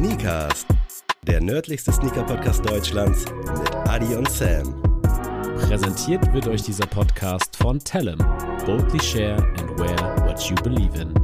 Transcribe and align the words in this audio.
Sneakers, 0.00 0.64
der 1.26 1.42
nördlichste 1.42 1.92
Sneaker-Podcast 1.92 2.64
Deutschlands 2.64 3.26
mit 3.26 3.76
Adi 3.86 4.14
und 4.14 4.30
Sam. 4.30 4.80
Präsentiert 5.58 6.32
wird 6.32 6.48
euch 6.48 6.62
dieser 6.62 6.86
Podcast 6.86 7.54
von 7.58 7.78
Tellem. 7.78 8.16
Boldly 8.64 8.98
share 9.02 9.36
and 9.36 9.78
wear 9.78 10.26
what 10.26 10.40
you 10.48 10.54
believe 10.62 10.98
in. 10.98 11.19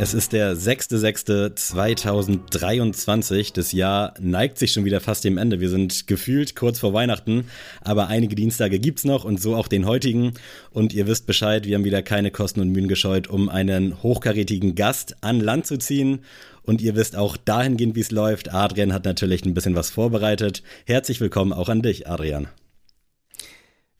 Es 0.00 0.14
ist 0.14 0.32
der 0.32 0.54
6.6.2023. 0.54 3.52
Das 3.52 3.72
Jahr 3.72 4.14
neigt 4.20 4.56
sich 4.56 4.70
schon 4.70 4.84
wieder 4.84 5.00
fast 5.00 5.24
dem 5.24 5.38
Ende. 5.38 5.58
Wir 5.58 5.70
sind 5.70 6.06
gefühlt 6.06 6.54
kurz 6.54 6.78
vor 6.78 6.92
Weihnachten, 6.92 7.48
aber 7.80 8.06
einige 8.06 8.36
Dienstage 8.36 8.78
gibt's 8.78 9.04
noch 9.04 9.24
und 9.24 9.40
so 9.40 9.56
auch 9.56 9.66
den 9.66 9.86
heutigen. 9.86 10.34
Und 10.70 10.92
ihr 10.92 11.08
wisst 11.08 11.26
Bescheid, 11.26 11.66
wir 11.66 11.74
haben 11.74 11.82
wieder 11.82 12.02
keine 12.02 12.30
Kosten 12.30 12.60
und 12.60 12.70
Mühen 12.70 12.86
gescheut, 12.86 13.26
um 13.26 13.48
einen 13.48 14.00
hochkarätigen 14.00 14.76
Gast 14.76 15.16
an 15.20 15.40
Land 15.40 15.66
zu 15.66 15.78
ziehen. 15.78 16.20
Und 16.62 16.80
ihr 16.80 16.94
wisst 16.94 17.16
auch 17.16 17.36
dahingehend, 17.36 17.96
wie 17.96 18.00
es 18.00 18.12
läuft. 18.12 18.54
Adrian 18.54 18.92
hat 18.92 19.04
natürlich 19.04 19.44
ein 19.44 19.54
bisschen 19.54 19.74
was 19.74 19.90
vorbereitet. 19.90 20.62
Herzlich 20.86 21.20
willkommen 21.20 21.52
auch 21.52 21.68
an 21.68 21.82
dich, 21.82 22.08
Adrian. 22.08 22.46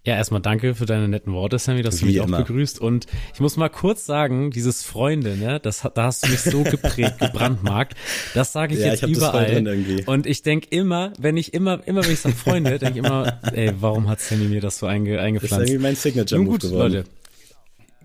Ja, 0.05 0.15
erstmal 0.15 0.41
danke 0.41 0.75
für 0.75 0.87
deine 0.87 1.09
netten 1.09 1.33
Worte, 1.33 1.59
Sammy, 1.59 1.83
dass 1.83 1.99
du 1.99 2.07
mich 2.07 2.17
immer. 2.17 2.39
auch 2.39 2.47
begrüßt. 2.47 2.81
Und 2.81 3.07
ich 3.35 3.41
muss 3.41 3.57
mal 3.57 3.69
kurz 3.69 4.07
sagen, 4.07 4.51
dieses 4.51 4.83
Freunde, 4.83 5.37
ne, 5.37 5.61
das, 5.61 5.87
da 5.95 6.05
hast 6.05 6.25
du 6.25 6.31
mich 6.31 6.41
so 6.41 6.63
geprägt, 6.63 7.19
gebrandmarkt. 7.21 7.95
Das 8.33 8.53
sage 8.53 8.75
ich 8.75 8.81
ja, 8.81 8.87
jetzt 8.87 9.03
ich 9.03 9.17
überall. 9.17 9.67
Und 10.07 10.27
ich 10.27 10.43
denk 10.43 10.71
immer, 10.71 11.13
wenn 11.19 11.37
ich 11.37 11.53
immer, 11.53 11.87
immer 11.87 12.05
wenn 12.05 12.13
ich 12.13 12.21
sage 12.21 12.37
Freunde, 12.37 12.79
denke 12.79 13.01
ich 13.01 13.05
immer, 13.05 13.41
ey, 13.53 13.73
warum 13.81 14.09
hat 14.09 14.21
Sammy 14.21 14.45
mir 14.45 14.61
das 14.61 14.79
so 14.79 14.87
einge, 14.87 15.21
eingepflanzt? 15.21 15.53
Das 15.53 15.63
ist 15.65 15.69
irgendwie 15.69 15.83
mein 15.83 15.97
Signature-Move 15.97 16.59
geworden. 16.59 16.93
Leute. 16.93 17.05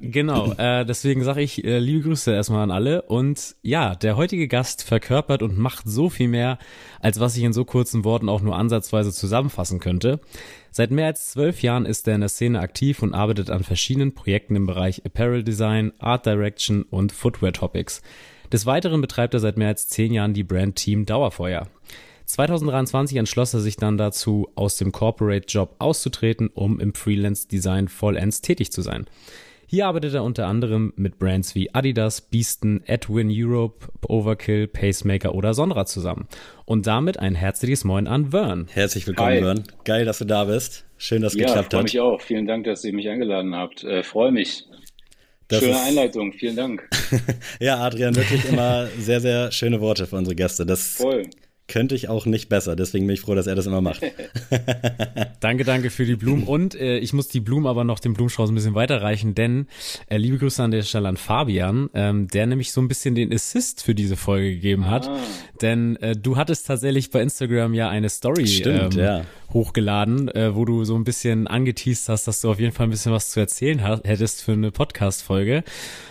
Genau, 0.05 0.51
äh, 0.57 0.85
deswegen 0.85 1.23
sage 1.23 1.41
ich 1.41 1.63
äh, 1.63 1.79
liebe 1.79 2.01
Grüße 2.01 2.33
erstmal 2.33 2.63
an 2.63 2.71
alle. 2.71 3.03
Und 3.03 3.55
ja, 3.61 3.95
der 3.95 4.17
heutige 4.17 4.49
Gast 4.49 4.83
verkörpert 4.83 5.41
und 5.41 5.57
macht 5.57 5.87
so 5.87 6.09
viel 6.09 6.27
mehr, 6.27 6.59
als 6.99 7.21
was 7.21 7.37
ich 7.37 7.43
in 7.43 7.53
so 7.53 7.63
kurzen 7.63 8.03
Worten 8.03 8.27
auch 8.27 8.41
nur 8.41 8.57
ansatzweise 8.57 9.13
zusammenfassen 9.13 9.79
könnte. 9.79 10.19
Seit 10.71 10.91
mehr 10.91 11.05
als 11.05 11.31
zwölf 11.31 11.61
Jahren 11.61 11.85
ist 11.85 12.05
er 12.09 12.15
in 12.15 12.19
der 12.19 12.29
Szene 12.29 12.59
aktiv 12.59 13.01
und 13.01 13.13
arbeitet 13.13 13.49
an 13.49 13.63
verschiedenen 13.63 14.13
Projekten 14.13 14.57
im 14.57 14.65
Bereich 14.65 15.05
Apparel 15.05 15.41
Design, 15.41 15.93
Art 15.99 16.25
Direction 16.25 16.83
und 16.83 17.13
Footwear 17.13 17.53
Topics. 17.53 18.01
Des 18.51 18.65
Weiteren 18.65 18.99
betreibt 18.99 19.33
er 19.33 19.39
seit 19.39 19.55
mehr 19.55 19.69
als 19.69 19.87
zehn 19.87 20.11
Jahren 20.11 20.33
die 20.33 20.43
Brand 20.43 20.75
Team 20.75 21.05
Dauerfeuer. 21.05 21.69
2023 22.25 23.17
entschloss 23.17 23.53
er 23.53 23.61
sich 23.61 23.77
dann 23.77 23.97
dazu, 23.97 24.49
aus 24.55 24.75
dem 24.75 24.91
Corporate 24.91 25.45
Job 25.47 25.75
auszutreten, 25.79 26.49
um 26.53 26.81
im 26.81 26.93
Freelance 26.93 27.47
Design 27.47 27.87
vollends 27.87 28.41
tätig 28.41 28.73
zu 28.73 28.81
sein. 28.81 29.05
Hier 29.73 29.87
arbeitet 29.87 30.13
er 30.13 30.23
unter 30.23 30.45
anderem 30.45 30.93
mit 30.97 31.17
Brands 31.17 31.55
wie 31.55 31.73
Adidas, 31.73 32.21
Beaston, 32.21 32.83
Edwin 32.85 33.31
Europe, 33.31 33.87
Overkill, 34.07 34.67
Pacemaker 34.67 35.33
oder 35.33 35.55
Sonra 35.55 35.87
zusammen. 35.87 36.27
Und 36.65 36.85
damit 36.85 37.17
ein 37.17 37.33
herzliches 37.33 37.83
Moin 37.83 38.05
an 38.05 38.29
Vern. 38.29 38.67
Herzlich 38.71 39.07
willkommen, 39.07 39.31
Hi. 39.31 39.41
Vern. 39.41 39.63
Geil, 39.83 40.05
dass 40.05 40.19
du 40.19 40.25
da 40.25 40.43
bist. 40.43 40.85
Schön, 40.97 41.23
dass 41.23 41.33
es 41.33 41.39
ja, 41.39 41.47
geklappt 41.47 41.73
hat. 41.73 41.73
Ja, 41.73 41.79
freue 41.79 41.83
mich 41.85 41.99
auch. 42.01 42.21
Vielen 42.21 42.45
Dank, 42.45 42.65
dass 42.65 42.83
ihr 42.83 42.93
mich 42.93 43.09
eingeladen 43.09 43.55
habt. 43.55 43.83
Äh, 43.83 44.03
freue 44.03 44.31
mich. 44.31 44.67
Das 45.47 45.61
Schöne 45.61 45.81
Einleitung, 45.81 46.33
vielen 46.33 46.55
Dank. 46.55 46.87
ja, 47.59 47.77
Adrian, 47.77 48.15
wirklich 48.15 48.47
immer 48.47 48.85
sehr, 48.99 49.21
sehr 49.21 49.51
schöne 49.51 49.81
Worte 49.81 50.05
für 50.05 50.17
unsere 50.17 50.35
Gäste. 50.35 50.67
Das 50.67 50.97
Voll 50.97 51.31
könnte 51.67 51.95
ich 51.95 52.09
auch 52.09 52.25
nicht 52.25 52.49
besser. 52.49 52.75
Deswegen 52.75 53.07
bin 53.07 53.13
ich 53.13 53.21
froh, 53.21 53.35
dass 53.35 53.47
er 53.47 53.55
das 53.55 53.65
immer 53.65 53.81
macht. 53.81 54.01
danke, 55.39 55.63
danke 55.63 55.89
für 55.89 56.05
die 56.05 56.15
Blumen. 56.15 56.43
Und 56.43 56.75
äh, 56.75 56.97
ich 56.97 57.13
muss 57.13 57.29
die 57.29 57.39
Blumen 57.39 57.67
aber 57.67 57.83
noch 57.83 57.99
dem 57.99 58.13
Blumenstrauß 58.13 58.49
ein 58.49 58.55
bisschen 58.55 58.75
weiterreichen, 58.75 59.33
denn 59.33 59.67
äh, 60.07 60.17
liebe 60.17 60.37
Grüße 60.37 60.61
an 60.61 60.71
der 60.71 60.83
Stelle 60.83 61.07
an 61.07 61.17
Fabian, 61.17 61.89
ähm, 61.93 62.27
der 62.27 62.47
nämlich 62.47 62.71
so 62.71 62.81
ein 62.81 62.87
bisschen 62.87 63.15
den 63.15 63.33
Assist 63.33 63.83
für 63.83 63.95
diese 63.95 64.17
Folge 64.17 64.51
gegeben 64.51 64.89
hat. 64.89 65.07
Ah. 65.07 65.17
Denn 65.63 65.95
äh, 65.95 66.13
du 66.15 66.35
hattest 66.35 66.67
tatsächlich 66.67 67.09
bei 67.09 67.21
Instagram 67.21 67.73
ja 67.73 67.87
eine 67.87 68.09
Story 68.09 68.47
Stimmt, 68.47 68.95
ähm, 68.95 68.99
ja. 68.99 69.21
hochgeladen, 69.53 70.27
äh, 70.27 70.53
wo 70.53 70.65
du 70.65 70.83
so 70.83 70.93
ein 70.95 71.05
bisschen 71.05 71.47
angeteased 71.47 72.09
hast, 72.09 72.27
dass 72.27 72.41
du 72.41 72.51
auf 72.51 72.59
jeden 72.59 72.73
Fall 72.73 72.87
ein 72.87 72.89
bisschen 72.89 73.13
was 73.13 73.31
zu 73.31 73.39
erzählen 73.39 73.79
hättest 74.03 74.43
für 74.43 74.51
eine 74.51 74.71
Podcast-Folge. 74.71 75.63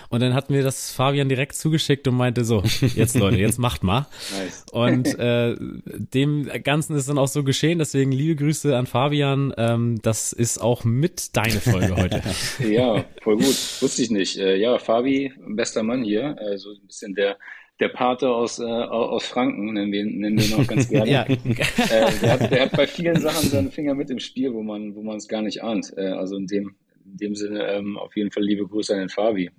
Und 0.08 0.20
dann 0.20 0.32
hat 0.32 0.48
mir 0.48 0.62
das 0.62 0.92
Fabian 0.92 1.28
direkt 1.28 1.54
zugeschickt 1.54 2.08
und 2.08 2.14
meinte 2.14 2.46
so, 2.46 2.62
jetzt 2.94 3.14
Leute, 3.14 3.36
jetzt 3.36 3.58
macht 3.58 3.82
mal. 3.82 4.06
Nice. 4.38 4.64
Und 4.72 5.18
äh, 5.18 5.54
dem 5.58 6.48
Ganzen 6.64 6.96
ist 6.96 7.10
dann 7.10 7.18
auch 7.18 7.28
so 7.28 7.44
geschehen. 7.44 7.78
Deswegen 7.78 8.10
liebe 8.10 8.36
Grüße 8.36 8.74
an 8.74 8.86
Fabian. 8.86 9.52
Ähm, 9.58 10.00
das 10.00 10.32
ist 10.32 10.62
auch 10.62 10.84
mit 10.84 11.36
deine 11.36 11.60
Folge 11.60 11.94
heute. 11.94 12.22
ja, 12.66 13.04
voll 13.20 13.36
gut. 13.36 13.56
Wusste 13.80 14.02
ich 14.02 14.10
nicht. 14.10 14.38
Äh, 14.38 14.56
ja, 14.56 14.78
Fabi, 14.78 15.32
bester 15.46 15.82
Mann 15.82 16.04
hier. 16.04 16.36
Also 16.38 16.70
ein 16.70 16.86
bisschen 16.86 17.14
der 17.14 17.36
der 17.80 17.88
Pate 17.88 18.28
aus, 18.30 18.58
äh, 18.58 18.64
aus 18.64 19.26
Franken, 19.26 19.72
nennen 19.72 19.92
wir, 19.92 20.04
nennen 20.04 20.38
wir 20.38 20.56
noch 20.56 20.66
ganz 20.66 20.88
gerne. 20.88 21.10
ja. 21.10 21.22
äh, 21.24 21.36
der, 22.20 22.32
hat, 22.32 22.50
der 22.50 22.62
hat 22.62 22.72
bei 22.72 22.86
vielen 22.86 23.20
Sachen 23.20 23.48
seinen 23.48 23.70
Finger 23.70 23.94
mit 23.94 24.10
im 24.10 24.18
Spiel, 24.18 24.52
wo 24.52 24.62
man 24.62 24.94
wo 24.94 25.02
man 25.02 25.16
es 25.16 25.28
gar 25.28 25.42
nicht 25.42 25.62
ahnt. 25.62 25.92
Äh, 25.96 26.08
also 26.08 26.36
in 26.36 26.46
dem, 26.46 26.76
in 27.04 27.16
dem 27.16 27.34
Sinne 27.34 27.66
ähm, 27.68 27.98
auf 27.98 28.16
jeden 28.16 28.30
Fall 28.30 28.44
liebe 28.44 28.66
Grüße 28.66 28.92
an 28.92 29.00
den 29.00 29.08
Fabi. 29.08 29.50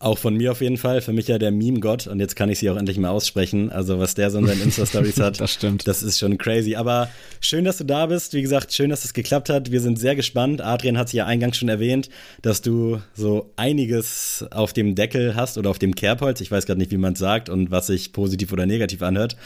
Auch 0.00 0.18
von 0.18 0.36
mir 0.36 0.52
auf 0.52 0.60
jeden 0.60 0.76
Fall. 0.76 1.00
Für 1.00 1.12
mich 1.12 1.26
ja 1.26 1.38
der 1.38 1.50
Meme-Gott 1.50 2.06
und 2.06 2.20
jetzt 2.20 2.36
kann 2.36 2.48
ich 2.50 2.60
sie 2.60 2.70
auch 2.70 2.76
endlich 2.76 2.98
mal 2.98 3.08
aussprechen. 3.08 3.72
Also 3.72 3.98
was 3.98 4.14
der 4.14 4.30
so 4.30 4.38
in 4.38 4.46
seinen 4.46 4.62
Insta-Stories 4.62 5.18
hat, 5.18 5.40
das 5.40 5.52
stimmt. 5.52 5.88
Das 5.88 6.04
ist 6.04 6.20
schon 6.20 6.38
crazy. 6.38 6.76
Aber 6.76 7.10
schön, 7.40 7.64
dass 7.64 7.78
du 7.78 7.84
da 7.84 8.06
bist. 8.06 8.32
Wie 8.32 8.42
gesagt, 8.42 8.72
schön, 8.72 8.90
dass 8.90 9.04
es 9.04 9.12
geklappt 9.12 9.48
hat. 9.48 9.72
Wir 9.72 9.80
sind 9.80 9.98
sehr 9.98 10.14
gespannt. 10.14 10.60
Adrian 10.60 10.96
hat 10.98 11.08
es 11.08 11.14
ja 11.14 11.26
eingangs 11.26 11.56
schon 11.56 11.68
erwähnt, 11.68 12.10
dass 12.42 12.62
du 12.62 13.00
so 13.14 13.50
einiges 13.56 14.46
auf 14.52 14.72
dem 14.72 14.94
Deckel 14.94 15.34
hast 15.34 15.58
oder 15.58 15.68
auf 15.68 15.80
dem 15.80 15.96
Kerbholz. 15.96 16.40
Ich 16.40 16.52
weiß 16.52 16.66
gerade 16.66 16.78
nicht, 16.78 16.92
wie 16.92 16.96
man 16.96 17.14
es 17.14 17.18
sagt 17.18 17.48
und 17.48 17.72
was 17.72 17.88
sich 17.88 18.12
positiv 18.12 18.52
oder 18.52 18.66
negativ 18.66 19.02
anhört. 19.02 19.36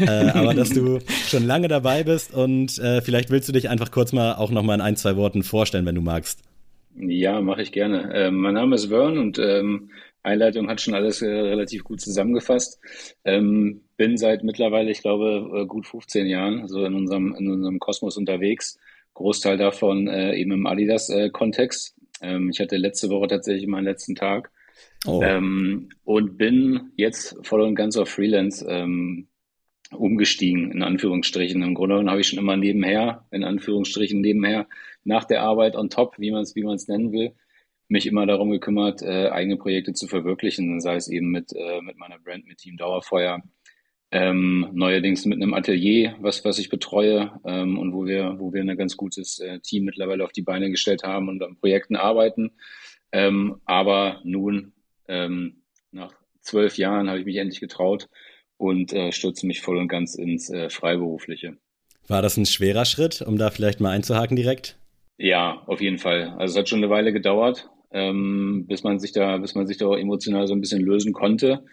äh, 0.00 0.30
aber 0.30 0.54
dass 0.54 0.70
du 0.70 1.00
schon 1.28 1.46
lange 1.46 1.68
dabei 1.68 2.02
bist 2.02 2.32
und 2.32 2.78
äh, 2.78 3.02
vielleicht 3.02 3.28
willst 3.28 3.48
du 3.50 3.52
dich 3.52 3.68
einfach 3.68 3.90
kurz 3.90 4.12
mal 4.12 4.36
auch 4.36 4.50
noch 4.50 4.62
mal 4.62 4.74
in 4.74 4.80
ein, 4.80 4.96
zwei 4.96 5.16
Worten 5.16 5.42
vorstellen, 5.42 5.84
wenn 5.84 5.96
du 5.96 6.00
magst. 6.00 6.47
Ja, 7.00 7.40
mache 7.40 7.62
ich 7.62 7.72
gerne. 7.72 8.10
Ähm, 8.14 8.36
mein 8.36 8.54
Name 8.54 8.74
ist 8.74 8.86
Vern 8.86 9.18
und 9.18 9.38
ähm, 9.38 9.90
Einleitung 10.22 10.68
hat 10.68 10.80
schon 10.80 10.94
alles 10.94 11.22
äh, 11.22 11.28
relativ 11.28 11.84
gut 11.84 12.00
zusammengefasst. 12.00 12.80
Ähm, 13.24 13.82
bin 13.96 14.16
seit 14.16 14.44
mittlerweile, 14.44 14.90
ich 14.90 15.02
glaube, 15.02 15.62
äh, 15.62 15.66
gut 15.66 15.86
15 15.86 16.26
Jahren 16.26 16.68
so 16.68 16.84
in 16.84 16.94
unserem, 16.94 17.34
in 17.34 17.50
unserem 17.50 17.78
Kosmos 17.78 18.16
unterwegs. 18.16 18.78
Großteil 19.14 19.56
davon 19.56 20.08
äh, 20.08 20.36
eben 20.36 20.52
im 20.52 20.66
Adidas-Kontext. 20.66 21.96
Ähm, 22.20 22.50
ich 22.50 22.60
hatte 22.60 22.76
letzte 22.76 23.10
Woche 23.10 23.28
tatsächlich 23.28 23.66
meinen 23.66 23.84
letzten 23.84 24.14
Tag. 24.14 24.50
Oh. 25.06 25.22
Ähm, 25.22 25.90
und 26.04 26.36
bin 26.36 26.92
jetzt 26.96 27.36
voll 27.42 27.62
und 27.62 27.74
ganz 27.74 27.96
auf 27.96 28.08
Freelance 28.08 28.66
ähm, 28.68 29.28
umgestiegen, 29.90 30.72
in 30.72 30.82
Anführungsstrichen. 30.82 31.62
Im 31.62 31.74
Grunde 31.74 31.94
genommen 31.94 32.10
habe 32.10 32.20
ich 32.20 32.28
schon 32.28 32.38
immer 32.38 32.56
nebenher, 32.56 33.26
in 33.30 33.44
Anführungsstrichen 33.44 34.20
nebenher, 34.20 34.66
nach 35.04 35.24
der 35.24 35.42
Arbeit 35.42 35.76
on 35.76 35.90
top, 35.90 36.18
wie 36.18 36.30
man 36.30 36.42
es 36.42 36.54
wie 36.54 36.62
man 36.62 36.74
es 36.76 36.88
nennen 36.88 37.12
will, 37.12 37.34
mich 37.88 38.06
immer 38.06 38.26
darum 38.26 38.50
gekümmert, 38.50 39.02
äh, 39.02 39.28
eigene 39.28 39.56
Projekte 39.56 39.92
zu 39.94 40.06
verwirklichen, 40.06 40.80
sei 40.80 40.96
es 40.96 41.08
eben 41.08 41.30
mit, 41.30 41.52
äh, 41.54 41.80
mit 41.80 41.96
meiner 41.96 42.18
Brand, 42.18 42.46
mit 42.46 42.58
Team 42.58 42.76
Dauerfeuer, 42.76 43.42
ähm, 44.10 44.68
neuerdings 44.72 45.24
mit 45.24 45.40
einem 45.40 45.54
Atelier, 45.54 46.16
was, 46.20 46.44
was 46.44 46.58
ich 46.58 46.68
betreue 46.68 47.32
ähm, 47.44 47.78
und 47.78 47.92
wo 47.92 48.06
wir, 48.06 48.36
wo 48.38 48.52
wir 48.52 48.62
ein 48.62 48.76
ganz 48.76 48.96
gutes 48.96 49.38
äh, 49.38 49.60
Team 49.60 49.84
mittlerweile 49.84 50.24
auf 50.24 50.32
die 50.32 50.42
Beine 50.42 50.70
gestellt 50.70 51.02
haben 51.02 51.28
und 51.28 51.42
an 51.42 51.56
Projekten 51.56 51.96
arbeiten. 51.96 52.52
Ähm, 53.12 53.60
aber 53.64 54.20
nun, 54.24 54.72
ähm, 55.08 55.62
nach 55.90 56.12
zwölf 56.40 56.78
Jahren 56.78 57.08
habe 57.08 57.20
ich 57.20 57.26
mich 57.26 57.36
endlich 57.36 57.60
getraut 57.60 58.08
und 58.56 58.92
äh, 58.92 59.12
stürze 59.12 59.46
mich 59.46 59.60
voll 59.60 59.76
und 59.76 59.88
ganz 59.88 60.14
ins 60.14 60.50
äh, 60.50 60.70
Freiberufliche. 60.70 61.56
War 62.06 62.22
das 62.22 62.36
ein 62.38 62.46
schwerer 62.46 62.86
Schritt, 62.86 63.22
um 63.22 63.36
da 63.36 63.50
vielleicht 63.50 63.80
mal 63.80 63.90
einzuhaken 63.90 64.36
direkt? 64.36 64.78
Ja, 65.18 65.62
auf 65.66 65.80
jeden 65.80 65.98
Fall. 65.98 66.34
Also 66.38 66.52
es 66.52 66.58
hat 66.58 66.68
schon 66.68 66.78
eine 66.78 66.90
Weile 66.90 67.12
gedauert, 67.12 67.68
ähm, 67.90 68.66
bis 68.68 68.84
man 68.84 69.00
sich 69.00 69.12
da, 69.12 69.36
bis 69.38 69.54
man 69.56 69.66
sich 69.66 69.76
da 69.76 69.86
auch 69.86 69.96
emotional 69.96 70.46
so 70.46 70.54
ein 70.54 70.60
bisschen 70.60 70.80
lösen 70.80 71.12
konnte. 71.12 71.64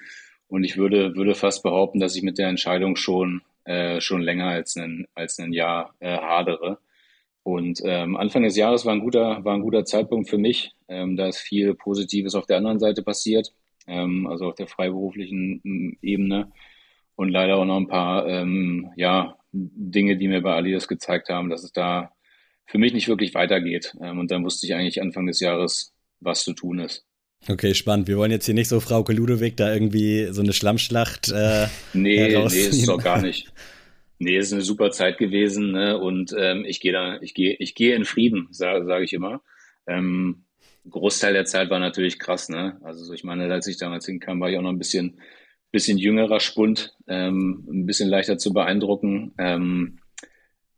Und 0.48 0.64
ich 0.64 0.78
würde, 0.78 1.16
würde 1.16 1.36
fast 1.36 1.64
behaupten, 1.64 2.00
dass 2.00 2.16
ich 2.16 2.24
mit 2.24 2.38
der 2.40 2.50
Entscheidung 2.50 2.96
schon, 2.96 3.42
äh, 3.66 4.02
schon 4.02 4.22
länger 4.22 4.48
als 4.48 4.76
ein, 4.78 5.08
als 5.14 5.40
ein 5.40 5.54
Jahr 5.54 5.94
äh, 6.00 6.18
hadere. 6.18 6.80
Und 7.44 7.82
ähm, 7.86 8.18
Anfang 8.18 8.44
des 8.44 8.58
Jahres 8.58 8.86
war 8.86 8.94
ein 8.94 9.02
guter, 9.02 9.46
war 9.46 9.54
ein 9.54 9.62
guter 9.62 9.86
Zeitpunkt 9.86 10.30
für 10.30 10.40
mich. 10.40 10.74
Ähm, 10.88 11.16
da 11.16 11.28
ist 11.28 11.38
viel 11.38 11.76
Positives 11.76 12.34
auf 12.36 12.48
der 12.48 12.58
anderen 12.58 12.80
Seite 12.80 13.04
passiert, 13.04 13.54
ähm, 13.88 14.26
also 14.28 14.48
auf 14.48 14.56
der 14.56 14.68
freiberuflichen 14.68 15.98
Ebene. 16.02 16.52
Und 17.16 17.30
leider 17.30 17.58
auch 17.58 17.66
noch 17.66 17.78
ein 17.78 17.88
paar 17.88 18.28
ähm, 18.28 18.90
ja, 18.98 19.38
Dinge, 19.52 20.18
die 20.18 20.28
mir 20.28 20.42
bei 20.42 20.54
Alias 20.56 20.88
gezeigt 20.88 21.30
haben, 21.30 21.50
dass 21.50 21.64
es 21.64 21.72
da 21.72 22.12
für 22.66 22.78
mich 22.78 22.94
nicht 22.94 23.08
wirklich 23.08 23.34
weitergeht. 23.34 23.96
Ähm, 24.02 24.20
und 24.20 24.32
dann 24.32 24.44
wusste 24.44 24.66
ich 24.66 24.74
eigentlich 24.74 25.02
Anfang 25.02 25.28
des 25.28 25.40
Jahres, 25.40 25.94
was 26.20 26.44
zu 26.44 26.54
tun 26.54 26.80
ist. 26.80 27.06
Okay, 27.48 27.76
spannend. 27.76 28.08
Wir 28.08 28.18
wollen 28.18 28.32
jetzt 28.32 28.46
hier 28.46 28.56
nicht 28.56 28.70
so 28.70 28.80
Frau 28.80 29.06
Ludewig 29.08 29.56
da 29.56 29.72
irgendwie 29.72 30.28
so 30.32 30.42
eine 30.42 30.54
Schlammschlacht 30.54 31.32
äh, 31.32 31.68
Nee, 31.94 32.28
nee, 32.30 32.46
ist 32.46 32.88
doch 32.88 33.02
gar 33.02 33.22
nicht. 33.22 33.52
Nee, 34.18 34.38
es 34.38 34.48
ist 34.48 34.54
eine 34.54 34.62
super 34.62 34.92
Zeit 34.92 35.18
gewesen 35.18 35.74
ne? 35.74 35.98
und 35.98 36.34
ähm, 36.38 36.64
ich 36.66 36.80
gehe 36.80 36.94
da, 36.94 37.20
ich 37.22 37.34
gehe, 37.34 37.56
ich 37.60 37.76
gehe 37.76 37.96
in 37.96 38.06
Frieden, 38.06 38.48
sage 38.50 38.86
sag 38.86 39.04
ich 39.04 39.14
immer. 39.14 39.42
Ähm, 39.88 40.46
Großteil 40.90 41.34
der 41.34 41.46
Zeit 41.46 41.70
war 41.70 41.80
natürlich 41.80 42.18
krass, 42.18 42.48
ne? 42.48 42.80
Also 42.82 43.12
ich 43.14 43.24
meine, 43.24 43.52
als 43.52 43.68
ich 43.68 43.78
damals 43.78 44.06
hinkam, 44.06 44.40
war 44.40 44.50
ich 44.50 44.58
auch 44.58 44.62
noch 44.62 44.70
ein 44.70 44.78
bisschen 44.78 45.20
bisschen 45.76 45.98
jüngerer 45.98 46.40
Spund, 46.40 46.96
ähm, 47.06 47.68
ein 47.70 47.86
bisschen 47.86 48.08
leichter 48.08 48.38
zu 48.38 48.54
beeindrucken. 48.54 49.34
Ähm, 49.38 50.00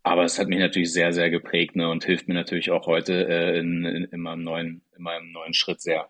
aber 0.09 0.23
es 0.23 0.39
hat 0.39 0.47
mich 0.47 0.59
natürlich 0.59 0.91
sehr, 0.93 1.13
sehr 1.13 1.29
geprägt 1.29 1.75
ne, 1.75 1.89
und 1.89 2.05
hilft 2.05 2.27
mir 2.27 2.33
natürlich 2.33 2.71
auch 2.71 2.87
heute 2.87 3.27
äh, 3.27 3.59
in, 3.59 3.85
in, 3.85 4.03
in, 4.05 4.19
meinem 4.19 4.43
neuen, 4.43 4.81
in 4.95 5.03
meinem 5.03 5.31
neuen 5.31 5.53
Schritt 5.53 5.81
sehr. 5.81 6.09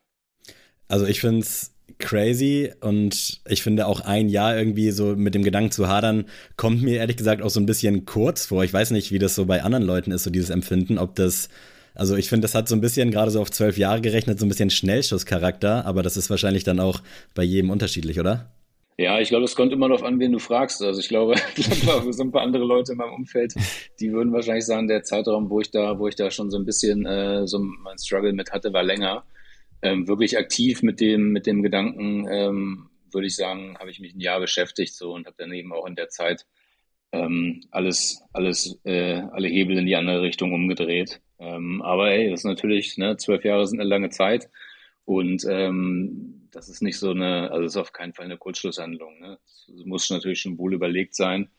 Also 0.87 1.05
ich 1.05 1.19
finde 1.19 1.41
es 1.41 1.73
crazy 1.99 2.71
und 2.81 3.41
ich 3.47 3.63
finde 3.63 3.87
auch 3.87 4.01
ein 4.01 4.29
Jahr 4.29 4.57
irgendwie 4.57 4.91
so 4.91 5.15
mit 5.15 5.35
dem 5.35 5.43
Gedanken 5.43 5.71
zu 5.71 5.87
hadern, 5.87 6.25
kommt 6.55 6.81
mir 6.81 6.97
ehrlich 6.97 7.17
gesagt 7.17 7.41
auch 7.41 7.49
so 7.49 7.59
ein 7.59 7.65
bisschen 7.65 8.05
kurz 8.05 8.45
vor. 8.45 8.63
Ich 8.63 8.73
weiß 8.73 8.91
nicht, 8.91 9.11
wie 9.11 9.19
das 9.19 9.35
so 9.35 9.45
bei 9.45 9.63
anderen 9.63 9.85
Leuten 9.85 10.11
ist, 10.11 10.23
so 10.23 10.29
dieses 10.29 10.49
Empfinden, 10.49 10.97
ob 10.97 11.15
das, 11.15 11.49
also 11.95 12.15
ich 12.15 12.29
finde, 12.29 12.45
das 12.45 12.55
hat 12.55 12.69
so 12.69 12.75
ein 12.75 12.81
bisschen, 12.81 13.11
gerade 13.11 13.31
so 13.31 13.41
auf 13.41 13.51
zwölf 13.51 13.77
Jahre 13.77 14.01
gerechnet, 14.01 14.39
so 14.39 14.45
ein 14.45 14.49
bisschen 14.49 14.69
Schnellschusscharakter, 14.69 15.85
aber 15.85 16.03
das 16.03 16.17
ist 16.17 16.29
wahrscheinlich 16.29 16.63
dann 16.63 16.79
auch 16.79 17.01
bei 17.33 17.43
jedem 17.43 17.69
unterschiedlich, 17.69 18.19
oder? 18.19 18.51
Ja, 18.99 19.19
ich 19.19 19.29
glaube, 19.29 19.45
es 19.45 19.55
kommt 19.55 19.71
immer 19.73 19.87
darauf 19.87 20.03
an, 20.03 20.19
wen 20.19 20.31
du 20.31 20.39
fragst. 20.39 20.81
Also 20.81 20.99
ich 20.99 21.07
glaube, 21.07 21.35
ich 21.55 21.67
so 21.67 22.23
ein 22.23 22.31
paar 22.31 22.41
andere 22.41 22.63
Leute 22.63 22.93
in 22.93 22.97
meinem 22.97 23.13
Umfeld, 23.13 23.53
die 23.99 24.11
würden 24.11 24.33
wahrscheinlich 24.33 24.65
sagen, 24.65 24.87
der 24.87 25.03
Zeitraum, 25.03 25.49
wo 25.49 25.61
ich 25.61 25.69
da, 25.69 25.99
wo 25.99 26.07
ich 26.07 26.15
da 26.15 26.31
schon 26.31 26.49
so 26.49 26.57
ein 26.57 26.65
bisschen 26.65 27.05
äh, 27.05 27.47
so 27.47 27.59
mein 27.59 27.97
Struggle 27.99 28.33
mit 28.33 28.51
hatte, 28.51 28.73
war 28.73 28.83
länger 28.83 29.23
ähm, 29.81 30.07
wirklich 30.07 30.37
aktiv 30.37 30.81
mit 30.81 30.99
dem, 30.99 31.31
mit 31.31 31.45
dem 31.45 31.61
Gedanken, 31.63 32.27
ähm, 32.29 32.89
würde 33.11 33.27
ich 33.27 33.35
sagen, 33.35 33.77
habe 33.79 33.89
ich 33.89 33.99
mich 33.99 34.13
ein 34.15 34.19
Jahr 34.19 34.39
beschäftigt 34.39 34.95
so 34.95 35.13
und 35.13 35.27
habe 35.27 35.35
dann 35.37 35.53
eben 35.53 35.71
auch 35.73 35.85
in 35.85 35.95
der 35.95 36.09
Zeit 36.09 36.45
ähm, 37.11 37.63
alles, 37.71 38.21
alles, 38.33 38.79
äh, 38.83 39.21
alle 39.31 39.47
Hebel 39.47 39.77
in 39.77 39.85
die 39.85 39.95
andere 39.95 40.21
Richtung 40.21 40.53
umgedreht. 40.53 41.21
Ähm, 41.39 41.81
aber 41.81 42.09
hey, 42.09 42.29
das 42.29 42.41
ist 42.41 42.45
natürlich, 42.45 42.97
ne, 42.97 43.17
zwölf 43.17 43.45
Jahre 43.45 43.65
sind 43.67 43.79
eine 43.79 43.89
lange 43.89 44.09
Zeit 44.09 44.49
und 45.05 45.45
ähm, 45.49 46.36
das 46.51 46.69
ist 46.69 46.81
nicht 46.81 46.97
so 46.97 47.11
eine, 47.11 47.51
also 47.51 47.63
das 47.63 47.73
ist 47.73 47.81
auf 47.81 47.93
keinen 47.93 48.13
Fall 48.13 48.25
eine 48.25 48.37
Kurzschlusshandlung. 48.37 49.19
Ne? 49.19 49.39
Muss 49.85 50.09
natürlich 50.09 50.41
schon 50.41 50.57
wohl 50.57 50.73
überlegt 50.73 51.15
sein. 51.15 51.49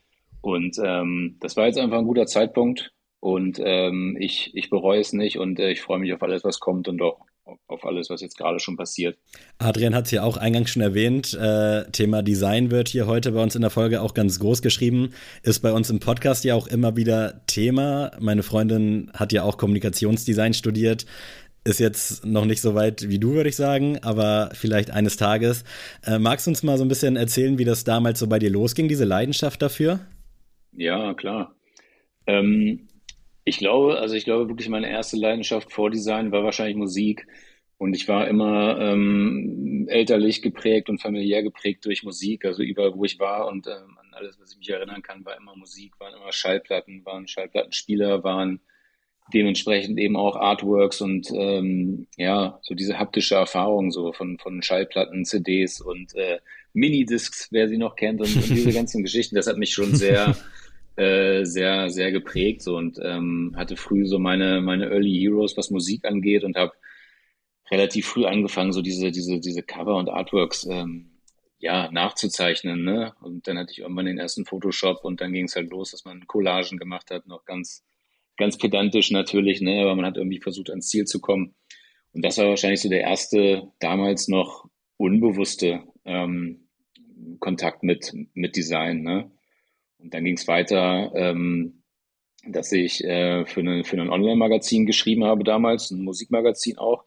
Und 0.40 0.76
ähm, 0.82 1.36
das 1.40 1.56
war 1.56 1.66
jetzt 1.66 1.78
einfach 1.78 1.98
ein 1.98 2.06
guter 2.06 2.26
Zeitpunkt 2.26 2.92
und 3.20 3.60
ähm, 3.62 4.16
ich, 4.20 4.52
ich 4.54 4.70
bereue 4.70 5.00
es 5.00 5.12
nicht 5.12 5.38
und 5.38 5.58
äh, 5.58 5.70
ich 5.70 5.82
freue 5.82 5.98
mich 5.98 6.12
auf 6.12 6.22
alles, 6.22 6.44
was 6.44 6.60
kommt 6.60 6.86
und 6.86 7.02
auch 7.02 7.18
auf 7.66 7.84
alles, 7.84 8.10
was 8.10 8.20
jetzt 8.20 8.36
gerade 8.36 8.60
schon 8.60 8.76
passiert. 8.76 9.18
Adrian 9.58 9.94
hat 9.94 10.04
es 10.06 10.10
ja 10.10 10.22
auch 10.22 10.36
eingangs 10.36 10.70
schon 10.70 10.82
erwähnt. 10.82 11.34
Äh, 11.34 11.90
Thema 11.90 12.22
Design 12.22 12.70
wird 12.70 12.88
hier 12.88 13.06
heute 13.06 13.32
bei 13.32 13.42
uns 13.42 13.54
in 13.54 13.62
der 13.62 13.70
Folge 13.70 14.02
auch 14.02 14.14
ganz 14.14 14.38
groß 14.38 14.62
geschrieben. 14.62 15.10
Ist 15.42 15.60
bei 15.60 15.72
uns 15.72 15.90
im 15.90 15.98
Podcast 15.98 16.44
ja 16.44 16.54
auch 16.54 16.66
immer 16.66 16.96
wieder 16.96 17.46
Thema. 17.46 18.12
Meine 18.20 18.42
Freundin 18.42 19.10
hat 19.14 19.32
ja 19.32 19.44
auch 19.44 19.56
Kommunikationsdesign 19.56 20.54
studiert. 20.54 21.06
Ist 21.68 21.80
jetzt 21.80 22.24
noch 22.24 22.46
nicht 22.46 22.62
so 22.62 22.74
weit 22.74 23.10
wie 23.10 23.18
du, 23.18 23.34
würde 23.34 23.50
ich 23.50 23.56
sagen, 23.56 23.98
aber 24.00 24.48
vielleicht 24.54 24.90
eines 24.90 25.18
Tages. 25.18 25.64
Äh, 26.02 26.18
magst 26.18 26.46
du 26.46 26.50
uns 26.50 26.62
mal 26.62 26.78
so 26.78 26.84
ein 26.84 26.88
bisschen 26.88 27.16
erzählen, 27.16 27.58
wie 27.58 27.66
das 27.66 27.84
damals 27.84 28.18
so 28.18 28.26
bei 28.26 28.38
dir 28.38 28.48
losging, 28.48 28.88
diese 28.88 29.04
Leidenschaft 29.04 29.60
dafür? 29.60 30.00
Ja, 30.72 31.12
klar. 31.12 31.54
Ähm, 32.26 32.88
ich 33.44 33.58
glaube, 33.58 33.98
also 33.98 34.14
ich 34.14 34.24
glaube 34.24 34.48
wirklich, 34.48 34.70
meine 34.70 34.88
erste 34.88 35.18
Leidenschaft 35.18 35.70
vor 35.70 35.90
Design 35.90 36.32
war 36.32 36.42
wahrscheinlich 36.42 36.76
Musik. 36.76 37.26
Und 37.76 37.94
ich 37.94 38.08
war 38.08 38.26
immer 38.28 38.80
ähm, 38.80 39.88
elterlich 39.90 40.40
geprägt 40.40 40.88
und 40.88 41.02
familiär 41.02 41.42
geprägt 41.42 41.84
durch 41.84 42.02
Musik. 42.02 42.46
Also 42.46 42.62
überall, 42.62 42.94
wo 42.94 43.04
ich 43.04 43.18
war 43.18 43.46
und 43.46 43.66
ähm, 43.66 43.98
an 43.98 44.14
alles, 44.14 44.40
was 44.40 44.52
ich 44.52 44.58
mich 44.58 44.70
erinnern 44.70 45.02
kann, 45.02 45.22
war 45.26 45.36
immer 45.36 45.54
Musik, 45.54 46.00
waren 46.00 46.14
immer 46.14 46.32
Schallplatten, 46.32 47.04
waren 47.04 47.28
Schallplattenspieler, 47.28 48.24
waren 48.24 48.60
dementsprechend 49.32 49.98
eben 49.98 50.16
auch 50.16 50.36
Artworks 50.36 51.00
und 51.00 51.30
ähm, 51.32 52.06
ja, 52.16 52.58
so 52.62 52.74
diese 52.74 52.98
haptische 52.98 53.34
Erfahrung 53.34 53.90
so 53.90 54.12
von, 54.12 54.38
von 54.38 54.62
Schallplatten, 54.62 55.24
CDs 55.24 55.80
und 55.80 56.14
äh, 56.14 56.38
Minidiscs, 56.72 57.48
wer 57.50 57.68
sie 57.68 57.78
noch 57.78 57.96
kennt 57.96 58.20
und, 58.20 58.34
und 58.34 58.48
diese 58.48 58.72
ganzen 58.72 59.02
Geschichten, 59.04 59.36
das 59.36 59.46
hat 59.46 59.58
mich 59.58 59.72
schon 59.72 59.94
sehr 59.94 60.36
äh, 60.98 61.44
sehr, 61.44 61.90
sehr 61.90 62.10
geprägt 62.10 62.60
so, 62.60 62.76
und 62.76 62.98
ähm, 63.00 63.54
hatte 63.56 63.76
früh 63.76 64.04
so 64.06 64.18
meine, 64.18 64.60
meine 64.60 64.86
Early 64.90 65.16
Heroes, 65.20 65.56
was 65.56 65.70
Musik 65.70 66.04
angeht 66.04 66.42
und 66.42 66.56
habe 66.56 66.72
relativ 67.70 68.06
früh 68.06 68.24
angefangen, 68.24 68.72
so 68.72 68.82
diese, 68.82 69.12
diese, 69.12 69.38
diese 69.38 69.62
Cover 69.62 69.96
und 69.96 70.08
Artworks 70.08 70.66
ähm, 70.68 71.10
ja, 71.60 71.88
nachzuzeichnen. 71.92 72.82
Ne? 72.82 73.14
Und 73.20 73.46
dann 73.46 73.58
hatte 73.58 73.70
ich 73.70 73.78
irgendwann 73.78 74.06
den 74.06 74.18
ersten 74.18 74.44
Photoshop 74.44 75.04
und 75.04 75.20
dann 75.20 75.32
ging 75.32 75.44
es 75.44 75.54
halt 75.54 75.70
los, 75.70 75.92
dass 75.92 76.04
man 76.04 76.26
Collagen 76.26 76.78
gemacht 76.78 77.12
hat, 77.12 77.28
noch 77.28 77.44
ganz, 77.44 77.84
ganz 78.38 78.56
pedantisch 78.56 79.10
natürlich, 79.10 79.60
ne? 79.60 79.82
aber 79.82 79.94
man 79.94 80.06
hat 80.06 80.16
irgendwie 80.16 80.40
versucht, 80.40 80.70
ans 80.70 80.88
Ziel 80.88 81.04
zu 81.04 81.20
kommen. 81.20 81.54
Und 82.12 82.24
das 82.24 82.38
war 82.38 82.48
wahrscheinlich 82.48 82.80
so 82.80 82.88
der 82.88 83.02
erste, 83.02 83.68
damals 83.80 84.28
noch 84.28 84.66
unbewusste 84.96 85.82
ähm, 86.04 86.68
Kontakt 87.40 87.82
mit, 87.82 88.12
mit 88.34 88.56
Design. 88.56 89.02
Ne? 89.02 89.30
Und 89.98 90.14
dann 90.14 90.24
ging 90.24 90.36
es 90.36 90.48
weiter, 90.48 91.12
ähm, 91.14 91.82
dass 92.46 92.72
ich 92.72 93.04
äh, 93.04 93.44
für, 93.44 93.60
eine, 93.60 93.84
für 93.84 94.00
ein 94.00 94.10
Online-Magazin 94.10 94.86
geschrieben 94.86 95.24
habe 95.24 95.44
damals, 95.44 95.90
ein 95.90 96.02
Musikmagazin 96.02 96.78
auch, 96.78 97.04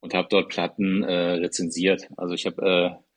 und 0.00 0.14
habe 0.14 0.28
dort 0.30 0.48
Platten 0.48 1.02
äh, 1.02 1.12
rezensiert. 1.12 2.08
Also 2.16 2.34
ich 2.34 2.46
habe 2.46 2.98
äh, 2.98 3.09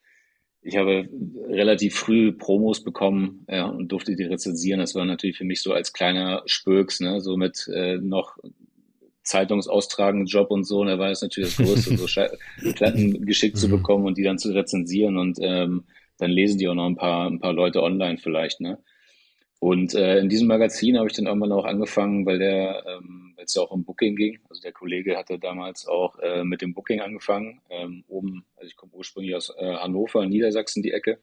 ich 0.63 0.77
habe 0.77 1.10
relativ 1.50 1.95
früh 1.95 2.31
Promos 2.31 2.83
bekommen 2.83 3.44
äh, 3.48 3.62
und 3.62 3.92
durfte 3.92 4.15
die 4.15 4.24
rezensieren. 4.24 4.80
Das 4.80 4.95
war 4.95 5.06
natürlich 5.06 5.38
für 5.38 5.44
mich 5.44 5.62
so 5.62 5.74
als 5.74 5.94
kleiner 5.94 6.42
Spöks, 6.45 7.01
ne, 7.01 7.19
so 7.19 7.36
mit 7.36 7.68
äh, 7.74 7.98
noch 7.98 8.38
Zeitungsaustragenden 9.24 10.27
Job 10.27 10.51
und 10.51 10.63
so. 10.63 10.81
Und 10.81 10.88
da 10.88 11.00
war 11.00 11.12
es 11.12 11.21
natürlich 11.21 11.56
das 11.56 11.65
Größte, 11.65 11.98
so 11.98 12.06
Platten 12.75 13.25
geschickt 13.25 13.57
zu 13.57 13.68
mhm. 13.68 13.71
bekommen 13.71 14.06
und 14.06 14.18
die 14.18 14.24
dann 14.24 14.38
zu 14.38 14.54
rezensieren. 14.54 15.18
Und 15.18 15.38
ähm, 15.42 15.83
dann 16.18 16.31
lesen 16.31 16.57
die 16.60 16.68
auch 16.68 16.75
noch 16.75 16.88
ein 16.88 16.95
paar, 16.95 17.30
ein 17.30 17.39
paar 17.39 17.54
Leute 17.54 17.83
online 17.83 18.18
vielleicht, 18.18 18.62
ne? 18.62 18.80
Und 19.63 19.95
äh, 19.95 20.19
in 20.19 20.27
diesem 20.27 20.50
Magazin 20.50 20.98
habe 20.98 21.07
ich 21.07 21.15
dann 21.15 21.25
irgendwann 21.25 21.54
auch 21.54 21.63
angefangen, 21.63 22.25
weil 22.25 22.38
der, 22.38 22.83
ähm, 22.86 23.31
weil 23.38 23.45
es 23.45 23.56
ja 23.56 23.62
auch 23.62 23.71
um 23.71 23.86
Booking 23.86 24.18
ging. 24.18 24.39
Also 24.50 24.62
der 24.62 24.74
Kollege 24.74 25.15
hatte 25.15 25.39
damals 25.39 25.88
auch 25.88 26.19
äh, 26.19 26.44
mit 26.44 26.62
dem 26.62 26.74
Booking 26.74 27.00
angefangen. 27.00 27.62
Ähm, 27.69 28.04
oben, 28.10 28.44
also 28.57 28.68
ich 28.68 28.75
komme 28.75 28.92
ursprünglich 28.92 29.33
aus 29.36 29.54
äh, 29.57 29.75
Hannover, 29.75 30.25
Niedersachsen, 30.25 30.83
die 30.83 30.92
Ecke. 30.92 31.19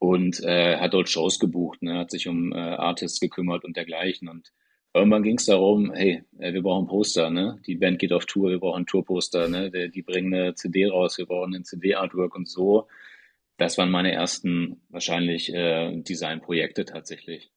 Und 0.00 0.42
äh, 0.42 0.78
hat 0.78 0.94
dort 0.94 1.10
Shows 1.10 1.38
gebucht, 1.38 1.80
ne, 1.82 1.96
hat 1.96 2.10
sich 2.10 2.26
um 2.26 2.52
äh, 2.52 2.56
Artists 2.56 3.20
gekümmert 3.20 3.64
und 3.64 3.76
dergleichen. 3.76 4.28
Und 4.28 4.52
irgendwann 4.92 5.22
ging 5.22 5.36
es 5.36 5.46
darum, 5.46 5.92
hey, 5.92 6.24
äh, 6.40 6.52
wir 6.52 6.62
brauchen 6.62 6.88
Poster, 6.88 7.30
ne? 7.30 7.60
Die 7.68 7.76
Band 7.76 8.00
geht 8.00 8.12
auf 8.12 8.26
Tour, 8.26 8.50
wir 8.50 8.58
brauchen 8.58 8.86
Tourposter, 8.86 9.46
ne? 9.46 9.70
Die, 9.70 9.92
die 9.92 10.02
bringen 10.02 10.34
eine 10.34 10.54
CD 10.56 10.88
raus, 10.88 11.18
wir 11.18 11.26
brauchen 11.26 11.54
ein 11.54 11.64
CD-Artwork 11.64 12.34
und 12.34 12.48
so. 12.48 12.88
Das 13.58 13.78
waren 13.78 13.92
meine 13.92 14.10
ersten 14.10 14.80
wahrscheinlich 14.88 15.54
äh, 15.54 15.96
Designprojekte 16.02 16.84
tatsächlich. 16.84 17.52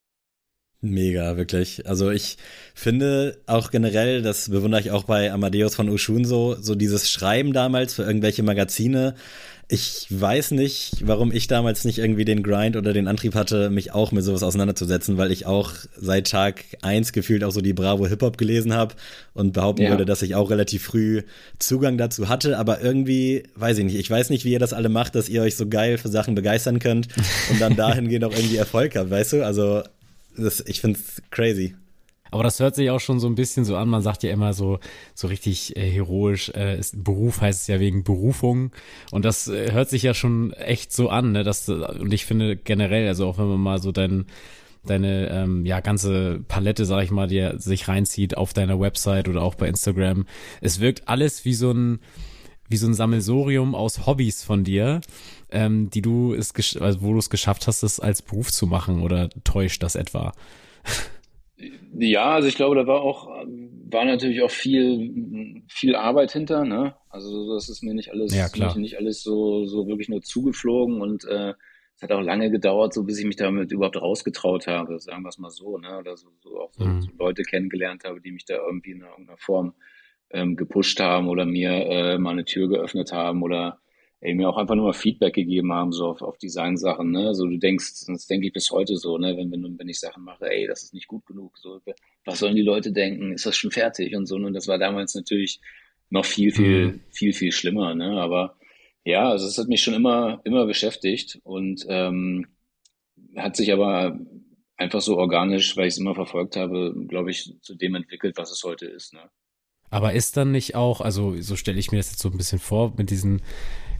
Mega, 0.86 1.38
wirklich. 1.38 1.88
Also 1.88 2.12
ich 2.12 2.36
finde 2.76 3.38
auch 3.46 3.72
generell, 3.72 4.22
das 4.22 4.50
bewundere 4.50 4.82
ich 4.82 4.92
auch 4.92 5.06
bei 5.06 5.32
Amadeus 5.32 5.76
von 5.76 5.88
Ushun 5.88 6.26
so, 6.26 6.58
so 6.60 6.76
dieses 6.76 7.10
Schreiben 7.10 7.54
damals 7.54 7.94
für 7.94 8.04
irgendwelche 8.04 8.44
Magazine. 8.44 9.16
Ich 9.70 10.08
weiß 10.10 10.52
nicht, 10.52 11.08
warum 11.08 11.32
ich 11.32 11.48
damals 11.48 11.86
nicht 11.86 12.00
irgendwie 12.00 12.26
den 12.26 12.44
Grind 12.44 12.76
oder 12.76 12.92
den 12.92 13.08
Antrieb 13.08 13.34
hatte, 13.34 13.70
mich 13.70 13.94
auch 13.94 14.12
mit 14.12 14.26
sowas 14.26 14.44
auseinanderzusetzen, 14.44 15.18
weil 15.18 15.32
ich 15.32 15.46
auch 15.46 15.72
seit 15.96 16.30
Tag 16.30 16.66
eins 16.82 17.14
gefühlt 17.14 17.46
auch 17.46 17.52
so 17.52 17.62
die 17.62 17.72
Bravo 17.72 18.06
Hip-Hop 18.06 18.38
gelesen 18.38 18.74
habe 18.74 18.96
und 19.34 19.54
behaupten 19.54 19.84
ja. 19.84 19.90
würde, 19.92 20.04
dass 20.04 20.22
ich 20.22 20.36
auch 20.36 20.52
relativ 20.52 20.84
früh 20.84 21.22
Zugang 21.60 21.98
dazu 21.98 22.28
hatte. 22.28 22.58
Aber 22.58 22.82
irgendwie, 22.82 23.44
weiß 23.56 23.78
ich 23.78 23.86
nicht, 23.86 23.96
ich 23.96 24.10
weiß 24.10 24.32
nicht, 24.32 24.44
wie 24.44 24.52
ihr 24.52 24.60
das 24.60 24.74
alle 24.74 24.90
macht, 24.90 25.16
dass 25.16 25.30
ihr 25.30 25.44
euch 25.44 25.56
so 25.56 25.66
geil 25.66 25.98
für 25.98 26.10
Sachen 26.10 26.36
begeistern 26.36 26.80
könnt 26.80 27.08
und 27.50 27.62
dann 27.62 27.76
dahingehend 27.78 28.26
auch 28.26 28.36
irgendwie 28.36 28.58
Erfolg 28.58 28.98
habt, 28.98 29.10
weißt 29.10 29.32
du? 29.32 29.46
Also 29.46 29.84
das, 30.38 30.64
ich 30.66 30.82
finde 30.82 31.00
es 31.00 31.22
crazy. 31.30 31.76
Aber 32.34 32.42
das 32.42 32.60
hört 32.60 32.74
sich 32.74 32.90
auch 32.90 33.00
schon 33.00 33.20
so 33.20 33.28
ein 33.28 33.36
bisschen 33.36 33.64
so 33.64 33.76
an. 33.76 33.90
Man 33.90 34.02
sagt 34.02 34.24
ja 34.24 34.32
immer 34.32 34.54
so, 34.54 34.80
so 35.14 35.28
richtig 35.28 35.78
äh, 35.78 35.88
heroisch, 35.88 36.50
äh, 36.56 36.80
ist, 36.80 37.04
Beruf 37.04 37.42
heißt 37.42 37.62
es 37.62 37.68
ja 37.68 37.80
wegen 37.80 38.04
Berufung. 38.04 38.72
Und 39.12 39.24
das 39.24 39.48
äh, 39.48 39.72
hört 39.72 39.90
sich 39.90 40.02
ja 40.02 40.16
schon 40.16 40.52
echt 40.54 40.92
so 40.92 41.10
an, 41.10 41.34
ne? 41.34 41.44
Das, 41.44 41.70
und 41.70 42.12
ich 42.12 42.26
finde 42.26 42.56
generell, 42.56 43.08
also 43.08 43.28
auch 43.28 43.38
wenn 43.38 43.50
man 43.50 43.60
mal 43.60 43.80
so 43.80 43.92
dein, 43.92 44.26
deine 44.84 45.30
ähm, 45.30 45.64
ja 45.68 45.80
ganze 45.80 46.40
Palette, 46.48 46.86
sag 46.86 47.04
ich 47.04 47.12
mal, 47.12 47.28
die 47.28 47.52
sich 47.58 47.88
reinzieht 47.88 48.36
auf 48.36 48.52
deiner 48.52 48.80
Website 48.80 49.30
oder 49.30 49.44
auch 49.44 49.54
bei 49.54 49.68
Instagram, 49.68 50.26
es 50.60 50.80
wirkt 50.80 51.08
alles 51.08 51.46
wie 51.46 51.54
so 51.54 51.72
ein 51.72 52.00
wie 52.70 52.78
so 52.78 52.88
ein 52.88 52.96
Sammelsorium 52.96 53.76
aus 53.76 54.08
Hobbys 54.08 54.44
von 54.44 54.64
dir, 54.64 55.02
ähm, 55.54 55.90
die 55.90 56.02
du 56.02 56.34
es, 56.34 56.54
also 56.78 57.02
wo 57.02 57.14
du 57.14 57.20
es 57.20 57.30
geschafft 57.30 57.68
hast, 57.68 57.84
es 57.84 58.00
als 58.00 58.22
Beruf 58.22 58.52
zu 58.52 58.68
machen 58.68 59.02
oder 59.02 59.30
täuscht 59.44 59.84
das 59.84 59.96
etwa? 59.96 60.34
Ja, 61.96 62.34
also 62.34 62.48
ich 62.48 62.56
glaube, 62.56 62.76
da 62.76 62.88
war 62.88 63.02
auch, 63.02 63.28
war 63.28 64.06
natürlich 64.06 64.42
auch 64.42 64.52
viel, 64.52 65.64
viel 65.70 65.96
Arbeit 65.96 66.32
hinter, 66.32 66.66
ne? 66.66 66.96
Also 67.10 67.54
das 67.54 67.70
ist 67.70 67.84
mir 67.84 67.94
nicht 67.94 68.12
alles, 68.12 68.36
ja, 68.36 68.50
klar. 68.50 68.78
nicht 68.78 68.98
alles 68.98 69.22
so, 69.22 69.66
so 69.66 69.88
wirklich 69.88 70.10
nur 70.10 70.22
zugeflogen 70.22 71.02
und 71.02 71.24
äh, 71.26 71.54
es 71.96 72.02
hat 72.02 72.12
auch 72.12 72.22
lange 72.22 72.50
gedauert, 72.50 72.94
so 72.94 73.04
bis 73.04 73.20
ich 73.20 73.26
mich 73.26 73.36
damit 73.36 73.72
überhaupt 73.72 74.02
rausgetraut 74.02 74.66
habe, 74.66 75.00
sagen 75.00 75.22
wir 75.22 75.30
es 75.30 75.38
mal 75.38 75.52
so, 75.52 75.78
ne? 75.78 76.00
Oder 76.00 76.18
so, 76.18 76.30
so 76.42 76.60
auch 76.60 76.74
so, 76.74 76.86
mhm. 76.86 77.02
so 77.04 77.10
Leute 77.20 77.44
kennengelernt 77.44 78.04
habe, 78.04 78.20
die 78.20 78.32
mich 78.32 78.46
da 78.46 78.56
irgendwie 78.56 78.92
in 78.92 79.02
irgendeiner 79.02 79.38
Form 79.38 79.76
ähm, 80.32 80.56
gepusht 80.56 81.00
haben 81.00 81.30
oder 81.30 81.46
mir 81.46 81.72
äh, 81.72 82.18
mal 82.18 82.32
eine 82.32 82.46
Tür 82.46 82.68
geöffnet 82.68 83.12
haben 83.12 83.44
oder 83.44 83.83
ey, 84.24 84.34
mir 84.36 84.50
auch 84.50 84.56
einfach 84.56 84.76
nur 84.76 84.86
mal 84.86 84.94
Feedback 84.94 85.34
gegeben 85.34 85.74
haben, 85.74 85.92
so 85.92 86.08
auf, 86.08 86.22
auf 86.22 86.38
Design-Sachen, 86.38 87.12
ne? 87.12 87.36
So 87.36 87.46
du 87.46 87.58
denkst, 87.58 88.06
das 88.08 88.26
denke 88.26 88.48
ich 88.48 88.54
bis 88.54 88.72
heute 88.72 88.96
so, 88.96 89.18
ne, 89.18 89.36
wenn, 89.36 89.52
wenn, 89.52 89.78
wenn 89.78 89.90
ich 89.90 90.00
Sachen 90.00 90.24
mache, 90.24 90.50
ey, 90.50 90.66
das 90.66 90.84
ist 90.84 90.94
nicht 90.94 91.08
gut 91.08 91.26
genug, 91.26 91.58
so, 91.58 91.82
was 92.24 92.40
sollen 92.40 92.56
die 92.56 92.62
Leute 92.62 92.94
denken, 92.94 93.34
ist 93.34 93.46
das 93.46 93.58
schon 93.58 93.72
fertig 93.72 94.16
und 94.16 94.26
so, 94.26 94.36
und 94.36 94.54
das 94.54 94.70
war 94.70 94.78
damals 94.78 95.14
natürlich 95.14 95.60
noch 96.10 96.24
viel, 96.24 96.54
viel, 96.54 96.86
mhm. 96.86 97.02
viel, 97.12 97.34
viel 97.34 97.52
schlimmer, 97.52 97.96
ne? 97.96 98.22
Aber 98.22 98.56
ja, 99.04 99.30
also 99.30 99.46
es 99.46 99.58
hat 99.58 99.68
mich 99.68 99.84
schon 99.84 99.94
immer, 99.94 100.40
immer 100.46 100.66
beschäftigt 100.66 101.42
und 101.44 101.86
ähm, 101.90 102.48
hat 103.36 103.58
sich 103.58 103.74
aber 103.74 104.18
einfach 104.78 105.02
so 105.02 105.18
organisch, 105.18 105.76
weil 105.76 105.88
ich 105.88 105.96
es 105.96 106.00
immer 106.00 106.16
verfolgt 106.16 106.56
habe, 106.56 106.96
glaube 107.10 107.32
ich, 107.32 107.58
zu 107.62 107.76
dem 107.76 107.96
entwickelt, 107.96 108.38
was 108.38 108.52
es 108.52 108.64
heute 108.64 108.86
ist, 108.86 109.14
ne? 109.14 109.30
Aber 109.90 110.14
ist 110.14 110.38
dann 110.38 110.52
nicht 110.52 110.74
auch, 110.74 111.02
also 111.02 111.40
so 111.40 111.56
stelle 111.56 111.78
ich 111.78 111.92
mir 111.92 111.98
das 111.98 112.10
jetzt 112.10 112.22
so 112.22 112.30
ein 112.30 112.38
bisschen 112.38 112.58
vor, 112.58 112.94
mit 112.98 113.12
diesen 113.12 113.44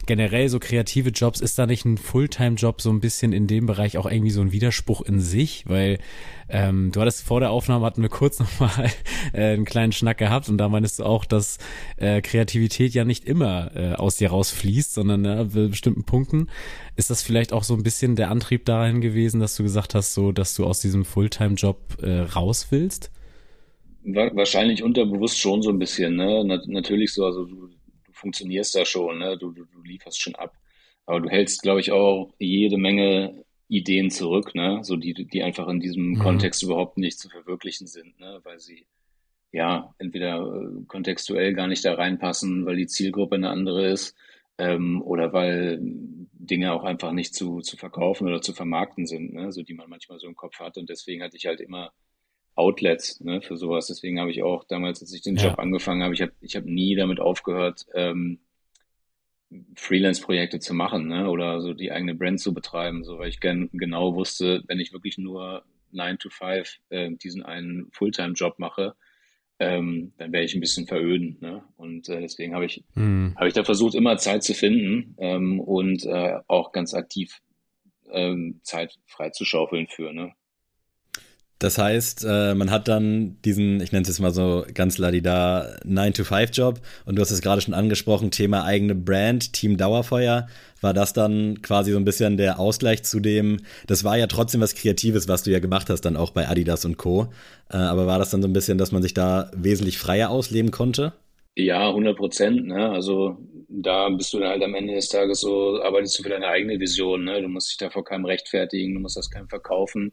generell 0.06 0.48
so 0.48 0.58
kreative 0.58 1.10
Jobs, 1.10 1.40
ist 1.40 1.58
da 1.58 1.66
nicht 1.66 1.84
ein 1.84 1.98
Fulltime-Job 1.98 2.80
so 2.80 2.90
ein 2.90 3.00
bisschen 3.00 3.32
in 3.32 3.46
dem 3.46 3.66
Bereich 3.66 3.98
auch 3.98 4.10
irgendwie 4.10 4.30
so 4.30 4.40
ein 4.40 4.52
Widerspruch 4.52 5.02
in 5.02 5.20
sich? 5.20 5.64
Weil 5.66 5.98
ähm, 6.48 6.90
du 6.92 7.00
hattest 7.00 7.22
vor 7.22 7.40
der 7.40 7.50
Aufnahme, 7.50 7.86
hatten 7.86 8.02
wir 8.02 8.08
kurz 8.08 8.38
nochmal 8.40 8.90
äh, 9.32 9.52
einen 9.52 9.64
kleinen 9.64 9.92
Schnack 9.92 10.18
gehabt 10.18 10.48
und 10.48 10.58
da 10.58 10.68
meinst 10.68 10.98
du 10.98 11.04
auch, 11.04 11.24
dass 11.24 11.58
äh, 11.96 12.20
Kreativität 12.20 12.94
ja 12.94 13.04
nicht 13.04 13.24
immer 13.24 13.70
äh, 13.74 13.92
aus 13.94 14.16
dir 14.16 14.30
rausfließt, 14.30 14.94
sondern 14.94 15.24
äh, 15.24 15.68
bestimmten 15.68 16.04
Punkten. 16.04 16.48
Ist 16.96 17.10
das 17.10 17.22
vielleicht 17.22 17.52
auch 17.52 17.64
so 17.64 17.74
ein 17.74 17.82
bisschen 17.82 18.16
der 18.16 18.30
Antrieb 18.30 18.64
dahin 18.64 19.00
gewesen, 19.00 19.40
dass 19.40 19.56
du 19.56 19.62
gesagt 19.62 19.94
hast, 19.94 20.14
so 20.14 20.32
dass 20.32 20.54
du 20.54 20.64
aus 20.64 20.80
diesem 20.80 21.04
Fulltime-Job 21.04 22.02
äh, 22.02 22.20
raus 22.20 22.68
willst? 22.70 23.10
Wahrscheinlich 24.04 24.82
unterbewusst 24.82 25.38
schon 25.40 25.62
so 25.62 25.70
ein 25.70 25.78
bisschen, 25.78 26.16
ne? 26.16 26.44
natürlich 26.66 27.14
so, 27.14 27.24
also 27.24 27.46
du, 27.46 27.70
funktionierst 28.14 28.74
da 28.74 28.84
schon, 28.84 29.18
ne? 29.18 29.36
du, 29.36 29.52
du, 29.52 29.64
du 29.64 29.82
lieferst 29.82 30.20
schon 30.20 30.34
ab. 30.34 30.56
Aber 31.06 31.20
du 31.20 31.28
hältst, 31.28 31.62
glaube 31.62 31.80
ich, 31.80 31.92
auch 31.92 32.32
jede 32.38 32.78
Menge 32.78 33.44
Ideen 33.68 34.10
zurück, 34.10 34.54
ne? 34.54 34.80
So 34.82 34.96
die, 34.96 35.12
die 35.14 35.42
einfach 35.42 35.68
in 35.68 35.80
diesem 35.80 36.10
mhm. 36.10 36.18
Kontext 36.18 36.62
überhaupt 36.62 36.98
nicht 36.98 37.18
zu 37.18 37.28
verwirklichen 37.28 37.86
sind, 37.86 38.18
ne? 38.20 38.40
Weil 38.42 38.58
sie 38.58 38.86
ja 39.52 39.94
entweder 39.98 40.38
äh, 40.38 40.84
kontextuell 40.86 41.54
gar 41.54 41.66
nicht 41.66 41.84
da 41.84 41.94
reinpassen, 41.94 42.66
weil 42.66 42.76
die 42.76 42.86
Zielgruppe 42.86 43.36
eine 43.36 43.50
andere 43.50 43.86
ist, 43.86 44.16
ähm, 44.58 45.02
oder 45.02 45.32
weil 45.32 45.78
Dinge 45.80 46.72
auch 46.72 46.84
einfach 46.84 47.12
nicht 47.12 47.34
zu, 47.34 47.60
zu 47.60 47.76
verkaufen 47.76 48.26
oder 48.26 48.42
zu 48.42 48.52
vermarkten 48.52 49.06
sind, 49.06 49.32
ne? 49.32 49.50
so 49.52 49.62
die 49.62 49.74
man 49.74 49.88
manchmal 49.88 50.18
so 50.18 50.26
im 50.26 50.36
Kopf 50.36 50.58
hat. 50.60 50.76
Und 50.76 50.90
deswegen 50.90 51.22
hatte 51.22 51.36
ich 51.36 51.46
halt 51.46 51.60
immer 51.60 51.92
Outlets 52.54 53.20
ne, 53.20 53.42
für 53.42 53.56
sowas. 53.56 53.86
Deswegen 53.86 54.20
habe 54.20 54.30
ich 54.30 54.42
auch 54.42 54.64
damals, 54.64 55.00
als 55.00 55.12
ich 55.12 55.22
den 55.22 55.36
Job 55.36 55.54
ja. 55.56 55.58
angefangen 55.58 56.02
habe, 56.02 56.14
ich 56.14 56.22
habe 56.22 56.32
ich 56.40 56.56
hab 56.56 56.64
nie 56.64 56.94
damit 56.94 57.20
aufgehört, 57.20 57.86
ähm, 57.94 58.40
Freelance-Projekte 59.76 60.58
zu 60.58 60.74
machen 60.74 61.08
ne, 61.08 61.28
oder 61.28 61.60
so 61.60 61.74
die 61.74 61.92
eigene 61.92 62.14
Brand 62.14 62.40
zu 62.40 62.54
betreiben, 62.54 63.04
so 63.04 63.18
weil 63.18 63.28
ich 63.28 63.40
gern 63.40 63.68
genau 63.72 64.14
wusste, 64.14 64.62
wenn 64.66 64.80
ich 64.80 64.92
wirklich 64.92 65.18
nur 65.18 65.64
9 65.92 66.18
to 66.18 66.28
5 66.28 66.78
äh, 66.90 67.10
diesen 67.12 67.42
einen 67.42 67.90
Fulltime-Job 67.92 68.58
mache, 68.58 68.94
ähm, 69.58 70.12
dann 70.18 70.32
wäre 70.32 70.44
ich 70.44 70.54
ein 70.54 70.60
bisschen 70.60 70.86
veröden. 70.86 71.38
Ne? 71.40 71.62
Und 71.76 72.08
äh, 72.08 72.20
deswegen 72.20 72.54
habe 72.54 72.66
ich, 72.66 72.84
mhm. 72.94 73.34
Hab 73.36 73.46
ich 73.46 73.54
da 73.54 73.64
versucht, 73.64 73.94
immer 73.94 74.16
Zeit 74.16 74.42
zu 74.42 74.54
finden 74.54 75.14
ähm, 75.18 75.60
und 75.60 76.04
äh, 76.04 76.40
auch 76.48 76.72
ganz 76.72 76.94
aktiv 76.94 77.40
ähm, 78.10 78.60
Zeit 78.62 78.98
freizuschaufeln 79.06 79.86
für. 79.86 80.12
Ne? 80.12 80.32
Das 81.64 81.78
heißt, 81.78 82.26
äh, 82.28 82.54
man 82.54 82.70
hat 82.70 82.88
dann 82.88 83.38
diesen, 83.42 83.80
ich 83.80 83.90
nenne 83.90 84.02
es 84.02 84.08
jetzt 84.08 84.20
mal 84.20 84.34
so 84.34 84.66
ganz 84.74 84.98
ladida, 84.98 85.78
9-to-5-Job 85.86 86.78
und 87.06 87.16
du 87.16 87.22
hast 87.22 87.30
es 87.30 87.40
gerade 87.40 87.62
schon 87.62 87.72
angesprochen, 87.72 88.30
Thema 88.30 88.64
eigene 88.64 88.94
Brand, 88.94 89.54
Team 89.54 89.78
Dauerfeuer. 89.78 90.46
War 90.82 90.92
das 90.92 91.14
dann 91.14 91.62
quasi 91.62 91.92
so 91.92 91.96
ein 91.96 92.04
bisschen 92.04 92.36
der 92.36 92.60
Ausgleich 92.60 93.02
zu 93.02 93.18
dem, 93.18 93.60
das 93.86 94.04
war 94.04 94.18
ja 94.18 94.26
trotzdem 94.26 94.60
was 94.60 94.74
Kreatives, 94.74 95.26
was 95.26 95.42
du 95.42 95.52
ja 95.52 95.58
gemacht 95.58 95.88
hast, 95.88 96.02
dann 96.02 96.18
auch 96.18 96.32
bei 96.32 96.46
Adidas 96.46 96.84
und 96.84 96.98
Co. 96.98 97.28
Äh, 97.70 97.78
aber 97.78 98.06
war 98.06 98.18
das 98.18 98.28
dann 98.28 98.42
so 98.42 98.48
ein 98.48 98.52
bisschen, 98.52 98.76
dass 98.76 98.92
man 98.92 99.00
sich 99.00 99.14
da 99.14 99.50
wesentlich 99.56 99.96
freier 99.96 100.28
ausleben 100.28 100.70
konnte? 100.70 101.14
Ja, 101.56 101.88
100 101.88 102.14
Prozent. 102.14 102.66
Ne? 102.66 102.90
Also 102.90 103.38
da 103.70 104.10
bist 104.10 104.34
du 104.34 104.38
dann 104.38 104.50
halt 104.50 104.62
am 104.62 104.74
Ende 104.74 104.96
des 104.96 105.08
Tages 105.08 105.40
so, 105.40 105.80
arbeitest 105.82 106.18
du 106.18 106.24
für 106.24 106.28
deine 106.28 106.48
eigene 106.48 106.78
Vision. 106.78 107.24
Ne? 107.24 107.40
Du 107.40 107.48
musst 107.48 107.70
dich 107.70 107.78
da 107.78 107.88
vor 107.88 108.04
keinem 108.04 108.26
rechtfertigen, 108.26 108.92
du 108.92 109.00
musst 109.00 109.16
das 109.16 109.30
keinem 109.30 109.48
verkaufen 109.48 110.12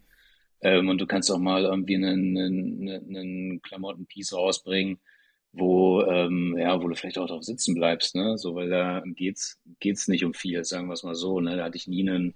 ähm, 0.62 0.90
und 0.90 1.00
du 1.00 1.08
kannst 1.08 1.32
auch 1.32 1.40
mal 1.40 1.64
irgendwie 1.64 1.96
einen, 1.96 2.38
einen, 2.38 3.16
einen 3.16 3.62
Klamottenpiece 3.62 4.34
rausbringen, 4.34 5.00
wo, 5.54 6.04
ähm, 6.04 6.56
ja, 6.58 6.82
wo 6.82 6.88
du 6.88 6.96
vielleicht 6.96 7.18
auch 7.18 7.28
drauf 7.28 7.44
sitzen 7.44 7.76
bleibst, 7.76 8.16
ne? 8.16 8.38
So, 8.38 8.56
weil 8.56 8.70
da 8.70 9.04
geht's, 9.06 9.60
geht's 9.80 10.08
nicht 10.08 10.24
um 10.24 10.34
viel, 10.34 10.64
sagen 10.64 10.88
wir 10.88 10.94
es 10.94 11.04
mal 11.04 11.16
so, 11.16 11.40
ne? 11.40 11.58
Da 11.58 11.66
hatte 11.66 11.78
ich 11.78 11.88
nie 11.88 12.08
einen 12.08 12.36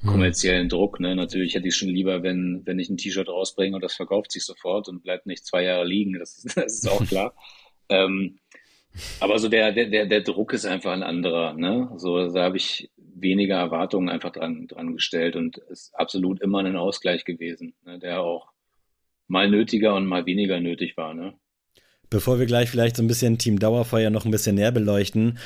hm. 0.00 0.10
kommerziellen 0.10 0.68
Druck, 0.68 1.00
ne? 1.00 1.14
Natürlich 1.14 1.54
hätte 1.54 1.68
ich 1.68 1.76
schon 1.76 1.90
lieber, 1.90 2.22
wenn, 2.22 2.62
wenn 2.64 2.78
ich 2.78 2.88
ein 2.88 2.96
T-Shirt 2.96 3.28
rausbringe 3.28 3.74
und 3.74 3.82
das 3.82 3.94
verkauft 3.94 4.32
sich 4.32 4.44
sofort 4.44 4.88
und 4.88 5.02
bleibt 5.02 5.26
nicht 5.26 5.44
zwei 5.44 5.64
Jahre 5.64 5.84
liegen, 5.84 6.18
das 6.18 6.38
ist, 6.38 6.44
das 6.56 6.74
ist 6.74 6.88
auch 6.88 7.04
klar. 7.08 7.34
ähm, 7.88 8.38
aber 9.18 9.40
so 9.40 9.48
der, 9.48 9.72
der, 9.72 9.86
der, 9.86 10.06
der 10.06 10.20
Druck 10.20 10.52
ist 10.52 10.64
einfach 10.64 10.92
ein 10.92 11.02
anderer, 11.02 11.54
ne? 11.54 11.90
So, 11.96 12.30
da 12.32 12.44
habe 12.44 12.56
ich 12.56 12.90
weniger 13.14 13.56
Erwartungen 13.56 14.08
einfach 14.08 14.32
dran, 14.32 14.66
dran 14.66 14.92
gestellt 14.94 15.36
und 15.36 15.58
ist 15.70 15.94
absolut 15.94 16.40
immer 16.40 16.60
ein 16.60 16.76
Ausgleich 16.76 17.24
gewesen, 17.24 17.74
ne, 17.84 17.98
der 17.98 18.20
auch 18.20 18.48
mal 19.28 19.48
nötiger 19.48 19.94
und 19.94 20.06
mal 20.06 20.26
weniger 20.26 20.60
nötig 20.60 20.96
war. 20.96 21.14
Ne? 21.14 21.34
Bevor 22.10 22.38
wir 22.38 22.46
gleich 22.46 22.70
vielleicht 22.70 22.96
so 22.96 23.02
ein 23.02 23.08
bisschen 23.08 23.38
Team 23.38 23.58
Dauerfeuer 23.58 24.10
noch 24.10 24.24
ein 24.24 24.30
bisschen 24.30 24.56
näher 24.56 24.72
beleuchten, 24.72 25.38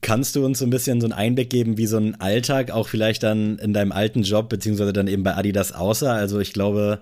kannst 0.00 0.34
du 0.34 0.44
uns 0.44 0.58
so 0.58 0.66
ein 0.66 0.70
bisschen 0.70 1.00
so 1.00 1.06
einen 1.06 1.12
Einblick 1.12 1.50
geben, 1.50 1.78
wie 1.78 1.86
so 1.86 1.98
ein 1.98 2.20
Alltag 2.20 2.70
auch 2.70 2.88
vielleicht 2.88 3.22
dann 3.22 3.58
in 3.58 3.72
deinem 3.72 3.92
alten 3.92 4.22
Job 4.22 4.48
beziehungsweise 4.48 4.92
dann 4.92 5.08
eben 5.08 5.22
bei 5.22 5.36
Adidas 5.36 5.72
aussah? 5.72 6.14
Also 6.14 6.40
ich 6.40 6.52
glaube, 6.52 7.00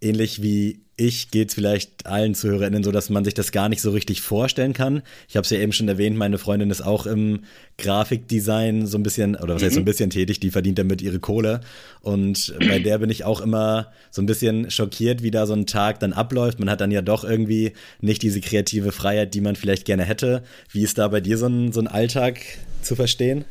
ähnlich 0.00 0.42
wie 0.42 0.82
ich 1.00 1.30
geht 1.30 1.48
es 1.48 1.54
vielleicht 1.54 2.06
allen 2.06 2.34
ZuhörerInnen 2.34 2.84
so, 2.84 2.92
dass 2.92 3.08
man 3.08 3.24
sich 3.24 3.32
das 3.32 3.52
gar 3.52 3.70
nicht 3.70 3.80
so 3.80 3.90
richtig 3.90 4.20
vorstellen 4.20 4.74
kann. 4.74 5.02
Ich 5.28 5.36
habe 5.36 5.44
es 5.44 5.50
ja 5.50 5.58
eben 5.58 5.72
schon 5.72 5.88
erwähnt, 5.88 6.16
meine 6.16 6.36
Freundin 6.36 6.70
ist 6.70 6.82
auch 6.82 7.06
im 7.06 7.44
Grafikdesign 7.78 8.86
so 8.86 8.98
ein 8.98 9.02
bisschen, 9.02 9.34
oder 9.34 9.54
was 9.54 9.62
heißt 9.62 9.74
so 9.74 9.80
ein 9.80 9.84
mhm. 9.84 9.86
bisschen 9.86 10.10
tätig, 10.10 10.40
die 10.40 10.50
verdient 10.50 10.78
damit 10.78 11.00
ihre 11.00 11.18
Kohle. 11.18 11.62
Und 12.02 12.54
bei 12.58 12.78
der 12.78 12.98
bin 12.98 13.08
ich 13.08 13.24
auch 13.24 13.40
immer 13.40 13.90
so 14.10 14.20
ein 14.20 14.26
bisschen 14.26 14.70
schockiert, 14.70 15.22
wie 15.22 15.30
da 15.30 15.46
so 15.46 15.54
ein 15.54 15.64
Tag 15.64 16.00
dann 16.00 16.12
abläuft. 16.12 16.58
Man 16.58 16.68
hat 16.68 16.82
dann 16.82 16.90
ja 16.90 17.00
doch 17.00 17.24
irgendwie 17.24 17.72
nicht 18.02 18.22
diese 18.22 18.42
kreative 18.42 18.92
Freiheit, 18.92 19.32
die 19.32 19.40
man 19.40 19.56
vielleicht 19.56 19.86
gerne 19.86 20.04
hätte. 20.04 20.42
Wie 20.70 20.82
ist 20.82 20.98
da 20.98 21.08
bei 21.08 21.22
dir 21.22 21.38
so 21.38 21.46
ein, 21.46 21.72
so 21.72 21.80
ein 21.80 21.88
Alltag 21.88 22.40
zu 22.82 22.94
verstehen? 22.94 23.46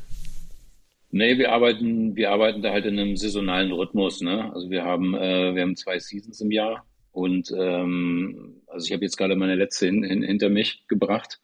Nee, 1.11 1.39
wir 1.39 1.51
arbeiten, 1.51 2.15
wir 2.15 2.29
arbeiten 2.29 2.61
da 2.61 2.71
halt 2.71 2.85
in 2.85 2.99
einem 2.99 3.17
saisonalen 3.17 3.71
Rhythmus. 3.71 4.21
Ne? 4.21 4.53
Also 4.53 4.69
wir 4.69 4.83
haben, 4.83 5.15
äh, 5.15 5.55
wir 5.55 5.63
haben 5.63 5.75
zwei 5.75 5.97
Seasons 5.97 6.39
im 6.41 6.51
Jahr 6.51 6.85
und 7.19 7.51
ähm, 7.51 8.61
also 8.67 8.85
ich 8.85 8.93
habe 8.93 9.03
jetzt 9.03 9.17
gerade 9.17 9.35
meine 9.35 9.55
letzte 9.55 9.87
hin, 9.87 10.03
hin, 10.03 10.23
hinter 10.23 10.47
mich 10.49 10.87
gebracht. 10.87 11.39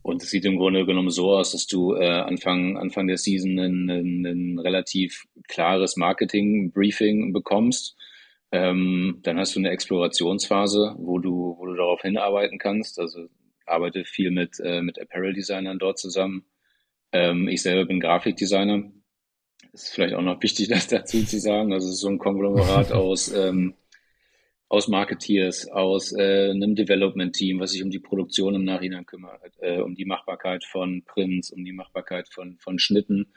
Und 0.00 0.22
es 0.22 0.30
sieht 0.30 0.44
im 0.44 0.58
Grunde 0.58 0.86
genommen 0.86 1.10
so 1.10 1.32
aus, 1.32 1.50
dass 1.50 1.66
du 1.66 1.94
äh, 1.94 2.06
Anfang, 2.06 2.78
Anfang 2.78 3.08
der 3.08 3.18
Season 3.18 3.58
ein, 3.58 3.90
ein, 3.90 4.24
ein 4.24 4.58
relativ 4.60 5.26
klares 5.48 5.96
Marketing-Briefing 5.96 7.32
bekommst. 7.32 7.96
Ähm, 8.52 9.18
dann 9.24 9.38
hast 9.38 9.56
du 9.56 9.58
eine 9.58 9.70
Explorationsphase, 9.70 10.94
wo 10.98 11.18
du, 11.18 11.56
wo 11.58 11.66
du 11.66 11.74
darauf 11.74 12.00
hinarbeiten 12.02 12.58
kannst. 12.58 13.00
Also 13.00 13.26
arbeite 13.66 14.04
viel 14.04 14.30
mit, 14.30 14.60
äh, 14.60 14.82
mit 14.82 15.00
Apparel-Designern 15.00 15.80
dort 15.80 15.98
zusammen. 15.98 16.44
Ähm, 17.10 17.48
ich 17.48 17.60
selber 17.62 17.86
bin 17.86 17.98
Grafikdesigner. 17.98 18.84
Ist 19.72 19.92
vielleicht 19.92 20.14
auch 20.14 20.22
noch 20.22 20.40
wichtig, 20.44 20.68
das 20.68 20.86
dazu 20.86 21.24
zu 21.24 21.40
sagen. 21.40 21.72
Also 21.72 21.88
es 21.88 21.94
ist 21.94 22.00
so 22.02 22.08
ein 22.08 22.18
Konglomerat 22.18 22.92
aus 22.92 23.34
ähm, 23.34 23.74
aus 24.68 24.88
Marketeers, 24.88 25.68
aus 25.68 26.12
äh, 26.12 26.50
einem 26.50 26.74
Development-Team, 26.74 27.60
was 27.60 27.72
sich 27.72 27.82
um 27.82 27.90
die 27.90 27.98
Produktion 27.98 28.54
im 28.54 28.64
Nachhinein 28.64 29.06
kümmert, 29.06 29.40
äh, 29.60 29.80
um 29.80 29.94
die 29.94 30.04
Machbarkeit 30.04 30.64
von 30.64 31.02
Prints, 31.04 31.50
um 31.50 31.64
die 31.64 31.72
Machbarkeit 31.72 32.28
von, 32.28 32.58
von 32.58 32.78
Schnitten. 32.78 33.32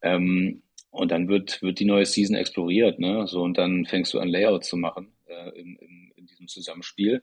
Ähm, 0.00 0.62
und 0.90 1.10
dann 1.10 1.28
wird, 1.28 1.62
wird 1.62 1.78
die 1.78 1.84
neue 1.84 2.06
Season 2.06 2.36
exploriert, 2.36 2.98
ne? 2.98 3.26
So, 3.26 3.42
und 3.42 3.56
dann 3.58 3.86
fängst 3.86 4.12
du 4.14 4.18
an, 4.18 4.28
Layout 4.28 4.64
zu 4.64 4.76
machen 4.76 5.08
äh, 5.26 5.50
in, 5.58 5.76
in, 5.76 6.12
in 6.16 6.26
diesem 6.26 6.48
Zusammenspiel. 6.48 7.22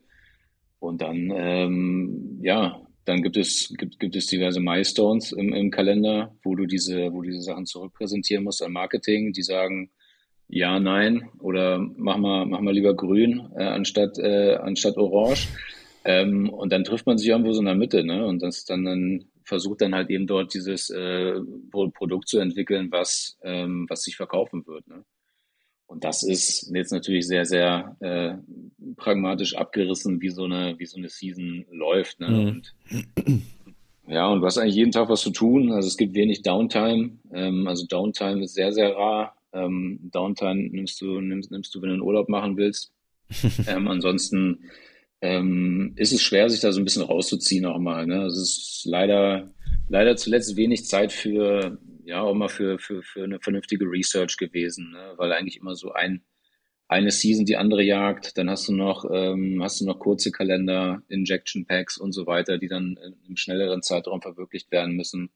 Und 0.80 1.02
dann, 1.02 1.32
ähm, 1.36 2.40
ja, 2.42 2.82
dann 3.06 3.22
gibt 3.22 3.38
es, 3.38 3.74
gibt, 3.78 4.00
gibt 4.00 4.16
es 4.16 4.28
diverse 4.28 4.60
Milestones 4.60 5.32
im, 5.32 5.54
im 5.54 5.72
Kalender, 5.72 6.36
wo 6.44 6.56
du 6.56 6.66
diese, 6.66 7.12
wo 7.12 7.22
du 7.22 7.30
diese 7.30 7.42
Sachen 7.42 7.66
zurückpräsentieren 7.66 8.44
musst 8.44 8.62
an 8.62 8.72
Marketing, 8.72 9.34
die 9.34 9.44
sagen, 9.44 9.92
ja, 10.50 10.80
nein 10.80 11.30
oder 11.40 11.80
mach 11.96 12.18
mal, 12.18 12.46
mach 12.46 12.60
mal 12.60 12.74
lieber 12.74 12.96
grün 12.96 13.50
äh, 13.56 13.64
anstatt, 13.64 14.18
äh, 14.20 14.56
anstatt 14.56 14.98
orange. 14.98 15.48
Ähm, 16.06 16.50
und 16.50 16.72
dann 16.72 16.84
trifft 16.84 17.06
man 17.06 17.18
sich 17.18 17.30
irgendwo 17.30 17.52
so 17.52 17.60
in 17.60 17.66
der 17.66 17.76
Mitte, 17.76 18.04
ne? 18.04 18.26
Und 18.26 18.42
das 18.42 18.66
dann, 18.66 18.86
dann 18.86 19.26
versucht 19.44 19.82
dann 19.82 19.96
halt 19.96 20.10
eben 20.10 20.28
dort 20.28 20.54
dieses 20.54 20.90
äh, 20.90 21.34
Produkt 21.72 22.30
zu 22.30 22.40
entwickeln, 22.40 22.92
was, 22.92 23.38
ähm, 23.44 23.86
was 23.90 24.04
sich 24.04 24.16
verkaufen 24.16 24.66
wird. 24.68 24.88
Ne? 24.88 25.04
Und 25.88 26.04
das 26.04 26.22
ist 26.22 26.72
jetzt 26.74 26.92
natürlich 26.92 27.28
sehr, 27.28 27.46
sehr 27.46 27.98
äh, 28.00 28.36
pragmatisch 28.96 29.56
abgerissen, 29.56 30.22
wie 30.22 30.30
so 30.30 30.44
eine, 30.44 30.78
wie 30.78 30.86
so 30.86 30.98
eine 30.98 31.10
Season 31.10 31.66
läuft. 31.72 32.20
Ne? 32.20 32.30
Mhm. 32.30 32.48
Und 32.48 32.74
Ja, 34.10 34.28
und 34.28 34.42
du 34.42 34.48
hast 34.48 34.58
eigentlich 34.58 34.76
jeden 34.76 34.92
Tag 34.92 35.08
was 35.08 35.22
zu 35.22 35.30
tun. 35.30 35.72
Also 35.72 35.88
es 35.88 35.96
gibt 35.96 36.16
wenig 36.16 36.42
Downtime. 36.42 37.12
Ähm, 37.32 37.68
also 37.68 37.86
Downtime 37.86 38.44
ist 38.44 38.56
sehr, 38.56 38.72
sehr 38.72 38.96
rar. 38.96 39.36
Ähm, 39.54 40.10
Downtime 40.12 40.70
nimmst 40.70 41.02
du, 41.02 41.22
nimmst, 41.22 41.52
nimmst 41.52 41.74
du, 41.74 41.82
wenn 41.82 41.90
du 41.90 41.94
einen 41.96 42.04
Urlaub 42.04 42.30
machen 42.30 42.58
willst. 42.58 42.94
ähm, 43.68 43.88
ansonsten 43.88 44.70
ähm, 45.22 45.94
ist 45.96 46.12
es 46.12 46.22
schwer, 46.22 46.50
sich 46.50 46.62
da 46.62 46.72
so 46.72 46.80
ein 46.80 46.86
bisschen 46.86 47.04
rauszuziehen 47.04 47.66
auch 47.66 47.80
mal. 47.80 48.06
Ne? 48.06 48.26
Es 48.26 48.38
ist 48.38 48.84
leider, 48.86 49.54
leider 49.88 50.16
zuletzt 50.16 50.56
wenig 50.56 50.86
Zeit 50.86 51.12
für, 51.12 51.78
ja, 52.06 52.22
auch 52.22 52.34
mal 52.34 52.50
für, 52.50 52.80
für, 52.80 53.04
für 53.04 53.24
eine 53.24 53.40
vernünftige 53.40 53.86
Research 53.86 54.38
gewesen, 54.38 54.92
ne? 54.92 55.14
weil 55.18 55.34
eigentlich 55.34 55.58
immer 55.58 55.76
so 55.76 55.92
ein, 55.92 56.24
eine 56.88 57.12
Season 57.12 57.46
die 57.46 57.58
andere 57.58 57.84
jagt, 57.84 58.38
dann 58.38 58.50
hast 58.50 58.68
du 58.68 58.74
noch, 58.74 59.06
ähm, 59.12 59.62
hast 59.62 59.80
du 59.80 59.86
noch 59.86 60.00
kurze 60.00 60.32
Kalender, 60.32 61.04
Injection 61.08 61.66
Packs 61.66 61.98
und 61.98 62.14
so 62.14 62.26
weiter, 62.26 62.58
die 62.58 62.68
dann 62.68 62.98
im 63.28 63.36
schnelleren 63.36 63.84
Zeitraum 63.84 64.22
verwirklicht 64.22 64.72
werden 64.72 64.96
müssen. 64.96 65.30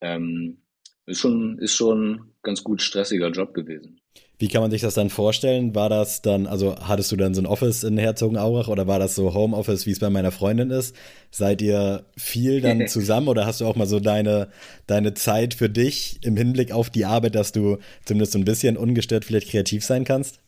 Ähm, 0.00 0.58
ist 1.06 1.18
schon, 1.18 1.58
ist 1.58 1.74
schon 1.74 2.32
ganz 2.42 2.62
gut 2.64 2.82
stressiger 2.82 3.30
Job 3.30 3.54
gewesen. 3.54 4.00
Wie 4.38 4.48
kann 4.48 4.62
man 4.62 4.70
sich 4.70 4.80
das 4.80 4.94
dann 4.94 5.10
vorstellen? 5.10 5.74
War 5.74 5.88
das 5.88 6.20
dann, 6.20 6.46
also 6.46 6.74
hattest 6.76 7.12
du 7.12 7.16
dann 7.16 7.34
so 7.34 7.42
ein 7.42 7.46
Office 7.46 7.84
in 7.84 7.96
Herzogenaurach 7.96 8.66
oder 8.68 8.86
war 8.88 8.98
das 8.98 9.14
so 9.14 9.32
Homeoffice, 9.32 9.86
wie 9.86 9.92
es 9.92 10.00
bei 10.00 10.10
meiner 10.10 10.32
Freundin 10.32 10.70
ist? 10.70 10.94
Seid 11.30 11.62
ihr 11.62 12.04
viel 12.16 12.60
dann 12.60 12.86
zusammen 12.88 13.28
oder 13.28 13.46
hast 13.46 13.60
du 13.60 13.66
auch 13.66 13.76
mal 13.76 13.86
so 13.86 14.00
deine, 14.00 14.48
deine 14.86 15.14
Zeit 15.14 15.54
für 15.54 15.70
dich 15.70 16.18
im 16.22 16.36
Hinblick 16.36 16.72
auf 16.72 16.90
die 16.90 17.04
Arbeit, 17.04 17.36
dass 17.36 17.52
du 17.52 17.78
zumindest 18.04 18.32
so 18.32 18.38
ein 18.38 18.44
bisschen 18.44 18.76
ungestört 18.76 19.24
vielleicht 19.24 19.50
kreativ 19.50 19.84
sein 19.84 20.04
kannst? 20.04 20.40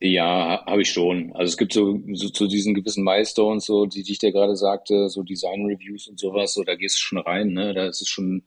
Ja, 0.00 0.64
habe 0.66 0.82
ich 0.82 0.90
schon. 0.90 1.32
Also 1.34 1.50
es 1.50 1.56
gibt 1.56 1.72
so, 1.72 2.00
so 2.12 2.28
zu 2.28 2.46
diesen 2.46 2.74
gewissen 2.74 3.04
Milestones, 3.04 3.66
so 3.66 3.86
die, 3.86 4.02
die 4.02 4.12
ich 4.12 4.18
dir 4.18 4.32
gerade 4.32 4.56
sagte, 4.56 5.08
so 5.08 5.22
Design 5.22 5.66
Reviews 5.66 6.06
und 6.08 6.18
sowas, 6.18 6.54
so 6.54 6.62
da 6.62 6.74
gehst 6.74 6.96
du 6.96 7.00
schon 7.00 7.18
rein, 7.18 7.52
ne? 7.52 7.74
Da 7.74 7.86
ist 7.86 8.02
es 8.02 8.08
schon 8.08 8.42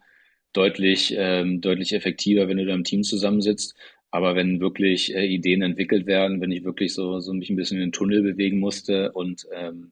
deutlich, 0.56 1.14
ähm, 1.18 1.62
deutlich 1.62 1.94
effektiver, 1.94 2.48
wenn 2.48 2.58
du 2.58 2.66
da 2.66 2.74
im 2.74 2.84
Team 2.84 3.04
zusammensitzt. 3.04 3.76
Aber 4.12 4.36
wenn 4.36 4.62
wirklich 4.62 5.14
äh, 5.14 5.26
Ideen 5.26 5.62
entwickelt 5.62 6.06
werden, 6.08 6.40
wenn 6.40 6.52
ich 6.52 6.64
wirklich 6.64 6.94
so, 6.94 7.20
so 7.20 7.34
mich 7.34 7.50
ein 7.50 7.58
bisschen 7.58 7.78
in 7.78 7.88
den 7.88 7.92
Tunnel 7.92 8.22
bewegen 8.22 8.60
musste 8.60 9.12
und 9.12 9.46
ähm, 9.54 9.92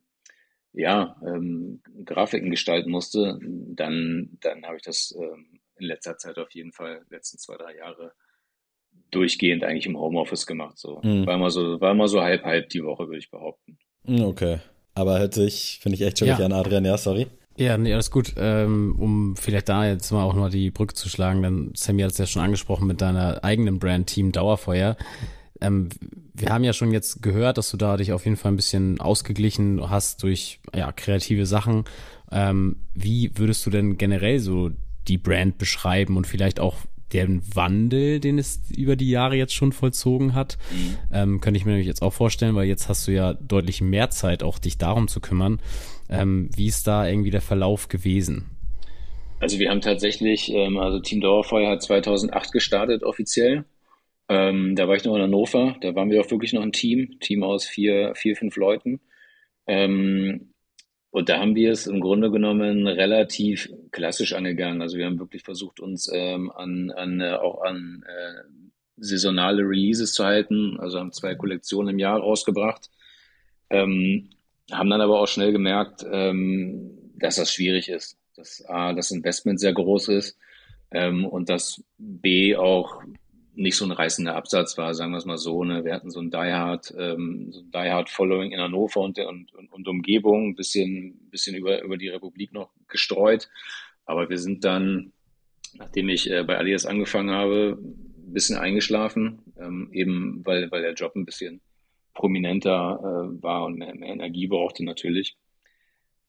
ja, 0.71 1.17
ähm, 1.25 1.81
Grafiken 2.05 2.49
gestalten 2.49 2.89
musste, 2.89 3.37
dann, 3.41 4.37
dann 4.41 4.65
habe 4.65 4.77
ich 4.77 4.81
das 4.81 5.13
ähm, 5.19 5.59
in 5.77 5.87
letzter 5.87 6.17
Zeit 6.17 6.37
auf 6.37 6.51
jeden 6.51 6.71
Fall, 6.71 7.01
letzten 7.09 7.37
zwei, 7.37 7.57
drei 7.57 7.75
Jahre, 7.75 8.13
durchgehend 9.11 9.63
eigentlich 9.63 9.85
im 9.85 9.99
Homeoffice 9.99 10.47
gemacht. 10.47 10.77
So. 10.77 11.01
Mhm. 11.03 11.25
War 11.25 11.35
immer 11.35 11.49
so, 11.49 11.81
war 11.81 11.91
immer 11.91 12.07
so 12.07 12.21
halb 12.21 12.43
halb 12.43 12.69
die 12.69 12.83
Woche, 12.83 13.07
würde 13.07 13.19
ich 13.19 13.29
behaupten. 13.29 13.77
Hm, 14.05 14.23
okay. 14.23 14.59
Aber 14.95 15.19
hört 15.19 15.33
sich, 15.33 15.79
finde 15.81 15.95
ich 15.95 16.01
echt 16.01 16.19
schwierig 16.19 16.39
ja. 16.39 16.45
an, 16.45 16.53
Adrian, 16.53 16.85
ja, 16.85 16.97
sorry. 16.97 17.27
Ja, 17.55 17.77
nee, 17.77 17.93
alles 17.93 18.09
gut. 18.09 18.33
Ähm, 18.37 18.95
um 18.97 19.35
vielleicht 19.35 19.69
da 19.69 19.85
jetzt 19.85 20.11
mal 20.11 20.23
auch 20.23 20.33
mal 20.33 20.49
die 20.49 20.71
Brücke 20.71 20.95
zu 20.95 21.07
schlagen, 21.07 21.43
dann 21.43 21.71
Sammy 21.75 22.01
hat 22.01 22.11
es 22.11 22.17
ja 22.17 22.25
schon 22.25 22.41
angesprochen 22.41 22.87
mit 22.87 23.01
deiner 23.01 23.43
eigenen 23.43 23.79
Brand 23.79 24.07
Team 24.07 24.31
Dauerfeuer. 24.31 24.97
Ähm, 25.61 25.89
wir 26.33 26.49
haben 26.49 26.63
ja 26.63 26.73
schon 26.73 26.91
jetzt 26.91 27.21
gehört, 27.21 27.57
dass 27.57 27.69
du 27.69 27.77
da 27.77 27.97
dich 27.97 28.11
auf 28.11 28.25
jeden 28.25 28.37
Fall 28.37 28.51
ein 28.51 28.57
bisschen 28.57 28.99
ausgeglichen 28.99 29.87
hast 29.87 30.23
durch 30.23 30.59
ja, 30.75 30.91
kreative 30.91 31.45
Sachen. 31.45 31.85
Ähm, 32.31 32.77
wie 32.95 33.31
würdest 33.35 33.65
du 33.65 33.69
denn 33.69 33.97
generell 33.97 34.39
so 34.39 34.71
die 35.07 35.19
Brand 35.19 35.57
beschreiben 35.59 36.17
und 36.17 36.25
vielleicht 36.25 36.59
auch 36.59 36.77
den 37.13 37.43
Wandel, 37.55 38.19
den 38.19 38.39
es 38.39 38.61
über 38.75 38.95
die 38.95 39.09
Jahre 39.09 39.35
jetzt 39.35 39.53
schon 39.53 39.71
vollzogen 39.71 40.33
hat, 40.33 40.57
mhm. 40.71 40.97
ähm, 41.11 41.41
könnte 41.41 41.59
ich 41.59 41.65
mir 41.65 41.73
nämlich 41.73 41.87
jetzt 41.87 42.01
auch 42.01 42.13
vorstellen, 42.13 42.55
weil 42.55 42.67
jetzt 42.67 42.89
hast 42.89 43.07
du 43.07 43.11
ja 43.11 43.33
deutlich 43.35 43.81
mehr 43.81 44.09
Zeit, 44.09 44.41
auch 44.41 44.57
dich 44.57 44.79
darum 44.79 45.07
zu 45.07 45.19
kümmern. 45.19 45.59
Ähm, 46.09 46.49
wie 46.55 46.67
ist 46.67 46.87
da 46.87 47.07
irgendwie 47.07 47.31
der 47.31 47.41
Verlauf 47.41 47.87
gewesen? 47.87 48.49
Also 49.39 49.59
wir 49.59 49.69
haben 49.69 49.81
tatsächlich, 49.81 50.51
ähm, 50.51 50.77
also 50.77 50.99
Team 50.99 51.21
Dauerfeuer 51.21 51.69
hat 51.69 51.81
2008 51.81 52.51
gestartet 52.51 53.03
offiziell. 53.03 53.65
Ähm, 54.29 54.75
da 54.75 54.87
war 54.87 54.95
ich 54.95 55.03
noch 55.03 55.15
in 55.15 55.21
Hannover, 55.21 55.75
da 55.81 55.95
waren 55.95 56.09
wir 56.09 56.21
auch 56.21 56.31
wirklich 56.31 56.53
noch 56.53 56.61
ein 56.61 56.71
Team, 56.71 57.19
Team 57.19 57.43
aus 57.43 57.65
vier, 57.65 58.13
vier 58.15 58.37
fünf 58.37 58.55
Leuten. 58.55 59.01
Ähm, 59.67 60.53
und 61.11 61.29
da 61.29 61.39
haben 61.39 61.55
wir 61.55 61.71
es 61.71 61.85
im 61.85 61.99
Grunde 61.99 62.31
genommen 62.31 62.87
relativ 62.87 63.69
klassisch 63.91 64.33
angegangen. 64.33 64.81
Also 64.81 64.97
wir 64.97 65.05
haben 65.05 65.19
wirklich 65.19 65.43
versucht, 65.43 65.79
uns 65.79 66.09
ähm, 66.11 66.51
an, 66.51 66.89
an 66.89 67.21
äh, 67.21 67.33
auch 67.33 67.61
an 67.61 68.03
äh, 68.07 68.43
saisonale 68.97 69.61
Releases 69.61 70.13
zu 70.13 70.25
halten. 70.25 70.79
Also 70.79 70.99
haben 70.99 71.11
zwei 71.11 71.35
Kollektionen 71.35 71.89
im 71.89 71.99
Jahr 71.99 72.19
rausgebracht. 72.19 72.89
Ähm, 73.69 74.29
haben 74.71 74.89
dann 74.89 75.01
aber 75.01 75.19
auch 75.19 75.27
schnell 75.27 75.51
gemerkt, 75.51 76.05
ähm, 76.09 77.11
dass 77.15 77.35
das 77.35 77.53
schwierig 77.53 77.89
ist, 77.89 78.17
dass 78.35 78.65
A, 78.65 78.93
das 78.93 79.11
Investment 79.11 79.59
sehr 79.59 79.73
groß 79.73 80.09
ist 80.09 80.37
ähm, 80.91 81.25
und 81.25 81.49
dass 81.49 81.83
B 81.97 82.55
auch 82.55 83.01
nicht 83.55 83.77
so 83.77 83.85
ein 83.85 83.91
reißender 83.91 84.35
Absatz 84.35 84.77
war, 84.77 84.93
sagen 84.93 85.11
wir 85.11 85.17
es 85.17 85.25
mal 85.25 85.37
so. 85.37 85.63
Ne? 85.63 85.85
Wir 85.85 85.93
hatten 85.93 86.09
so 86.09 86.19
ein 86.19 86.31
Die 86.31 86.37
Hard, 86.37 86.93
ähm, 86.97 87.51
so 87.51 87.59
ein 87.59 87.71
Die 87.71 87.91
Hard 87.91 88.09
Following 88.09 88.51
in 88.51 88.59
Hannover 88.59 89.01
und, 89.01 89.19
und, 89.19 89.53
und, 89.53 89.87
Umgebung, 89.87 90.49
ein 90.49 90.55
bisschen, 90.55 91.29
bisschen 91.29 91.55
über, 91.55 91.81
über 91.83 91.97
die 91.97 92.09
Republik 92.09 92.51
noch 92.53 92.71
gestreut. 92.87 93.49
Aber 94.05 94.29
wir 94.29 94.39
sind 94.39 94.63
dann, 94.63 95.13
nachdem 95.75 96.09
ich 96.09 96.29
äh, 96.31 96.43
bei 96.43 96.57
Alias 96.57 96.85
angefangen 96.85 97.29
habe, 97.29 97.77
ein 97.79 98.33
bisschen 98.33 98.57
eingeschlafen, 98.57 99.39
ähm, 99.59 99.89
eben 99.91 100.41
weil, 100.45 100.71
weil 100.71 100.81
der 100.81 100.93
Job 100.93 101.15
ein 101.15 101.25
bisschen 101.25 101.61
prominenter 102.13 102.99
äh, 103.01 103.43
war 103.43 103.65
und 103.65 103.77
mehr, 103.77 103.95
mehr 103.95 104.09
Energie 104.09 104.47
brauchte 104.47 104.83
natürlich. 104.83 105.37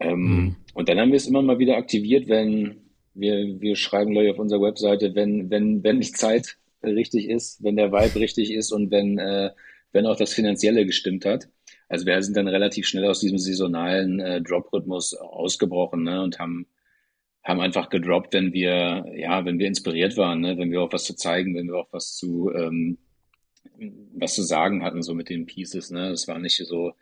Ähm, 0.00 0.18
mhm. 0.18 0.56
Und 0.74 0.88
dann 0.88 0.98
haben 0.98 1.10
wir 1.10 1.16
es 1.16 1.26
immer 1.26 1.42
mal 1.42 1.58
wieder 1.58 1.76
aktiviert, 1.76 2.28
wenn 2.28 2.84
wir, 3.14 3.60
wir 3.60 3.76
schreiben 3.76 4.12
gleich 4.12 4.30
auf 4.30 4.38
unserer 4.38 4.62
Webseite, 4.62 5.14
wenn, 5.14 5.50
wenn, 5.50 5.82
wenn 5.84 6.00
die 6.00 6.10
Zeit 6.10 6.56
richtig 6.82 7.28
ist, 7.28 7.62
wenn 7.62 7.76
der 7.76 7.92
Vibe 7.92 8.20
richtig 8.20 8.52
ist 8.52 8.72
und 8.72 8.90
wenn, 8.90 9.18
äh, 9.18 9.50
wenn 9.92 10.06
auch 10.06 10.16
das 10.16 10.34
Finanzielle 10.34 10.84
gestimmt 10.84 11.24
hat. 11.24 11.48
Also 11.88 12.06
wir 12.06 12.20
sind 12.22 12.36
dann 12.36 12.48
relativ 12.48 12.86
schnell 12.86 13.06
aus 13.06 13.20
diesem 13.20 13.38
saisonalen 13.38 14.20
äh, 14.20 14.42
Drop-Rhythmus 14.42 15.14
ausgebrochen 15.14 16.02
ne, 16.02 16.22
und 16.22 16.38
haben, 16.38 16.66
haben 17.42 17.60
einfach 17.60 17.88
gedroppt, 17.88 18.34
wenn 18.34 18.52
wir, 18.52 19.06
ja, 19.14 19.44
wenn 19.44 19.58
wir 19.58 19.66
inspiriert 19.66 20.16
waren, 20.16 20.40
ne, 20.40 20.58
wenn 20.58 20.70
wir 20.70 20.82
auch 20.82 20.92
was 20.92 21.04
zu 21.04 21.14
zeigen, 21.14 21.54
wenn 21.54 21.68
wir 21.68 21.76
auch 21.76 21.92
was 21.92 22.16
zu, 22.16 22.50
ähm, 22.52 22.98
was 24.14 24.34
zu 24.34 24.42
sagen 24.42 24.82
hatten, 24.82 25.02
so 25.02 25.14
mit 25.14 25.28
den 25.28 25.46
Pieces. 25.46 25.90
Ne? 25.90 26.10
Es 26.10 26.28
war 26.28 26.38
nicht 26.38 26.56
so, 26.56 26.92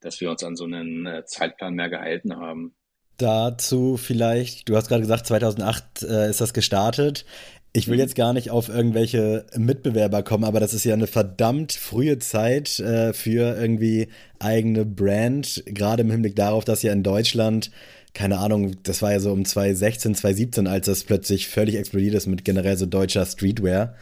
dass 0.00 0.20
wir 0.20 0.30
uns 0.30 0.44
an 0.44 0.56
so 0.56 0.64
einen 0.64 1.06
äh, 1.06 1.24
Zeitplan 1.24 1.74
mehr 1.74 1.88
gehalten 1.88 2.36
haben. 2.36 2.74
Dazu 3.16 3.96
vielleicht, 3.96 4.68
du 4.68 4.76
hast 4.76 4.88
gerade 4.88 5.02
gesagt, 5.02 5.26
2008 5.26 6.02
äh, 6.02 6.30
ist 6.30 6.40
das 6.40 6.54
gestartet. 6.54 7.24
Ich 7.72 7.88
will 7.88 7.96
mhm. 7.96 8.00
jetzt 8.00 8.14
gar 8.14 8.32
nicht 8.32 8.50
auf 8.50 8.68
irgendwelche 8.68 9.46
Mitbewerber 9.56 10.22
kommen, 10.22 10.44
aber 10.44 10.60
das 10.60 10.72
ist 10.72 10.84
ja 10.84 10.94
eine 10.94 11.06
verdammt 11.06 11.72
frühe 11.72 12.18
Zeit 12.18 12.78
äh, 12.78 13.12
für 13.12 13.56
irgendwie 13.58 14.08
eigene 14.38 14.86
Brand, 14.86 15.64
gerade 15.66 16.02
im 16.02 16.10
Hinblick 16.10 16.36
darauf, 16.36 16.64
dass 16.64 16.82
ja 16.82 16.92
in 16.92 17.02
Deutschland, 17.02 17.70
keine 18.14 18.38
Ahnung, 18.38 18.76
das 18.84 19.02
war 19.02 19.12
ja 19.12 19.20
so 19.20 19.32
um 19.32 19.44
2016, 19.44 20.14
2017, 20.14 20.66
als 20.66 20.86
das 20.86 21.04
plötzlich 21.04 21.48
völlig 21.48 21.74
explodiert 21.74 22.14
ist 22.14 22.26
mit 22.26 22.44
generell 22.44 22.76
so 22.76 22.86
deutscher 22.86 23.26
Streetwear. 23.26 23.94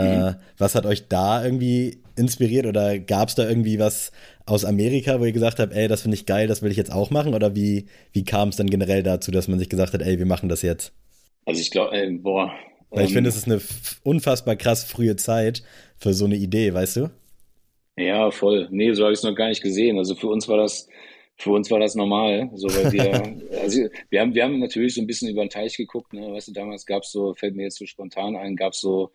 Mhm. 0.00 0.36
Was 0.58 0.74
hat 0.74 0.86
euch 0.86 1.08
da 1.08 1.44
irgendwie 1.44 1.98
inspiriert 2.16 2.66
oder 2.66 2.98
gab 2.98 3.28
es 3.28 3.34
da 3.34 3.48
irgendwie 3.48 3.78
was 3.78 4.12
aus 4.46 4.64
Amerika, 4.64 5.18
wo 5.20 5.24
ihr 5.24 5.32
gesagt 5.32 5.58
habt, 5.58 5.72
ey, 5.72 5.88
das 5.88 6.02
finde 6.02 6.16
ich 6.16 6.26
geil, 6.26 6.46
das 6.46 6.62
will 6.62 6.70
ich 6.70 6.76
jetzt 6.76 6.92
auch 6.92 7.10
machen? 7.10 7.34
Oder 7.34 7.54
wie, 7.54 7.86
wie 8.12 8.24
kam 8.24 8.50
es 8.50 8.56
dann 8.56 8.68
generell 8.68 9.02
dazu, 9.02 9.30
dass 9.30 9.48
man 9.48 9.58
sich 9.58 9.68
gesagt 9.68 9.94
hat, 9.94 10.02
ey, 10.02 10.18
wir 10.18 10.26
machen 10.26 10.48
das 10.48 10.62
jetzt? 10.62 10.92
Also 11.44 11.60
ich 11.60 11.70
glaube, 11.70 12.18
boah, 12.20 12.52
weil 12.92 13.06
ich 13.06 13.12
finde, 13.14 13.30
es 13.30 13.36
ist 13.36 13.46
eine 13.46 13.60
unfassbar 14.04 14.54
krass 14.56 14.84
frühe 14.84 15.16
Zeit 15.16 15.62
für 15.96 16.12
so 16.12 16.26
eine 16.26 16.36
Idee, 16.36 16.74
weißt 16.74 16.96
du? 16.96 17.10
Ja, 17.96 18.30
voll. 18.30 18.68
Nee, 18.70 18.92
so 18.92 19.04
habe 19.04 19.12
ich 19.12 19.18
es 19.18 19.24
noch 19.24 19.34
gar 19.34 19.48
nicht 19.48 19.62
gesehen. 19.62 19.96
Also 19.98 20.14
für 20.14 20.28
uns 20.28 20.46
war 20.46 20.58
das, 20.58 20.88
für 21.36 21.50
uns 21.50 21.70
war 21.70 21.80
das 21.80 21.94
normal. 21.94 22.50
So, 22.54 22.68
weil 22.68 22.92
wir, 22.92 23.36
also 23.62 23.88
wir 24.10 24.20
haben, 24.20 24.34
wir 24.34 24.44
haben 24.44 24.58
natürlich 24.58 24.94
so 24.94 25.00
ein 25.00 25.06
bisschen 25.06 25.30
über 25.30 25.42
den 25.42 25.50
Teich 25.50 25.76
geguckt, 25.76 26.12
ne? 26.12 26.32
Weißt 26.32 26.48
du, 26.48 26.52
damals 26.52 26.84
gab 26.84 27.02
es 27.02 27.12
so, 27.12 27.32
fällt 27.34 27.56
mir 27.56 27.64
jetzt 27.64 27.78
so 27.78 27.86
spontan 27.86 28.36
ein, 28.36 28.56
gab 28.56 28.74
es 28.74 28.80
so, 28.80 29.10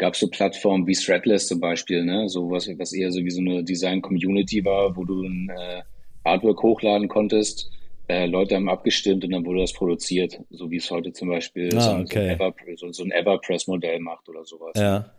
gab 0.00 0.16
so 0.16 0.26
Plattformen 0.26 0.86
wie 0.88 0.94
Threadless 0.94 1.46
zum 1.46 1.60
Beispiel, 1.60 2.04
ne? 2.04 2.28
So 2.28 2.50
was, 2.50 2.66
was 2.78 2.92
eher 2.92 3.12
so 3.12 3.20
wie 3.20 3.30
so 3.30 3.40
eine 3.40 3.62
Design-Community 3.62 4.64
war, 4.64 4.96
wo 4.96 5.04
du 5.04 5.22
ein 5.22 5.48
äh, 5.50 5.82
Artwork 6.24 6.62
hochladen 6.62 7.06
konntest 7.06 7.70
äh, 8.10 8.26
Leute 8.26 8.56
haben 8.56 8.68
abgestimmt 8.68 9.24
und 9.24 9.30
dann 9.30 9.46
wurde 9.46 9.60
das 9.60 9.72
produziert, 9.72 10.40
so 10.50 10.68
wie 10.70 10.78
es 10.78 10.90
heute 10.90 11.12
zum 11.12 11.28
Beispiel 11.28 11.70
ah, 11.76 11.80
so, 11.80 11.90
okay. 11.92 12.36
so, 12.76 13.04
ein 13.04 13.12
Everpress-Modell 13.12 14.00
macht 14.00 14.28
oder 14.28 14.44
sowas. 14.44 14.72
Ja. 14.74 15.12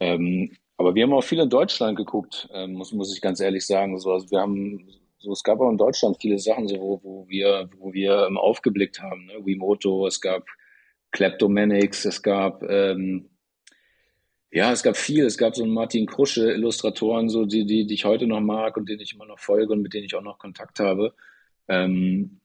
Ähm, 0.00 0.50
aber 0.76 0.94
wir 0.96 1.04
haben 1.04 1.12
auch 1.12 1.22
viel 1.22 1.38
in 1.38 1.48
Deutschland 1.48 1.96
geguckt, 1.96 2.48
ähm, 2.52 2.72
muss, 2.72 2.92
muss 2.92 3.14
ich 3.14 3.20
ganz 3.20 3.38
ehrlich 3.38 3.64
sagen. 3.64 3.96
So, 4.00 4.12
also 4.12 4.30
wir 4.32 4.40
haben, 4.40 4.84
so, 5.18 5.30
es 5.30 5.44
gab 5.44 5.60
auch 5.60 5.70
in 5.70 5.76
Deutschland 5.76 6.16
viele 6.20 6.40
Sachen, 6.40 6.66
so, 6.66 6.76
wo, 6.80 7.00
wo 7.04 7.28
wir, 7.28 7.70
wo 7.78 7.92
wir 7.92 8.26
ähm, 8.26 8.36
aufgeblickt 8.36 9.00
haben. 9.00 9.26
Ne? 9.26 9.34
Wimoto, 9.44 10.06
es 10.06 10.20
gab 10.20 10.44
Kleptomanics, 11.12 12.04
es 12.04 12.20
gab 12.20 12.64
ähm, 12.64 13.28
ja, 14.50 14.72
es 14.72 14.82
gab 14.82 14.96
viel. 14.96 15.24
Es 15.26 15.38
gab 15.38 15.54
so 15.54 15.62
einen 15.64 15.72
Martin 15.74 16.06
Krusche 16.06 16.50
Illustratoren, 16.52 17.28
so 17.28 17.44
die, 17.44 17.66
die, 17.66 17.86
die 17.86 17.94
ich 17.94 18.04
heute 18.04 18.26
noch 18.26 18.40
mag 18.40 18.76
und 18.76 18.88
denen 18.88 19.00
ich 19.00 19.14
immer 19.14 19.26
noch 19.26 19.38
folge 19.38 19.72
und 19.72 19.82
mit 19.82 19.94
denen 19.94 20.04
ich 20.06 20.14
auch 20.14 20.22
noch 20.22 20.38
Kontakt 20.38 20.80
habe. 20.80 21.14
Ähm, 21.68 22.40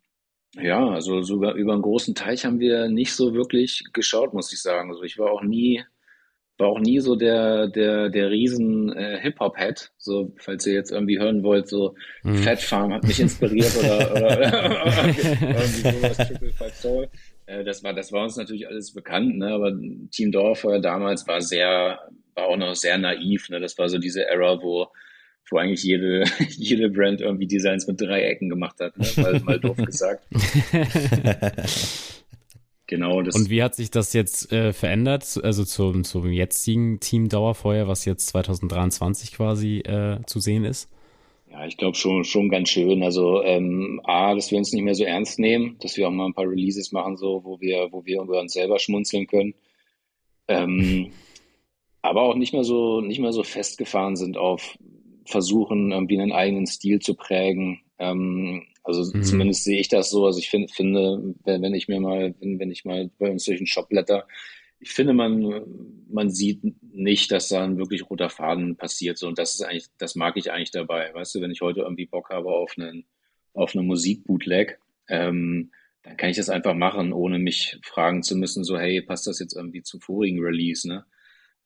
Ja, 0.55 0.89
also 0.91 1.23
sogar 1.23 1.55
über 1.55 1.73
einen 1.73 1.81
großen 1.81 2.13
Teich 2.13 2.45
haben 2.45 2.59
wir 2.59 2.87
nicht 2.87 3.13
so 3.13 3.33
wirklich 3.33 3.85
geschaut, 3.91 4.33
muss 4.35 4.53
ich 4.53 4.61
sagen. 4.61 4.91
Also 4.91 5.01
ich 5.03 5.17
war 5.17 5.31
auch 5.31 5.41
nie, 5.41 5.83
war 6.59 6.67
auch 6.67 6.79
nie 6.79 6.99
so 6.99 7.15
der, 7.15 7.67
der, 7.69 8.09
der 8.09 8.29
riesen 8.29 8.93
äh, 8.93 9.19
Hip-Hop-Head. 9.19 9.91
So, 9.97 10.31
falls 10.37 10.67
ihr 10.67 10.73
jetzt 10.73 10.91
irgendwie 10.91 11.17
hören 11.17 11.41
wollt, 11.43 11.67
so 11.67 11.95
mhm. 12.23 12.37
Fat 12.37 12.61
Farm 12.61 12.93
hat 12.93 13.03
mich 13.03 13.19
inspiriert 13.19 13.75
oder, 13.77 14.11
oder 14.11 15.07
irgendwie 15.07 15.91
sowas, 15.91 16.17
Triple 16.17 16.51
Five 16.51 16.75
Soul. 16.75 17.09
Äh, 17.53 17.63
das 17.63 17.83
war, 17.83 17.93
das 17.93 18.11
war 18.11 18.23
uns 18.23 18.37
natürlich 18.37 18.67
alles 18.67 18.93
bekannt, 18.93 19.37
ne? 19.37 19.49
Aber 19.49 19.73
Team 20.11 20.31
Dorfer 20.31 20.79
damals 20.79 21.27
war 21.27 21.41
sehr, 21.41 21.99
war 22.35 22.45
auch 22.45 22.57
noch 22.57 22.75
sehr 22.75 22.97
naiv, 22.97 23.49
ne? 23.49 23.59
Das 23.59 23.77
war 23.77 23.89
so 23.89 23.97
diese 23.97 24.25
Era, 24.25 24.61
wo 24.61 24.87
wo 25.49 25.57
eigentlich 25.57 25.83
jede, 25.83 26.23
jede 26.49 26.89
Brand 26.89 27.21
irgendwie 27.21 27.47
Designs 27.47 27.85
mit 27.87 27.99
Dreiecken 27.99 28.49
gemacht 28.49 28.79
hat, 28.79 28.97
ne? 28.97 29.07
mal, 29.17 29.39
mal 29.41 29.59
doof 29.59 29.77
gesagt. 29.77 30.25
genau. 32.87 33.21
Das 33.21 33.35
Und 33.35 33.49
wie 33.49 33.61
hat 33.61 33.75
sich 33.75 33.91
das 33.91 34.13
jetzt 34.13 34.51
äh, 34.51 34.73
verändert, 34.73 35.39
also 35.43 35.65
zum, 35.65 36.03
zum 36.05 36.31
jetzigen 36.31 36.99
Team 36.99 37.29
Dauerfeuer, 37.29 37.87
was 37.87 38.05
jetzt 38.05 38.27
2023 38.27 39.33
quasi 39.33 39.79
äh, 39.79 40.19
zu 40.25 40.39
sehen 40.39 40.65
ist? 40.65 40.89
Ja, 41.53 41.67
ich 41.67 41.77
glaube 41.77 41.95
schon, 41.95 42.23
schon 42.23 42.49
ganz 42.49 42.69
schön. 42.69 43.03
Also 43.03 43.43
ähm, 43.43 44.01
A, 44.05 44.33
dass 44.33 44.49
wir 44.49 44.57
uns 44.57 44.73
nicht 44.73 44.81
mehr 44.81 44.95
so 44.95 45.03
ernst 45.03 45.37
nehmen, 45.37 45.77
dass 45.81 45.97
wir 45.97 46.07
auch 46.07 46.11
mal 46.11 46.25
ein 46.25 46.33
paar 46.33 46.49
Releases 46.49 46.91
machen, 46.91 47.15
so, 47.15 47.43
wo 47.43 47.61
wir, 47.61 47.89
wo 47.91 48.05
wir 48.05 48.21
über 48.21 48.41
uns 48.41 48.53
selber 48.53 48.79
schmunzeln 48.79 49.27
können. 49.27 49.53
Ähm, 50.47 51.11
aber 52.01 52.23
auch 52.23 52.33
nicht 52.33 52.53
mehr 52.53 52.63
so, 52.63 53.01
nicht 53.01 53.19
mehr 53.19 53.33
so 53.33 53.43
festgefahren 53.43 54.15
sind 54.15 54.35
auf 54.35 54.79
versuchen, 55.25 55.91
irgendwie 55.91 56.19
einen 56.19 56.31
eigenen 56.31 56.65
Stil 56.65 56.99
zu 56.99 57.13
prägen. 57.13 57.81
Ähm, 57.99 58.63
also 58.83 59.15
mhm. 59.15 59.21
zumindest 59.21 59.63
sehe 59.63 59.79
ich 59.79 59.89
das 59.89 60.09
so. 60.09 60.25
Also 60.25 60.39
ich 60.39 60.49
find, 60.49 60.71
finde, 60.71 61.35
wenn, 61.43 61.61
wenn 61.61 61.75
ich 61.75 61.87
mir 61.87 61.99
mal, 61.99 62.33
wenn, 62.39 62.57
wenn 62.57 62.71
ich 62.71 62.83
mal 62.83 63.11
bei 63.19 63.29
uns 63.29 63.45
durch 63.45 63.59
den 63.59 63.67
Shop 63.67 63.89
blätter, 63.89 64.27
ich 64.83 64.91
finde, 64.91 65.13
man, 65.13 65.63
man 66.09 66.29
sieht 66.29 66.61
nicht, 66.81 67.31
dass 67.31 67.47
da 67.47 67.63
ein 67.63 67.77
wirklich 67.77 68.09
roter 68.09 68.29
Faden 68.29 68.75
passiert. 68.75 69.17
So, 69.17 69.27
und 69.27 69.39
das 69.39 69.55
ist 69.55 69.61
eigentlich, 69.61 69.87
das 69.97 70.15
mag 70.15 70.35
ich 70.35 70.51
eigentlich 70.51 70.71
dabei. 70.71 71.13
Weißt 71.13 71.33
du, 71.33 71.41
wenn 71.41 71.51
ich 71.51 71.61
heute 71.61 71.81
irgendwie 71.81 72.05
Bock 72.05 72.29
habe 72.29 72.49
auf 72.49 72.73
einen, 72.77 73.05
auf 73.53 73.73
eine 73.73 73.83
Musikbootleg, 73.83 74.79
ähm, 75.07 75.71
dann 76.03 76.17
kann 76.17 76.29
ich 76.29 76.37
das 76.37 76.49
einfach 76.49 76.73
machen, 76.73 77.13
ohne 77.13 77.39
mich 77.39 77.79
fragen 77.81 78.23
zu 78.23 78.35
müssen, 78.35 78.65
so, 78.65 78.77
hey, 78.77 79.01
passt 79.01 79.25
das 79.25 79.39
jetzt 79.39 79.55
irgendwie 79.55 79.83
zum 79.83 80.01
vorigen 80.01 80.39
Release, 80.39 80.85
ne? 80.85 81.05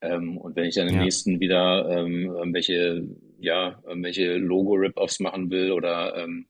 Ähm, 0.01 0.37
und 0.37 0.55
wenn 0.55 0.65
ich 0.65 0.75
dann 0.75 0.87
im 0.87 0.95
ja. 0.95 1.03
nächsten 1.03 1.39
wieder 1.39 1.89
ähm, 1.89 2.25
irgendwelche, 2.25 3.03
ja, 3.39 3.81
irgendwelche 3.87 4.37
Logo-Rip-Offs 4.37 5.19
machen 5.21 5.49
will 5.49 5.71
oder 5.71 6.15
ähm, 6.17 6.45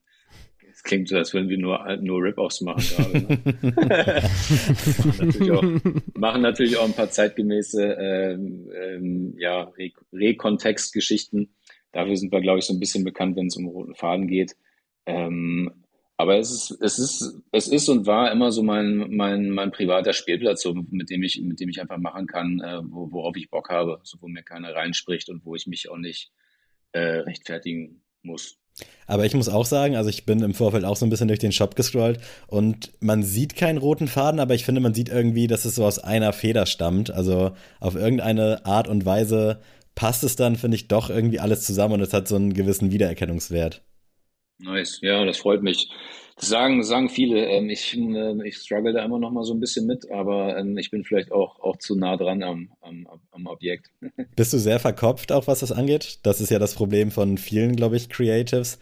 es 0.78 0.84
klingt 0.84 1.08
so, 1.10 1.18
als 1.18 1.34
würden 1.34 1.50
wir 1.50 1.58
nur, 1.58 1.98
nur 2.02 2.22
Rip-Offs 2.22 2.62
machen 2.62 2.84
gerade. 2.96 3.20
Ne? 3.24 4.30
machen, 4.94 5.26
natürlich 5.26 5.52
auch, 5.52 5.64
machen 6.14 6.42
natürlich 6.44 6.78
auch 6.78 6.86
ein 6.86 6.94
paar 6.94 7.10
zeitgemäße 7.10 7.98
ähm, 8.00 8.70
ähm, 8.80 9.34
ja, 9.40 9.74
Rekontextgeschichten. 10.14 11.50
Dafür 11.92 12.16
sind 12.16 12.32
wir, 12.32 12.42
glaube 12.42 12.60
ich, 12.60 12.66
so 12.66 12.74
ein 12.74 12.80
bisschen 12.80 13.04
bekannt, 13.04 13.36
wenn 13.36 13.48
es 13.48 13.58
um 13.58 13.66
roten 13.66 13.96
Faden 13.96 14.28
geht. 14.28 14.56
Ähm, 15.08 15.72
aber 16.16 16.38
es 16.38 16.52
ist, 16.52 16.80
es 16.80 17.00
ist, 17.00 17.42
es 17.52 17.68
ist 17.68 17.90
und 17.90 18.06
war 18.06 18.32
immer 18.32 18.52
so 18.52 18.62
mein, 18.62 19.16
mein, 19.16 19.50
mein 19.50 19.72
privater 19.72 20.14
Spielplatz, 20.14 20.62
so, 20.62 20.76
mit 20.76 21.10
dem 21.10 21.24
ich, 21.24 21.42
mit 21.42 21.60
dem 21.60 21.70
ich 21.70 21.82
einfach 21.82 21.98
machen 21.98 22.28
kann, 22.28 22.60
äh, 22.60 22.82
wo, 22.84 23.12
worauf 23.12 23.36
ich 23.36 23.50
Bock 23.50 23.70
habe, 23.70 24.00
so, 24.04 24.20
wo 24.22 24.28
mir 24.28 24.44
keiner 24.44 24.76
reinspricht 24.76 25.30
und 25.30 25.44
wo 25.44 25.56
ich 25.56 25.66
mich 25.66 25.90
auch 25.90 25.98
nicht 25.98 26.32
äh, 26.92 27.00
rechtfertigen 27.00 28.04
muss. 28.22 28.60
Aber 29.08 29.26
ich 29.26 29.34
muss 29.34 29.48
auch 29.48 29.66
sagen, 29.66 29.96
also 29.96 30.10
ich 30.10 30.26
bin 30.26 30.42
im 30.44 30.54
Vorfeld 30.54 30.84
auch 30.84 30.98
so 30.98 31.06
ein 31.06 31.10
bisschen 31.10 31.30
durch 31.30 31.40
den 31.40 31.54
Shop 31.54 31.76
gescrollt 31.76 32.20
und 32.48 32.92
man 33.00 33.24
sieht 33.24 33.56
keinen 33.56 33.78
roten 33.78 34.08
Faden, 34.08 34.42
aber 34.42 34.54
ich 34.54 34.66
finde, 34.66 34.82
man 34.82 34.94
sieht 34.94 35.10
irgendwie, 35.10 35.48
dass 35.48 35.64
es 35.64 35.76
so 35.76 35.86
aus 35.86 36.00
einer 36.00 36.34
Feder 36.34 36.66
stammt. 36.66 37.10
Also 37.10 37.52
auf 37.80 37.96
irgendeine 37.96 38.66
Art 38.66 38.90
und 38.90 39.06
Weise 39.06 39.62
passt 39.96 40.24
es 40.24 40.36
dann, 40.36 40.58
finde 40.58 40.76
ich, 40.76 40.90
doch 40.90 41.10
irgendwie 41.10 41.40
alles 41.40 41.64
zusammen 41.64 41.96
und 41.96 42.02
es 42.02 42.14
hat 42.14 42.28
so 42.28 42.36
einen 42.36 42.54
gewissen 42.54 42.92
Wiedererkennungswert. 42.92 43.82
Nice, 44.60 45.00
ja, 45.02 45.24
das 45.26 45.38
freut 45.38 45.62
mich. 45.62 45.90
Das 46.36 46.50
sagen, 46.50 46.84
sagen 46.84 47.10
viele. 47.10 47.48
Ähm, 47.48 47.70
ich, 47.70 47.98
äh, 47.98 48.48
ich 48.48 48.58
struggle 48.58 48.94
da 48.94 49.04
immer 49.04 49.20
noch 49.20 49.32
mal 49.32 49.44
so 49.44 49.54
ein 49.54 49.60
bisschen 49.60 49.88
mit, 49.88 50.10
aber 50.12 50.58
ähm, 50.58 50.78
ich 50.78 50.92
bin 50.92 51.04
vielleicht 51.04 51.32
auch, 51.32 51.60
auch 51.60 51.78
zu 51.78 51.96
nah 51.96 52.16
dran 52.16 52.44
am, 52.44 52.70
am, 52.82 53.08
am 53.32 53.46
Objekt. 53.48 53.92
Bist 54.36 54.54
du 54.54 54.60
sehr 54.60 54.80
verkopft, 54.80 55.32
auch 55.32 55.48
was 55.48 55.60
das 55.60 55.72
angeht? 55.72 56.20
Das 56.24 56.42
ist 56.42 56.52
ja 56.52 56.60
das 56.60 56.76
Problem 56.76 57.12
von 57.12 57.38
vielen, 57.38 57.76
glaube 57.76 57.98
ich, 57.98 58.10
Creatives. 58.10 58.80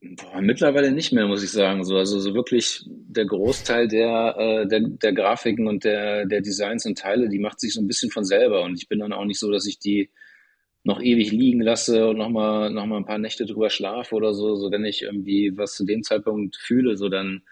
Boah, 0.00 0.40
mittlerweile 0.40 0.92
nicht 0.92 1.12
mehr, 1.12 1.26
muss 1.26 1.42
ich 1.42 1.50
sagen. 1.50 1.84
So, 1.84 1.96
also 1.96 2.18
so 2.18 2.34
wirklich 2.34 2.84
der 2.86 3.26
Großteil 3.26 3.88
der, 3.88 4.36
äh, 4.38 4.68
der, 4.68 4.80
der 4.80 5.12
Grafiken 5.12 5.68
und 5.68 5.84
der, 5.84 6.26
der 6.26 6.40
Designs 6.42 6.86
und 6.86 6.98
Teile, 6.98 7.28
die 7.28 7.38
macht 7.38 7.60
sich 7.60 7.74
so 7.74 7.80
ein 7.80 7.86
bisschen 7.86 8.10
von 8.10 8.24
selber. 8.24 8.62
Und 8.62 8.76
ich 8.76 8.88
bin 8.88 8.98
dann 8.98 9.12
auch 9.12 9.24
nicht 9.24 9.40
so, 9.40 9.50
dass 9.50 9.66
ich 9.66 9.78
die 9.78 10.10
noch 10.86 11.02
ewig 11.02 11.32
liegen 11.32 11.60
lasse 11.60 12.08
und 12.08 12.16
nochmal 12.16 12.70
noch 12.70 12.86
mal 12.86 12.98
ein 12.98 13.04
paar 13.04 13.18
Nächte 13.18 13.44
drüber 13.44 13.70
schlafe 13.70 14.14
oder 14.14 14.32
so, 14.32 14.54
so 14.54 14.70
wenn 14.70 14.84
ich 14.84 15.02
irgendwie 15.02 15.56
was 15.56 15.74
zu 15.74 15.84
dem 15.84 16.04
Zeitpunkt 16.04 16.56
fühle, 16.56 16.96
so 16.96 17.08
dann, 17.08 17.42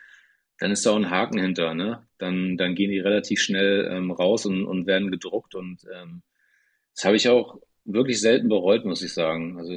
dann 0.60 0.70
ist 0.70 0.86
da 0.86 0.92
auch 0.92 0.96
ein 0.96 1.10
Haken 1.10 1.40
hinter, 1.40 1.74
ne? 1.74 2.06
Dann, 2.18 2.56
dann 2.56 2.76
gehen 2.76 2.92
die 2.92 3.00
relativ 3.00 3.40
schnell 3.40 3.90
ähm, 3.90 4.12
raus 4.12 4.46
und, 4.46 4.64
und 4.64 4.86
werden 4.86 5.10
gedruckt 5.10 5.56
und 5.56 5.78
ähm, 5.92 6.22
das 6.94 7.04
habe 7.04 7.16
ich 7.16 7.28
auch 7.28 7.58
wirklich 7.84 8.20
selten 8.20 8.48
bereut, 8.48 8.84
muss 8.84 9.02
ich 9.02 9.12
sagen. 9.12 9.58
Also 9.58 9.76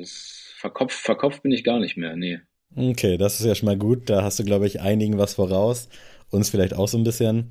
verkopft, 0.56 1.00
verkopft 1.00 1.41
bin 1.41 1.52
ich 1.52 1.63
gar 1.63 1.80
nicht 1.80 1.98
mehr, 1.98 2.15
nee. 2.15 2.39
Okay, 2.76 3.17
das 3.17 3.39
ist 3.39 3.46
ja 3.48 3.56
schon 3.56 3.65
mal 3.65 3.78
gut. 3.78 4.08
Da 4.08 4.22
hast 4.22 4.38
du, 4.38 4.43
glaube 4.43 4.67
ich, 4.67 4.82
einigen 4.82 5.17
was 5.17 5.34
voraus. 5.34 5.89
Uns 6.30 6.50
vielleicht 6.50 6.76
auch 6.76 6.88
so 6.88 7.00
ein 7.00 7.04
bisschen. 7.04 7.50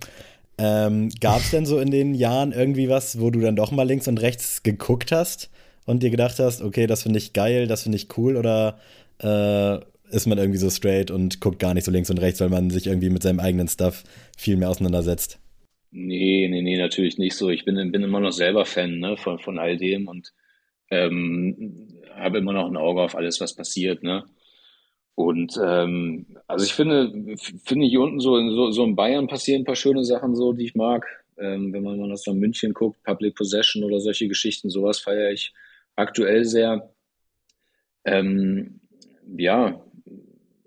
Ähm, 0.57 1.11
Gab 1.21 1.41
es 1.41 1.51
denn 1.51 1.67
so 1.67 1.81
in 1.81 1.91
den 1.91 2.15
Jahren 2.15 2.53
irgendwie 2.53 2.89
was, 2.89 3.21
wo 3.21 3.31
du 3.31 3.41
dann 3.41 3.57
doch 3.57 3.73
mal 3.73 3.83
links 3.83 4.07
und 4.07 4.21
rechts 4.21 4.63
geguckt 4.63 5.11
hast? 5.11 5.51
Und 5.87 6.03
dir 6.03 6.11
gedacht 6.11 6.39
hast, 6.39 6.63
okay, 6.63 6.87
das 6.87 7.05
finde 7.05 7.19
ich 7.19 7.33
geil, 7.33 7.67
das 7.67 7.85
finde 7.85 7.97
ich 7.97 8.09
cool 8.19 8.37
oder 8.37 8.79
äh, 9.23 9.79
ist 10.15 10.27
man 10.27 10.39
irgendwie 10.39 10.59
so 10.59 10.71
straight 10.71 11.11
und 11.11 11.41
guckt 11.41 11.59
gar 11.59 11.75
nicht 11.75 11.85
so 11.85 11.91
links 11.91 12.11
und 12.11 12.19
rechts, 12.19 12.41
weil 12.41 12.49
man 12.49 12.71
sich 12.71 12.87
irgendwie 12.87 13.11
mit 13.11 13.23
seinem 13.23 13.41
eigenen 13.41 13.69
Stuff 13.69 14.05
viel 14.37 14.57
mehr 14.57 14.71
auseinandersetzt? 14.71 15.39
Nee, 15.91 16.49
nee, 16.49 16.63
nee, 16.63 16.77
natürlich 16.77 17.17
nicht 17.19 17.37
so. 17.37 17.49
Ich 17.49 17.65
bin, 17.65 17.91
bin 17.91 18.03
immer 18.03 18.21
noch 18.21 18.33
selber 18.33 18.67
Fan 18.67 18.99
ne, 18.99 19.17
von, 19.17 19.39
von 19.39 19.59
all 19.59 19.77
dem 19.77 20.09
und 20.09 20.33
ähm, 20.91 21.89
habe 22.15 22.39
immer 22.39 22.53
noch 22.53 22.67
ein 22.67 22.77
Auge 22.77 23.03
auf 23.03 23.17
alles, 23.17 23.41
was 23.41 23.55
passiert. 23.55 24.03
Ne? 24.03 24.25
Und 25.15 25.59
ähm, 25.65 26.27
also 26.47 26.65
ich 26.65 26.75
finde, 26.75 27.37
finde 27.65 27.87
hier 27.87 28.01
unten 28.01 28.21
so, 28.21 28.37
so, 28.51 28.71
so 28.71 28.85
in 28.85 28.97
Bayern 28.97 29.29
passieren 29.29 29.63
ein 29.63 29.65
paar 29.65 29.77
schöne 29.77 30.05
Sachen 30.05 30.37
so, 30.37 30.53
die 30.53 30.67
ich 30.67 30.75
mag. 30.75 31.07
Ähm, 31.39 31.73
wenn 31.73 31.83
man 31.83 31.99
mal 31.99 32.13
aus 32.13 32.27
München 32.27 32.73
guckt, 32.73 33.03
Public 33.03 33.35
Possession 33.35 33.85
oder 33.85 34.01
solche 34.01 34.29
Geschichten, 34.29 34.71
sowas 34.71 34.99
feiere 34.99 35.33
ich 35.33 35.53
aktuell 35.97 36.45
sehr. 36.45 36.93
Ähm, 38.05 38.81
ja, 39.37 39.83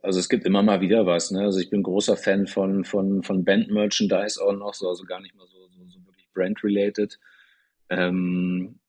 also 0.02 0.20
es 0.20 0.30
gibt 0.30 0.46
immer 0.46 0.64
mal 0.64 0.82
wieder 0.82 1.06
was. 1.06 1.32
Ne? 1.32 1.42
Also 1.42 1.60
ich 1.60 1.70
bin 1.70 1.84
großer 1.84 2.18
Fan 2.18 2.48
von, 2.48 2.84
von, 2.84 3.24
von 3.24 3.46
Band-Merchandise 3.46 4.44
auch 4.44 4.54
noch, 4.54 4.74
so, 4.74 4.90
also 4.90 5.04
gar 5.06 5.22
nicht 5.22 5.36
mal 5.36 5.48
so, 5.48 5.68
so, 5.68 5.86
so 5.88 6.06
wirklich 6.06 6.28
brand-related. 6.34 7.20
Ähm, 7.90 8.80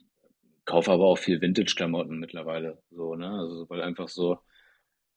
kaufe 0.65 0.91
aber 0.91 1.05
auch 1.05 1.19
viel 1.19 1.41
Vintage-Klamotten 1.41 2.19
mittlerweile, 2.19 2.79
so, 2.91 3.15
ne? 3.15 3.29
Also 3.29 3.69
weil 3.69 3.83
einfach 3.83 4.09
so 4.09 4.39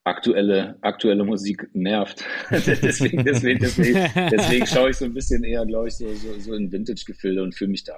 aktuelle, 0.03 0.77
aktuelle 0.81 1.23
Musik 1.23 1.69
nervt. 1.73 2.23
deswegen, 2.51 3.23
deswegen, 3.23 3.59
deswegen, 3.59 3.99
deswegen 4.31 4.65
schaue 4.65 4.89
ich 4.89 4.97
so 4.97 5.05
ein 5.05 5.13
bisschen 5.13 5.43
eher, 5.43 5.65
glaube 5.65 5.89
ich, 5.89 5.95
so, 5.95 6.11
so, 6.13 6.39
so 6.39 6.53
in 6.53 6.71
Vintage-Gefilde 6.71 7.43
und 7.43 7.55
fühle 7.55 7.71
mich 7.71 7.83
da 7.83 7.97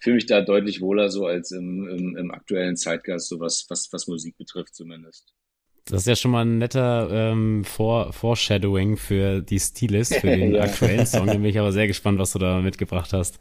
fühle 0.00 0.16
mich 0.16 0.26
da 0.26 0.40
deutlich 0.40 0.80
wohler 0.80 1.10
so 1.10 1.26
als 1.26 1.52
im, 1.52 1.88
im, 1.88 2.16
im 2.16 2.30
aktuellen 2.30 2.76
Zeitgeist, 2.76 3.28
so 3.28 3.40
was, 3.40 3.66
was, 3.68 3.92
was 3.92 4.06
Musik 4.06 4.36
betrifft 4.36 4.74
zumindest. 4.74 5.32
Das 5.86 6.02
ist 6.02 6.06
ja 6.06 6.16
schon 6.16 6.30
mal 6.30 6.44
ein 6.44 6.58
netter 6.58 7.08
ähm, 7.10 7.64
Vor 7.64 8.12
Foreshadowing 8.12 8.96
für 8.96 9.40
die 9.40 9.58
Stylist, 9.58 10.14
für 10.16 10.28
den 10.28 10.54
ja. 10.54 10.62
aktuellen 10.62 11.06
Song. 11.06 11.26
Da 11.26 11.32
bin 11.34 11.44
ich 11.44 11.58
aber 11.58 11.72
sehr 11.72 11.86
gespannt, 11.86 12.18
was 12.18 12.32
du 12.32 12.38
da 12.38 12.60
mitgebracht 12.60 13.12
hast. 13.12 13.38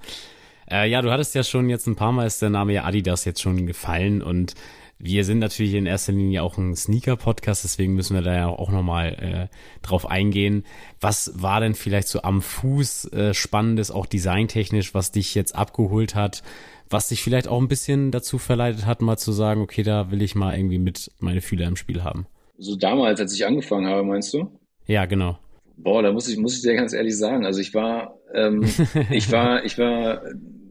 Äh, 0.69 0.89
ja, 0.89 1.02
du 1.02 1.12
hattest 1.12 1.36
ja 1.36 1.43
schon 1.43 1.69
jetzt 1.69 1.88
ein 1.88 1.95
paar 1.95 2.12
Mal 2.12 2.28
ist 2.28 2.41
der 2.41 2.50
Name 2.50 2.74
ja 2.74 2.84
Adidas 2.86 3.26
jetzt 3.26 3.41
schon 3.41 3.65
gefallen 3.65 4.22
und 4.22 4.54
wir 5.02 5.24
sind 5.24 5.40
natürlich 5.40 5.74
in 5.76 5.86
erster 5.86 6.12
Linie 6.12 6.44
auch 6.44 6.58
ein 6.58 6.76
Sneaker-Podcast, 6.76 7.64
deswegen 7.64 7.94
müssen 7.94 8.16
wir 8.16 8.22
da 8.22 8.36
ja 8.36 8.48
auch 8.48 8.70
nochmal 8.70 9.50
äh, 9.52 9.86
drauf 9.86 10.06
eingehen. 10.06 10.66
Was 11.00 11.42
war 11.42 11.62
denn 11.62 11.74
vielleicht 11.74 12.10
so 12.10 12.22
am 12.22 12.42
Fuß 12.42 13.14
äh, 13.14 13.34
spannendes, 13.34 13.92
auch 13.92 14.06
designtechnisch, 14.06 14.94
was 14.94 15.12
dich 15.12 15.36
jetzt 15.36 15.56
abgeholt 15.56 16.16
hat, 16.16 16.44
was 16.90 17.08
dich 17.08 17.24
vielleicht 17.24 17.48
auch 17.48 17.62
ein 17.62 17.70
bisschen 17.70 18.12
dazu 18.12 18.38
verleitet 18.38 18.86
hat, 18.86 19.02
mal 19.02 19.18
zu 19.18 19.32
sagen, 19.32 19.62
okay, 19.62 19.84
da 19.84 20.12
will 20.12 20.22
ich 20.22 20.36
mal 20.36 20.58
irgendwie 20.58 20.80
mit 20.80 21.10
meine 21.20 21.40
Fühler 21.40 21.68
im 21.68 21.78
Spiel 21.78 22.04
haben? 22.04 22.28
So 22.58 22.76
damals, 22.76 23.22
als 23.22 23.34
ich 23.34 23.46
angefangen 23.46 23.88
habe, 23.88 24.04
meinst 24.04 24.34
du? 24.34 24.52
Ja, 24.86 25.06
genau. 25.06 25.40
Boah, 25.78 26.04
da 26.04 26.12
muss 26.12 26.28
ich, 26.28 26.38
muss 26.38 26.58
ich 26.58 26.62
dir 26.62 26.76
ganz 26.76 26.92
ehrlich 26.92 27.18
sagen. 27.18 27.46
Also 27.46 27.62
ich 27.62 27.74
war, 27.74 28.16
ähm, 28.34 28.64
ich 29.12 29.32
war, 29.32 29.64
ich 29.64 29.78
war 29.78 30.24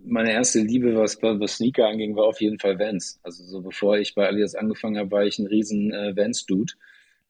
meine 0.09 0.33
erste 0.33 0.61
Liebe, 0.61 0.97
was, 0.97 1.23
was 1.23 1.57
Sneaker 1.57 1.87
anging, 1.87 2.17
war 2.17 2.25
auf 2.25 2.41
jeden 2.41 2.59
Fall 2.59 2.79
Vans. 2.79 3.21
Also 3.23 3.45
so 3.45 3.61
bevor 3.63 3.99
ich 3.99 4.15
bei 4.15 4.27
Alias 4.27 4.55
angefangen 4.55 4.99
habe, 4.99 5.11
war 5.11 5.25
ich 5.25 5.39
ein 5.39 5.47
riesen 5.47 5.93
äh, 5.93 6.17
Vans-Dude. 6.17 6.73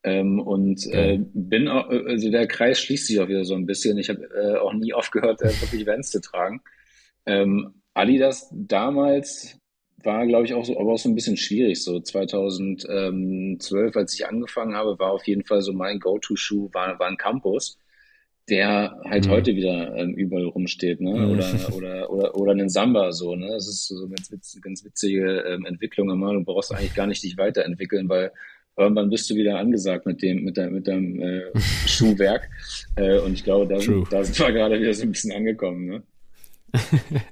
Ähm, 0.05 0.41
und 0.41 0.87
äh, 0.93 1.19
bin 1.35 1.69
auch, 1.69 1.89
also 1.89 2.31
der 2.31 2.47
Kreis 2.47 2.81
schließt 2.81 3.09
sich 3.09 3.19
auch 3.21 3.29
wieder 3.29 3.45
so 3.45 3.55
ein 3.55 3.67
bisschen. 3.67 3.99
Ich 3.99 4.09
habe 4.09 4.25
äh, 4.35 4.57
auch 4.57 4.73
nie 4.73 4.93
aufgehört, 4.93 5.43
äh, 5.43 5.49
wirklich 5.61 5.87
Vans 5.87 6.11
zu 6.11 6.21
tragen. 6.21 6.63
Ähm, 7.27 7.75
Adidas 7.95 8.49
damals 8.53 9.59
war, 10.05 10.27
glaube 10.27 10.47
ich, 10.47 10.55
auch 10.55 10.65
so, 10.65 10.79
aber 10.79 10.93
auch 10.93 10.99
so 10.99 11.09
ein 11.09 11.15
bisschen 11.15 11.37
schwierig. 11.37 11.83
So 11.83 12.01
2012, 12.01 13.97
als 13.97 14.15
ich 14.15 14.27
angefangen 14.27 14.75
habe, 14.75 14.99
war 14.99 15.11
auf 15.13 15.27
jeden 15.27 15.45
Fall 15.45 15.63
so 15.63 15.73
mein 15.73 15.99
Go-To-Schuh, 15.99 16.71
war, 16.73 16.99
war 16.99 17.09
ein 17.09 17.17
Campus, 17.17 17.79
der 18.51 19.01
halt 19.05 19.27
mhm. 19.27 19.31
heute 19.31 19.55
wieder 19.55 19.95
ähm, 19.97 20.15
überall 20.15 20.47
rumsteht, 20.47 21.01
ne? 21.01 21.13
Mhm. 21.13 21.31
Oder, 21.31 21.73
oder, 21.77 22.11
oder, 22.11 22.37
oder 22.37 22.53
einen 22.53 22.69
Samba, 22.69 23.13
so, 23.13 23.35
ne? 23.35 23.49
Das 23.49 23.69
ist 23.69 23.87
so 23.87 23.97
eine 24.05 24.15
ganz, 24.15 24.31
witz, 24.31 24.59
ganz 24.61 24.85
witzige 24.85 25.41
ähm, 25.49 25.65
Entwicklung 25.67 26.11
immer. 26.11 26.33
Du 26.33 26.45
brauchst 26.45 26.73
eigentlich 26.73 26.95
gar 26.95 27.07
nicht 27.07 27.23
dich 27.23 27.37
weiterentwickeln, 27.37 28.09
weil 28.09 28.33
irgendwann 28.77 29.11
bist 29.11 29.29
du 29.29 29.35
wieder 29.35 29.59
angesagt 29.59 30.07
mit 30.07 30.23
dem, 30.23 30.45
mit 30.45 30.57
deinem, 30.57 30.75
mit 30.75 30.89
deinem 30.89 31.21
äh, 31.21 31.43
Schuhwerk. 31.87 32.49
Äh, 32.97 33.19
und 33.19 33.35
ich 33.35 33.45
glaube, 33.45 33.67
da, 33.67 33.77
da 34.11 34.25
sind 34.25 34.39
wir 34.39 34.53
gerade 34.53 34.81
wieder 34.81 34.95
so 34.95 35.03
ein 35.03 35.13
bisschen 35.13 35.33
angekommen, 35.33 35.87
ne? 35.87 36.03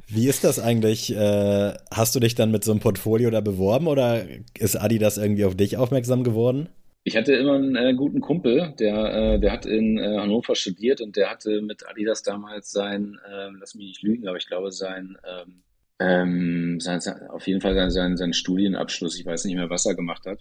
Wie 0.08 0.28
ist 0.28 0.44
das 0.44 0.58
eigentlich? 0.58 1.14
Äh, 1.14 1.74
hast 1.90 2.14
du 2.14 2.20
dich 2.20 2.34
dann 2.34 2.50
mit 2.50 2.64
so 2.64 2.70
einem 2.70 2.80
Portfolio 2.80 3.30
da 3.30 3.40
beworben 3.40 3.86
oder 3.86 4.24
ist 4.58 4.76
Adidas 4.76 5.18
irgendwie 5.18 5.44
auf 5.44 5.54
dich 5.54 5.76
aufmerksam 5.76 6.24
geworden? 6.24 6.68
Ich 7.06 7.16
hatte 7.16 7.34
immer 7.34 7.54
einen 7.54 7.76
äh, 7.76 7.94
guten 7.94 8.20
Kumpel, 8.20 8.74
der, 8.80 9.34
äh, 9.34 9.38
der 9.38 9.52
hat 9.52 9.64
in 9.64 9.96
äh, 9.96 10.18
Hannover 10.18 10.56
studiert 10.56 11.00
und 11.00 11.14
der 11.14 11.30
hatte 11.30 11.62
mit 11.62 11.88
Adidas 11.88 12.24
damals 12.24 12.72
sein, 12.72 13.16
ähm, 13.32 13.58
lass 13.60 13.76
mich 13.76 13.86
nicht 13.86 14.02
lügen, 14.02 14.26
aber 14.26 14.38
ich 14.38 14.48
glaube 14.48 14.72
sein, 14.72 15.16
ähm, 15.24 15.62
ähm, 16.00 16.80
sein, 16.80 17.00
auf 17.28 17.46
jeden 17.46 17.60
Fall 17.60 17.90
sein, 17.92 18.16
sein 18.16 18.32
Studienabschluss, 18.32 19.20
ich 19.20 19.24
weiß 19.24 19.44
nicht 19.44 19.54
mehr, 19.54 19.70
was 19.70 19.86
er 19.86 19.94
gemacht 19.94 20.26
hat. 20.26 20.40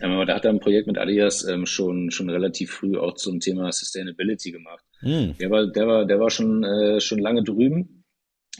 Ähm, 0.00 0.12
aber 0.12 0.24
da 0.24 0.36
hat 0.36 0.46
er 0.46 0.52
ein 0.52 0.60
Projekt 0.60 0.86
mit 0.86 0.96
Adidas 0.96 1.46
ähm, 1.46 1.66
schon, 1.66 2.10
schon 2.10 2.30
relativ 2.30 2.70
früh 2.70 2.96
auch 2.96 3.16
zum 3.16 3.40
Thema 3.40 3.70
Sustainability 3.70 4.52
gemacht. 4.52 4.82
Mm. 5.02 5.32
Der 5.38 5.50
war, 5.50 5.66
der 5.66 5.86
war, 5.86 6.06
der 6.06 6.18
war 6.18 6.30
schon, 6.30 6.64
äh, 6.64 6.98
schon 6.98 7.18
lange 7.18 7.44
drüben 7.44 8.04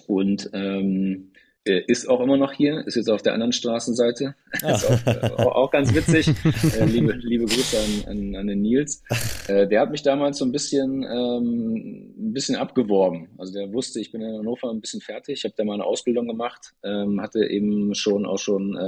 und 0.06 0.50
ähm, 0.52 1.32
ist 1.64 2.08
auch 2.08 2.20
immer 2.20 2.36
noch 2.36 2.52
hier, 2.52 2.86
ist 2.86 2.96
jetzt 2.96 3.08
auf 3.08 3.22
der 3.22 3.32
anderen 3.32 3.52
Straßenseite. 3.52 4.34
Ah. 4.62 4.74
ist 4.74 4.84
auch, 4.84 5.06
äh, 5.06 5.30
auch, 5.32 5.70
ganz 5.70 5.94
witzig. 5.94 6.28
äh, 6.78 6.84
liebe, 6.84 7.12
liebe 7.12 7.46
Grüße 7.46 7.78
an, 7.78 8.10
an, 8.10 8.36
an 8.36 8.46
den 8.46 8.60
Nils. 8.60 9.02
Äh, 9.48 9.66
der 9.66 9.80
hat 9.80 9.90
mich 9.90 10.02
damals 10.02 10.38
so 10.38 10.44
ein 10.44 10.52
bisschen, 10.52 11.02
ähm, 11.04 12.14
ein 12.18 12.32
bisschen 12.32 12.56
abgeworben. 12.56 13.28
Also 13.38 13.54
der 13.54 13.72
wusste, 13.72 14.00
ich 14.00 14.12
bin 14.12 14.20
in 14.20 14.38
Hannover 14.38 14.70
ein 14.70 14.80
bisschen 14.80 15.00
fertig. 15.00 15.38
Ich 15.38 15.44
habe 15.44 15.54
da 15.56 15.64
mal 15.64 15.74
eine 15.74 15.84
Ausbildung 15.84 16.26
gemacht, 16.26 16.74
ähm, 16.82 17.20
hatte 17.20 17.46
eben 17.46 17.94
schon 17.94 18.26
auch 18.26 18.38
schon 18.38 18.78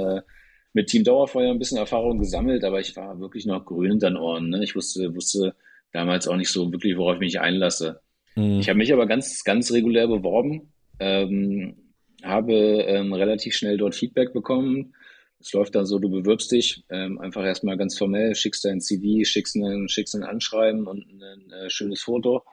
mit 0.73 0.87
Team 0.87 1.03
Dauerfeuer 1.03 1.51
ein 1.51 1.59
bisschen 1.59 1.79
Erfahrung 1.79 2.19
gesammelt, 2.19 2.63
aber 2.63 2.79
ich 2.79 2.95
war 2.95 3.19
wirklich 3.19 3.45
noch 3.47 3.65
grün 3.65 3.93
in 3.93 3.99
den 3.99 4.17
Ohren. 4.17 4.49
Ne? 4.49 4.63
Ich 4.63 4.75
wusste, 4.75 5.15
wusste 5.15 5.55
damals 5.91 6.27
auch 6.27 6.35
nicht 6.35 6.51
so 6.51 6.71
wirklich, 6.71 6.95
worauf 6.97 7.15
ich 7.15 7.19
mich 7.19 7.39
einlasse. 7.39 8.01
Mhm. 8.35 8.59
Ich 8.59 8.69
habe 8.69 8.77
mich 8.77 8.93
aber 8.93 9.07
ganz, 9.07 9.43
ganz 9.43 9.71
regulär 9.71 10.07
beworben 10.07 10.73
ähm, 10.99 11.75
habe 12.23 12.53
ähm, 12.53 13.13
relativ 13.13 13.55
schnell 13.55 13.77
dort 13.77 13.95
Feedback 13.95 14.33
bekommen. 14.33 14.93
Es 15.39 15.53
läuft 15.53 15.75
dann 15.75 15.85
so, 15.85 15.99
du 15.99 16.09
bewirbst 16.09 16.51
dich 16.51 16.83
ähm, 16.89 17.19
einfach 17.19 17.43
erstmal 17.43 17.77
ganz 17.77 17.97
formell, 17.97 18.33
schickst 18.33 18.65
dein 18.65 18.81
CV, 18.81 19.23
schickst 19.23 19.55
ein, 19.55 19.87
schickst 19.87 20.15
ein 20.15 20.23
Anschreiben 20.23 20.87
und 20.87 21.05
ein 21.21 21.51
äh, 21.51 21.69
schönes 21.69 22.01
Foto. 22.01 22.43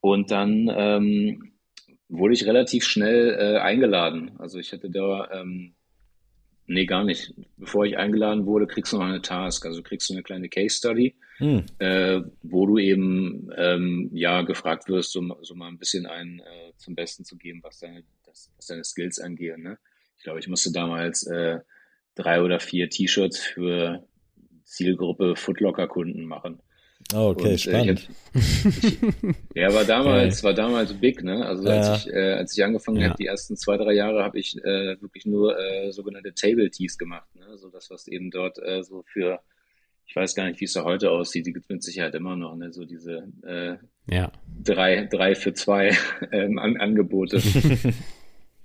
Und 0.00 0.30
dann 0.30 0.70
ähm, 0.72 1.52
wurde 2.08 2.34
ich 2.34 2.46
relativ 2.46 2.84
schnell 2.84 3.36
äh, 3.38 3.58
eingeladen. 3.58 4.32
Also 4.38 4.58
ich 4.58 4.72
hatte 4.72 4.90
da, 4.90 5.30
ähm, 5.32 5.74
nee, 6.66 6.84
gar 6.84 7.04
nicht. 7.04 7.34
Bevor 7.56 7.86
ich 7.86 7.96
eingeladen 7.96 8.46
wurde, 8.46 8.66
kriegst 8.66 8.92
du 8.92 8.98
noch 8.98 9.06
eine 9.06 9.22
Task. 9.22 9.64
Also 9.64 9.82
kriegst 9.82 10.10
du 10.10 10.14
eine 10.14 10.22
kleine 10.22 10.48
Case 10.48 10.76
Study, 10.76 11.16
hm. 11.38 11.64
äh, 11.78 12.20
wo 12.42 12.66
du 12.66 12.78
eben 12.78 13.50
ähm, 13.56 14.10
ja 14.12 14.42
gefragt 14.42 14.88
wirst, 14.88 15.12
so, 15.12 15.22
so 15.40 15.54
mal 15.54 15.68
ein 15.68 15.78
bisschen 15.78 16.06
einen 16.06 16.40
äh, 16.40 16.72
zum 16.76 16.94
Besten 16.94 17.24
zu 17.24 17.36
geben, 17.36 17.60
was 17.62 17.78
deine, 17.78 18.04
das, 18.32 18.50
was 18.56 18.66
deine 18.66 18.84
Skills 18.84 19.18
angeht. 19.18 19.58
Ne? 19.58 19.78
Ich 20.16 20.24
glaube, 20.24 20.40
ich 20.40 20.48
musste 20.48 20.72
damals 20.72 21.26
äh, 21.26 21.60
drei 22.14 22.42
oder 22.42 22.60
vier 22.60 22.88
T-Shirts 22.88 23.38
für 23.38 24.06
Zielgruppe 24.64 25.36
Footlocker-Kunden 25.36 26.24
machen. 26.24 26.60
Oh, 27.14 27.30
okay, 27.30 27.52
und, 27.52 27.60
spannend. 27.60 28.08
Äh, 28.34 28.38
ich, 28.38 28.98
ja, 29.54 29.74
war 29.74 29.84
damals, 29.84 30.42
war 30.44 30.54
damals 30.54 30.94
big, 30.94 31.22
ne? 31.22 31.44
Also 31.44 31.64
ja. 31.64 31.72
als 31.72 32.06
ich, 32.06 32.12
äh, 32.12 32.32
als 32.34 32.56
ich 32.56 32.64
angefangen 32.64 33.00
ja. 33.00 33.08
habe, 33.08 33.18
die 33.18 33.26
ersten 33.26 33.56
zwei, 33.56 33.76
drei 33.76 33.92
Jahre, 33.92 34.22
habe 34.22 34.38
ich 34.38 34.56
äh, 34.58 35.00
wirklich 35.00 35.26
nur 35.26 35.58
äh, 35.58 35.92
sogenannte 35.92 36.32
Table 36.32 36.70
Tees 36.70 36.96
gemacht, 36.96 37.28
ne? 37.34 37.58
So 37.58 37.68
das, 37.70 37.90
was 37.90 38.06
eben 38.06 38.30
dort 38.30 38.58
äh, 38.62 38.82
so 38.82 39.02
für 39.12 39.40
ich 40.12 40.16
weiß 40.16 40.34
gar 40.34 40.44
nicht, 40.44 40.60
wie 40.60 40.66
es 40.66 40.74
da 40.74 40.84
heute 40.84 41.10
aussieht. 41.10 41.46
Die 41.46 41.54
gibt 41.54 41.64
es 41.64 41.70
mit 41.70 41.82
Sicherheit 41.82 42.14
immer 42.14 42.36
noch, 42.36 42.54
ne? 42.54 42.70
so 42.70 42.84
diese 42.84 43.28
äh, 43.46 43.76
ja. 44.06 44.30
drei, 44.62 45.06
drei 45.06 45.34
für 45.34 45.54
zwei 45.54 45.96
ähm, 46.32 46.58
an, 46.58 46.76
Angebote. 46.76 47.40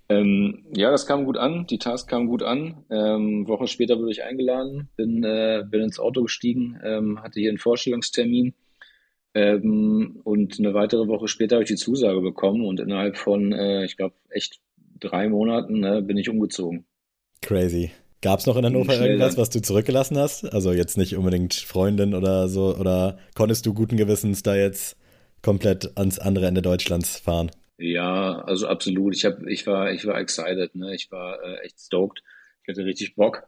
ähm, 0.10 0.66
ja, 0.74 0.90
das 0.92 1.06
kam 1.06 1.26
gut 1.26 1.38
an. 1.38 1.68
Die 1.68 1.80
Task 1.80 2.10
kam 2.10 2.28
gut 2.28 2.44
an. 2.44 2.86
Ähm, 2.90 3.48
Woche 3.48 3.68
später 3.68 4.00
wurde 4.00 4.12
ich 4.12 4.24
eingeladen, 4.24 4.90
bin, 4.96 5.24
äh, 5.24 5.64
bin 5.70 5.82
ins 5.82 6.00
Auto 6.00 6.24
gestiegen, 6.24 6.80
ähm, 6.84 7.22
hatte 7.22 7.40
hier 7.40 7.50
einen 7.50 7.58
Vorstellungstermin. 7.58 8.54
Ähm, 9.34 10.22
und 10.24 10.58
eine 10.60 10.74
weitere 10.74 11.08
Woche 11.08 11.28
später 11.28 11.58
habe 11.58 11.64
ich 11.64 11.70
die 11.70 11.76
Zusage 11.76 12.22
bekommen 12.22 12.66
und 12.66 12.80
innerhalb 12.80 13.18
von, 13.18 13.52
äh, 13.52 13.84
ich 13.86 13.98
glaube, 13.98 14.16
echt 14.30 14.62
drei 15.00 15.28
Monaten 15.28 15.82
ne, 15.82 16.02
bin 16.02 16.18
ich 16.18 16.30
umgezogen. 16.30 16.86
Crazy. 17.42 17.92
Gab 18.22 18.40
es 18.40 18.48
noch 18.48 18.58
in 18.58 18.66
Hannover 18.66 19.00
irgendwas, 19.00 19.38
was 19.38 19.52
du 19.52 19.62
zurückgelassen 19.62 20.18
hast? 20.18 20.52
Also 20.52 20.72
jetzt 20.72 20.98
nicht 20.98 21.16
unbedingt 21.16 21.54
Freundin 21.54 22.16
oder 22.16 22.48
so, 22.48 22.76
oder 22.76 23.20
konntest 23.36 23.66
du 23.68 23.76
guten 23.76 23.96
Gewissens 23.96 24.42
da 24.42 24.56
jetzt 24.56 24.98
komplett 25.44 25.96
ans 25.98 26.18
andere 26.18 26.48
Ende 26.48 26.64
Deutschlands 26.64 27.20
fahren? 27.20 27.52
Ja, 27.78 28.40
also 28.42 28.68
absolut. 28.68 29.16
Ich 29.16 29.26
hab, 29.26 29.46
ich 29.46 29.68
war, 29.68 29.92
ich 29.92 30.06
war 30.06 30.20
excited, 30.20 30.76
ne? 30.76 30.96
Ich 30.96 31.12
war 31.12 31.42
äh, 31.44 31.60
echt 31.66 31.80
stoked. 31.80 32.24
Ich 32.64 32.70
hatte 32.70 32.86
richtig 32.86 33.16
Bock. 33.16 33.44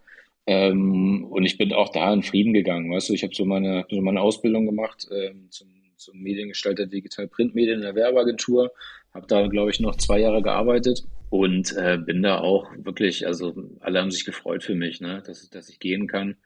Ähm, 0.46 1.26
und 1.26 1.46
ich 1.46 1.58
bin 1.58 1.74
auch 1.74 1.90
da 1.90 2.14
in 2.14 2.24
Frieden 2.24 2.54
gegangen, 2.54 2.92
weißt 2.92 3.10
du. 3.10 3.14
Ich 3.14 3.24
habe 3.24 3.36
so 3.36 3.46
meine, 3.46 3.86
so 3.90 4.02
meine 4.02 4.22
Ausbildung 4.22 4.66
gemacht 4.66 5.08
ähm, 5.12 5.48
zum, 5.50 5.68
zum 5.96 6.20
Mediengestalter 6.20 6.86
Digital 6.86 7.28
Printmedien 7.28 7.78
in 7.78 7.82
der 7.82 7.96
Werbeagentur. 7.96 8.72
Habe 9.14 9.28
da, 9.28 9.48
glaube 9.48 9.72
ich, 9.72 9.80
noch 9.80 9.96
zwei 9.96 10.20
Jahre 10.20 10.42
gearbeitet 10.42 11.04
und 11.30 11.76
äh, 11.78 11.98
bin 11.98 12.22
da 12.24 12.40
auch 12.40 12.68
wirklich, 12.78 13.26
also 13.28 13.56
alle 13.80 14.02
haben 14.02 14.12
sich 14.12 14.26
gefreut 14.26 14.64
für 14.64 14.76
mich, 14.76 15.02
ne, 15.02 15.24
dass, 15.26 15.50
dass 15.50 15.70
ich 15.70 15.80
gehen 15.80 16.08
kann. 16.08 16.38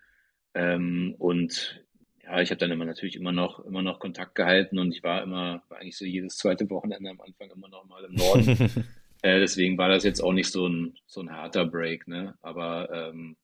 Ähm, 0.53 1.15
und 1.17 1.82
ja, 2.23 2.41
ich 2.41 2.49
habe 2.49 2.59
dann 2.59 2.71
immer 2.71 2.85
natürlich 2.85 3.15
immer 3.15 3.31
noch 3.31 3.65
immer 3.65 3.81
noch 3.81 3.99
Kontakt 3.99 4.35
gehalten 4.35 4.79
und 4.79 4.91
ich 4.93 5.03
war 5.03 5.23
immer 5.23 5.61
war 5.69 5.79
eigentlich 5.79 5.97
so 5.97 6.05
jedes 6.05 6.37
zweite 6.37 6.69
Wochenende 6.69 7.09
am 7.09 7.21
Anfang 7.21 7.49
immer 7.51 7.67
noch 7.67 7.85
mal 7.85 8.03
im 8.05 8.15
Norden. 8.15 8.85
äh, 9.21 9.39
deswegen 9.39 9.77
war 9.77 9.89
das 9.89 10.03
jetzt 10.03 10.21
auch 10.21 10.33
nicht 10.33 10.49
so 10.49 10.67
ein 10.67 10.95
so 11.05 11.21
ein 11.21 11.31
harter 11.31 11.65
Break, 11.65 12.07
ne? 12.07 12.35
Aber 12.41 12.89
ähm, 12.91 13.35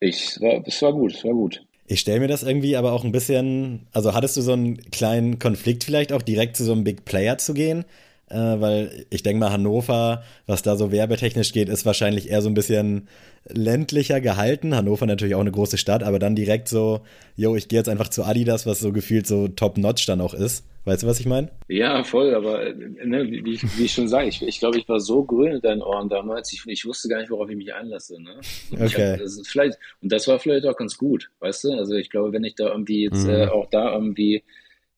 ich 0.00 0.40
war, 0.40 0.62
es 0.66 0.82
war 0.82 0.92
gut, 0.92 1.14
es 1.14 1.24
war 1.24 1.32
gut. 1.32 1.64
Ich 1.86 2.00
stelle 2.00 2.20
mir 2.20 2.28
das 2.28 2.42
irgendwie 2.42 2.76
aber 2.76 2.92
auch 2.92 3.02
ein 3.02 3.12
bisschen, 3.12 3.86
also 3.92 4.12
hattest 4.12 4.36
du 4.36 4.42
so 4.42 4.52
einen 4.52 4.76
kleinen 4.90 5.38
Konflikt 5.38 5.84
vielleicht 5.84 6.12
auch 6.12 6.20
direkt 6.20 6.56
zu 6.56 6.64
so 6.64 6.72
einem 6.72 6.84
Big 6.84 7.06
Player 7.06 7.38
zu 7.38 7.54
gehen? 7.54 7.86
Äh, 8.30 8.60
weil 8.60 9.06
ich 9.10 9.22
denke 9.22 9.40
mal, 9.40 9.50
Hannover, 9.50 10.22
was 10.46 10.62
da 10.62 10.76
so 10.76 10.92
werbetechnisch 10.92 11.52
geht, 11.52 11.68
ist 11.68 11.86
wahrscheinlich 11.86 12.30
eher 12.30 12.42
so 12.42 12.48
ein 12.48 12.54
bisschen 12.54 13.08
ländlicher 13.48 14.20
gehalten. 14.20 14.74
Hannover 14.74 15.06
natürlich 15.06 15.34
auch 15.34 15.40
eine 15.40 15.52
große 15.52 15.78
Stadt, 15.78 16.02
aber 16.02 16.18
dann 16.18 16.34
direkt 16.36 16.68
so, 16.68 17.00
yo, 17.36 17.56
ich 17.56 17.68
gehe 17.68 17.78
jetzt 17.78 17.88
einfach 17.88 18.08
zu 18.08 18.24
Adidas, 18.24 18.66
was 18.66 18.80
so 18.80 18.92
gefühlt 18.92 19.26
so 19.26 19.48
top-notch 19.48 20.06
dann 20.06 20.20
auch 20.20 20.34
ist. 20.34 20.64
Weißt 20.84 21.02
du, 21.02 21.06
was 21.06 21.20
ich 21.20 21.26
meine? 21.26 21.50
Ja, 21.68 22.02
voll, 22.02 22.34
aber 22.34 22.66
äh, 22.66 22.74
ne, 22.74 23.30
wie, 23.30 23.44
wie, 23.44 23.84
ich 23.84 23.92
schon 23.92 24.08
sage, 24.08 24.28
ich, 24.28 24.40
ich 24.40 24.58
glaube, 24.58 24.78
ich 24.78 24.88
war 24.88 25.00
so 25.00 25.22
grün 25.22 25.52
in 25.52 25.60
deinen 25.60 25.82
Ohren 25.82 26.08
damals, 26.08 26.50
ich, 26.52 26.62
ich 26.66 26.86
wusste 26.86 27.08
gar 27.08 27.20
nicht, 27.20 27.30
worauf 27.30 27.50
ich 27.50 27.56
mich 27.56 27.74
einlasse. 27.74 28.22
Ne? 28.22 28.40
okay. 28.72 29.12
Hab, 29.12 29.18
das 29.18 29.42
vielleicht, 29.46 29.78
und 30.00 30.10
das 30.10 30.26
war 30.28 30.38
vielleicht 30.38 30.64
auch 30.64 30.76
ganz 30.76 30.96
gut, 30.96 31.30
weißt 31.40 31.64
du? 31.64 31.72
Also 31.72 31.94
ich 31.94 32.08
glaube, 32.08 32.32
wenn 32.32 32.44
ich 32.44 32.54
da 32.54 32.68
irgendwie 32.68 33.04
jetzt 33.04 33.26
mhm. 33.26 33.30
äh, 33.30 33.46
auch 33.48 33.68
da 33.68 33.92
irgendwie 33.92 34.42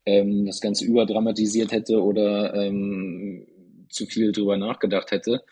ähm, 0.06 0.46
das 0.46 0.60
Ganze 0.60 0.84
überdramatisiert 0.84 1.72
hätte 1.72 2.02
oder 2.02 2.54
ähm, 2.54 3.46
zu 3.88 4.06
viel 4.06 4.32
drüber 4.32 4.56
nachgedacht 4.56 5.10
hätte, 5.10 5.42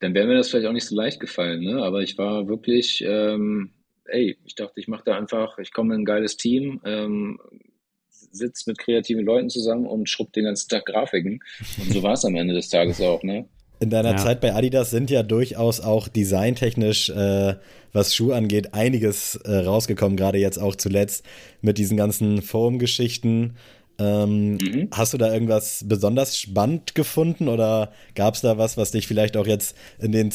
dann 0.00 0.14
wäre 0.14 0.26
mir 0.26 0.36
das 0.36 0.48
vielleicht 0.48 0.66
auch 0.66 0.72
nicht 0.72 0.86
so 0.86 0.96
leicht 0.96 1.20
gefallen. 1.20 1.60
Ne? 1.60 1.82
Aber 1.82 2.00
ich 2.00 2.16
war 2.18 2.48
wirklich, 2.48 3.04
ähm, 3.06 3.70
ey, 4.06 4.38
ich 4.44 4.54
dachte, 4.54 4.80
ich 4.80 4.88
mache 4.88 5.04
da 5.04 5.16
einfach, 5.16 5.58
ich 5.58 5.72
komme 5.72 5.94
in 5.94 6.02
ein 6.02 6.06
geiles 6.06 6.36
Team, 6.36 6.80
ähm, 6.84 7.38
sitze 8.08 8.70
mit 8.70 8.78
kreativen 8.78 9.24
Leuten 9.24 9.50
zusammen 9.50 9.86
und 9.86 10.08
schrubb 10.08 10.32
den 10.32 10.44
ganzen 10.44 10.68
Tag 10.68 10.86
Grafiken. 10.86 11.40
Und 11.78 11.92
so 11.92 12.02
war 12.02 12.12
es 12.12 12.24
am 12.24 12.36
Ende 12.36 12.54
des 12.54 12.68
Tages 12.68 13.00
auch, 13.00 13.22
ne? 13.22 13.46
In 13.80 13.88
deiner 13.88 14.10
ja. 14.10 14.16
Zeit 14.18 14.42
bei 14.42 14.54
Adidas 14.54 14.90
sind 14.90 15.10
ja 15.10 15.22
durchaus 15.22 15.80
auch 15.80 16.06
designtechnisch, 16.06 17.08
äh, 17.08 17.54
was 17.94 18.14
Schuh 18.14 18.32
angeht, 18.32 18.74
einiges 18.74 19.36
äh, 19.36 19.56
rausgekommen, 19.56 20.18
gerade 20.18 20.36
jetzt 20.36 20.58
auch 20.58 20.76
zuletzt 20.76 21.24
mit 21.62 21.78
diesen 21.78 21.96
ganzen 21.96 22.42
Foam-Geschichten. 22.42 23.56
Ähm, 24.00 24.52
mhm. 24.54 24.88
Hast 24.92 25.12
du 25.12 25.18
da 25.18 25.32
irgendwas 25.32 25.84
besonders 25.86 26.38
spannend 26.38 26.94
gefunden 26.94 27.48
oder 27.48 27.92
gab 28.14 28.34
es 28.34 28.40
da 28.40 28.56
was, 28.56 28.76
was 28.76 28.90
dich 28.92 29.06
vielleicht 29.06 29.36
auch 29.36 29.46
jetzt 29.46 29.76
in 29.98 30.12
den, 30.12 30.32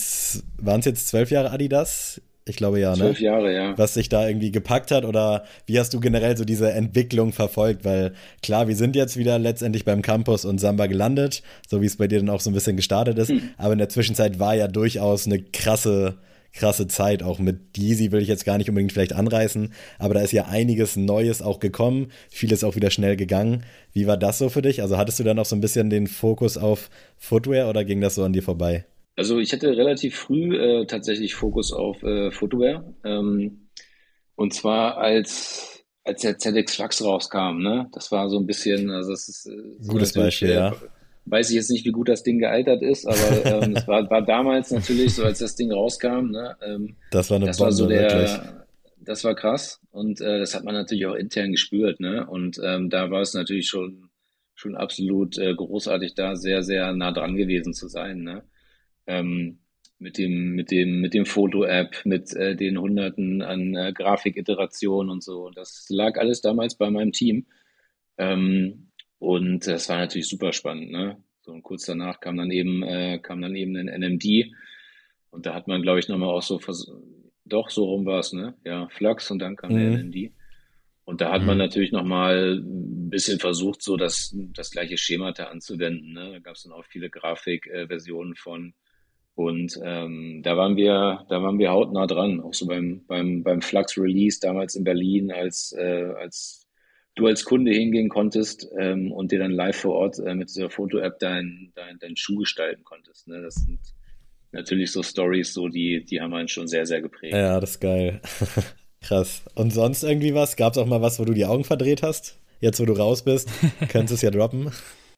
waren 0.61 0.79
es 0.79 0.85
jetzt 0.85 1.07
zwölf 1.07 1.31
Jahre 1.31 1.51
Adidas? 1.51 2.21
Ich 2.47 2.57
glaube 2.57 2.79
ja, 2.79 2.91
ne? 2.91 2.97
Zwölf 2.97 3.19
Jahre, 3.19 3.53
ja. 3.53 3.75
Was 3.75 3.95
sich 3.95 4.07
da 4.07 4.27
irgendwie 4.27 4.51
gepackt 4.51 4.91
hat 4.91 5.03
oder 5.03 5.45
wie 5.65 5.79
hast 5.79 5.95
du 5.95 5.99
generell 5.99 6.37
so 6.37 6.45
diese 6.45 6.71
Entwicklung 6.71 7.33
verfolgt? 7.33 7.83
Weil 7.83 8.13
klar, 8.43 8.67
wir 8.67 8.75
sind 8.75 8.95
jetzt 8.95 9.17
wieder 9.17 9.39
letztendlich 9.39 9.83
beim 9.83 10.03
Campus 10.03 10.45
und 10.45 10.59
Samba 10.59 10.85
gelandet, 10.85 11.41
so 11.67 11.81
wie 11.81 11.87
es 11.87 11.97
bei 11.97 12.07
dir 12.07 12.19
dann 12.19 12.29
auch 12.29 12.41
so 12.41 12.51
ein 12.51 12.53
bisschen 12.53 12.75
gestartet 12.75 13.17
ist. 13.17 13.29
Hm. 13.29 13.49
Aber 13.57 13.73
in 13.73 13.79
der 13.79 13.89
Zwischenzeit 13.89 14.37
war 14.37 14.53
ja 14.53 14.67
durchaus 14.67 15.25
eine 15.25 15.41
krasse, 15.41 16.17
krasse 16.55 16.87
Zeit. 16.87 17.21
Auch 17.21 17.39
mit 17.39 17.77
Yeezy 17.77 18.11
will 18.11 18.21
ich 18.21 18.27
jetzt 18.27 18.45
gar 18.45 18.57
nicht 18.57 18.69
unbedingt 18.69 18.93
vielleicht 18.93 19.13
anreißen, 19.13 19.73
aber 19.99 20.13
da 20.15 20.21
ist 20.21 20.31
ja 20.31 20.45
einiges 20.45 20.95
Neues 20.95 21.41
auch 21.41 21.59
gekommen, 21.59 22.11
vieles 22.29 22.63
auch 22.63 22.75
wieder 22.75 22.89
schnell 22.89 23.15
gegangen. 23.15 23.63
Wie 23.93 24.07
war 24.07 24.17
das 24.17 24.39
so 24.39 24.49
für 24.49 24.61
dich? 24.61 24.81
Also 24.81 24.97
hattest 24.97 25.19
du 25.19 25.23
dann 25.23 25.39
auch 25.39 25.45
so 25.45 25.55
ein 25.55 25.61
bisschen 25.61 25.89
den 25.89 26.07
Fokus 26.07 26.57
auf 26.57 26.89
Footwear 27.17 27.69
oder 27.69 27.83
ging 27.85 28.01
das 28.01 28.15
so 28.15 28.23
an 28.23 28.33
dir 28.33 28.43
vorbei? 28.43 28.85
Also 29.17 29.39
ich 29.39 29.53
hatte 29.53 29.69
relativ 29.69 30.15
früh 30.15 30.57
äh, 30.57 30.85
tatsächlich 30.85 31.35
Fokus 31.35 31.71
auf 31.71 32.01
äh, 32.03 32.31
Footwear. 32.31 32.83
Ähm, 33.05 33.69
und 34.35 34.53
zwar 34.53 34.97
als, 34.97 35.85
als 36.03 36.21
der 36.21 36.37
ZX 36.37 36.75
Flux 36.75 37.03
rauskam, 37.03 37.59
ne? 37.59 37.87
Das 37.93 38.11
war 38.11 38.29
so 38.29 38.37
ein 38.37 38.45
bisschen, 38.45 38.89
also 38.89 39.11
das 39.11 39.29
ist 39.29 39.47
äh, 39.47 39.87
gutes 39.87 40.11
Beispiel, 40.11 40.49
ja. 40.49 40.75
Weiß 41.25 41.49
ich 41.49 41.55
jetzt 41.55 41.71
nicht, 41.71 41.85
wie 41.85 41.91
gut 41.91 42.07
das 42.07 42.23
Ding 42.23 42.39
gealtert 42.39 42.83
ist, 42.83 43.05
aber 43.05 43.45
ähm, 43.45 43.75
es 43.75 43.87
war, 43.87 44.07
war 44.09 44.21
damals 44.23 44.71
natürlich 44.71 45.15
so, 45.15 45.23
als 45.23 45.39
das 45.39 45.55
Ding 45.55 45.71
rauskam, 45.71 46.29
ne? 46.31 46.55
Ähm, 46.61 46.95
das 47.11 47.29
war 47.29 47.37
eine 47.37 47.47
das 47.47 47.57
Bombe, 47.57 47.65
war 47.65 47.71
so 47.71 47.87
der, 47.87 48.01
wirklich. 48.01 48.39
Das 48.99 49.23
war 49.23 49.35
krass 49.35 49.81
und 49.91 50.21
äh, 50.21 50.39
das 50.39 50.55
hat 50.55 50.63
man 50.63 50.73
natürlich 50.73 51.05
auch 51.05 51.15
intern 51.15 51.51
gespürt, 51.51 51.99
ne? 51.99 52.25
Und 52.27 52.59
ähm, 52.63 52.89
da 52.89 53.09
war 53.11 53.21
es 53.21 53.33
natürlich 53.33 53.67
schon 53.67 54.09
schon 54.53 54.75
absolut 54.75 55.37
äh, 55.37 55.53
großartig, 55.53 56.15
da 56.15 56.35
sehr 56.35 56.63
sehr 56.63 56.93
nah 56.93 57.11
dran 57.11 57.35
gewesen 57.35 57.73
zu 57.73 57.87
sein, 57.87 58.23
ne? 58.23 58.43
ähm, 59.07 59.59
mit 59.97 60.17
dem, 60.17 60.51
mit 60.51 60.71
dem, 60.71 60.99
mit 60.99 61.13
dem 61.13 61.25
Foto-App, 61.25 62.05
mit 62.05 62.33
äh, 62.35 62.55
den 62.55 62.77
Hunderten 62.77 63.41
an 63.41 63.75
äh, 63.75 63.93
Grafikiterationen 63.93 65.09
und 65.09 65.23
so. 65.23 65.49
Das 65.51 65.85
lag 65.89 66.17
alles 66.17 66.41
damals 66.41 66.75
bei 66.75 66.89
meinem 66.89 67.11
Team. 67.11 67.45
Ähm, 68.17 68.91
und 69.19 69.67
das 69.67 69.89
war 69.89 69.97
natürlich 69.97 70.27
super 70.27 70.53
spannend, 70.53 70.91
ne? 70.91 71.21
So, 71.41 71.51
und 71.51 71.63
kurz 71.63 71.85
danach 71.85 72.19
kam 72.19 72.37
dann 72.37 72.51
eben, 72.51 72.83
äh, 72.83 73.19
kam 73.19 73.41
dann 73.41 73.55
eben 73.55 73.75
ein 73.75 73.87
NMD. 73.87 74.51
Und 75.29 75.45
da 75.45 75.53
hat 75.53 75.67
man, 75.67 75.81
glaube 75.81 75.99
ich, 75.99 76.07
nochmal 76.07 76.29
auch 76.29 76.41
so, 76.41 76.59
doch, 77.45 77.69
so 77.69 77.85
rum 77.85 78.05
war 78.05 78.19
es, 78.19 78.33
ne? 78.33 78.55
Ja, 78.63 78.87
Flux 78.89 79.29
und 79.31 79.39
dann 79.39 79.55
kam 79.55 79.71
mhm. 79.71 79.77
der 79.77 79.91
NMD. 79.99 80.31
Und 81.05 81.21
da 81.21 81.31
hat 81.31 81.41
mhm. 81.41 81.47
man 81.47 81.57
natürlich 81.59 81.91
nochmal 81.91 82.55
ein 82.57 83.09
bisschen 83.09 83.39
versucht, 83.39 83.83
so 83.83 83.95
das, 83.95 84.35
das 84.53 84.71
gleiche 84.71 84.97
Schema 84.97 85.31
da 85.33 85.45
anzuwenden. 85.45 86.13
Ne? 86.13 86.31
Da 86.31 86.39
gab 86.39 86.55
es 86.55 86.63
dann 86.63 86.73
auch 86.73 86.83
viele 86.85 87.11
Grafikversionen 87.11 88.33
äh, 88.33 88.35
von 88.35 88.73
und 89.35 89.77
ähm, 89.83 90.41
da 90.43 90.55
waren 90.55 90.77
wir, 90.77 91.25
da 91.27 91.43
waren 91.43 91.59
wir 91.59 91.69
hautnah 91.69 92.07
dran, 92.07 92.39
auch 92.39 92.53
so 92.53 92.67
beim, 92.67 93.03
beim, 93.05 93.43
beim 93.43 93.61
Flux 93.61 93.97
Release 93.97 94.39
damals 94.39 94.75
in 94.75 94.85
Berlin, 94.85 95.29
als, 95.29 95.73
äh, 95.77 96.13
als 96.17 96.64
du 97.15 97.27
als 97.27 97.45
Kunde 97.45 97.71
hingehen 97.71 98.09
konntest 98.09 98.67
ähm, 98.77 99.11
und 99.11 99.31
dir 99.31 99.39
dann 99.39 99.51
live 99.51 99.77
vor 99.77 99.95
Ort 99.95 100.19
äh, 100.19 100.35
mit 100.35 100.49
dieser 100.49 100.69
Foto-App 100.69 101.19
deinen 101.19 101.71
dein, 101.75 101.97
dein 101.99 102.15
Schuh 102.15 102.37
gestalten 102.37 102.83
konntest. 102.83 103.27
Ne? 103.27 103.41
Das 103.41 103.55
sind 103.55 103.79
natürlich 104.51 104.91
so 104.91 105.01
Stories, 105.01 105.53
so 105.53 105.67
die, 105.67 106.03
die 106.03 106.21
haben 106.21 106.33
einen 106.33 106.47
schon 106.47 106.67
sehr, 106.67 106.85
sehr 106.85 107.01
geprägt. 107.01 107.33
Ja, 107.33 107.59
das 107.59 107.71
ist 107.71 107.79
geil. 107.79 108.21
Krass. 109.01 109.43
Und 109.55 109.71
sonst 109.71 110.03
irgendwie 110.03 110.33
was? 110.33 110.55
Gab 110.55 110.73
es 110.73 110.79
auch 110.79 110.87
mal 110.87 111.01
was, 111.01 111.19
wo 111.19 111.25
du 111.25 111.33
die 111.33 111.45
Augen 111.45 111.63
verdreht 111.63 112.03
hast? 112.03 112.39
Jetzt, 112.59 112.79
wo 112.79 112.85
du 112.85 112.93
raus 112.93 113.23
bist, 113.23 113.49
könntest 113.89 114.11
du 114.11 114.15
es 114.15 114.21
ja 114.21 114.31
droppen. 114.31 114.71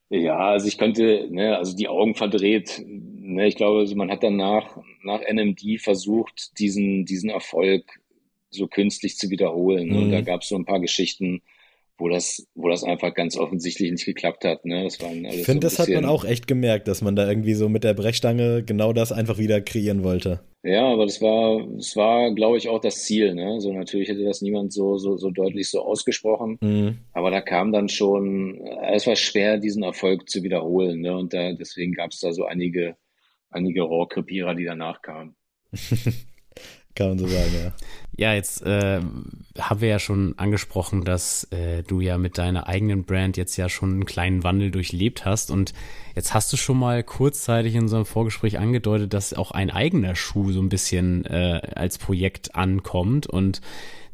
Ja, 0.09 0.37
also 0.37 0.67
ich 0.67 0.77
könnte, 0.77 1.27
ne, 1.29 1.57
also 1.57 1.75
die 1.75 1.87
Augen 1.87 2.15
verdreht. 2.15 2.83
Ne, 2.85 3.47
ich 3.47 3.55
glaube, 3.55 3.79
also 3.79 3.95
man 3.95 4.09
hat 4.11 4.23
dann 4.23 4.35
nach, 4.35 4.77
nach 5.03 5.21
NMD 5.21 5.79
versucht, 5.79 6.59
diesen, 6.59 7.05
diesen 7.05 7.29
Erfolg 7.29 7.83
so 8.49 8.67
künstlich 8.67 9.17
zu 9.17 9.29
wiederholen. 9.29 9.89
Ne? 9.89 9.97
Und 9.99 10.11
da 10.11 10.21
mhm. 10.21 10.25
gab 10.25 10.41
es 10.41 10.49
so 10.49 10.55
ein 10.55 10.65
paar 10.65 10.79
Geschichten, 10.79 11.41
wo 11.97 12.09
das, 12.09 12.47
wo 12.53 12.69
das 12.69 12.83
einfach 12.83 13.13
ganz 13.13 13.37
offensichtlich 13.37 13.91
nicht 13.91 14.05
geklappt 14.05 14.45
hat. 14.45 14.65
Ne? 14.65 14.83
Das 14.83 15.01
waren 15.01 15.25
alles 15.25 15.39
ich 15.39 15.45
finde, 15.45 15.67
so 15.67 15.75
das 15.75 15.79
hat 15.79 15.93
man 15.93 16.05
auch 16.05 16.25
echt 16.25 16.47
gemerkt, 16.47 16.87
dass 16.87 17.01
man 17.01 17.15
da 17.15 17.27
irgendwie 17.27 17.55
so 17.55 17.69
mit 17.69 17.83
der 17.83 17.93
Brechstange 17.93 18.63
genau 18.63 18.93
das 18.93 19.11
einfach 19.11 19.37
wieder 19.37 19.61
kreieren 19.61 20.03
wollte. 20.03 20.41
Ja, 20.63 20.85
aber 20.85 21.05
das 21.05 21.21
war, 21.21 21.65
das 21.75 21.95
war, 21.95 22.33
glaube 22.33 22.57
ich, 22.57 22.69
auch 22.69 22.81
das 22.81 23.03
Ziel. 23.05 23.33
Ne? 23.33 23.59
So 23.61 23.73
natürlich 23.73 24.09
hätte 24.09 24.23
das 24.23 24.41
niemand 24.41 24.73
so, 24.73 24.97
so, 24.97 25.17
so 25.17 25.31
deutlich 25.31 25.69
so 25.69 25.81
ausgesprochen. 25.81 26.57
Mhm. 26.61 26.99
Aber 27.13 27.31
da 27.31 27.41
kam 27.41 27.71
dann 27.71 27.89
schon, 27.89 28.61
es 28.91 29.07
war 29.07 29.15
schwer, 29.15 29.57
diesen 29.57 29.83
Erfolg 29.83 30.29
zu 30.29 30.43
wiederholen. 30.43 31.01
Ne? 31.01 31.17
Und 31.17 31.33
da, 31.33 31.53
deswegen 31.53 31.93
gab 31.93 32.11
es 32.11 32.19
da 32.19 32.31
so 32.31 32.45
einige, 32.45 32.95
einige 33.49 33.81
Rohrkrepierer, 33.81 34.55
die 34.55 34.65
danach 34.65 35.01
kamen. 35.01 35.35
Kann 36.97 37.09
man 37.09 37.19
so 37.19 37.27
sagen, 37.27 37.51
ja. 37.53 37.71
Ja, 38.19 38.33
jetzt 38.33 38.63
äh, 38.63 38.99
haben 39.59 39.81
wir 39.81 39.87
ja 39.87 39.99
schon 39.99 40.33
angesprochen, 40.37 41.03
dass 41.05 41.43
äh, 41.51 41.83
du 41.83 42.01
ja 42.01 42.17
mit 42.17 42.39
deiner 42.39 42.67
eigenen 42.67 43.03
Brand 43.03 43.37
jetzt 43.37 43.55
ja 43.57 43.69
schon 43.69 43.91
einen 43.91 44.05
kleinen 44.05 44.43
Wandel 44.43 44.71
durchlebt 44.71 45.23
hast. 45.23 45.51
Und 45.51 45.75
jetzt 46.15 46.33
hast 46.33 46.51
du 46.51 46.57
schon 46.57 46.79
mal 46.79 47.03
kurzzeitig 47.03 47.75
in 47.75 47.81
unserem 47.81 48.07
Vorgespräch 48.07 48.57
angedeutet, 48.57 49.13
dass 49.13 49.35
auch 49.35 49.51
ein 49.51 49.69
eigener 49.69 50.15
Schuh 50.15 50.51
so 50.51 50.59
ein 50.59 50.69
bisschen 50.69 51.25
äh, 51.25 51.61
als 51.75 51.99
Projekt 51.99 52.55
ankommt. 52.55 53.27
Und 53.27 53.61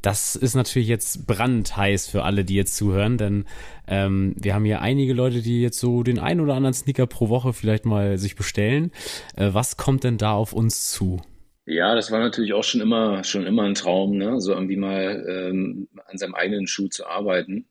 das 0.02 0.36
ist 0.36 0.54
natürlich 0.54 0.90
jetzt 0.90 1.26
brandheiß 1.26 2.08
für 2.08 2.26
alle, 2.26 2.44
die 2.44 2.56
jetzt 2.56 2.76
zuhören, 2.76 3.18
denn 3.18 3.46
ähm, 3.88 4.36
wir 4.38 4.54
haben 4.54 4.66
hier 4.66 4.82
einige 4.82 5.14
Leute, 5.14 5.42
die 5.42 5.62
jetzt 5.62 5.80
so 5.80 6.04
den 6.04 6.20
ein 6.20 6.42
oder 6.42 6.56
anderen 6.56 6.74
Sneaker 6.74 7.08
pro 7.08 7.30
Woche 7.30 7.54
vielleicht 7.54 7.86
mal 7.86 8.18
sich 8.18 8.36
bestellen. 8.36 8.92
Äh, 9.38 9.54
was 9.54 9.78
kommt 9.78 10.04
denn 10.04 10.18
da 10.18 10.34
auf 10.34 10.52
uns 10.52 10.92
zu? 10.92 11.22
Ja, 11.66 11.96
das 11.96 12.12
war 12.12 12.20
natürlich 12.20 12.54
auch 12.54 12.64
schon 12.64 12.82
immer, 12.82 13.24
schon 13.24 13.46
immer 13.46 13.64
ein 13.64 13.76
Traum, 13.76 14.18
ne? 14.18 14.42
so 14.42 14.54
irgendwie 14.54 14.76
mal 14.76 15.26
ähm, 15.28 15.88
an 16.06 16.18
seinem 16.18 16.36
eigenen 16.36 16.68
Schuh 16.68 16.90
zu 16.90 17.08
arbeiten. 17.08 17.70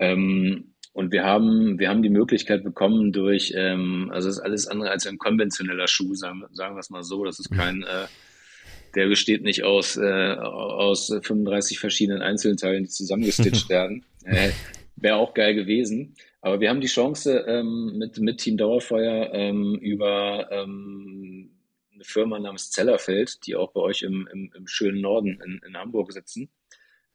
Ähm, 0.00 0.74
und 0.92 1.12
wir 1.12 1.22
haben, 1.22 1.78
wir 1.78 1.88
haben 1.88 2.02
die 2.02 2.10
Möglichkeit 2.10 2.64
bekommen 2.64 3.12
durch, 3.12 3.52
ähm, 3.54 4.10
also 4.12 4.28
es 4.28 4.38
ist 4.38 4.42
alles 4.42 4.66
andere 4.66 4.90
als 4.90 5.06
ein 5.06 5.18
konventioneller 5.18 5.86
Schuh, 5.86 6.14
sagen, 6.14 6.42
sagen 6.52 6.74
wir 6.74 6.80
es 6.80 6.90
mal 6.90 7.04
so. 7.04 7.24
Das 7.24 7.38
ist 7.38 7.50
kein, 7.50 7.82
äh, 7.84 8.06
der 8.96 9.06
besteht 9.06 9.42
nicht 9.44 9.62
aus, 9.62 9.96
äh, 9.96 10.34
aus 10.34 11.06
35 11.06 11.78
verschiedenen 11.78 12.22
Einzelteilen, 12.22 12.82
die 12.82 12.90
zusammengestitcht 12.90 13.68
werden. 13.68 14.04
Äh, 14.24 14.50
Wäre 14.96 15.16
auch 15.16 15.34
geil 15.34 15.54
gewesen. 15.54 16.16
Aber 16.42 16.60
wir 16.60 16.68
haben 16.68 16.80
die 16.80 16.88
Chance, 16.88 17.44
ähm, 17.46 17.96
mit, 17.96 18.18
mit 18.18 18.38
Team 18.38 18.56
Dauerfeuer 18.56 19.32
ähm, 19.32 19.76
über 19.80 20.50
ähm, 20.50 21.50
eine 22.00 22.04
Firma 22.06 22.38
namens 22.38 22.70
Zellerfeld, 22.70 23.46
die 23.46 23.56
auch 23.56 23.72
bei 23.72 23.80
euch 23.80 24.02
im, 24.02 24.26
im, 24.32 24.50
im 24.56 24.66
schönen 24.66 25.00
Norden 25.02 25.38
in, 25.44 25.60
in 25.66 25.76
Hamburg 25.76 26.12
sitzen, 26.12 26.50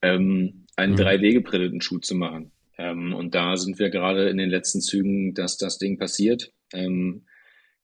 ähm, 0.02 0.68
einen 0.76 0.94
mhm. 0.94 1.00
3D-geprinteten 1.00 1.82
Schuh 1.82 2.00
zu 2.00 2.16
machen. 2.16 2.52
Ähm, 2.78 3.14
und 3.14 3.34
da 3.34 3.58
sind 3.58 3.80
wir 3.80 3.90
gerade 3.90 4.30
in 4.30 4.38
den 4.38 4.50
letzten 4.50 4.82
Zügen, 4.82 5.34
dass 5.34 5.58
das 5.58 5.80
Ding 5.80 5.98
passiert. 5.98 6.52
Ähm, 6.72 7.26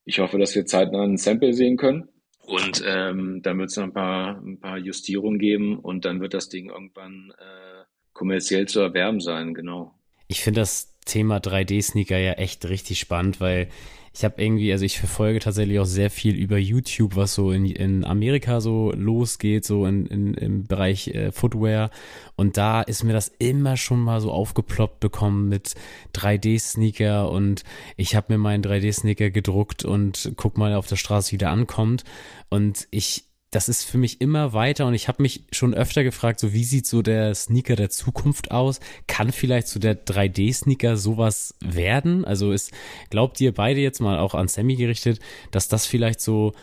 ich 0.05 0.19
hoffe, 0.19 0.37
dass 0.37 0.53
wir 0.55 0.65
zeitnah 0.65 1.03
ein 1.03 1.17
Sample 1.17 1.53
sehen 1.53 1.77
können. 1.77 2.09
Und 2.43 2.83
ähm, 2.85 3.41
dann 3.41 3.57
wird 3.57 3.69
es 3.69 3.77
noch 3.77 3.85
ein 3.85 3.93
paar, 3.93 4.37
ein 4.41 4.59
paar 4.59 4.77
Justierungen 4.77 5.39
geben 5.39 5.79
und 5.79 6.05
dann 6.05 6.21
wird 6.21 6.33
das 6.33 6.49
Ding 6.49 6.69
irgendwann 6.69 7.33
äh, 7.37 7.83
kommerziell 8.13 8.67
zu 8.67 8.79
erwerben 8.81 9.21
sein, 9.21 9.53
genau. 9.53 9.95
Ich 10.27 10.41
finde 10.41 10.61
das 10.61 10.90
Thema 11.05 11.37
3D-Sneaker 11.37 12.17
ja 12.17 12.33
echt 12.33 12.67
richtig 12.67 12.99
spannend, 12.99 13.39
weil 13.39 13.69
ich 14.13 14.25
habe 14.25 14.41
irgendwie, 14.43 14.71
also 14.73 14.83
ich 14.83 14.99
verfolge 14.99 15.39
tatsächlich 15.39 15.79
auch 15.79 15.85
sehr 15.85 16.09
viel 16.09 16.35
über 16.35 16.57
YouTube, 16.57 17.15
was 17.15 17.33
so 17.33 17.51
in, 17.51 17.65
in 17.65 18.03
Amerika 18.03 18.59
so 18.59 18.91
losgeht, 18.91 19.63
so 19.63 19.85
in, 19.85 20.05
in, 20.05 20.33
im 20.33 20.63
Bereich 20.65 21.07
äh, 21.09 21.31
Footwear. 21.31 21.91
Und 22.35 22.57
da 22.57 22.81
ist 22.81 23.05
mir 23.05 23.13
das 23.13 23.31
immer 23.39 23.77
schon 23.77 24.01
mal 24.01 24.19
so 24.19 24.31
aufgeploppt 24.31 24.99
bekommen 24.99 25.47
mit 25.47 25.75
3D-Sneaker 26.13 27.31
und 27.31 27.63
ich 27.95 28.15
habe 28.15 28.33
mir 28.33 28.37
meinen 28.37 28.63
3D-Sneaker 28.63 29.29
gedruckt 29.29 29.85
und 29.85 30.33
guck 30.35 30.57
mal 30.57 30.73
auf 30.73 30.87
der 30.87 30.97
Straße, 30.97 31.31
wie 31.31 31.37
der 31.37 31.51
ankommt. 31.51 32.03
Und 32.49 32.89
ich 32.91 33.30
das 33.51 33.67
ist 33.67 33.83
für 33.83 33.97
mich 33.97 34.21
immer 34.21 34.53
weiter 34.53 34.87
und 34.87 34.93
ich 34.93 35.09
habe 35.09 35.21
mich 35.21 35.43
schon 35.51 35.73
öfter 35.73 36.05
gefragt, 36.05 36.39
so 36.39 36.53
wie 36.53 36.63
sieht 36.63 36.87
so 36.87 37.01
der 37.01 37.35
Sneaker 37.35 37.75
der 37.75 37.89
Zukunft 37.89 38.49
aus? 38.49 38.79
Kann 39.07 39.33
vielleicht 39.33 39.67
so 39.67 39.77
der 39.77 40.05
3D-Sneaker 40.05 40.95
sowas 40.95 41.55
werden? 41.59 42.23
Also 42.23 42.53
ist, 42.53 42.71
glaubt 43.09 43.41
ihr 43.41 43.53
beide 43.53 43.81
jetzt 43.81 43.99
mal 43.99 44.19
auch 44.19 44.35
an 44.35 44.47
Sammy 44.47 44.77
gerichtet, 44.77 45.19
dass 45.51 45.67
das 45.67 45.85
vielleicht 45.85 46.21
so 46.21 46.53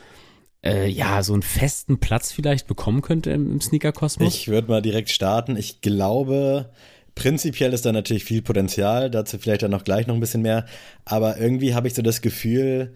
äh, 0.65 0.89
ja, 0.89 1.23
so 1.23 1.35
einen 1.35 1.43
festen 1.43 1.99
Platz 1.99 2.33
vielleicht 2.33 2.67
bekommen 2.67 3.03
könnte 3.03 3.31
im, 3.33 3.53
im 3.53 3.61
Sneaker-Kosmos? 3.61 4.35
Ich 4.35 4.49
würde 4.49 4.69
mal 4.69 4.83
direkt 4.83 5.11
starten. 5.11 5.57
Ich 5.57 5.83
glaube, 5.83 6.71
prinzipiell 7.15 7.75
ist 7.75 7.85
da 7.85 7.93
natürlich 7.93 8.25
viel 8.25 8.41
Potenzial, 8.41 9.11
dazu 9.11 9.39
vielleicht 9.39 9.62
dann 9.62 9.71
noch 9.71 9.85
gleich 9.85 10.07
noch 10.07 10.15
ein 10.15 10.21
bisschen 10.21 10.43
mehr. 10.43 10.65
Aber 11.05 11.39
irgendwie 11.39 11.75
habe 11.75 11.87
ich 11.87 11.95
so 11.95 12.01
das 12.01 12.23
Gefühl, 12.23 12.95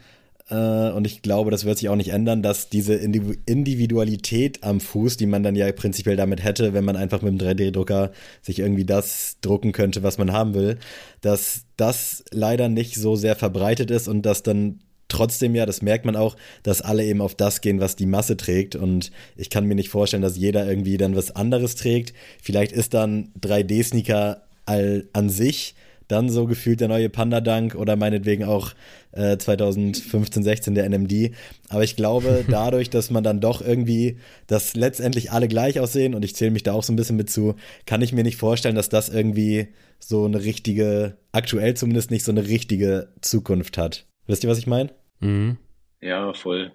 und 0.48 1.06
ich 1.06 1.22
glaube, 1.22 1.50
das 1.50 1.64
wird 1.64 1.78
sich 1.78 1.88
auch 1.88 1.96
nicht 1.96 2.10
ändern, 2.10 2.42
dass 2.42 2.68
diese 2.68 2.94
Individualität 2.94 4.62
am 4.64 4.80
Fuß, 4.80 5.16
die 5.16 5.26
man 5.26 5.42
dann 5.42 5.56
ja 5.56 5.70
prinzipiell 5.72 6.16
damit 6.16 6.44
hätte, 6.44 6.74
wenn 6.74 6.84
man 6.84 6.96
einfach 6.96 7.22
mit 7.22 7.32
dem 7.32 7.46
3D-Drucker 7.46 8.12
sich 8.42 8.58
irgendwie 8.58 8.84
das 8.84 9.38
drucken 9.40 9.72
könnte, 9.72 10.02
was 10.02 10.18
man 10.18 10.32
haben 10.32 10.54
will, 10.54 10.78
dass 11.20 11.62
das 11.76 12.24
leider 12.32 12.68
nicht 12.68 12.96
so 12.96 13.16
sehr 13.16 13.36
verbreitet 13.36 13.90
ist 13.90 14.08
und 14.08 14.22
dass 14.22 14.42
dann 14.42 14.80
trotzdem 15.08 15.54
ja, 15.54 15.66
das 15.66 15.82
merkt 15.82 16.04
man 16.04 16.16
auch, 16.16 16.36
dass 16.62 16.80
alle 16.80 17.04
eben 17.04 17.20
auf 17.20 17.34
das 17.34 17.60
gehen, 17.60 17.80
was 17.80 17.96
die 17.96 18.06
Masse 18.06 18.36
trägt. 18.36 18.76
Und 18.76 19.10
ich 19.36 19.50
kann 19.50 19.66
mir 19.66 19.74
nicht 19.74 19.90
vorstellen, 19.90 20.22
dass 20.22 20.36
jeder 20.36 20.66
irgendwie 20.66 20.96
dann 20.96 21.14
was 21.14 21.36
anderes 21.36 21.76
trägt. 21.76 22.14
Vielleicht 22.42 22.72
ist 22.72 22.94
dann 22.94 23.30
3D-Sneaker 23.40 24.42
an 24.66 25.28
sich 25.28 25.74
dann 26.08 26.28
so 26.28 26.46
gefühlt 26.46 26.80
der 26.80 26.88
neue 26.88 27.08
Panda-Dunk 27.08 27.74
oder 27.74 27.96
meinetwegen 27.96 28.44
auch 28.44 28.72
äh, 29.12 29.36
2015, 29.38 30.42
16 30.42 30.74
der 30.74 30.88
NMD. 30.88 31.32
Aber 31.68 31.84
ich 31.84 31.96
glaube, 31.96 32.44
dadurch, 32.48 32.90
dass 32.90 33.10
man 33.10 33.24
dann 33.24 33.40
doch 33.40 33.62
irgendwie, 33.62 34.18
dass 34.46 34.74
letztendlich 34.74 35.32
alle 35.32 35.48
gleich 35.48 35.80
aussehen 35.80 36.14
und 36.14 36.24
ich 36.24 36.36
zähle 36.36 36.50
mich 36.50 36.62
da 36.62 36.72
auch 36.72 36.82
so 36.82 36.92
ein 36.92 36.96
bisschen 36.96 37.16
mit 37.16 37.30
zu, 37.30 37.54
kann 37.86 38.02
ich 38.02 38.12
mir 38.12 38.24
nicht 38.24 38.36
vorstellen, 38.36 38.74
dass 38.76 38.88
das 38.88 39.08
irgendwie 39.08 39.68
so 39.98 40.24
eine 40.24 40.42
richtige, 40.42 41.16
aktuell 41.32 41.74
zumindest 41.74 42.10
nicht 42.10 42.24
so 42.24 42.32
eine 42.32 42.48
richtige 42.48 43.08
Zukunft 43.20 43.78
hat. 43.78 44.06
Wisst 44.26 44.44
ihr, 44.44 44.50
was 44.50 44.58
ich 44.58 44.66
meine? 44.66 44.90
Mhm. 45.20 45.58
Ja, 46.00 46.32
voll. 46.34 46.72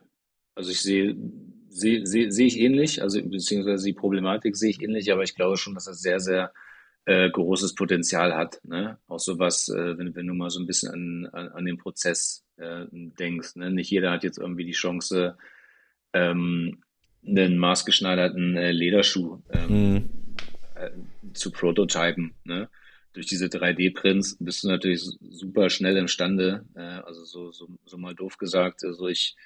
Also 0.56 0.72
ich 0.72 0.82
sehe 0.82 1.16
sehe 1.70 2.06
seh, 2.06 2.30
seh 2.30 2.46
ich 2.46 2.60
ähnlich, 2.60 3.02
also 3.02 3.22
beziehungsweise 3.22 3.86
die 3.86 3.94
Problematik 3.94 4.56
sehe 4.56 4.70
ich 4.70 4.82
ähnlich, 4.82 5.12
aber 5.12 5.24
ich 5.24 5.36
glaube 5.36 5.58
schon, 5.58 5.76
dass 5.76 5.86
das 5.86 6.02
sehr, 6.02 6.20
sehr 6.20 6.52
äh, 7.08 7.30
großes 7.30 7.74
Potenzial 7.74 8.36
hat. 8.36 8.60
Ne? 8.66 8.98
Auch 9.08 9.20
sowas, 9.20 9.70
äh, 9.70 9.98
wenn, 9.98 10.14
wenn 10.14 10.28
du 10.28 10.34
mal 10.34 10.50
so 10.50 10.60
ein 10.60 10.68
bisschen 10.68 10.92
an, 10.92 11.30
an, 11.32 11.48
an 11.54 11.66
den 11.66 11.78
Prozess 11.78 12.44
äh, 12.58 12.86
denkst. 12.92 13.56
Ne? 13.56 13.72
Nicht 13.72 13.90
jeder 13.90 14.12
hat 14.12 14.26
jetzt 14.26 14.38
irgendwie 14.38 14.66
die 14.66 14.74
Chance, 14.74 15.38
ähm, 16.12 16.84
einen 17.26 17.58
maßgeschneiderten 17.58 18.58
äh, 18.58 18.72
Lederschuh 18.72 19.40
ähm, 19.52 19.94
mhm. 19.94 20.10
äh, 20.76 20.90
zu 21.34 21.52
prototypen. 21.52 22.34
Ne? 22.44 22.70
Durch 23.14 23.26
diese 23.26 23.46
3D-Prints 23.46 24.38
bist 24.42 24.64
du 24.64 24.68
natürlich 24.68 25.02
super 25.30 25.70
schnell 25.70 25.96
imstande, 25.96 26.66
äh, 26.76 26.82
also 26.82 27.24
so, 27.24 27.54
so, 27.54 27.70
so 27.86 27.98
mal 27.98 28.16
doof 28.16 28.38
gesagt, 28.38 28.84
also 28.84 29.08
ich 29.08 29.38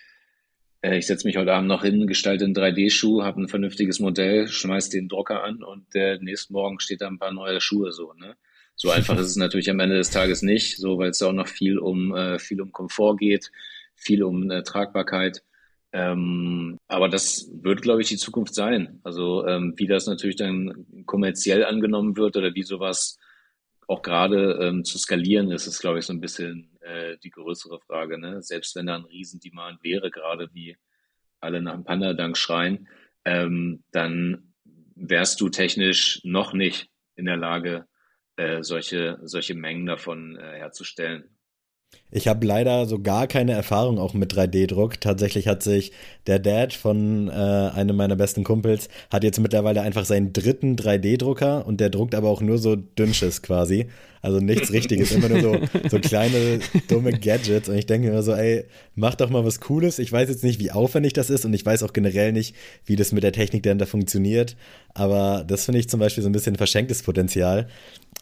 ich 0.83 1.05
setze 1.05 1.27
mich 1.27 1.37
heute 1.37 1.53
Abend 1.53 1.67
noch 1.67 1.83
hin, 1.83 2.07
gestalte 2.07 2.43
einen 2.43 2.55
3D-Schuh, 2.55 3.23
habe 3.23 3.41
ein 3.41 3.47
vernünftiges 3.47 3.99
Modell, 3.99 4.47
schmeiß 4.47 4.89
den 4.89 5.07
Drucker 5.07 5.43
an 5.43 5.63
und 5.63 5.93
der 5.93 6.19
nächsten 6.19 6.53
Morgen 6.53 6.79
steht 6.79 7.01
da 7.01 7.07
ein 7.07 7.19
paar 7.19 7.31
neue 7.31 7.61
Schuhe 7.61 7.91
so. 7.91 8.13
Ne? 8.13 8.35
So 8.75 8.89
einfach 8.91 9.17
ist 9.17 9.27
es 9.27 9.35
natürlich 9.35 9.69
am 9.69 9.79
Ende 9.79 9.97
des 9.97 10.09
Tages 10.09 10.41
nicht, 10.41 10.77
so 10.77 10.97
weil 10.97 11.11
es 11.11 11.19
da 11.19 11.27
auch 11.27 11.33
noch 11.33 11.47
viel 11.47 11.77
um 11.77 12.15
äh, 12.15 12.39
viel 12.39 12.61
um 12.61 12.71
Komfort 12.71 13.17
geht, 13.17 13.51
viel 13.95 14.23
um 14.23 14.49
äh, 14.49 14.63
Tragbarkeit. 14.63 15.43
Ähm, 15.93 16.77
aber 16.87 17.09
das 17.09 17.49
wird, 17.61 17.81
glaube 17.81 18.01
ich, 18.01 18.07
die 18.07 18.17
Zukunft 18.17 18.55
sein. 18.55 19.01
Also 19.03 19.45
ähm, 19.45 19.73
wie 19.77 19.87
das 19.87 20.07
natürlich 20.07 20.37
dann 20.37 20.85
kommerziell 21.05 21.65
angenommen 21.65 22.17
wird 22.17 22.37
oder 22.37 22.55
wie 22.55 22.63
sowas 22.63 23.19
auch 23.91 24.01
gerade 24.01 24.57
ähm, 24.61 24.85
zu 24.85 24.97
skalieren 24.97 25.51
ist, 25.51 25.67
ist, 25.67 25.81
glaube 25.81 25.99
ich, 25.99 26.05
so 26.05 26.13
ein 26.13 26.21
bisschen 26.21 26.71
äh, 26.79 27.17
die 27.17 27.29
größere 27.29 27.81
Frage. 27.81 28.17
Ne? 28.17 28.41
Selbst 28.41 28.73
wenn 28.77 28.85
da 28.85 28.95
ein 28.95 29.03
Riesendemand 29.03 29.83
wäre, 29.83 30.09
gerade 30.09 30.49
wie 30.53 30.77
alle 31.41 31.61
nach 31.61 31.73
dem 31.73 31.83
Panda-Dank 31.83 32.37
schreien, 32.37 32.87
ähm, 33.25 33.83
dann 33.91 34.53
wärst 34.95 35.41
du 35.41 35.49
technisch 35.49 36.21
noch 36.23 36.53
nicht 36.53 36.89
in 37.15 37.25
der 37.25 37.35
Lage, 37.35 37.85
äh, 38.37 38.63
solche, 38.63 39.19
solche 39.23 39.55
Mengen 39.55 39.87
davon 39.87 40.37
äh, 40.37 40.59
herzustellen. 40.59 41.37
Ich 42.11 42.27
habe 42.27 42.45
leider 42.45 42.85
so 42.87 42.99
gar 42.99 43.25
keine 43.25 43.53
Erfahrung 43.53 43.97
auch 43.97 44.13
mit 44.13 44.33
3D-Druck. 44.33 44.99
Tatsächlich 44.99 45.47
hat 45.47 45.63
sich 45.63 45.93
der 46.27 46.39
Dad 46.39 46.73
von 46.73 47.29
äh, 47.29 47.31
einem 47.31 47.95
meiner 47.95 48.17
besten 48.17 48.43
Kumpels, 48.43 48.89
hat 49.09 49.23
jetzt 49.23 49.39
mittlerweile 49.39 49.81
einfach 49.81 50.03
seinen 50.03 50.33
dritten 50.33 50.75
3D-Drucker 50.75 51.65
und 51.65 51.79
der 51.79 51.89
druckt 51.89 52.13
aber 52.13 52.27
auch 52.29 52.41
nur 52.41 52.57
so 52.57 52.75
Dünnsches 52.75 53.41
quasi. 53.41 53.87
Also 54.21 54.39
nichts 54.39 54.71
Richtiges, 54.73 55.13
immer 55.13 55.29
nur 55.29 55.41
so, 55.41 55.57
so 55.89 55.99
kleine, 55.99 56.59
dumme 56.89 57.13
Gadgets. 57.13 57.69
Und 57.69 57.77
ich 57.77 57.85
denke 57.85 58.07
mir 58.07 58.13
immer 58.13 58.23
so, 58.23 58.33
ey, 58.33 58.65
mach 58.93 59.15
doch 59.15 59.29
mal 59.29 59.45
was 59.45 59.61
Cooles. 59.61 59.97
Ich 59.97 60.11
weiß 60.11 60.27
jetzt 60.27 60.43
nicht, 60.43 60.59
wie 60.59 60.71
aufwendig 60.71 61.13
das 61.13 61.29
ist 61.29 61.45
und 61.45 61.53
ich 61.53 61.65
weiß 61.65 61.81
auch 61.83 61.93
generell 61.93 62.33
nicht, 62.33 62.55
wie 62.85 62.97
das 62.97 63.13
mit 63.13 63.23
der 63.23 63.31
Technik 63.31 63.63
denn 63.63 63.79
da 63.79 63.85
funktioniert. 63.85 64.57
Aber 64.93 65.45
das 65.47 65.63
finde 65.63 65.79
ich 65.79 65.87
zum 65.87 66.01
Beispiel 66.01 66.23
so 66.23 66.29
ein 66.29 66.33
bisschen 66.33 66.57
verschenktes 66.57 67.03
Potenzial. 67.03 67.67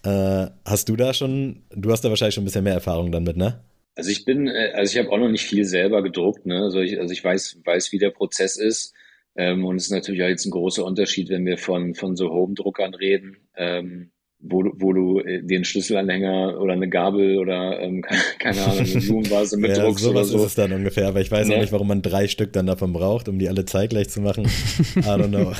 Äh, 0.03 0.47
hast 0.65 0.89
du 0.89 0.95
da 0.95 1.13
schon, 1.13 1.63
du 1.71 1.91
hast 1.91 2.03
da 2.03 2.09
wahrscheinlich 2.09 2.35
schon 2.35 2.43
ein 2.43 2.45
bisschen 2.45 2.63
mehr 2.63 2.73
Erfahrung 2.73 3.11
dann 3.11 3.23
mit, 3.23 3.37
ne? 3.37 3.61
Also 3.95 4.11
ich 4.11 4.23
bin, 4.23 4.47
äh, 4.47 4.71
also 4.73 4.93
ich 4.93 5.03
habe 5.03 5.13
auch 5.13 5.19
noch 5.19 5.29
nicht 5.29 5.45
viel 5.45 5.65
selber 5.65 6.01
gedruckt, 6.01 6.45
ne? 6.45 6.63
Also 6.63 6.79
ich, 6.79 6.99
also 6.99 7.11
ich 7.11 7.23
weiß, 7.23 7.59
weiß, 7.65 7.91
wie 7.91 7.97
der 7.97 8.11
Prozess 8.11 8.57
ist. 8.57 8.93
Ähm, 9.35 9.65
und 9.65 9.75
es 9.75 9.85
ist 9.85 9.91
natürlich 9.91 10.23
auch 10.23 10.27
jetzt 10.27 10.45
ein 10.45 10.51
großer 10.51 10.83
Unterschied, 10.83 11.29
wenn 11.29 11.45
wir 11.45 11.57
von, 11.57 11.95
von 11.95 12.15
so 12.15 12.29
Home-Druckern 12.29 12.93
reden, 12.93 13.37
ähm, 13.55 14.11
wo, 14.39 14.63
wo 14.75 14.93
du 14.93 15.19
äh, 15.19 15.43
den 15.43 15.65
Schlüsselanhänger 15.65 16.59
oder 16.59 16.73
eine 16.73 16.89
Gabel 16.89 17.37
oder 17.37 17.79
ähm, 17.79 18.03
keine 18.39 18.63
Ahnung, 18.63 18.79
eine 18.79 19.01
Blumenvase 19.01 19.57
mitdruckst 19.57 20.05
ja, 20.05 20.11
oder 20.11 20.23
so. 20.23 20.37
ist 20.37 20.43
es 20.43 20.55
dann 20.55 20.71
ungefähr, 20.71 21.07
aber 21.07 21.21
ich 21.21 21.29
weiß 21.29 21.49
ja. 21.49 21.55
auch 21.55 21.61
nicht, 21.61 21.71
warum 21.71 21.87
man 21.87 22.01
drei 22.01 22.27
Stück 22.27 22.53
dann 22.53 22.67
davon 22.67 22.93
braucht, 22.93 23.27
um 23.27 23.37
die 23.37 23.49
alle 23.49 23.65
zeitgleich 23.65 24.09
zu 24.09 24.21
machen. 24.21 24.45
I 24.95 24.99
don't 24.99 25.27
know. 25.27 25.53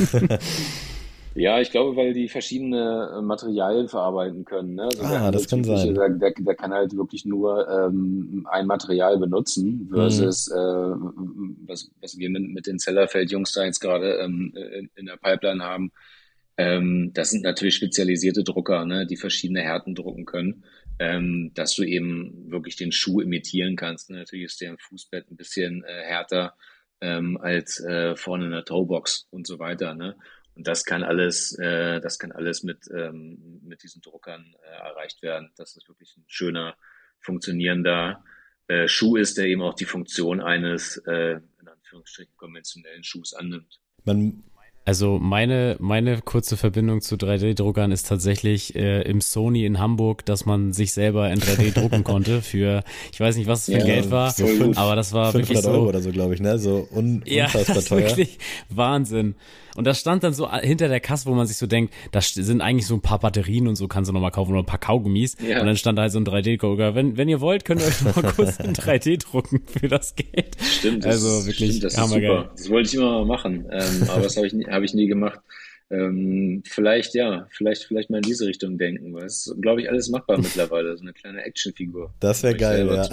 Ja, 1.40 1.62
ich 1.62 1.72
glaube, 1.72 1.96
weil 1.96 2.14
die 2.14 2.28
verschiedene 2.28 3.16
äh, 3.18 3.22
Materialien 3.22 3.88
verarbeiten 3.88 4.44
können. 4.44 4.76
Ne? 4.76 4.84
Also 4.84 5.06
ah, 5.06 5.32
das 5.32 5.48
kann 5.48 5.64
sein. 5.64 5.96
Der, 5.96 6.10
der, 6.10 6.34
der, 6.38 6.56
kann 6.56 6.74
halt 6.74 6.98
wirklich 6.98 7.24
nur 7.24 7.66
ähm, 7.70 8.46
ein 8.52 8.68
Material 8.68 9.18
benutzen 9.18 9.88
versus 9.90 10.50
mhm. 10.50 10.56
äh, 10.58 11.70
was, 11.70 11.92
was 12.02 12.18
wir 12.18 12.30
mit, 12.30 12.44
mit 12.50 12.68
den 12.68 12.78
Zellerfeld-Jungs 12.78 13.54
da 13.54 13.64
jetzt 13.64 13.80
gerade 13.80 14.16
ähm, 14.16 14.54
in, 14.54 14.90
in, 14.96 15.06
der 15.06 15.16
Pipeline 15.16 15.64
haben. 15.64 15.94
Ähm, 16.58 17.12
das 17.14 17.30
sind 17.30 17.44
natürlich 17.44 17.76
spezialisierte 17.76 18.44
Drucker, 18.44 18.86
ne? 18.86 19.08
die 19.08 19.16
verschiedene 19.16 19.62
Härten 19.62 19.96
drucken 19.96 20.26
können, 20.26 20.66
ähm, 21.00 21.52
dass 21.54 21.74
du 21.74 21.84
eben 21.84 22.52
wirklich 22.52 22.76
den 22.76 22.92
Schuh 22.92 23.22
imitieren 23.22 23.78
kannst. 23.78 24.10
Ne? 24.10 24.18
Natürlich 24.18 24.48
ist 24.48 24.60
der 24.60 24.72
im 24.72 24.78
Fußbett 24.78 25.32
ein 25.32 25.38
bisschen 25.38 25.86
äh, 25.86 26.04
härter 26.04 26.54
ähm, 27.00 27.38
als 27.38 27.80
äh, 27.80 28.18
vorne 28.18 28.44
in 28.44 28.52
der 28.52 28.66
Toebox 28.66 29.30
und 29.32 29.48
so 29.48 29.58
weiter. 29.58 29.94
Ne? 29.94 30.18
Und 30.60 30.68
das 30.68 30.84
kann 30.84 31.04
alles, 31.04 31.58
äh, 31.58 32.02
das 32.02 32.20
kann 32.20 32.34
alles 32.34 32.64
mit, 32.64 32.80
ähm, 32.94 33.62
mit 33.64 33.82
diesen 33.82 34.02
Druckern 34.02 34.54
äh, 34.62 34.90
erreicht 34.90 35.22
werden, 35.22 35.54
dass 35.56 35.76
das 35.76 35.88
wirklich 35.88 36.18
ein 36.18 36.26
schöner, 36.28 36.76
funktionierender 37.22 38.26
äh, 38.68 38.90
Schuh 38.90 39.16
ist, 39.16 39.38
der 39.38 39.46
eben 39.46 39.62
auch 39.62 39.74
die 39.74 39.86
Funktion 39.86 40.42
eines, 40.42 40.98
äh, 41.08 41.40
in 41.62 41.68
Anführungsstrichen, 41.70 42.36
konventionellen 42.36 43.06
Schuhs 43.06 43.34
annimmt. 43.34 43.80
Man 44.04 44.44
also 44.90 45.20
meine, 45.20 45.76
meine 45.80 46.20
kurze 46.20 46.58
Verbindung 46.58 47.02
zu 47.02 47.14
3D-Druckern 47.14 47.92
ist 47.92 48.08
tatsächlich 48.08 48.76
äh, 48.76 49.04
im 49.04 49.22
Sony 49.22 49.64
in 49.66 49.78
Hamburg, 49.78 50.26
dass 50.26 50.48
man 50.48 50.74
sich 50.74 50.94
selber 50.94 51.30
in 51.30 51.40
3D 51.40 51.76
drucken 51.80 52.04
konnte 52.04 52.42
für, 52.42 52.84
ich 53.14 53.20
weiß 53.20 53.36
nicht, 53.36 53.46
was 53.46 53.68
es 53.68 53.76
für 53.76 53.82
ja, 53.82 53.86
Geld 53.86 54.10
war, 54.10 54.32
so 54.32 54.48
fünf, 54.48 54.80
aber 54.80 54.96
das 54.96 55.14
war 55.14 55.32
wirklich 55.36 55.60
so. 55.60 55.70
Euro 55.70 55.90
oder 55.90 56.02
so, 56.02 56.10
glaube 56.10 56.34
ich, 56.34 56.42
ne? 56.42 56.58
So 56.58 56.88
un, 56.92 57.22
ja, 57.28 57.46
unfassbar 57.46 57.76
das 57.76 57.86
teuer. 57.86 58.10
Wirklich 58.10 58.40
Wahnsinn. 58.70 59.36
Und 59.80 59.86
das 59.86 60.02
stand 60.02 60.26
dann 60.26 60.34
so 60.34 60.52
hinter 60.52 60.90
der 60.90 61.00
Kasse, 61.00 61.26
wo 61.26 61.34
man 61.34 61.48
sich 61.48 61.56
so 61.56 61.66
denkt, 61.66 61.94
da 62.12 62.20
sind 62.20 62.60
eigentlich 62.60 62.86
so 62.86 62.96
ein 62.96 63.02
paar 63.02 63.18
Batterien 63.18 63.66
und 63.66 63.78
so 63.78 63.88
kannst 63.88 64.10
du 64.10 64.14
nochmal 64.14 64.30
kaufen 64.30 64.52
oder 64.52 64.62
ein 64.62 64.66
paar 64.66 64.78
Kaugummis. 64.78 65.38
Ja. 65.42 65.62
Und 65.62 65.68
dann 65.68 65.78
stand 65.78 65.98
da 65.98 66.02
halt 66.02 66.12
so 66.12 66.20
ein 66.20 66.26
3D-Drucker. 66.26 66.96
Wenn, 66.96 67.16
wenn 67.16 67.30
ihr 67.30 67.40
wollt, 67.40 67.64
könnt 67.64 67.80
ihr 67.80 67.88
euch 67.88 68.02
noch 68.02 68.14
mal 68.14 68.30
kurz 68.36 68.58
in 68.58 68.74
3D 68.74 69.24
drucken 69.24 69.62
für 69.66 69.88
das 69.88 70.16
Geld. 70.16 70.58
Stimmt. 70.62 71.06
Das, 71.06 71.24
also 71.24 71.46
wirklich 71.48 71.78
stimmt, 71.78 71.86
das 71.86 71.94
ist 71.94 72.10
super. 72.10 72.52
Das 72.58 72.70
wollte 72.70 72.90
ich 72.90 72.96
immer 72.96 73.20
mal 73.20 73.26
machen. 73.26 73.68
Ähm, 73.72 74.10
aber 74.10 74.24
das 74.24 74.36
habe 74.36 74.48
ich, 74.48 74.52
nie, 74.52 74.66
hab 74.66 74.84
ich 74.84 74.94
nie 74.94 75.08
gemacht. 75.08 75.40
Ähm, 75.92 76.62
vielleicht, 76.68 77.16
ja, 77.16 77.48
vielleicht, 77.50 77.84
vielleicht 77.84 78.12
mal 78.12 78.18
in 78.18 78.24
diese 78.24 78.46
Richtung 78.46 78.78
denken, 78.78 79.12
weil 79.14 79.26
es 79.26 79.48
ist, 79.48 79.62
glaube 79.62 79.82
ich, 79.82 79.90
alles 79.90 80.10
machbar 80.10 80.38
mittlerweile. 80.42 80.96
So 80.96 81.02
eine 81.02 81.14
kleine 81.14 81.42
Actionfigur. 81.44 82.14
Das 82.20 82.44
wäre 82.44 82.56
geil, 82.56 82.88
ja. 82.88 83.10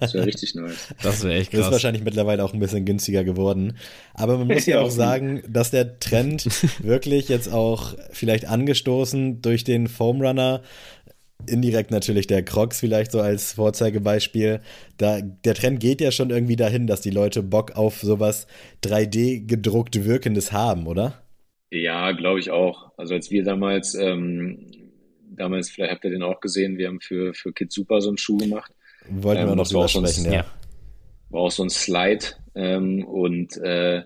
Das 0.00 0.12
wäre 0.12 0.26
richtig 0.26 0.54
nice. 0.54 0.94
Das 1.02 1.24
wäre 1.24 1.34
echt 1.34 1.50
krass. 1.50 1.60
Das 1.60 1.66
ist 1.68 1.72
wahrscheinlich 1.72 2.04
mittlerweile 2.04 2.44
auch 2.44 2.52
ein 2.52 2.60
bisschen 2.60 2.84
günstiger 2.84 3.24
geworden. 3.24 3.78
Aber 4.12 4.36
man 4.36 4.48
muss 4.48 4.66
ja 4.66 4.80
auch 4.82 4.90
sagen, 4.90 5.42
dass 5.48 5.70
der 5.70 5.98
Trend 5.98 6.46
wirklich 6.84 7.30
jetzt 7.30 7.50
auch 7.50 7.94
vielleicht 8.10 8.46
angestoßen 8.48 9.40
durch 9.40 9.64
den 9.64 9.88
Foam 9.88 10.20
Runner 10.20 10.60
indirekt 11.46 11.90
natürlich 11.90 12.26
der 12.26 12.42
Crocs 12.42 12.80
vielleicht 12.80 13.12
so 13.12 13.20
als 13.20 13.54
Vorzeigebeispiel. 13.54 14.60
Da, 14.98 15.20
der 15.20 15.54
Trend 15.54 15.80
geht 15.80 16.00
ja 16.00 16.10
schon 16.10 16.30
irgendwie 16.30 16.56
dahin, 16.56 16.86
dass 16.86 17.00
die 17.00 17.10
Leute 17.10 17.42
Bock 17.42 17.72
auf 17.72 18.00
sowas 18.00 18.46
3D 18.82 19.46
gedruckt 19.46 20.04
wirkendes 20.04 20.52
haben, 20.52 20.86
oder? 20.86 21.23
Ja, 21.70 22.12
glaube 22.12 22.40
ich 22.40 22.50
auch. 22.50 22.92
Also 22.96 23.14
als 23.14 23.30
wir 23.30 23.42
damals, 23.44 23.94
ähm, 23.94 24.66
damals, 25.30 25.70
vielleicht 25.70 25.92
habt 25.92 26.04
ihr 26.04 26.10
den 26.10 26.22
auch 26.22 26.40
gesehen, 26.40 26.78
wir 26.78 26.88
haben 26.88 27.00
für, 27.00 27.34
für 27.34 27.52
Kids 27.52 27.74
Super 27.74 28.00
so 28.00 28.08
einen 28.08 28.18
Schuh 28.18 28.36
gemacht. 28.36 28.72
Wollten 29.08 29.42
ähm, 29.42 29.48
wir 29.48 29.56
noch 29.56 29.68
drüber 29.68 29.88
sprechen, 29.88 30.06
so 30.06 30.28
ein, 30.28 30.32
ja. 30.32 30.46
War 31.30 31.40
auch 31.40 31.50
so 31.50 31.64
ein 31.64 31.70
Slide 31.70 32.24
ähm, 32.54 33.04
und 33.04 33.56
äh, 33.56 34.02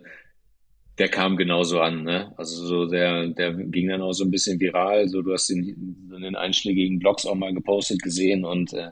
der 0.99 1.09
kam 1.09 1.37
genauso 1.37 1.81
an, 1.81 2.03
ne? 2.03 2.33
Also 2.37 2.67
so 2.67 2.87
der, 2.87 3.29
der 3.29 3.53
ging 3.53 3.89
dann 3.89 4.03
auch 4.03 4.13
so 4.13 4.25
ein 4.25 4.31
bisschen 4.31 4.59
viral. 4.59 5.09
So 5.09 5.23
du 5.23 5.33
hast 5.33 5.49
den 5.49 6.11
in 6.15 6.23
den 6.23 6.35
einschlägigen 6.35 6.99
Blogs 6.99 7.27
auch 7.27 7.35
mal 7.35 7.55
gepostet 7.55 8.03
gesehen 8.03 8.45
und 8.45 8.73
äh, 8.73 8.91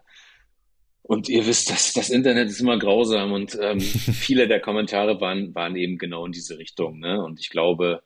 und 1.08 1.28
ihr 1.28 1.46
wisst, 1.46 1.70
das, 1.70 1.92
das 1.92 2.10
Internet 2.10 2.48
ist 2.48 2.60
immer 2.60 2.78
grausam 2.80 3.32
und 3.32 3.56
ähm, 3.60 3.80
viele 3.80 4.48
der 4.48 4.58
Kommentare 4.58 5.20
waren, 5.20 5.54
waren 5.54 5.76
eben 5.76 5.98
genau 5.98 6.26
in 6.26 6.32
diese 6.32 6.58
Richtung. 6.58 6.98
Ne? 6.98 7.22
Und 7.22 7.38
ich 7.38 7.48
glaube, 7.48 8.02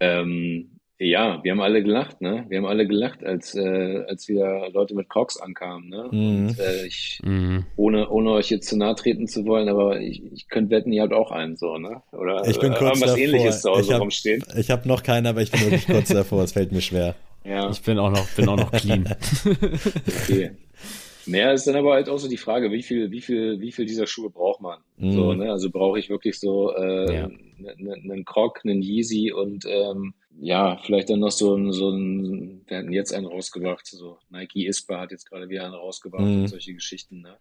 ähm, 0.00 0.70
Ja, 0.98 1.42
wir 1.42 1.50
haben 1.50 1.60
alle 1.60 1.82
gelacht, 1.82 2.20
ne? 2.20 2.46
Wir 2.48 2.58
haben 2.58 2.66
alle 2.66 2.86
gelacht, 2.86 3.24
als, 3.24 3.54
äh, 3.56 4.04
als 4.08 4.28
wieder 4.28 4.70
Leute 4.70 4.94
mit 4.94 5.08
Crocs 5.08 5.40
ankamen, 5.40 5.88
ne? 5.88 6.08
Mhm. 6.10 6.46
Und 6.48 6.58
äh, 6.60 6.86
ich, 6.86 7.20
mhm. 7.24 7.66
ohne, 7.76 8.08
ohne 8.08 8.30
euch 8.30 8.48
jetzt 8.50 8.68
zu 8.68 8.76
nahe 8.76 8.94
treten 8.94 9.26
zu 9.26 9.44
wollen, 9.44 9.68
aber 9.68 10.00
ich, 10.00 10.22
ich 10.32 10.48
könnte 10.48 10.70
wetten, 10.70 10.92
ihr 10.92 11.02
habt 11.02 11.12
auch 11.12 11.32
einen 11.32 11.56
so, 11.56 11.78
ne? 11.78 12.00
Oder 12.12 12.46
ich 12.46 12.60
bin 12.60 12.72
äh, 12.72 12.76
kurz 12.76 13.00
was 13.00 13.10
davor. 13.10 13.18
ähnliches 13.18 13.62
zu 13.62 13.70
Hause 13.70 13.82
ich 13.82 13.92
hab, 13.92 14.00
rumstehen. 14.00 14.44
Ich 14.56 14.70
habe 14.70 14.86
noch 14.86 15.02
keinen, 15.02 15.26
aber 15.26 15.42
ich 15.42 15.50
bin 15.50 15.62
wirklich 15.62 15.86
kurz 15.86 16.08
davor, 16.10 16.44
es 16.44 16.52
fällt 16.52 16.70
mir 16.70 16.80
schwer. 16.80 17.16
Ja. 17.44 17.68
Ich 17.70 17.82
bin 17.82 17.98
auch 17.98 18.10
noch, 18.10 18.26
bin 18.30 18.48
auch 18.48 18.56
noch 18.56 18.70
clean. 18.70 19.04
okay. 20.22 20.52
Naja, 21.26 21.52
ist 21.52 21.66
dann 21.66 21.76
aber 21.76 21.94
halt 21.94 22.08
auch 22.08 22.18
so 22.18 22.28
die 22.28 22.36
Frage, 22.36 22.70
wie 22.70 22.82
viel, 22.82 23.10
wie 23.10 23.20
viel, 23.20 23.60
wie 23.60 23.72
viel 23.72 23.86
dieser 23.86 24.06
Schuhe 24.06 24.30
braucht 24.30 24.60
man? 24.60 24.80
Mhm. 24.96 25.12
So, 25.12 25.34
ne? 25.34 25.50
Also 25.50 25.70
brauche 25.70 25.98
ich 25.98 26.10
wirklich 26.10 26.38
so 26.38 26.74
äh, 26.74 27.14
ja. 27.14 27.24
einen 27.24 28.24
Croc, 28.24 28.60
einen 28.64 28.82
Yeezy 28.82 29.32
und 29.32 29.64
ähm, 29.66 30.14
ja, 30.40 30.78
vielleicht 30.84 31.10
dann 31.10 31.20
noch 31.20 31.30
so 31.30 31.54
ein, 31.54 31.72
so 31.72 31.90
ein, 31.90 32.62
wir 32.66 32.78
hatten 32.78 32.92
jetzt 32.92 33.14
einen 33.14 33.26
rausgebracht, 33.26 33.86
so 33.86 34.18
Nike 34.30 34.66
Ispa 34.66 35.00
hat 35.00 35.12
jetzt 35.12 35.28
gerade 35.28 35.48
wieder 35.48 35.64
einen 35.64 35.74
rausgebracht 35.74 36.24
mhm. 36.24 36.42
und 36.42 36.48
solche 36.48 36.74
Geschichten, 36.74 37.20
ne? 37.20 37.36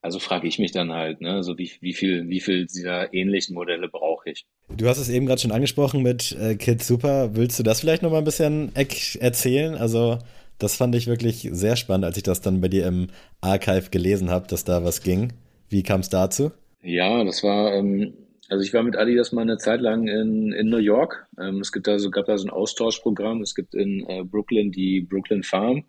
Also 0.00 0.18
frage 0.18 0.46
ich 0.46 0.58
mich 0.58 0.70
dann 0.70 0.92
halt, 0.92 1.22
ne, 1.22 1.42
so 1.42 1.56
wie, 1.56 1.72
wie 1.80 1.94
viel, 1.94 2.28
wie 2.28 2.40
viel 2.40 2.66
dieser 2.66 3.14
ähnlichen 3.14 3.54
Modelle 3.54 3.88
brauche 3.88 4.28
ich. 4.28 4.44
Du 4.68 4.86
hast 4.86 4.98
es 4.98 5.08
eben 5.08 5.24
gerade 5.24 5.40
schon 5.40 5.50
angesprochen 5.50 6.02
mit 6.02 6.32
äh, 6.32 6.56
Kid 6.56 6.82
Super. 6.82 7.34
Willst 7.36 7.58
du 7.58 7.62
das 7.62 7.80
vielleicht 7.80 8.02
noch 8.02 8.10
mal 8.10 8.18
ein 8.18 8.24
bisschen 8.24 8.70
erzählen? 8.76 9.74
Also 9.74 10.18
das 10.58 10.76
fand 10.76 10.94
ich 10.94 11.06
wirklich 11.06 11.48
sehr 11.52 11.76
spannend, 11.76 12.04
als 12.04 12.16
ich 12.16 12.22
das 12.22 12.40
dann 12.40 12.60
bei 12.60 12.68
dir 12.68 12.86
im 12.86 13.08
Archive 13.40 13.90
gelesen 13.90 14.30
habe, 14.30 14.46
dass 14.46 14.64
da 14.64 14.84
was 14.84 15.02
ging. 15.02 15.32
Wie 15.68 15.82
kam 15.82 16.00
es 16.00 16.08
dazu? 16.08 16.52
Ja, 16.82 17.24
das 17.24 17.42
war, 17.42 17.72
ähm, 17.74 18.14
also 18.48 18.62
ich 18.64 18.72
war 18.74 18.82
mit 18.82 18.96
Adidas 18.96 19.32
mal 19.32 19.42
eine 19.42 19.58
Zeit 19.58 19.80
lang 19.80 20.06
in, 20.06 20.52
in 20.52 20.68
New 20.68 20.78
York. 20.78 21.26
Ähm, 21.38 21.60
es 21.60 21.72
gibt 21.72 21.86
da 21.86 21.98
so, 21.98 22.10
gab 22.10 22.26
da 22.26 22.36
so 22.38 22.46
ein 22.46 22.50
Austauschprogramm. 22.50 23.42
Es 23.42 23.54
gibt 23.54 23.74
in 23.74 24.04
äh, 24.08 24.22
Brooklyn 24.22 24.70
die 24.70 25.00
Brooklyn 25.00 25.42
Farm. 25.42 25.84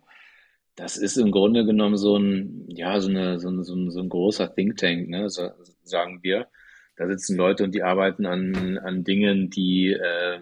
Das 0.74 0.96
ist 0.96 1.16
im 1.16 1.30
Grunde 1.30 1.64
genommen 1.64 1.96
so 1.96 2.16
ein, 2.16 2.66
ja, 2.68 3.00
so, 3.00 3.08
eine, 3.08 3.38
so, 3.38 3.48
ein, 3.48 3.62
so, 3.62 3.74
ein, 3.74 3.90
so 3.90 4.00
ein 4.00 4.08
großer 4.08 4.54
Think 4.54 4.76
Tank, 4.76 5.08
ne, 5.08 5.30
so, 5.30 5.50
sagen 5.82 6.18
wir. 6.22 6.48
Da 6.96 7.06
sitzen 7.06 7.36
Leute 7.36 7.64
und 7.64 7.74
die 7.74 7.82
arbeiten 7.82 8.26
an, 8.26 8.78
an 8.78 9.04
Dingen, 9.04 9.50
die, 9.50 9.92
äh, 9.92 10.38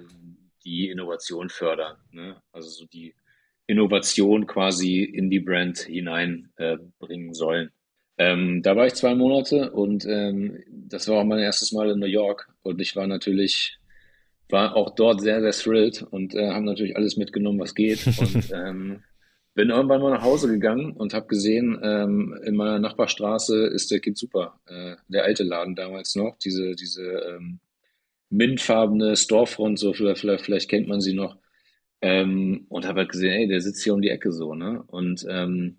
die 0.65 0.89
Innovation 0.89 1.51
fördern. 1.51 1.97
Ne? 2.13 2.37
Also 2.53 2.69
so 2.69 2.87
die 2.87 3.15
Innovation 3.67 4.47
quasi 4.47 5.03
in 5.03 5.31
die 5.31 5.41
Brand 5.41 5.79
hineinbringen 5.79 7.31
äh, 7.31 7.35
sollen. 7.35 7.71
Ähm, 8.17 8.63
da 8.63 8.77
war 8.77 8.87
ich 8.87 8.95
zwei 8.95 9.15
Monate 9.15 9.73
und 9.73 10.05
ähm, 10.07 10.63
das 10.71 11.09
war 11.09 11.19
auch 11.19 11.25
mein 11.25 11.41
erstes 11.41 11.73
Mal 11.73 11.91
in 11.91 11.99
New 11.99 12.07
York 12.07 12.49
und 12.63 12.81
ich 12.81 12.95
war 12.95 13.07
natürlich, 13.07 13.79
war 14.49 14.77
auch 14.77 14.95
dort 14.95 15.21
sehr, 15.21 15.41
sehr 15.41 15.53
thrilled 15.53 16.03
und 16.03 16.35
äh, 16.35 16.51
haben 16.51 16.65
natürlich 16.65 16.97
alles 16.97 17.17
mitgenommen, 17.17 17.59
was 17.59 17.75
geht 17.75 18.07
und 18.19 18.53
ähm, 18.55 19.03
bin 19.55 19.71
irgendwann 19.71 20.03
mal 20.03 20.11
nach 20.11 20.23
Hause 20.23 20.49
gegangen 20.49 20.93
und 20.93 21.15
habe 21.15 21.27
gesehen, 21.27 21.79
ähm, 21.83 22.39
in 22.45 22.55
meiner 22.55 22.79
Nachbarstraße 22.79 23.67
ist 23.67 23.91
der 23.91 24.01
Kid 24.01 24.17
Super, 24.17 24.61
äh, 24.67 24.97
der 25.09 25.25
alte 25.25 25.43
Laden 25.43 25.75
damals 25.75 26.15
noch, 26.15 26.37
diese, 26.39 26.75
diese 26.75 27.03
ähm, 27.03 27.61
mintfarbene 28.31 29.17
Storefront, 29.17 29.79
so 29.79 29.93
vielleicht, 29.93 30.21
vielleicht, 30.21 30.45
vielleicht 30.45 30.71
kennt 30.71 30.89
man 30.89 31.01
sie 31.01 31.15
noch. 31.15 31.37
Ähm, 32.05 32.67
und 32.69 32.87
habe 32.87 33.01
halt 33.01 33.13
gesehen, 33.13 33.33
ey, 33.33 33.49
der 33.49 33.63
sitzt 33.63 33.83
hier 33.83 33.95
um 33.95 34.03
die 34.03 34.11
Ecke 34.11 34.31
so, 34.31 34.55
ne? 34.55 34.85
Und 34.89 35.25
ähm, 35.27 35.79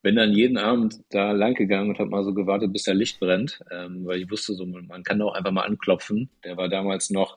bin 0.00 0.16
dann 0.16 0.32
jeden 0.32 0.56
Abend 0.56 1.00
da 1.10 1.32
lang 1.32 1.52
gegangen 1.52 1.90
und 1.90 1.98
habe 1.98 2.08
mal 2.08 2.24
so 2.24 2.32
gewartet, 2.32 2.72
bis 2.72 2.84
der 2.84 2.94
Licht 2.94 3.20
brennt, 3.20 3.60
ähm, 3.70 4.06
weil 4.06 4.22
ich 4.22 4.30
wusste 4.30 4.54
so, 4.54 4.64
man 4.64 5.02
kann 5.02 5.20
auch 5.20 5.34
einfach 5.34 5.50
mal 5.50 5.66
anklopfen. 5.66 6.30
Der 6.44 6.56
war 6.56 6.70
damals 6.70 7.10
noch 7.10 7.36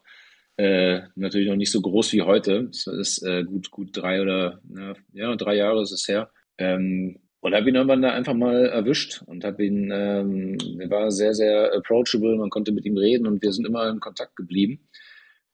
äh, 0.55 1.01
natürlich 1.15 1.49
noch 1.49 1.57
nicht 1.57 1.71
so 1.71 1.81
groß 1.81 2.13
wie 2.13 2.21
heute. 2.21 2.67
Das 2.67 2.87
ist 2.87 3.23
äh, 3.23 3.43
gut, 3.43 3.71
gut 3.71 3.89
drei 3.91 4.21
oder 4.21 4.61
na, 4.69 4.93
ja, 5.11 5.35
drei 5.35 5.55
Jahre 5.57 5.81
ist 5.81 5.91
es 5.91 6.07
her. 6.07 6.31
Ähm, 6.57 7.19
und 7.41 7.53
habe 7.53 7.67
ihn 7.67 7.75
irgendwann 7.75 8.01
da 8.01 8.11
einfach 8.11 8.35
mal 8.35 8.67
erwischt 8.67 9.21
und 9.25 9.43
habe 9.43 9.65
ihn, 9.65 9.91
ähm, 9.93 10.57
er 10.79 10.89
war 10.89 11.11
sehr, 11.11 11.33
sehr 11.33 11.73
approachable, 11.73 12.37
man 12.37 12.49
konnte 12.49 12.71
mit 12.71 12.85
ihm 12.85 12.95
reden 12.95 13.27
und 13.27 13.41
wir 13.41 13.51
sind 13.51 13.67
immer 13.67 13.89
in 13.89 13.99
Kontakt 13.99 14.37
geblieben. 14.37 14.79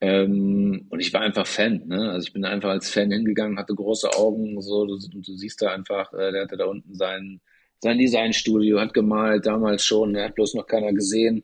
Ähm, 0.02 0.88
und 0.90 1.00
ich 1.00 1.14
war 1.14 1.22
einfach 1.22 1.48
Fan, 1.48 1.84
ne? 1.88 2.12
Also 2.12 2.28
ich 2.28 2.34
bin 2.34 2.46
einfach 2.46 2.70
als 2.70 2.90
Fan 2.90 3.12
hingegangen, 3.12 3.58
hatte 3.58 3.74
große 3.74 4.10
Augen, 4.18 4.62
so, 4.62 4.86
du, 4.86 4.98
du 4.98 5.36
siehst 5.36 5.62
da 5.62 5.72
einfach, 5.72 6.14
äh, 6.14 6.32
der 6.32 6.44
hatte 6.44 6.58
da 6.58 6.66
unten 6.66 6.96
sein, 6.96 7.40
sein 7.80 7.98
Designstudio, 7.98 8.80
hat 8.80 8.94
gemalt, 8.94 9.46
damals 9.46 9.86
schon, 9.86 10.14
der 10.14 10.26
hat 10.26 10.36
bloß 10.36 10.56
noch 10.56 10.68
keiner 10.68 10.92
gesehen. 10.94 11.44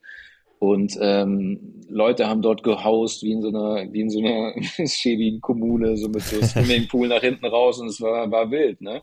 Und 0.60 0.95
ähm, 1.02 1.82
Leute 1.89 2.28
haben 2.28 2.43
dort 2.43 2.62
gehaust, 2.62 3.24
wie 3.24 3.32
in 3.32 3.41
so 3.41 3.47
einer, 3.47 3.91
wie 3.91 4.02
in 4.02 4.12
so 4.12 4.20
einer 4.20 4.54
schäbigen 4.88 5.41
Kommune, 5.41 5.97
so 5.97 6.08
mit 6.08 6.22
so 6.22 6.39
Swimmingpool 6.39 7.08
nach 7.08 7.22
hinten 7.22 7.47
raus 7.47 7.80
und 7.80 7.88
es 7.88 7.99
war, 7.99 8.30
war 8.30 8.52
wild, 8.52 8.80
ne? 8.80 9.02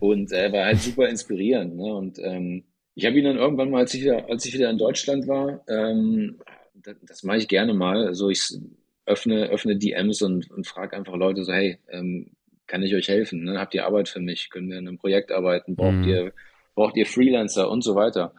Und 0.00 0.32
er 0.32 0.46
äh, 0.46 0.52
war 0.52 0.64
halt 0.64 0.80
super 0.80 1.06
inspirierend, 1.06 1.76
ne? 1.76 1.94
Und 1.94 2.18
ähm, 2.22 2.64
ich 2.94 3.04
habe 3.04 3.18
ihn 3.18 3.24
dann 3.24 3.36
irgendwann 3.36 3.70
mal, 3.70 3.80
als 3.80 3.92
ich 3.92 4.04
wieder, 4.04 4.24
als 4.30 4.46
ich 4.46 4.54
wieder 4.54 4.70
in 4.70 4.78
Deutschland 4.78 5.28
war, 5.28 5.60
ähm, 5.68 6.38
das, 6.86 6.96
das 7.02 7.22
mache 7.22 7.38
ich 7.38 7.48
gerne 7.48 7.74
mal. 7.74 8.06
Also 8.06 8.30
ich 8.30 8.56
öffne, 9.04 9.48
öffne 9.48 9.76
DMs 9.76 10.22
und, 10.22 10.50
und 10.50 10.66
frage 10.66 10.96
einfach 10.96 11.14
Leute 11.14 11.44
so, 11.44 11.52
hey, 11.52 11.78
ähm, 11.90 12.32
kann 12.66 12.82
ich 12.82 12.94
euch 12.94 13.08
helfen? 13.08 13.44
Ne? 13.44 13.58
Habt 13.58 13.74
ihr 13.74 13.86
Arbeit 13.86 14.08
für 14.08 14.20
mich? 14.20 14.50
Können 14.50 14.70
wir 14.70 14.78
in 14.78 14.88
einem 14.88 14.98
Projekt 14.98 15.30
arbeiten? 15.30 15.76
Braucht 15.76 15.96
mhm. 15.96 16.08
ihr, 16.08 16.32
braucht 16.74 16.96
ihr 16.96 17.06
Freelancer 17.06 17.70
und 17.70 17.82
so 17.82 17.94
weiter? 17.94 18.34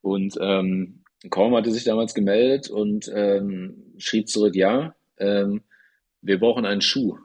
Und 0.00 0.36
ähm, 0.40 1.04
Kaum 1.30 1.54
hatte 1.56 1.72
sich 1.72 1.84
damals 1.84 2.14
gemeldet 2.14 2.70
und 2.70 3.10
ähm, 3.12 3.94
schrieb 3.98 4.28
zurück, 4.28 4.54
ja, 4.54 4.94
ähm, 5.18 5.62
wir 6.22 6.38
brauchen 6.38 6.64
einen 6.64 6.80
Schuh. 6.80 7.18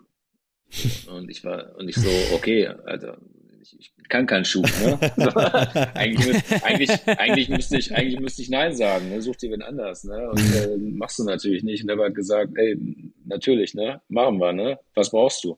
Und 1.07 1.29
ich 1.29 1.43
war, 1.43 1.75
und 1.77 1.87
ich 1.87 1.95
so, 1.95 2.09
okay, 2.33 2.65
Alter, 2.67 3.19
ich, 3.63 3.93
ich 3.97 4.09
kann 4.09 4.25
keinen 4.25 4.45
Schuh. 4.45 4.61
Ne? 4.61 4.99
eigentlich, 5.95 6.27
müsste, 6.27 6.63
eigentlich, 6.65 7.07
eigentlich, 7.07 7.49
müsste 7.49 7.77
ich, 7.77 7.95
eigentlich 7.95 8.19
müsste 8.19 8.41
ich 8.41 8.49
Nein 8.49 8.75
sagen. 8.75 9.09
Ne? 9.09 9.21
Such 9.21 9.37
dir 9.37 9.51
wen 9.51 9.61
anders. 9.61 10.03
Ne? 10.03 10.29
Und 10.29 10.55
äh, 10.55 10.77
machst 10.77 11.19
du 11.19 11.23
natürlich 11.23 11.63
nicht. 11.63 11.83
Und 11.83 11.89
er 11.89 12.03
hat 12.03 12.15
gesagt, 12.15 12.51
ey, 12.55 12.77
natürlich, 13.25 13.73
ne? 13.73 14.01
machen 14.09 14.39
wir. 14.39 14.53
Ne? 14.53 14.79
Was 14.95 15.11
brauchst 15.11 15.43
du? 15.43 15.57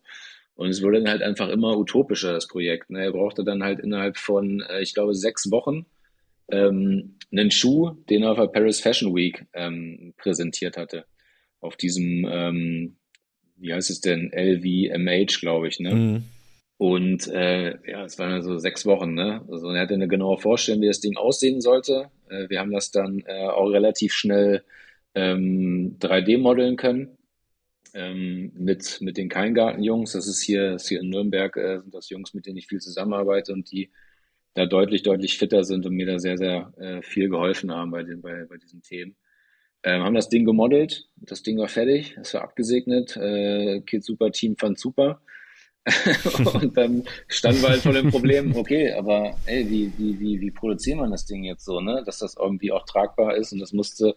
Und 0.56 0.70
es 0.70 0.82
wurde 0.82 1.00
dann 1.00 1.10
halt 1.10 1.22
einfach 1.22 1.50
immer 1.50 1.78
utopischer, 1.78 2.34
das 2.34 2.48
Projekt. 2.48 2.90
Ne? 2.90 3.04
Er 3.04 3.12
brauchte 3.12 3.44
dann 3.44 3.64
halt 3.64 3.80
innerhalb 3.80 4.18
von, 4.18 4.62
äh, 4.70 4.82
ich 4.82 4.94
glaube, 4.94 5.14
sechs 5.16 5.50
Wochen 5.52 5.86
ähm, 6.50 7.16
einen 7.32 7.52
Schuh, 7.52 7.92
den 8.10 8.24
er 8.24 8.32
auf 8.32 8.38
der 8.38 8.48
Paris 8.48 8.80
Fashion 8.80 9.16
Week 9.16 9.46
ähm, 9.54 10.14
präsentiert 10.18 10.78
hatte. 10.78 11.06
Auf 11.60 11.76
diesem, 11.76 12.28
ähm, 12.30 12.96
wie 13.58 13.74
heißt 13.74 13.90
es 13.90 14.02
denn, 14.02 14.32
LVMH, 14.34 15.40
glaube 15.40 15.68
ich, 15.68 15.80
ne? 15.80 15.96
Mhm. 15.96 16.24
Und 16.78 17.28
äh, 17.30 17.78
ja, 17.90 18.04
es 18.04 18.20
waren 18.20 18.34
also 18.34 18.58
sechs 18.58 18.86
Wochen, 18.86 19.14
ne? 19.14 19.46
Also 19.50 19.70
er 19.70 19.82
hatte 19.82 19.94
eine 19.94 20.10
genaue 20.10 20.38
Vorstellung, 20.38 20.82
wie 20.82 20.88
das 20.88 21.00
Ding 21.00 21.16
aussehen 21.16 21.62
sollte. 21.62 22.10
Äh, 22.30 22.50
wir 22.50 22.60
haben 22.60 22.72
das 22.72 22.92
dann 22.92 23.24
äh, 23.26 23.48
auch 23.48 23.70
relativ 23.70 24.14
schnell 24.14 24.64
ähm, 25.14 25.98
3D-modeln 26.00 26.76
können. 26.76 27.18
Ähm, 27.94 28.52
mit, 28.56 29.00
mit 29.00 29.16
den 29.16 29.30
Keingarten-Jungs. 29.30 30.12
Das 30.12 30.28
ist 30.28 30.42
hier, 30.42 30.72
das 30.72 30.84
ist 30.84 30.90
hier 30.90 31.00
in 31.00 31.10
Nürnberg, 31.10 31.56
äh, 31.56 31.80
sind 31.80 31.94
das 31.94 32.10
Jungs, 32.10 32.34
mit 32.34 32.46
denen 32.46 32.58
ich 32.58 32.68
viel 32.68 32.82
zusammenarbeite 32.82 33.54
und 33.54 33.72
die 33.72 33.90
da 34.54 34.66
deutlich, 34.66 35.04
deutlich 35.04 35.38
fitter 35.38 35.64
sind 35.64 35.86
und 35.86 35.96
mir 35.96 36.06
da 36.06 36.20
sehr, 36.20 36.38
sehr 36.38 36.74
äh, 36.78 37.02
viel 37.02 37.30
geholfen 37.30 37.72
haben 37.72 37.92
bei, 37.92 38.04
den, 38.04 38.22
bei, 38.22 38.46
bei 38.46 38.58
diesen 38.58 38.82
Themen. 38.82 39.16
Ähm, 39.84 40.04
haben 40.04 40.16
das 40.16 40.30
Ding 40.30 40.46
gemodelt, 40.46 41.10
das 41.18 41.44
Ding 41.44 41.58
war 41.58 41.68
fertig, 41.68 42.18
es 42.20 42.34
war 42.34 42.42
abgesegnet, 42.42 43.16
äh, 43.18 43.82
Kids 43.82 44.08
Super 44.08 44.32
Team 44.32 44.58
fand 44.58 44.80
super. 44.80 45.22
und 46.54 46.76
dann 46.76 47.04
standen 47.28 47.62
wir 47.62 47.70
halt 47.70 47.82
vor 47.82 47.94
dem 47.94 48.10
Problem, 48.10 48.56
okay, 48.56 48.92
aber 48.94 49.38
ey, 49.46 49.70
wie, 49.70 49.92
wie, 49.98 50.20
wie, 50.20 50.42
wie 50.42 50.52
produziert 50.52 50.98
man 50.98 51.12
das 51.12 51.26
Ding 51.26 51.44
jetzt 51.44 51.64
so, 51.64 51.80
ne? 51.80 52.02
Dass 52.06 52.20
das 52.20 52.36
irgendwie 52.38 52.72
auch 52.72 52.86
tragbar 52.86 53.36
ist 53.36 53.54
und 53.54 53.60
das 53.60 53.72
musste, 53.72 54.16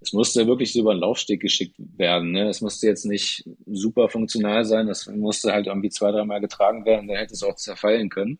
es 0.00 0.12
musste 0.12 0.46
wirklich 0.48 0.72
so 0.72 0.80
über 0.80 0.94
den 0.94 1.00
Laufsteg 1.00 1.40
geschickt 1.40 1.76
werden. 1.78 2.32
Ne? 2.32 2.48
Es 2.48 2.60
musste 2.60 2.88
jetzt 2.88 3.04
nicht 3.04 3.48
super 3.66 4.08
funktional 4.08 4.64
sein, 4.64 4.88
das 4.88 5.06
musste 5.06 5.52
halt 5.52 5.66
irgendwie 5.68 5.90
zwei, 5.90 6.10
dreimal 6.10 6.40
getragen 6.40 6.84
werden, 6.84 7.08
dann 7.08 7.18
hätte 7.18 7.34
es 7.34 7.44
auch 7.44 7.54
zerfallen 7.54 8.08
können. 8.08 8.38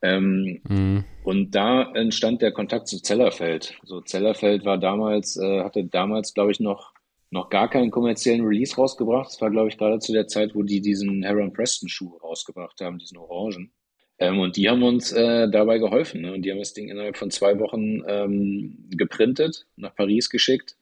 Ähm, 0.00 0.60
mhm. 0.66 1.04
Und 1.24 1.54
da 1.54 1.92
entstand 1.92 2.40
der 2.40 2.52
Kontakt 2.52 2.88
zu 2.88 3.02
Zellerfeld. 3.02 3.74
So 3.82 4.00
Zellerfeld 4.00 4.64
war 4.64 4.78
damals, 4.78 5.36
äh, 5.36 5.62
hatte 5.62 5.84
damals, 5.84 6.34
glaube 6.34 6.52
ich, 6.52 6.60
noch 6.60 6.92
noch 7.30 7.50
gar 7.50 7.68
keinen 7.68 7.90
kommerziellen 7.90 8.44
Release 8.44 8.76
rausgebracht. 8.76 9.28
Das 9.28 9.40
war, 9.40 9.50
glaube 9.50 9.68
ich, 9.68 9.78
gerade 9.78 9.98
zu 9.98 10.12
der 10.12 10.28
Zeit, 10.28 10.54
wo 10.54 10.62
die 10.62 10.80
diesen 10.80 11.22
Heron 11.22 11.52
Preston 11.52 11.88
Schuh 11.88 12.16
rausgebracht 12.18 12.80
haben, 12.80 12.98
diesen 12.98 13.18
Orangen. 13.18 13.72
Ähm, 14.18 14.40
und 14.40 14.56
die 14.56 14.68
haben 14.68 14.82
uns 14.82 15.12
äh, 15.12 15.48
dabei 15.48 15.78
geholfen. 15.78 16.22
Ne? 16.22 16.32
Und 16.32 16.42
die 16.42 16.50
haben 16.50 16.58
das 16.58 16.74
Ding 16.74 16.88
innerhalb 16.88 17.16
von 17.16 17.30
zwei 17.30 17.58
Wochen 17.58 18.02
ähm, 18.08 18.88
geprintet, 18.90 19.66
nach 19.76 19.94
Paris 19.94 20.28
geschickt, 20.30 20.76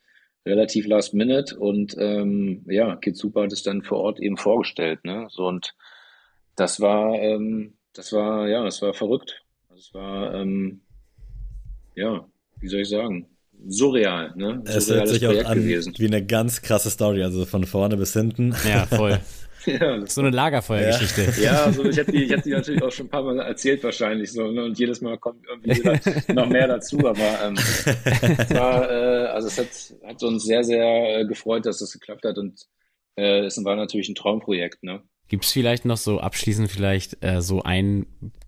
relativ 0.47 0.87
last 0.87 1.15
minute. 1.15 1.59
Und 1.59 1.97
ähm, 1.99 2.65
ja, 2.69 2.97
Kitsupa 2.97 3.43
hat 3.43 3.53
es 3.53 3.63
dann 3.63 3.83
vor 3.83 3.99
Ort 3.99 4.21
eben 4.21 4.37
vorgestellt. 4.37 5.05
Ne? 5.05 5.27
So 5.31 5.47
und 5.47 5.75
das 6.55 6.81
war, 6.81 7.15
ähm, 7.15 7.75
das 7.93 8.13
war, 8.13 8.49
ja, 8.49 8.65
das 8.65 8.81
war 8.81 8.95
verrückt. 8.95 9.45
Das 9.69 9.93
war, 9.93 10.35
ähm, 10.35 10.81
ja, 11.95 12.27
wie 12.61 12.69
soll 12.69 12.81
ich 12.81 12.89
sagen? 12.89 13.36
Surreal, 13.69 14.33
ne? 14.37 14.63
Es 14.67 14.91
hört 14.91 15.09
sich 15.09 15.27
auch 15.27 15.45
an 15.45 15.59
gewesen. 15.59 15.95
wie 15.99 16.07
eine 16.07 16.25
ganz 16.25 16.63
krasse 16.63 16.91
Story, 16.91 17.23
also 17.23 17.45
von 17.47 17.65
vorne 17.65 17.97
bis 17.97 18.13
hinten. 18.13 18.55
Ja, 18.69 18.87
voll. 18.87 19.21
Ja, 19.67 20.07
so 20.07 20.21
eine 20.21 20.31
Lagerfeuergeschichte. 20.31 21.43
Ja, 21.43 21.53
ja 21.53 21.65
also 21.65 21.85
ich 21.87 21.99
habe 21.99 22.13
die, 22.13 22.23
ich 22.23 22.43
die 22.43 22.51
natürlich 22.51 22.81
auch 22.83 22.93
schon 22.93 23.07
ein 23.07 23.09
paar 23.09 23.25
Mal 23.25 23.41
erzählt 23.41 23.83
wahrscheinlich 23.83 24.31
so, 24.31 24.51
ne? 24.51 24.63
Und 24.63 24.79
jedes 24.79 25.01
Mal 25.01 25.19
kommt 25.19 25.45
irgendwie 25.45 26.33
noch 26.33 26.49
mehr 26.49 26.69
dazu. 26.69 26.99
Aber 27.01 27.45
ähm, 27.45 27.55
es 27.57 28.55
war, 28.55 28.89
äh, 28.89 29.27
also 29.27 29.49
es 29.49 29.59
hat, 29.59 30.09
hat 30.09 30.23
uns 30.23 30.45
sehr, 30.45 30.63
sehr 30.63 31.19
äh, 31.19 31.27
gefreut, 31.27 31.67
dass 31.67 31.79
das 31.79 31.93
geklappt 31.93 32.25
hat 32.25 32.39
und 32.39 32.65
äh, 33.17 33.47
es 33.47 33.63
war 33.65 33.75
natürlich 33.77 34.09
ein 34.09 34.15
Traumprojekt, 34.15 34.85
ne? 34.85 35.03
Gibt 35.29 35.45
es 35.45 35.51
vielleicht 35.51 35.85
noch 35.85 35.97
so 35.97 36.21
abschließend 36.21 36.71
vielleicht 36.71 37.25
äh, 37.25 37.43
so 37.43 37.63
ein 37.63 38.07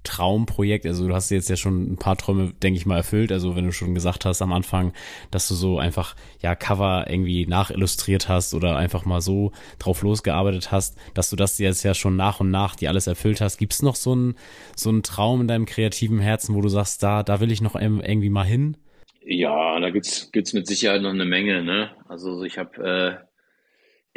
Traumprojekt? 0.08 0.86
Also 0.86 1.06
du 1.06 1.14
hast 1.14 1.30
jetzt 1.30 1.50
ja 1.50 1.56
schon 1.56 1.92
ein 1.92 1.96
paar 1.98 2.16
Träume, 2.16 2.52
denke 2.62 2.78
ich 2.78 2.86
mal, 2.86 2.96
erfüllt. 2.96 3.30
Also 3.30 3.54
wenn 3.54 3.64
du 3.64 3.72
schon 3.72 3.94
gesagt 3.94 4.24
hast 4.24 4.40
am 4.40 4.52
Anfang, 4.52 4.94
dass 5.30 5.46
du 5.48 5.54
so 5.54 5.78
einfach 5.78 6.16
ja 6.40 6.54
Cover 6.54 7.06
irgendwie 7.08 7.46
nachillustriert 7.46 8.28
hast 8.28 8.54
oder 8.54 8.76
einfach 8.76 9.04
mal 9.04 9.20
so 9.20 9.52
drauf 9.78 10.02
losgearbeitet 10.02 10.72
hast, 10.72 10.96
dass 11.12 11.28
du 11.28 11.36
das 11.36 11.58
jetzt 11.58 11.82
ja 11.82 11.92
schon 11.92 12.16
nach 12.16 12.40
und 12.40 12.50
nach 12.50 12.74
dir 12.74 12.88
alles 12.88 13.06
erfüllt 13.06 13.42
hast. 13.42 13.58
Gibt 13.58 13.74
es 13.74 13.82
noch 13.82 13.96
so 13.96 14.12
einen 14.12 14.34
so 14.74 14.88
einen 14.88 15.02
Traum 15.02 15.42
in 15.42 15.48
deinem 15.48 15.66
kreativen 15.66 16.20
Herzen, 16.20 16.54
wo 16.54 16.62
du 16.62 16.68
sagst, 16.68 17.02
da 17.02 17.22
da 17.22 17.40
will 17.40 17.52
ich 17.52 17.60
noch 17.60 17.74
irgendwie 17.74 18.30
mal 18.30 18.46
hin? 18.46 18.76
Ja, 19.22 19.78
da 19.78 19.90
gibt's 19.90 20.32
gibt's 20.32 20.54
mit 20.54 20.66
Sicherheit 20.66 21.02
noch 21.02 21.10
eine 21.10 21.26
Menge. 21.26 21.62
Ne? 21.62 21.90
Also 22.08 22.42
ich 22.44 22.56
habe 22.56 23.20
äh 23.22 23.27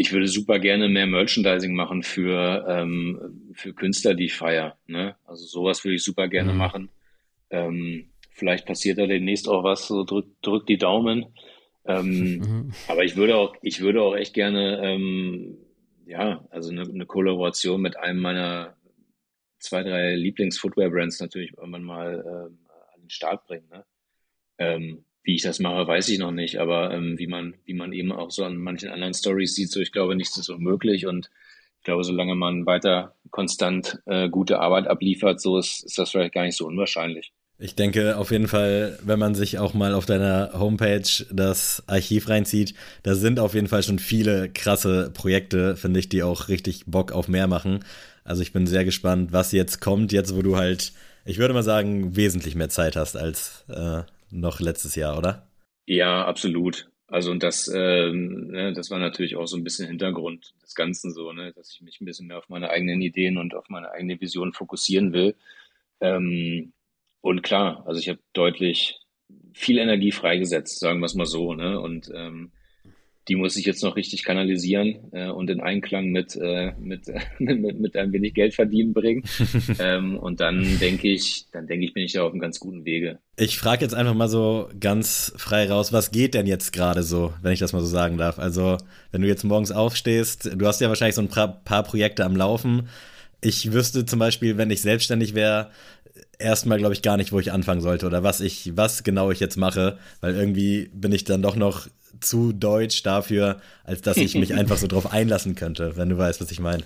ich 0.02 0.12
würde 0.12 0.28
super 0.28 0.58
gerne 0.58 0.90
mehr 0.90 1.06
Merchandising 1.06 1.76
machen 1.76 2.02
für, 2.02 2.66
ähm, 2.68 3.52
für 3.54 3.74
Künstler, 3.74 4.16
die 4.16 4.26
ich 4.26 4.34
feiere. 4.34 4.76
Ne? 4.88 5.16
Also 5.26 5.46
sowas 5.46 5.84
würde 5.84 5.96
ich 5.96 6.04
super 6.04 6.28
gerne 6.28 6.54
mhm. 6.54 6.58
machen. 6.58 6.90
Ähm, 7.52 8.10
vielleicht 8.32 8.66
passiert 8.66 8.98
da 8.98 9.06
demnächst 9.06 9.48
auch 9.48 9.64
was, 9.64 9.88
so 9.88 10.04
drück, 10.04 10.42
drück 10.42 10.66
die 10.66 10.78
Daumen. 10.78 11.28
Ähm, 11.86 12.38
mhm. 12.40 12.74
Aber 12.88 13.04
ich 13.04 13.16
würde 13.16 13.36
auch, 13.36 13.56
ich 13.62 13.82
würde 13.82 14.02
auch 14.02 14.16
echt 14.16 14.34
gerne, 14.34 14.82
ähm, 14.84 15.58
ja, 16.08 16.44
also 16.50 16.72
eine, 16.72 16.82
eine 16.82 17.06
Kollaboration 17.06 17.80
mit 17.80 17.96
einem 17.96 18.22
meiner 18.22 18.76
zwei, 19.60 19.84
drei 19.84 20.16
Lieblings-Footwear-Brands 20.16 21.20
natürlich 21.20 21.54
irgendwann 21.56 21.84
mal 21.84 22.26
ähm, 22.26 22.58
an 22.96 23.02
den 23.02 23.10
Start 23.12 23.46
bringen. 23.46 23.70
Ne? 23.70 23.86
Wie 25.24 25.36
ich 25.36 25.44
das 25.44 25.60
mache, 25.60 25.88
weiß 25.88 26.10
ich 26.10 26.20
noch 26.20 26.32
nicht, 26.32 26.60
aber 26.60 26.92
ähm, 26.94 27.20
wie 27.20 27.28
man, 27.28 27.54
wie 27.66 27.76
man 27.76 27.94
eben 27.94 28.12
auch 28.12 28.32
so 28.32 28.44
an 28.44 28.58
manchen 28.58 28.90
anderen 28.90 29.14
Stories 29.14 29.54
sieht, 29.54 29.72
so 29.72 29.80
ich 29.80 29.92
glaube, 29.92 30.16
nichts 30.16 30.38
ist 30.38 30.50
unmöglich 30.50 31.06
und 31.06 31.30
ich 31.82 31.86
glaube, 31.86 32.04
solange 32.04 32.36
man 32.36 32.66
weiter 32.66 33.16
konstant 33.32 34.00
äh, 34.06 34.30
gute 34.30 34.60
Arbeit 34.60 34.88
abliefert, 34.88 35.42
so 35.42 35.58
ist, 35.58 35.84
ist 35.84 35.98
das 35.98 36.12
vielleicht 36.12 36.34
gar 36.34 36.44
nicht 36.44 36.56
so 36.56 36.68
unwahrscheinlich. 36.68 37.34
Ich 37.64 37.76
denke 37.76 38.18
auf 38.18 38.32
jeden 38.32 38.48
Fall, 38.48 38.98
wenn 39.04 39.20
man 39.20 39.36
sich 39.36 39.60
auch 39.60 39.76
mal 39.76 39.94
auf 39.94 40.08
deiner 40.08 40.52
Homepage 40.54 41.26
das 41.32 41.84
Archiv 41.86 42.28
reinzieht, 42.28 42.74
da 43.04 43.14
sind 43.14 43.40
auf 43.40 43.54
jeden 43.54 43.68
Fall 43.68 43.84
schon 43.84 44.00
viele 44.00 44.50
krasse 44.50 45.12
Projekte, 45.14 45.76
finde 45.76 46.00
ich, 46.00 46.10
die 46.10 46.24
auch 46.24 46.48
richtig 46.50 46.86
Bock 46.88 47.12
auf 47.12 47.28
mehr 47.28 47.48
machen. 47.48 47.86
Also 48.24 48.42
ich 48.42 48.52
bin 48.52 48.66
sehr 48.66 48.84
gespannt, 48.84 49.32
was 49.32 49.52
jetzt 49.52 49.80
kommt, 49.80 50.12
jetzt 50.12 50.36
wo 50.36 50.42
du 50.42 50.58
halt, 50.58 50.92
ich 51.24 51.38
würde 51.38 51.54
mal 51.54 51.62
sagen, 51.62 52.16
wesentlich 52.16 52.56
mehr 52.56 52.70
Zeit 52.70 52.96
hast 52.96 53.16
als 53.16 53.64
äh, 53.70 54.02
noch 54.32 54.60
letztes 54.60 54.96
Jahr, 54.96 55.18
oder? 55.18 55.48
Ja, 55.86 56.26
absolut. 56.26 56.90
Also 57.08 57.32
und 57.32 57.44
das, 57.44 57.68
ähm, 57.68 58.48
ne, 58.48 58.72
das 58.74 58.90
war 58.90 58.98
natürlich 58.98 59.36
auch 59.36 59.46
so 59.46 59.58
ein 59.58 59.66
bisschen 59.66 59.88
Hintergrund 59.88 60.54
des 60.64 60.76
Ganzen 60.76 61.12
so, 61.12 61.34
ne, 61.34 61.52
dass 61.52 61.74
ich 61.74 61.82
mich 61.82 62.00
ein 62.00 62.06
bisschen 62.06 62.28
mehr 62.28 62.38
auf 62.38 62.48
meine 62.48 62.70
eigenen 62.70 63.02
Ideen 63.02 63.38
und 63.38 63.54
auf 63.54 63.68
meine 63.68 63.92
eigene 63.92 64.20
Vision 64.22 64.54
fokussieren 64.54 65.12
will. 65.12 65.36
Ähm, 66.00 66.72
und 67.20 67.44
klar, 67.44 67.84
also 67.86 68.00
ich 68.00 68.08
habe 68.08 68.20
deutlich 68.34 69.02
viel 69.54 69.78
Energie 69.78 70.12
freigesetzt, 70.12 70.80
sagen 70.80 71.00
wir 71.02 71.06
es 71.06 71.16
mal 71.16 71.26
so, 71.26 71.54
ne? 71.54 71.80
Und 71.80 72.10
ähm, 72.16 72.52
die 73.28 73.36
muss 73.36 73.56
ich 73.56 73.66
jetzt 73.66 73.84
noch 73.84 73.96
richtig 73.96 74.24
kanalisieren 74.24 75.12
äh, 75.12 75.30
und 75.30 75.50
in 75.50 75.62
Einklang 75.62 76.08
mit, 76.08 76.36
äh, 76.36 76.74
mit, 76.80 77.04
mit, 77.40 77.80
mit 77.80 77.96
ein 77.96 78.12
wenig 78.12 78.34
Geld 78.34 78.56
verdienen 78.56 78.94
bringen. 78.94 79.24
ähm, 79.80 80.18
und 80.18 80.40
dann 80.40 80.80
denke 80.80 81.08
ich, 81.08 81.46
dann 81.52 81.68
denke 81.68 81.86
ich, 81.86 81.94
bin 81.94 82.04
ich 82.04 82.14
ja 82.14 82.24
auf 82.24 82.32
einem 82.32 82.42
ganz 82.42 82.60
guten 82.60 82.86
Wege. 82.86 83.20
Ich 83.38 83.58
frage 83.58 83.84
jetzt 83.84 83.94
einfach 83.94 84.16
mal 84.16 84.30
so 84.30 84.70
ganz 84.80 85.34
frei 85.38 85.70
raus, 85.70 85.94
was 85.94 86.12
geht 86.12 86.34
denn 86.34 86.48
jetzt 86.48 86.74
gerade 86.74 87.04
so, 87.04 87.34
wenn 87.42 87.54
ich 87.54 87.60
das 87.60 87.74
mal 87.74 87.82
so 87.82 87.88
sagen 87.88 88.18
darf? 88.18 88.40
Also, 88.40 88.78
wenn 89.12 89.22
du 89.22 89.28
jetzt 89.28 89.44
morgens 89.44 89.72
aufstehst, 89.72 90.52
du 90.56 90.66
hast 90.66 90.82
ja 90.82 90.90
wahrscheinlich 90.90 91.16
so 91.16 91.22
ein 91.22 91.30
paar 91.30 91.84
Projekte 91.84 92.26
am 92.26 92.36
Laufen. 92.36 92.90
Ich 93.44 93.72
wüsste 93.72 94.06
zum 94.06 94.20
Beispiel, 94.20 94.58
wenn 94.58 94.70
ich 94.70 94.82
selbstständig 94.82 95.34
wäre, 95.34 95.72
erstmal, 96.38 96.78
glaube 96.78 96.94
ich, 96.94 97.02
gar 97.02 97.18
nicht, 97.18 97.32
wo 97.32 97.40
ich 97.40 97.52
anfangen 97.52 97.82
sollte 97.82 98.06
oder 98.06 98.24
was 98.24 98.42
ich, 98.42 98.76
was 98.76 99.04
genau 99.04 99.32
ich 99.32 99.40
jetzt 99.40 99.58
mache, 99.58 99.98
weil 100.20 100.36
irgendwie 100.36 100.90
bin 100.94 101.12
ich 101.12 101.24
dann 101.24 101.42
doch 101.42 101.56
noch 101.56 101.88
zu 102.22 102.54
deutsch 102.54 103.04
dafür, 103.04 103.62
als 103.84 104.02
dass 104.02 104.18
ich 104.18 104.36
mich 104.36 104.54
einfach 104.56 104.78
so 104.78 104.88
drauf 104.88 105.12
einlassen 105.12 105.56
könnte, 105.56 105.98
wenn 105.98 106.10
du 106.10 106.18
weißt, 106.18 106.42
was 106.42 106.52
ich 106.52 106.60
meine. 106.60 106.84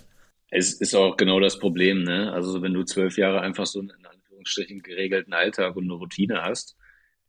Es 0.49 0.73
ist 0.73 0.95
auch 0.95 1.17
genau 1.17 1.39
das 1.39 1.59
Problem, 1.59 2.03
ne? 2.03 2.31
Also 2.31 2.61
wenn 2.61 2.73
du 2.73 2.83
zwölf 2.83 3.17
Jahre 3.17 3.41
einfach 3.41 3.65
so 3.65 3.79
einen 3.79 3.89
in 3.89 4.05
Anführungsstrichen 4.05 4.81
geregelten 4.81 5.33
Alltag 5.33 5.75
und 5.75 5.85
eine 5.85 5.93
Routine 5.93 6.43
hast, 6.43 6.75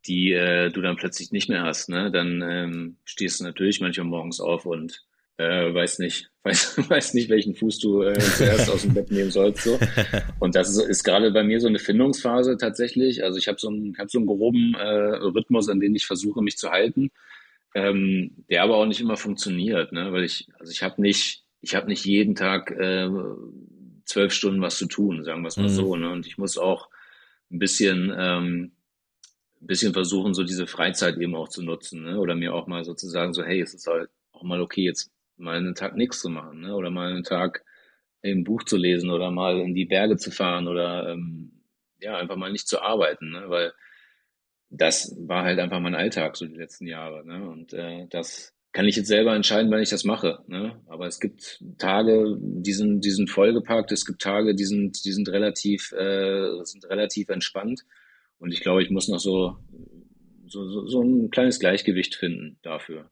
die 0.07 0.32
äh, 0.32 0.70
du 0.70 0.80
dann 0.80 0.96
plötzlich 0.96 1.32
nicht 1.32 1.48
mehr 1.48 1.62
hast, 1.62 1.88
ne? 1.88 2.11
Dann 2.11 2.42
ähm, 2.42 2.96
stehst 3.04 3.40
du 3.40 3.44
natürlich 3.44 3.80
manchmal 3.80 4.07
morgens 4.07 4.40
auf 4.40 4.66
und 4.66 5.04
äh, 5.38 5.74
weiß 5.74 5.98
nicht, 5.98 6.30
weiß, 6.44 6.88
weiß 6.88 7.14
nicht, 7.14 7.28
welchen 7.28 7.54
Fuß 7.54 7.78
du 7.78 8.02
äh, 8.02 8.18
zuerst 8.18 8.70
aus 8.70 8.82
dem 8.82 8.94
Bett 8.94 9.11
nehmen 9.11 9.30
sollst. 9.30 9.64
So. 9.64 9.78
Und 10.38 10.54
das 10.54 10.70
ist, 10.70 10.78
ist 10.78 11.02
gerade 11.02 11.30
bei 11.32 11.42
mir 11.42 11.61
so 11.61 11.66
eine 11.66 11.78
Findungsphase 11.78 12.57
tatsächlich. 12.57 13.24
Also 13.24 13.38
ich 13.38 13.48
habe 13.48 13.59
so 13.59 13.68
einen, 13.68 13.96
hab 13.98 14.11
so 14.11 14.18
einen 14.18 14.26
groben 14.26 14.74
äh, 14.74 14.86
Rhythmus, 14.86 15.68
an 15.68 15.80
den 15.80 15.94
ich 15.94 16.07
versuche, 16.07 16.40
mich 16.40 16.57
zu 16.57 16.70
halten 16.70 17.11
ähm, 17.77 18.31
der 18.49 18.62
aber 18.62 18.79
auch 18.79 18.87
nicht 18.87 19.03
immer 19.03 19.18
funktioniert, 19.18 19.93
ne? 19.93 20.11
weil 20.11 20.24
ich, 20.24 20.49
also 20.59 20.72
ich 20.72 20.83
habe 20.83 21.03
nicht, 21.03 21.45
ich 21.61 21.74
habe 21.74 21.89
nicht 21.89 22.07
jeden 22.07 22.35
Tag 22.35 22.70
äh, 22.70 23.07
zwölf 24.07 24.33
Stunden 24.33 24.62
was 24.62 24.79
zu 24.79 24.87
tun, 24.87 25.22
sagen 25.24 25.43
wir 25.43 25.49
es 25.49 25.59
mal 25.59 25.64
mhm. 25.64 25.74
so, 25.74 25.95
ne? 25.95 26.11
und 26.11 26.27
ich 26.27 26.39
muss 26.39 26.57
auch 26.57 26.89
ein 27.51 27.59
bisschen, 27.59 28.14
ähm, 28.16 28.72
ein 29.61 29.66
bisschen 29.66 29.93
versuchen, 29.93 30.33
so 30.33 30.43
diese 30.43 30.66
Freizeit 30.66 31.18
eben 31.18 31.35
auch 31.35 31.51
zu 31.51 31.62
nutzen, 31.62 32.03
ne? 32.05 32.18
oder 32.18 32.35
mir 32.35 32.55
auch 32.55 32.66
mal 32.66 32.83
sozusagen 32.83 33.35
so, 33.35 33.45
hey, 33.45 33.61
es 33.61 33.74
ist 33.74 33.87
halt 33.87 34.09
auch 34.33 34.43
mal 34.43 34.62
okay, 34.62 34.83
jetzt 34.83 35.12
mal 35.37 35.59
einen 35.59 35.74
Tag 35.74 35.97
nichts 35.97 36.20
zu 36.20 36.31
machen, 36.31 36.62
ne? 36.62 36.74
oder 36.74 36.91
mal 36.91 37.11
einen 37.11 37.24
Tag 37.24 37.62
ein 38.22 38.43
Buch 38.43 38.62
zu 38.62 38.79
lesen 38.79 39.11
oder 39.11 39.31
mal 39.31 39.61
in 39.61 39.74
die 39.74 39.85
Berge 39.85 40.16
zu 40.16 40.31
fahren 40.31 40.66
oder 40.66 41.11
ähm, 41.11 41.53
ja, 42.01 42.16
einfach 42.16 42.37
mal 42.37 42.53
nicht 42.53 42.68
zu 42.68 42.81
arbeiten, 42.81 43.33
ne? 43.33 43.45
weil 43.49 43.74
das 44.70 45.14
war 45.18 45.44
halt 45.44 45.58
einfach 45.58 45.80
mein 45.80 45.94
Alltag 45.94 46.36
so 46.36 46.46
die 46.46 46.56
letzten 46.56 46.86
Jahre. 46.86 47.24
Ne? 47.26 47.48
Und 47.48 47.72
äh, 47.72 48.06
das 48.10 48.52
kann 48.72 48.86
ich 48.86 48.96
jetzt 48.96 49.08
selber 49.08 49.34
entscheiden, 49.34 49.70
wann 49.70 49.82
ich 49.82 49.90
das 49.90 50.04
mache. 50.04 50.40
Ne? 50.48 50.80
Aber 50.86 51.06
es 51.06 51.18
gibt 51.18 51.62
Tage, 51.78 52.36
die 52.38 52.72
sind, 52.72 53.04
die 53.04 53.10
sind 53.10 53.30
vollgepackt, 53.30 53.90
es 53.92 54.04
gibt 54.04 54.20
Tage, 54.20 54.54
die 54.54 54.64
sind, 54.64 55.04
die 55.04 55.12
sind 55.12 55.28
relativ, 55.28 55.92
äh, 55.92 56.62
sind 56.64 56.84
relativ 56.90 57.28
entspannt. 57.28 57.84
Und 58.38 58.52
ich 58.52 58.60
glaube, 58.60 58.82
ich 58.82 58.90
muss 58.90 59.08
noch 59.08 59.18
so, 59.20 59.56
so, 60.46 60.68
so, 60.68 60.86
so 60.86 61.02
ein 61.02 61.30
kleines 61.30 61.58
Gleichgewicht 61.58 62.16
finden 62.16 62.58
dafür. 62.62 63.10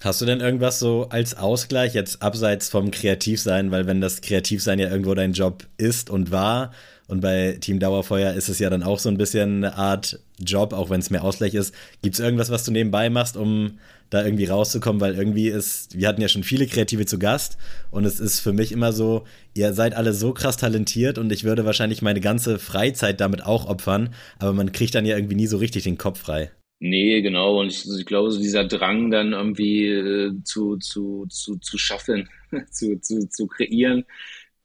Hast 0.00 0.20
du 0.20 0.26
denn 0.26 0.40
irgendwas 0.40 0.80
so 0.80 1.06
als 1.10 1.36
Ausgleich 1.36 1.94
jetzt 1.94 2.22
abseits 2.22 2.68
vom 2.68 2.90
Kreativsein, 2.90 3.70
weil 3.70 3.86
wenn 3.86 4.00
das 4.00 4.20
Kreativsein 4.20 4.80
ja 4.80 4.90
irgendwo 4.90 5.14
dein 5.14 5.32
Job 5.32 5.64
ist 5.76 6.10
und 6.10 6.32
war 6.32 6.72
und 7.06 7.20
bei 7.20 7.58
Team 7.60 7.78
Dauerfeuer 7.78 8.32
ist 8.32 8.48
es 8.48 8.58
ja 8.58 8.70
dann 8.70 8.82
auch 8.82 8.98
so 8.98 9.08
ein 9.10 9.16
bisschen 9.16 9.64
eine 9.64 9.76
Art 9.76 10.18
Job, 10.40 10.72
auch 10.72 10.90
wenn 10.90 11.00
es 11.00 11.10
mehr 11.10 11.22
Ausgleich 11.22 11.54
ist. 11.54 11.74
Gibt 12.00 12.14
es 12.14 12.20
irgendwas, 12.20 12.50
was 12.50 12.64
du 12.64 12.72
nebenbei 12.72 13.10
machst, 13.10 13.36
um 13.36 13.78
da 14.10 14.24
irgendwie 14.24 14.46
rauszukommen? 14.46 15.00
Weil 15.00 15.14
irgendwie 15.14 15.48
ist, 15.48 15.96
wir 15.96 16.08
hatten 16.08 16.22
ja 16.22 16.28
schon 16.28 16.42
viele 16.42 16.66
Kreative 16.66 17.06
zu 17.06 17.18
Gast 17.18 17.58
und 17.90 18.04
es 18.04 18.18
ist 18.18 18.40
für 18.40 18.52
mich 18.52 18.72
immer 18.72 18.92
so, 18.92 19.24
ihr 19.54 19.74
seid 19.74 19.94
alle 19.94 20.14
so 20.14 20.32
krass 20.32 20.56
talentiert 20.56 21.18
und 21.18 21.30
ich 21.32 21.44
würde 21.44 21.64
wahrscheinlich 21.64 22.02
meine 22.02 22.20
ganze 22.20 22.58
Freizeit 22.58 23.20
damit 23.20 23.44
auch 23.44 23.66
opfern, 23.66 24.14
aber 24.38 24.52
man 24.52 24.72
kriegt 24.72 24.94
dann 24.94 25.06
ja 25.06 25.16
irgendwie 25.16 25.36
nie 25.36 25.46
so 25.46 25.58
richtig 25.58 25.84
den 25.84 25.98
Kopf 25.98 26.20
frei. 26.20 26.50
Nee, 26.84 27.22
genau. 27.22 27.60
Und 27.60 27.68
ich, 27.68 27.86
ich 27.88 28.06
glaube, 28.06 28.32
so 28.32 28.40
dieser 28.40 28.64
Drang 28.64 29.12
dann 29.12 29.34
irgendwie 29.34 29.86
äh, 29.86 30.32
zu, 30.42 30.78
zu, 30.78 31.26
zu, 31.28 31.56
zu 31.58 31.78
schaffen, 31.78 32.28
zu, 32.72 33.00
zu, 33.00 33.28
zu 33.28 33.46
kreieren, 33.46 34.04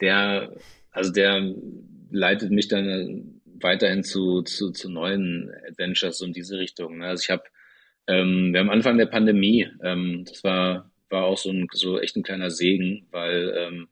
der, 0.01 0.51
also 0.89 1.11
der 1.11 1.53
leitet 2.09 2.49
mich 2.49 2.69
dann 2.69 3.39
weiterhin 3.45 4.03
zu, 4.03 4.41
zu, 4.41 4.71
zu 4.71 4.89
neuen 4.89 5.51
Adventures 5.69 6.21
und 6.21 6.35
diese 6.35 6.57
Richtung. 6.57 6.97
Ne? 6.97 7.05
Also 7.05 7.21
ich 7.21 7.29
habe, 7.29 7.43
ähm, 8.07 8.51
wir 8.51 8.61
haben 8.61 8.71
Anfang 8.71 8.97
der 8.97 9.05
Pandemie, 9.05 9.67
ähm, 9.83 10.25
das 10.27 10.43
war, 10.43 10.91
war 11.09 11.25
auch 11.25 11.37
so 11.37 11.51
ein 11.51 11.67
so 11.71 11.99
echt 11.99 12.15
ein 12.15 12.23
kleiner 12.23 12.49
Segen, 12.49 13.05
weil 13.11 13.53
ähm, 13.55 13.89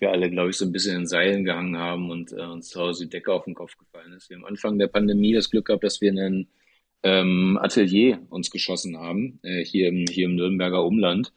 wir 0.00 0.10
alle, 0.10 0.28
glaube 0.28 0.50
ich, 0.50 0.56
so 0.56 0.64
ein 0.64 0.72
bisschen 0.72 0.96
in 0.96 1.06
Seilen 1.06 1.44
gehangen 1.44 1.76
haben 1.76 2.10
und 2.10 2.32
äh, 2.32 2.42
uns 2.42 2.70
zu 2.70 2.80
Hause 2.80 3.04
die 3.04 3.10
Decke 3.10 3.32
auf 3.32 3.44
den 3.44 3.54
Kopf 3.54 3.76
gefallen 3.78 4.12
ist. 4.14 4.28
Wir 4.28 4.38
haben 4.38 4.46
Anfang 4.46 4.76
der 4.76 4.88
Pandemie 4.88 5.34
das 5.34 5.50
Glück 5.50 5.66
gehabt, 5.66 5.84
dass 5.84 6.00
wir 6.00 6.10
einen 6.10 6.48
ähm, 7.02 7.58
Atelier 7.60 8.26
uns 8.30 8.50
geschossen 8.50 8.98
haben, 8.98 9.40
äh, 9.42 9.64
hier, 9.64 9.88
im, 9.88 10.06
hier 10.08 10.26
im 10.26 10.34
Nürnberger 10.34 10.84
Umland. 10.84 11.32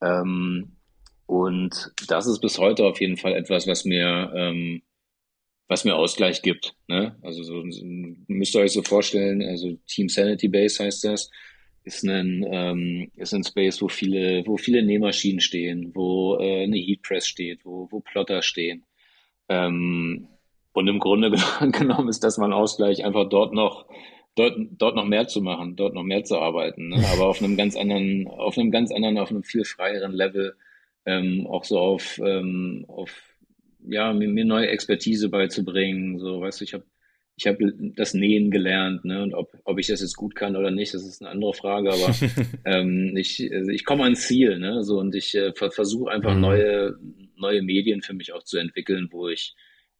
Ähm, 0.00 0.76
und 1.26 1.92
das 2.08 2.26
ist 2.26 2.40
bis 2.40 2.58
heute 2.58 2.86
auf 2.86 3.00
jeden 3.00 3.16
Fall 3.16 3.34
etwas, 3.34 3.66
was 3.66 3.84
mir, 3.84 4.32
ähm, 4.34 4.82
was 5.68 5.84
mir 5.84 5.96
Ausgleich 5.96 6.42
gibt. 6.42 6.74
Ne? 6.88 7.16
Also 7.22 7.42
so, 7.42 7.62
müsst 8.26 8.54
ihr 8.54 8.60
euch 8.60 8.72
so 8.72 8.82
vorstellen, 8.82 9.42
also 9.42 9.76
Team 9.86 10.08
Sanity 10.08 10.48
Base 10.48 10.82
heißt 10.82 11.04
das. 11.04 11.30
ist 11.84 12.04
ein, 12.04 12.44
ähm, 12.50 13.10
ist 13.16 13.32
ein 13.32 13.44
Space, 13.44 13.80
wo 13.80 13.88
viele, 13.88 14.44
wo 14.46 14.56
viele 14.56 14.82
Nähmaschinen 14.82 15.40
stehen, 15.40 15.92
wo 15.94 16.36
äh, 16.38 16.64
eine 16.64 16.78
Heatpress 16.78 17.26
steht, 17.26 17.64
wo, 17.64 17.88
wo 17.90 18.00
Plotter 18.00 18.42
stehen. 18.42 18.84
Ähm, 19.48 20.28
und 20.72 20.88
im 20.88 20.98
Grunde 20.98 21.30
genommen 21.72 22.08
ist 22.08 22.24
das 22.24 22.38
mein 22.38 22.52
Ausgleich, 22.52 23.04
einfach 23.04 23.28
dort 23.28 23.52
noch, 23.54 23.86
dort, 24.40 24.58
dort 24.78 24.96
noch 24.96 25.04
mehr 25.04 25.28
zu 25.28 25.42
machen, 25.42 25.76
dort 25.76 25.94
noch 25.94 26.02
mehr 26.02 26.24
zu 26.24 26.38
arbeiten, 26.38 26.88
ne? 26.88 27.04
aber 27.12 27.26
auf 27.26 27.42
einem 27.42 27.56
ganz 27.56 27.76
anderen, 27.76 28.26
auf 28.26 28.56
einem 28.56 28.70
ganz 28.70 28.90
anderen, 28.90 29.18
auf 29.18 29.30
einem 29.30 29.42
viel 29.42 29.64
freieren 29.64 30.12
Level, 30.12 30.54
ähm, 31.06 31.46
auch 31.46 31.64
so 31.64 31.78
auf, 31.78 32.18
ähm, 32.24 32.84
auf 32.88 33.10
ja, 33.86 34.12
mir, 34.12 34.28
mir 34.28 34.44
neue 34.44 34.68
Expertise 34.68 35.28
beizubringen. 35.28 36.18
So, 36.18 36.40
weißt 36.40 36.60
du, 36.60 36.64
ich 36.64 36.74
habe 36.74 36.84
ich 37.36 37.46
hab 37.46 37.56
das 37.96 38.12
Nähen 38.12 38.50
gelernt, 38.50 39.06
ne? 39.06 39.22
Und 39.22 39.32
ob, 39.32 39.56
ob 39.64 39.78
ich 39.78 39.86
das 39.86 40.02
jetzt 40.02 40.16
gut 40.16 40.34
kann 40.34 40.56
oder 40.56 40.70
nicht, 40.70 40.92
das 40.92 41.06
ist 41.06 41.22
eine 41.22 41.30
andere 41.30 41.54
Frage, 41.54 41.90
aber 41.90 42.14
ähm, 42.66 43.16
ich, 43.16 43.50
also 43.50 43.70
ich 43.70 43.86
komme 43.86 44.04
ans 44.04 44.26
Ziel, 44.26 44.58
ne? 44.58 44.84
So, 44.84 44.98
und 44.98 45.14
ich 45.14 45.34
äh, 45.34 45.52
versuche 45.54 46.10
einfach 46.10 46.34
mhm. 46.34 46.40
neue, 46.40 46.98
neue 47.36 47.62
Medien 47.62 48.02
für 48.02 48.12
mich 48.12 48.34
auch 48.34 48.42
zu 48.42 48.58
entwickeln, 48.58 49.08
wo 49.10 49.28
ich 49.28 49.54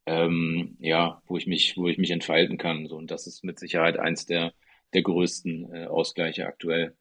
ähm, 0.05 0.77
ja, 0.79 1.21
wo 1.27 1.37
ich 1.37 1.47
mich, 1.47 1.77
wo 1.77 1.87
ich 1.87 1.97
mich 1.97 2.11
entfalten 2.11 2.57
kann. 2.57 2.87
So, 2.87 2.97
und 2.97 3.11
das 3.11 3.27
ist 3.27 3.43
mit 3.43 3.59
Sicherheit 3.59 3.97
eins 3.97 4.25
der, 4.25 4.53
der 4.93 5.01
größten 5.03 5.73
äh, 5.73 5.85
Ausgleiche 5.85 6.45
aktuell. 6.45 6.95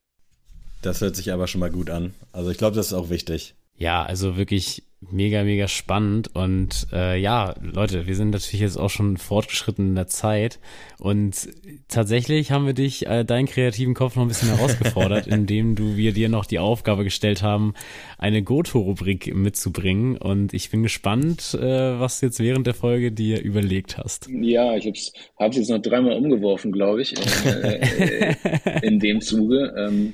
Das 0.83 1.01
hört 1.01 1.17
sich 1.17 1.33
aber 1.33 1.47
schon 1.47 1.61
mal 1.61 1.71
gut 1.71 1.91
an. 1.91 2.15
Also 2.33 2.51
ich 2.51 2.59
glaube, 2.59 2.77
das 2.77 2.87
ist 2.87 2.93
auch 2.95 3.11
wichtig. 3.11 3.55
Ja, 3.77 4.03
also 4.03 4.37
wirklich 4.37 4.83
mega, 5.01 5.43
mega 5.45 5.67
spannend. 5.67 6.35
Und 6.35 6.87
äh, 6.93 7.19
ja, 7.19 7.55
Leute, 7.61 8.07
wir 8.07 8.15
sind 8.15 8.31
natürlich 8.31 8.61
jetzt 8.61 8.77
auch 8.77 8.91
schon 8.91 9.17
fortgeschritten 9.17 9.89
in 9.89 9.95
der 9.95 10.07
Zeit. 10.07 10.59
Und 10.99 11.49
tatsächlich 11.89 12.53
haben 12.53 12.67
wir 12.67 12.75
dich, 12.75 13.07
äh, 13.07 13.25
deinen 13.25 13.47
kreativen 13.47 13.95
Kopf 13.95 14.17
noch 14.17 14.23
ein 14.23 14.29
bisschen 14.29 14.55
herausgefordert, 14.55 15.27
indem 15.27 15.75
du 15.75 15.97
wir 15.97 16.13
dir 16.13 16.29
noch 16.29 16.45
die 16.45 16.59
Aufgabe 16.59 17.05
gestellt 17.05 17.43
haben, 17.43 17.75
eine 18.19 18.43
Goto-Rubrik 18.43 19.35
mitzubringen. 19.35 20.19
Und 20.19 20.53
ich 20.53 20.71
bin 20.71 20.83
gespannt, 20.83 21.55
äh, 21.55 21.99
was 21.99 22.21
du 22.21 22.27
jetzt 22.27 22.41
während 22.41 22.67
der 22.67 22.75
Folge 22.75 23.11
dir 23.11 23.41
überlegt 23.41 23.97
hast. 23.97 24.29
Ja, 24.29 24.77
ich 24.77 24.87
hab's, 24.87 25.13
hab's 25.39 25.57
jetzt 25.57 25.71
noch 25.71 25.81
dreimal 25.81 26.17
umgeworfen, 26.17 26.73
glaube 26.73 27.03
ich, 27.03 27.15
in, 27.15 27.47
äh, 27.47 28.37
in 28.83 28.99
dem 28.99 29.21
Zuge. 29.21 29.75
Ähm, 29.79 30.13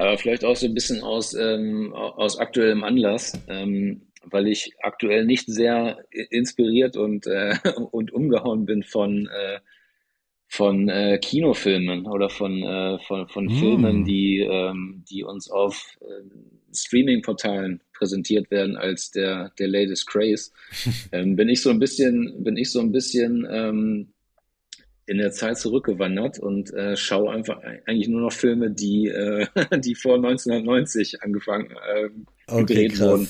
aber 0.00 0.16
vielleicht 0.16 0.44
auch 0.44 0.56
so 0.56 0.66
ein 0.66 0.74
bisschen 0.74 1.02
aus, 1.02 1.34
ähm, 1.34 1.92
aus 1.92 2.38
aktuellem 2.38 2.84
Anlass, 2.84 3.38
ähm, 3.48 4.02
weil 4.24 4.48
ich 4.48 4.72
aktuell 4.80 5.26
nicht 5.26 5.46
sehr 5.46 5.98
inspiriert 6.30 6.96
und, 6.96 7.26
äh, 7.26 7.54
und 7.90 8.10
umgehauen 8.10 8.64
bin 8.64 8.82
von, 8.82 9.28
äh, 9.28 9.60
von 10.48 10.88
äh, 10.88 11.18
Kinofilmen 11.18 12.06
oder 12.06 12.30
von, 12.30 12.62
äh, 12.62 12.98
von, 13.00 13.28
von 13.28 13.44
mm. 13.44 13.50
Filmen, 13.50 14.04
die, 14.04 14.40
ähm, 14.40 15.04
die 15.08 15.22
uns 15.22 15.50
auf 15.50 15.98
äh, 16.00 16.74
Streaming-Portalen 16.74 17.82
präsentiert 17.92 18.50
werden 18.50 18.76
als 18.76 19.10
der, 19.10 19.52
der 19.58 19.68
latest 19.68 20.06
Craze. 20.06 20.50
ähm, 21.12 21.36
bin 21.36 21.50
ich 21.50 21.60
so 21.60 21.68
ein 21.68 21.78
bisschen, 21.78 22.42
bin 22.42 22.56
ich 22.56 22.72
so 22.72 22.80
ein 22.80 22.90
bisschen 22.90 23.46
ähm, 23.50 24.08
in 25.06 25.18
der 25.18 25.32
Zeit 25.32 25.58
zurückgewandert 25.58 26.38
und 26.38 26.72
äh, 26.72 26.96
schaue 26.96 27.32
einfach 27.32 27.60
eigentlich 27.86 28.08
nur 28.08 28.20
noch 28.20 28.32
Filme, 28.32 28.70
die, 28.70 29.08
äh, 29.08 29.46
die 29.80 29.94
vor 29.94 30.16
1990 30.16 31.22
angefangen 31.22 31.70
äh, 31.70 32.08
okay, 32.46 32.64
gedreht 32.64 32.92
krass. 32.94 33.08
wurden. 33.08 33.28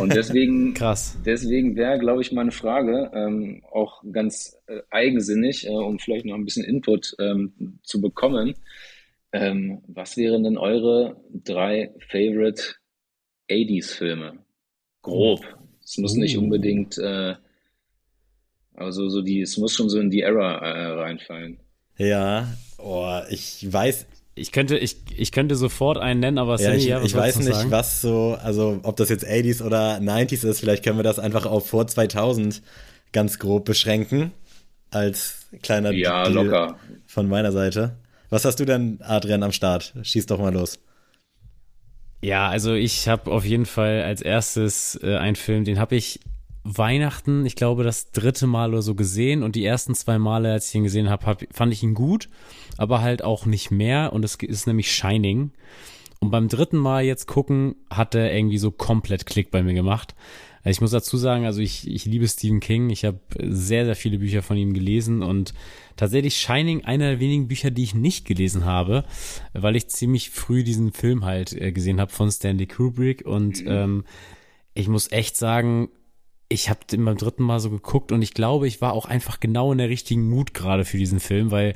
Und 0.00 0.14
deswegen, 0.14 0.74
krass. 0.74 1.16
deswegen 1.24 1.76
wäre, 1.76 1.98
glaube 1.98 2.22
ich, 2.22 2.32
meine 2.32 2.50
Frage 2.50 3.10
ähm, 3.14 3.62
auch 3.70 4.02
ganz 4.10 4.56
äh, 4.66 4.80
eigensinnig, 4.90 5.66
äh, 5.66 5.70
um 5.70 5.98
vielleicht 5.98 6.26
noch 6.26 6.34
ein 6.34 6.44
bisschen 6.44 6.64
Input 6.64 7.14
ähm, 7.18 7.78
zu 7.82 8.00
bekommen. 8.00 8.54
Ähm, 9.32 9.82
was 9.86 10.16
wären 10.16 10.42
denn 10.42 10.58
eure 10.58 11.16
drei 11.32 11.94
Favorite 12.08 12.74
80s-Filme? 13.48 14.38
Grob. 15.02 15.40
Es 15.82 15.98
muss 15.98 16.14
nicht 16.14 16.36
uh. 16.36 16.40
unbedingt 16.40 16.98
äh, 16.98 17.34
also 18.80 19.08
so 19.08 19.22
die, 19.22 19.40
es 19.42 19.56
muss 19.56 19.74
schon 19.74 19.88
so 19.88 20.00
in 20.00 20.10
die 20.10 20.22
Era 20.22 20.58
äh, 20.58 20.86
reinfallen. 21.00 21.58
Ja, 21.96 22.48
oh, 22.78 23.20
ich 23.28 23.70
weiß. 23.70 24.06
Ich 24.34 24.52
könnte, 24.52 24.78
ich, 24.78 24.96
ich 25.14 25.32
könnte 25.32 25.54
sofort 25.54 25.98
einen 25.98 26.20
nennen, 26.20 26.38
aber 26.38 26.58
ja, 26.58 26.72
ich, 26.72 26.86
ja, 26.86 27.02
ich 27.02 27.14
weiß 27.14 27.40
nicht, 27.40 27.54
sagen? 27.54 27.70
was 27.70 28.00
so, 28.00 28.38
also 28.42 28.80
ob 28.84 28.96
das 28.96 29.10
jetzt 29.10 29.26
80s 29.26 29.62
oder 29.62 29.98
90s 29.98 30.48
ist, 30.48 30.60
vielleicht 30.60 30.82
können 30.82 30.98
wir 30.98 31.02
das 31.02 31.18
einfach 31.18 31.44
auf 31.44 31.68
vor 31.68 31.86
2000 31.86 32.62
ganz 33.12 33.38
grob 33.38 33.66
beschränken. 33.66 34.32
Als 34.90 35.46
kleiner 35.62 35.92
ja, 35.92 36.24
Deal 36.24 36.46
locker. 36.46 36.76
von 37.06 37.28
meiner 37.28 37.52
Seite. 37.52 37.96
Was 38.30 38.44
hast 38.44 38.58
du 38.60 38.64
denn, 38.64 38.98
Adrian, 39.02 39.42
am 39.42 39.52
Start? 39.52 39.92
Schieß 40.02 40.26
doch 40.26 40.40
mal 40.40 40.52
los. 40.52 40.78
Ja, 42.22 42.48
also 42.48 42.74
ich 42.74 43.08
habe 43.08 43.30
auf 43.30 43.44
jeden 43.44 43.66
Fall 43.66 44.02
als 44.02 44.20
erstes 44.20 44.98
äh, 45.02 45.16
einen 45.16 45.36
Film, 45.36 45.64
den 45.64 45.78
habe 45.78 45.96
ich 45.96 46.20
Weihnachten, 46.62 47.46
ich 47.46 47.56
glaube, 47.56 47.84
das 47.84 48.10
dritte 48.10 48.46
Mal 48.46 48.70
oder 48.70 48.82
so 48.82 48.94
gesehen 48.94 49.42
und 49.42 49.56
die 49.56 49.64
ersten 49.64 49.94
zwei 49.94 50.18
Male, 50.18 50.52
als 50.52 50.68
ich 50.68 50.74
ihn 50.74 50.84
gesehen 50.84 51.08
habe, 51.08 51.26
hab, 51.26 51.42
fand 51.52 51.72
ich 51.72 51.82
ihn 51.82 51.94
gut, 51.94 52.28
aber 52.76 53.00
halt 53.00 53.22
auch 53.24 53.46
nicht 53.46 53.70
mehr 53.70 54.12
und 54.12 54.24
es 54.24 54.36
ist 54.36 54.66
nämlich 54.66 54.92
Shining. 54.92 55.52
Und 56.20 56.30
beim 56.30 56.48
dritten 56.48 56.76
Mal 56.76 57.04
jetzt 57.04 57.26
gucken, 57.26 57.76
hat 57.88 58.14
er 58.14 58.34
irgendwie 58.34 58.58
so 58.58 58.70
komplett 58.70 59.24
Klick 59.24 59.50
bei 59.50 59.62
mir 59.62 59.72
gemacht. 59.72 60.14
Ich 60.64 60.82
muss 60.82 60.90
dazu 60.90 61.16
sagen, 61.16 61.46
also 61.46 61.62
ich, 61.62 61.90
ich 61.90 62.04
liebe 62.04 62.28
Stephen 62.28 62.60
King. 62.60 62.90
Ich 62.90 63.06
habe 63.06 63.20
sehr, 63.38 63.86
sehr 63.86 63.96
viele 63.96 64.18
Bücher 64.18 64.42
von 64.42 64.58
ihm 64.58 64.74
gelesen 64.74 65.22
und 65.22 65.54
tatsächlich 65.96 66.36
Shining 66.36 66.84
einer 66.84 67.12
der 67.12 67.20
wenigen 67.20 67.48
Bücher, 67.48 67.70
die 67.70 67.82
ich 67.82 67.94
nicht 67.94 68.26
gelesen 68.26 68.66
habe, 68.66 69.04
weil 69.54 69.76
ich 69.76 69.88
ziemlich 69.88 70.28
früh 70.28 70.62
diesen 70.62 70.92
Film 70.92 71.24
halt 71.24 71.54
äh, 71.54 71.72
gesehen 71.72 71.98
habe 71.98 72.12
von 72.12 72.30
Stanley 72.30 72.66
Kubrick 72.66 73.24
und 73.24 73.62
mhm. 73.62 73.70
ähm, 73.70 74.04
ich 74.74 74.88
muss 74.88 75.10
echt 75.10 75.38
sagen, 75.38 75.88
ich 76.50 76.68
habe 76.68 76.80
den 76.90 77.04
beim 77.04 77.16
dritten 77.16 77.44
Mal 77.44 77.60
so 77.60 77.70
geguckt 77.70 78.12
und 78.12 78.20
ich 78.22 78.34
glaube, 78.34 78.66
ich 78.66 78.82
war 78.82 78.92
auch 78.92 79.06
einfach 79.06 79.40
genau 79.40 79.70
in 79.72 79.78
der 79.78 79.88
richtigen 79.88 80.28
Mut 80.28 80.52
gerade 80.52 80.84
für 80.84 80.98
diesen 80.98 81.20
Film, 81.20 81.52
weil 81.52 81.74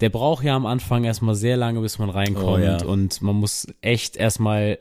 der 0.00 0.08
braucht 0.08 0.44
ja 0.44 0.56
am 0.56 0.66
Anfang 0.66 1.04
erstmal 1.04 1.34
sehr 1.34 1.58
lange, 1.58 1.80
bis 1.80 1.98
man 1.98 2.08
reinkommt 2.08 2.46
oh, 2.46 2.58
ja. 2.58 2.84
und 2.84 3.20
man 3.20 3.36
muss 3.36 3.68
echt 3.82 4.16
erstmal 4.16 4.78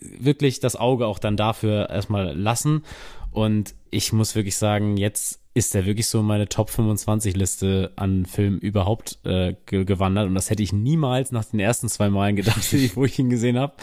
wirklich 0.00 0.58
das 0.60 0.76
Auge 0.76 1.06
auch 1.06 1.20
dann 1.20 1.36
dafür 1.36 1.88
erstmal 1.88 2.36
lassen 2.36 2.82
und 3.30 3.76
ich 3.90 4.12
muss 4.12 4.34
wirklich 4.34 4.56
sagen, 4.56 4.96
jetzt 4.96 5.40
ist 5.54 5.74
der 5.74 5.86
wirklich 5.86 6.08
so 6.08 6.20
in 6.20 6.26
meine 6.26 6.48
Top 6.48 6.70
25 6.70 7.36
Liste 7.36 7.92
an 7.94 8.26
Filmen 8.26 8.58
überhaupt 8.58 9.20
äh, 9.24 9.54
gewandert 9.66 10.26
und 10.26 10.34
das 10.34 10.50
hätte 10.50 10.64
ich 10.64 10.72
niemals 10.72 11.30
nach 11.30 11.44
den 11.44 11.60
ersten 11.60 11.88
zwei 11.88 12.10
Malen 12.10 12.34
gedacht, 12.34 12.72
wo 12.96 13.04
ich 13.04 13.18
ihn 13.18 13.30
gesehen 13.30 13.58
habe. 13.58 13.74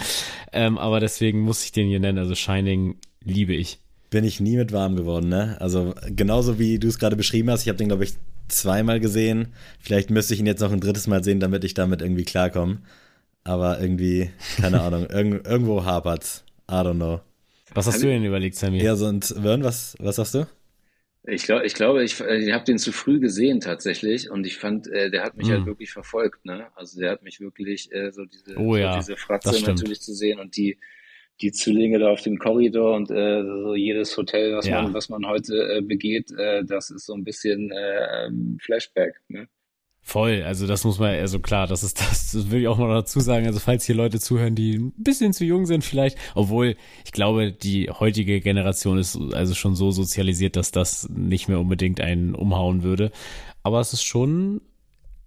Ähm, 0.52 0.78
aber 0.78 1.00
deswegen 1.00 1.42
muss 1.42 1.64
ich 1.64 1.72
den 1.72 1.88
hier 1.88 2.00
nennen. 2.02 2.18
Also 2.18 2.36
Shining 2.36 2.98
liebe 3.24 3.54
ich 3.54 3.80
bin 4.16 4.24
ich 4.24 4.40
nie 4.40 4.56
mit 4.56 4.72
warm 4.72 4.96
geworden, 4.96 5.28
ne? 5.28 5.58
Also 5.60 5.94
genauso 6.06 6.58
wie 6.58 6.80
du 6.80 6.88
es 6.88 7.00
gerade 7.00 7.18
beschrieben 7.18 7.52
hast, 7.52 7.64
ich 7.64 7.68
habe 7.68 7.78
den, 7.78 7.90
glaube 7.90 8.06
ich, 8.06 8.14
zweimal 8.48 9.02
gesehen. 9.02 9.50
Vielleicht 9.82 10.10
müsste 10.10 10.34
ich 10.34 10.40
ihn 10.40 10.46
jetzt 10.46 10.62
noch 10.62 10.72
ein 10.72 10.80
drittes 10.80 11.06
Mal 11.08 11.22
sehen, 11.22 11.42
damit 11.42 11.66
ich 11.66 11.74
damit 11.74 12.02
irgendwie 12.02 12.24
klarkomme. 12.24 12.78
Aber 13.44 13.82
irgendwie, 13.82 14.30
keine 14.56 14.80
Ahnung, 14.80 15.06
irg 15.10 15.46
irgendwo 15.46 15.84
hapert's. 15.84 16.46
I 16.72 16.76
don't 16.76 16.94
know. 16.94 17.20
Was 17.74 17.88
hast 17.88 18.02
du 18.02 18.08
denn 18.08 18.24
überlegt, 18.24 18.56
Sammy? 18.56 18.82
Ja, 18.82 18.96
sonst, 18.96 19.44
Wern, 19.44 19.66
was, 19.66 19.98
was 20.00 20.16
sagst 20.16 20.36
du? 20.36 20.48
Ich 21.28 21.44
glaube, 21.44 21.66
ich, 21.66 21.74
glaube, 21.74 22.02
ich, 22.02 22.18
ich 22.22 22.54
habe 22.54 22.64
den 22.64 22.78
zu 22.78 22.94
früh 22.94 23.20
gesehen 23.20 23.60
tatsächlich 23.60 24.32
und 24.32 24.48
ich 24.48 24.58
fand, 24.58 24.88
äh, 24.88 25.12
der 25.12 25.24
hat 25.24 25.36
mich 25.36 25.48
mm. 25.48 25.52
halt 25.52 25.60
hm. 25.62 25.66
wirklich 25.66 25.92
verfolgt, 25.92 26.46
ne? 26.46 26.68
Also 26.76 27.02
der 27.02 27.12
hat 27.12 27.22
mich 27.22 27.42
wirklich 27.42 27.92
äh, 27.92 28.14
so 28.14 28.24
diese, 28.24 28.56
oh, 28.56 28.78
ja. 28.78 28.94
so 28.94 29.00
diese 29.00 29.18
Fratze 29.18 29.62
natürlich 29.62 30.00
zu 30.00 30.14
sehen 30.14 30.40
und 30.40 30.56
die, 30.56 30.78
die 31.42 31.52
Zwillinge 31.52 32.00
da 32.00 32.10
auf 32.12 32.22
dem 32.22 32.38
Korridor 32.38 32.96
und 32.96 33.12
äh, 33.12 33.44
so 33.44 33.76
jedes 33.76 34.16
Hotel, 34.16 34.56
was 34.56 34.68
ja. 34.68 34.82
man, 34.82 34.94
was 34.94 35.10
man 35.10 35.26
heute 35.28 35.78
äh, 35.78 35.82
begeht, 35.82 36.32
äh, 36.38 36.64
das 36.64 36.90
ist 36.90 37.06
so 37.06 37.14
ein 37.14 37.24
bisschen 37.24 37.72
äh, 37.72 38.30
Flashback. 38.60 39.22
Ne? 39.28 39.48
Voll, 40.08 40.44
also 40.44 40.68
das 40.68 40.84
muss 40.84 41.00
man, 41.00 41.16
also 41.16 41.40
klar, 41.40 41.66
das 41.66 41.84
ist 41.84 42.00
das, 42.10 42.32
das 42.32 42.52
will 42.52 42.62
ich 42.62 42.68
auch 42.68 42.78
mal 42.78 42.94
dazu 42.94 43.20
sagen. 43.20 43.48
Also 43.48 43.60
falls 43.60 43.86
hier 43.86 43.96
Leute 43.96 44.20
zuhören, 44.20 44.56
die 44.56 44.78
ein 44.78 44.94
bisschen 44.98 45.34
zu 45.34 45.44
jung 45.44 45.66
sind 45.66 45.84
vielleicht, 45.84 46.18
obwohl 46.36 46.78
ich 47.04 47.12
glaube, 47.12 47.52
die 47.52 47.90
heutige 47.90 48.40
Generation 48.40 48.98
ist 48.98 49.18
also 49.34 49.56
schon 49.56 49.76
so 49.76 49.92
sozialisiert, 49.92 50.56
dass 50.56 50.72
das 50.72 51.10
nicht 51.10 51.48
mehr 51.50 51.60
unbedingt 51.60 52.02
einen 52.02 52.36
umhauen 52.36 52.84
würde. 52.84 53.12
Aber 53.64 53.80
es 53.80 53.94
ist 53.94 54.04
schon 54.04 54.62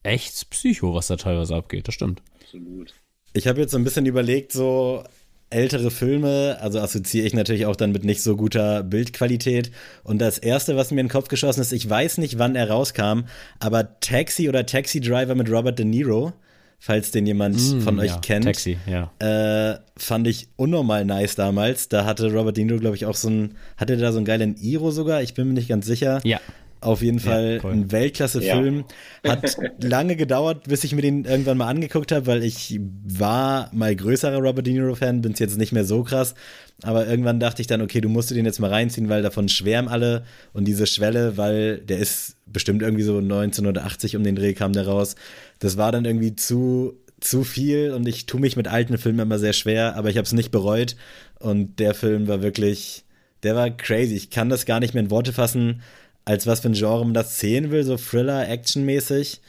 echt 0.05 0.49
Psycho, 0.51 0.95
was 0.95 1.09
da 1.09 1.17
teilweise 1.17 1.57
abgeht, 1.57 1.89
das 1.89 1.95
stimmt. 1.95 2.23
Absolut. 2.41 2.95
Ich 3.35 3.47
habe 3.47 3.61
jetzt 3.61 3.73
so 3.73 3.79
ein 3.79 3.85
bisschen 3.85 4.07
überlegt, 4.07 4.53
so 4.53 5.03
ältere 5.51 5.91
Filme, 5.91 6.59
also 6.61 6.79
assoziiere 6.79 7.27
ich 7.27 7.35
natürlich 7.35 7.67
auch 7.67 7.77
dann 7.77 7.93
mit 7.93 8.05
nicht 8.05 8.23
so 8.23 8.37
guter 8.37 8.83
Bildqualität. 8.83 9.71
Und 10.03 10.19
das 10.19 10.39
erste, 10.39 10.77
was 10.77 10.91
mir 10.91 11.01
in 11.01 11.07
den 11.07 11.13
Kopf 11.13 11.29
geschossen 11.29 11.61
ist, 11.61 11.73
ich 11.73 11.89
weiß 11.89 12.19
nicht, 12.19 12.39
wann 12.39 12.55
er 12.55 12.71
rauskam, 12.71 13.23
aber 13.59 13.99
Taxi 14.01 14.49
oder 14.49 14.67
Taxi 14.67 15.01
Driver 15.01 15.35
mit 15.35 15.51
Robert 15.51 15.79
De 15.79 15.87
Niro, 15.87 16.33
falls 16.79 17.11
den 17.11 17.27
jemand 17.27 17.57
mm, 17.57 17.81
von 17.81 17.99
euch 17.99 18.11
ja, 18.11 18.19
kennt, 18.19 18.45
Taxi, 18.45 18.79
ja. 18.87 19.11
Äh, 19.19 19.79
fand 19.97 20.27
ich 20.27 20.49
unnormal 20.57 21.05
nice 21.05 21.35
damals. 21.35 21.89
Da 21.89 22.05
hatte 22.05 22.33
Robert 22.33 22.57
De 22.57 22.65
Niro, 22.65 22.79
glaube 22.79 22.97
ich, 22.97 23.07
auch 23.07 23.17
so 23.17 23.31
ein, 23.31 23.55
hatte 23.77 23.97
da 23.97 24.13
so 24.13 24.19
einen 24.19 24.27
geilen 24.27 24.57
Iro 24.57 24.91
sogar, 24.91 25.23
ich 25.23 25.35
bin 25.35 25.49
mir 25.49 25.55
nicht 25.55 25.69
ganz 25.69 25.87
sicher. 25.87 26.21
Ja. 26.25 26.41
Auf 26.81 27.03
jeden 27.03 27.19
Fall 27.19 27.61
ja, 27.63 27.69
ein 27.69 27.91
Weltklasse-Film. 27.91 28.85
Ja. 29.25 29.33
Hat 29.33 29.57
lange 29.83 30.15
gedauert, 30.15 30.69
bis 30.69 30.85
ich 30.85 30.95
mir 30.95 31.03
den 31.03 31.25
irgendwann 31.25 31.59
mal 31.59 31.67
angeguckt 31.69 32.13
habe, 32.13 32.27
weil 32.27 32.45
ich 32.45 32.79
war 32.81 33.71
mal 33.73 33.95
größerer 33.95 34.39
Robert 34.39 34.67
De 34.67 34.75
Niro-Fan, 34.75 35.21
bin 35.21 35.33
es 35.33 35.41
jetzt 35.41 35.59
nicht 35.59 35.73
mehr 35.73 35.85
so 35.85 36.05
krass. 36.05 36.35
Aber 36.83 37.09
irgendwann 37.09 37.41
dachte 37.41 37.61
ich 37.61 37.67
dann, 37.67 37.83
okay, 37.83 38.01
du 38.01 38.09
musst 38.09 38.31
den 38.31 38.45
jetzt 38.45 38.61
mal 38.61 38.71
reinziehen, 38.71 39.09
weil 39.09 39.23
davon 39.23 39.49
schwärmen 39.49 39.89
alle. 39.89 40.25
Und 40.53 40.67
diese 40.67 40.87
Schwelle, 40.87 41.37
weil 41.37 41.79
der 41.79 41.99
ist 41.99 42.37
bestimmt 42.47 42.83
irgendwie 42.83 43.03
so 43.03 43.19
1980 43.19 44.17
um 44.17 44.23
den 44.23 44.37
Dreh 44.37 44.55
kam 44.55 44.73
der 44.73 44.87
raus. 44.87 45.17
Das 45.59 45.77
war 45.77 45.91
dann 45.91 46.05
irgendwie 46.05 46.37
zu 46.37 46.97
zu 47.21 47.43
viel 47.43 47.91
und 47.91 48.07
ich 48.07 48.27
tue 48.27 48.41
mich 48.41 48.57
mit 48.57 48.69
alten 48.69 48.97
Filmen 48.97 49.19
immer 49.19 49.41
sehr 49.41 49.53
schwer, 49.53 49.97
aber 49.97 50.09
ich 50.09 50.17
habe 50.17 50.25
es 50.25 50.33
nicht 50.33 50.51
bereut 50.51 50.97
und 51.41 51.81
der 51.81 51.95
Film 51.95 52.29
war 52.29 52.43
wirklich, 52.43 53.05
der 53.43 53.57
war 53.57 53.71
crazy. 53.71 54.15
Ich 54.15 54.31
kann 54.31 54.49
das 54.49 54.67
gar 54.67 54.81
nicht 54.81 54.95
mehr 54.95 55.03
in 55.03 55.11
Worte 55.11 55.33
fassen, 55.33 55.83
als 56.29 56.47
was 56.47 56.61
für 56.61 56.69
ein 56.69 56.75
Genre 56.75 57.05
man 57.05 57.15
das 57.15 57.41
sehen 57.41 57.71
will, 57.71 57.83
so 57.85 57.97
Thriller, 57.97 58.47
Actionmäßig, 58.51 59.41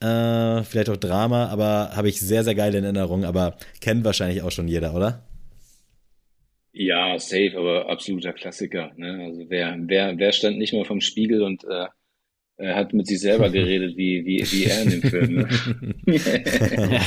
äh, 0.00 0.62
vielleicht 0.62 0.88
auch 0.88 0.96
Drama, 0.96 1.48
aber 1.48 1.90
habe 1.96 2.08
ich 2.08 2.20
sehr, 2.20 2.44
sehr 2.44 2.54
geile 2.54 2.78
in 2.78 2.84
Erinnerung, 2.84 3.24
aber 3.24 3.56
kennt 3.80 4.04
wahrscheinlich 4.04 4.42
auch 4.42 4.52
schon 4.52 4.68
jeder, 4.68 4.94
oder? 4.94 5.24
Ja, 6.72 7.18
safe, 7.18 7.54
aber 7.56 7.88
absoluter 7.88 8.32
Klassiker. 8.32 8.92
Ne? 8.96 9.24
Also 9.26 9.46
wer, 9.48 9.76
wer, 9.80 10.16
wer 10.16 10.30
stand 10.30 10.58
nicht 10.58 10.72
mal 10.72 10.84
vom 10.84 11.00
Spiegel 11.00 11.42
und 11.42 11.64
äh, 11.64 11.86
er 12.58 12.76
hat 12.76 12.92
mit 12.92 13.08
sich 13.08 13.18
selber 13.18 13.50
geredet, 13.50 13.96
wie, 13.96 14.24
wie, 14.24 14.38
wie 14.52 14.64
er 14.64 14.82
in 14.82 14.90
dem 14.90 15.02
Film. 15.02 15.34
Ne? 15.34 15.48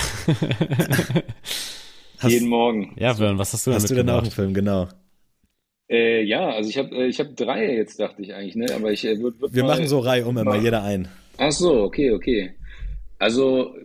Jeden 2.29 2.49
Morgen. 2.49 2.93
Ja, 2.99 3.13
Björn, 3.13 3.37
was 3.37 3.53
hast 3.53 3.65
du 3.65 3.73
Hast 3.73 3.89
du 3.89 3.95
denn 3.95 4.09
auch 4.09 4.23
einen 4.23 4.31
Film, 4.31 4.53
genau? 4.53 4.89
Äh, 5.91 6.23
ja, 6.23 6.49
also 6.51 6.69
ich 6.69 6.77
habe 6.77 6.95
äh, 6.95 7.07
ich 7.07 7.19
hab 7.19 7.35
drei 7.35 7.75
jetzt, 7.75 7.99
dachte 7.99 8.21
ich 8.21 8.33
eigentlich, 8.33 8.55
ne? 8.55 8.73
Aber 8.73 8.93
ich 8.93 9.03
äh, 9.03 9.19
würd, 9.19 9.41
würd 9.41 9.53
Wir 9.53 9.63
mal, 9.63 9.75
machen 9.75 9.89
so 9.89 9.99
Reihe 9.99 10.25
um 10.25 10.37
immer, 10.37 10.55
jeder 10.55 10.83
ein. 10.83 11.09
Ach 11.37 11.51
so, 11.51 11.83
okay, 11.83 12.11
okay. 12.11 12.55
Also, 13.19 13.75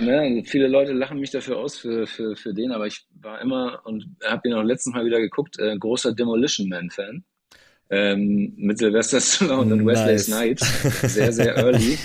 ne, 0.00 0.42
viele 0.46 0.68
Leute 0.68 0.92
lachen 0.92 1.20
mich 1.20 1.30
dafür 1.30 1.58
aus 1.58 1.76
für, 1.76 2.06
für, 2.06 2.34
für 2.34 2.54
den, 2.54 2.72
aber 2.72 2.86
ich 2.86 3.06
war 3.20 3.42
immer 3.42 3.82
und 3.84 4.06
habe 4.24 4.48
ihn 4.48 4.54
auch 4.54 4.62
letztens 4.62 4.96
Mal 4.96 5.04
wieder 5.04 5.20
geguckt, 5.20 5.58
äh, 5.58 5.76
großer 5.76 6.14
Demolition 6.14 6.68
Man-Fan. 6.68 7.24
Ähm, 7.90 8.54
mit 8.56 8.78
Sylvester 8.78 9.20
Stallone 9.20 9.74
und 9.74 9.86
Wesley. 9.86 10.18
Snipes. 10.18 11.12
Sehr, 11.14 11.30
sehr 11.30 11.56
early. 11.58 11.98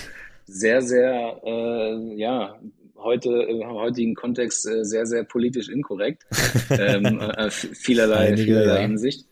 sehr, 0.45 0.81
sehr, 0.81 1.41
äh, 1.45 2.15
ja, 2.15 2.59
heute 2.97 3.29
im 3.43 3.65
heutigen 3.65 4.15
Kontext 4.15 4.67
äh, 4.67 4.83
sehr, 4.83 5.05
sehr 5.05 5.23
politisch 5.23 5.69
inkorrekt. 5.69 6.25
ähm, 6.71 7.21
äh, 7.21 7.49
vielerlei, 7.49 8.27
Einige, 8.27 8.43
vielerlei 8.43 8.75
ja. 8.75 8.81
Hinsicht. 8.81 9.28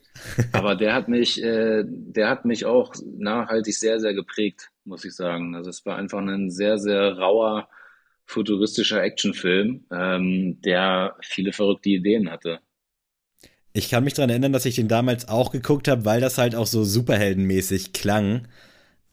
Aber 0.51 0.76
der 0.76 0.93
hat 0.93 1.07
mich, 1.07 1.41
äh, 1.41 1.84
der 1.86 2.30
hat 2.30 2.45
mich 2.45 2.65
auch 2.65 2.93
nachhaltig 3.18 3.76
sehr, 3.76 3.99
sehr 3.99 4.13
geprägt, 4.13 4.70
muss 4.86 5.05
ich 5.05 5.15
sagen. 5.15 5.55
Also 5.55 5.70
es 5.70 5.86
war 5.86 5.97
einfach 5.97 6.20
ein 6.20 6.49
sehr, 6.49 6.78
sehr 6.78 7.18
rauer, 7.18 7.70
futuristischer 8.26 9.01
Actionfilm, 9.01 9.86
ähm, 9.91 10.61
der 10.61 11.15
viele 11.22 11.53
verrückte 11.53 11.89
Ideen 11.89 12.30
hatte. 12.30 12.59
Ich 13.74 13.89
kann 13.89 14.03
mich 14.03 14.15
daran 14.15 14.30
erinnern, 14.30 14.53
dass 14.53 14.65
ich 14.65 14.76
den 14.76 14.88
damals 14.88 15.30
auch 15.30 15.51
geguckt 15.51 15.88
habe, 15.88 16.03
weil 16.03 16.20
das 16.20 16.38
halt 16.38 16.55
auch 16.55 16.65
so 16.65 16.84
superheldenmäßig 16.84 17.93
klang. 17.93 18.47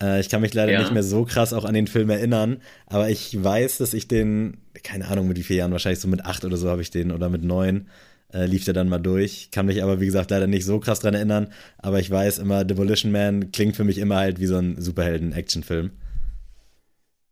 Äh, 0.02 0.20
ich 0.20 0.28
kann 0.28 0.40
mich 0.40 0.54
leider 0.54 0.72
ja. 0.72 0.80
nicht 0.80 0.92
mehr 0.92 1.02
so 1.02 1.24
krass 1.24 1.52
auch 1.52 1.64
an 1.64 1.74
den 1.74 1.86
Film 1.86 2.10
erinnern, 2.10 2.60
aber 2.86 3.10
ich 3.10 3.42
weiß, 3.42 3.78
dass 3.78 3.94
ich 3.94 4.08
den, 4.08 4.58
keine 4.82 5.08
Ahnung, 5.08 5.28
mit 5.28 5.36
wie 5.38 5.42
vielen 5.42 5.58
Jahren, 5.58 5.72
wahrscheinlich 5.72 6.00
so 6.00 6.08
mit 6.08 6.24
acht 6.24 6.44
oder 6.44 6.56
so 6.56 6.68
habe 6.68 6.82
ich 6.82 6.90
den 6.90 7.12
oder 7.12 7.28
mit 7.28 7.44
neun 7.44 7.88
äh, 8.34 8.46
lief 8.46 8.64
der 8.64 8.74
dann 8.74 8.88
mal 8.88 8.98
durch. 8.98 9.50
Kann 9.50 9.66
mich 9.66 9.82
aber, 9.82 10.00
wie 10.00 10.06
gesagt, 10.06 10.30
leider 10.30 10.46
nicht 10.46 10.64
so 10.64 10.80
krass 10.80 11.00
dran 11.00 11.14
erinnern, 11.14 11.52
aber 11.78 12.00
ich 12.00 12.10
weiß 12.10 12.38
immer, 12.38 12.64
Demolition 12.64 13.12
Man 13.12 13.52
klingt 13.52 13.76
für 13.76 13.84
mich 13.84 13.98
immer 13.98 14.16
halt 14.16 14.40
wie 14.40 14.46
so 14.46 14.56
ein 14.56 14.80
Superhelden-Actionfilm. 14.80 15.90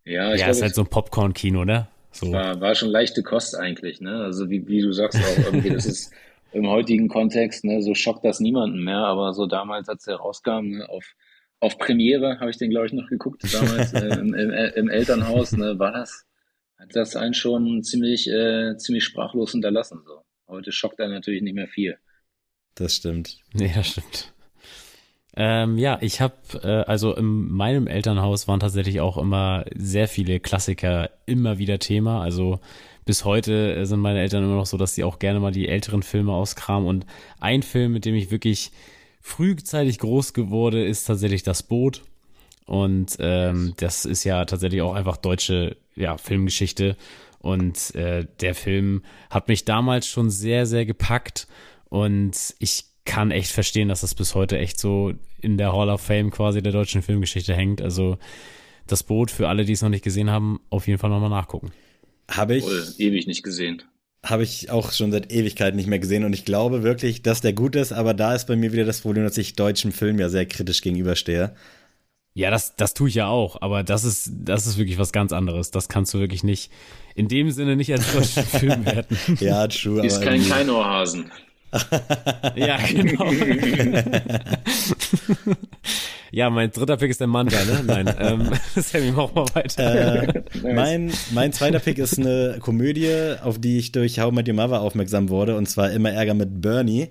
Ja, 0.05 0.33
ich 0.33 0.41
ja, 0.41 0.47
glaub, 0.47 0.57
ist 0.57 0.63
halt 0.63 0.75
so 0.75 0.83
ein 0.83 0.89
Popcorn-Kino, 0.89 1.65
ne? 1.65 1.89
So. 2.13 2.33
War, 2.33 2.61
war 2.61 2.75
schon 2.75 2.91
leichte 2.91 3.23
Kost 3.23 3.57
eigentlich, 3.57 4.01
ne? 4.01 4.23
Also 4.23 4.49
wie, 4.51 4.67
wie 4.67 4.81
du 4.81 4.93
sagst 4.93 5.19
auch 5.19 5.45
irgendwie, 5.47 5.71
das 5.71 5.87
ist 5.87 6.13
im 6.53 6.69
heutigen 6.69 7.09
Kontext, 7.09 7.65
ne, 7.65 7.83
so 7.83 7.95
schockt 7.95 8.25
das 8.25 8.39
niemanden 8.41 8.85
mehr, 8.85 8.99
aber 8.99 9.33
so 9.33 9.47
damals, 9.47 9.89
als 9.89 10.05
der 10.05 10.17
rauskam, 10.17 10.69
ne, 10.69 10.89
auf 10.89 11.15
auf 11.63 11.79
Premiere 11.79 12.41
habe 12.41 12.51
ich 12.51 12.59
den, 12.59 12.71
glaube 12.71 12.87
ich, 12.87 12.93
noch 12.93 13.09
geguckt, 13.09 13.45
damals 13.55 13.93
äh, 13.93 14.19
im, 14.19 14.35
im, 14.35 14.51
im, 14.51 14.89
Elternhaus, 14.89 15.53
ne, 15.53 15.79
war 15.79 15.93
das, 15.93 16.27
hat 16.77 16.89
das 16.97 17.15
einen 17.15 17.35
schon 17.35 17.85
ziemlich, 17.85 18.29
äh, 18.29 18.77
ziemlich 18.79 19.05
sprachlos 19.05 19.53
hinterlassen. 19.53 20.03
So. 20.05 20.25
Heute 20.53 20.71
schockt 20.71 21.01
er 21.01 21.09
natürlich 21.09 21.41
nicht 21.41 21.55
mehr 21.55 21.67
viel. 21.67 21.99
Das 22.75 22.97
stimmt. 22.97 23.39
Ja, 23.55 23.83
stimmt. 23.83 24.33
Ähm, 25.35 25.79
ja, 25.79 25.97
ich 26.03 26.21
habe, 26.21 26.35
äh, 26.63 26.91
also 26.91 27.15
in 27.17 27.51
meinem 27.51 27.87
Elternhaus 27.87 28.49
waren 28.49 28.61
tatsächlich 28.61 29.01
auch 29.01 29.17
immer 29.17 29.65
sehr 29.75 30.07
viele 30.07 30.41
Klassiker 30.41 31.09
immer 31.25 31.57
wieder 31.57 31.79
Thema. 31.79 32.21
Also 32.21 32.61
bis 33.07 33.25
heute 33.25 33.87
sind 33.87 34.01
meine 34.01 34.21
Eltern 34.21 34.45
immer 34.45 34.57
noch 34.57 34.67
so, 34.67 34.77
dass 34.77 34.95
sie 34.95 35.05
auch 35.05 35.19
gerne 35.19 35.41
mal 35.41 35.53
die 35.53 35.69
älteren 35.69 36.03
Filme 36.03 36.33
auskramen. 36.35 36.87
Und 36.87 37.07
ein 37.41 37.63
Film, 37.63 37.95
mit 37.95 38.05
dem 38.05 38.15
ich 38.15 38.31
wirklich 38.31 38.73
frühzeitig 39.23 39.99
groß 40.01 40.35
geworden 40.35 40.85
ist 40.85 41.05
tatsächlich 41.05 41.43
das 41.43 41.63
Boot. 41.63 42.03
Und 42.67 43.17
ähm, 43.21 43.73
das 43.79 44.05
ist 44.05 44.25
ja 44.25 44.45
tatsächlich 44.45 44.83
auch 44.83 44.95
einfach 44.95 45.17
deutsche 45.17 45.79
ja, 45.97 46.19
Filmgeschichte. 46.19 46.97
Und 47.43 47.95
äh, 47.95 48.27
der 48.41 48.55
Film 48.55 49.03
hat 49.29 49.49
mich 49.49 49.65
damals 49.65 50.07
schon 50.07 50.31
sehr, 50.31 50.65
sehr 50.67 50.87
gepackt. 50.87 51.47
Und 51.89 52.55
ich 52.59 52.87
kann 53.05 53.31
echt 53.31 53.51
verstehen, 53.51 53.89
dass 53.89 54.01
das 54.01 54.15
bis 54.15 54.35
heute 54.35 54.59
echt 54.59 54.79
so 54.79 55.13
in 55.41 55.59
der 55.59 55.73
Hall 55.73 55.91
of 55.91 56.01
Fame 56.01 56.31
quasi 56.31 56.63
der 56.63 56.73
deutschen 56.73 57.03
Filmgeschichte 57.03 57.55
hängt. 57.55 57.83
Also 57.83 58.17
das 58.87 59.03
Boot, 59.03 59.31
für 59.31 59.49
alle, 59.49 59.65
die 59.65 59.73
es 59.73 59.83
noch 59.83 59.89
nicht 59.89 60.05
gesehen 60.05 60.31
haben, 60.31 60.61
auf 60.71 60.87
jeden 60.87 60.99
Fall 60.99 61.11
nochmal 61.11 61.31
nachgucken. 61.31 61.73
Habe 62.31 62.57
ich. 62.57 62.65
Voll, 62.65 62.95
ewig 62.99 63.27
nicht 63.27 63.43
gesehen 63.43 63.83
habe 64.25 64.45
ich 64.45 64.71
auch 64.71 64.93
schon 64.93 65.11
seit 65.11 65.33
Ewigkeiten 65.33 65.77
nicht 65.77 65.89
mehr 65.89 65.99
gesehen 65.99 66.25
und 66.25 66.33
ich 66.33 66.45
glaube 66.45 66.83
wirklich, 66.83 67.23
dass 67.23 67.41
der 67.41 67.53
gut 67.53 67.75
ist, 67.75 67.93
aber 67.93 68.15
da 68.15 68.35
ist 68.35 68.47
bei 68.47 68.55
mir 68.55 68.73
wieder 68.73 68.85
das 68.85 69.01
Problem, 69.01 69.25
dass 69.25 69.37
ich 69.37 69.55
deutschen 69.55 69.91
Film 69.91 70.19
ja 70.19 70.29
sehr 70.29 70.47
kritisch 70.47 70.81
gegenüberstehe. 70.81 71.55
Ja, 72.35 72.51
das, 72.51 72.77
das 72.77 72.95
tue 72.95 73.09
ich 73.09 73.15
ja 73.15 73.27
auch, 73.29 73.61
aber 73.61 73.83
das 73.83 74.05
ist, 74.05 74.31
das 74.45 74.67
ist 74.67 74.79
wirklich 74.79 74.99
was 74.99 75.13
ganz 75.13 75.33
anderes. 75.33 75.71
Das 75.71 75.89
kannst 75.89 76.15
du 76.15 76.19
wirklich 76.19 76.43
nicht, 76.43 76.73
in 77.15 77.29
dem 77.29 77.51
Sinne 77.51 77.77
nicht 77.77 77.93
als 77.93 78.11
deutschen 78.13 78.45
Film 78.59 78.87
werten. 78.87 79.17
ja, 79.41 79.67
true. 79.69 80.05
Ist 80.07 80.23
kein 80.23 80.47
Keinohrhasen. 80.47 81.31
ja, 82.57 82.79
genau. 82.79 83.31
Ja, 86.35 86.49
mein 86.49 86.71
dritter 86.71 86.97
Pick 86.97 87.11
ist 87.11 87.21
der 87.21 87.27
Manta, 87.27 87.63
ne? 87.63 87.83
Nein, 87.85 88.15
ähm, 88.19 88.51
Sammy, 88.75 89.13
mach 89.15 89.35
mal 89.35 89.45
weiter. 89.53 90.35
Äh, 90.35 90.43
mein, 90.63 91.13
mein 91.33 91.53
zweiter 91.53 91.79
Pick 91.79 91.99
ist 91.99 92.19
eine 92.19 92.57
Komödie, 92.59 93.35
auf 93.43 93.59
die 93.61 93.77
ich 93.77 93.93
durch 93.93 94.19
How 94.19 94.33
Met 94.33 94.49
Your 94.49 94.55
Mother 94.55 94.81
aufmerksam 94.81 95.29
wurde, 95.29 95.57
und 95.59 95.69
zwar 95.69 95.91
immer 95.91 96.11
Ärger 96.11 96.33
mit 96.33 96.63
Bernie. 96.63 97.11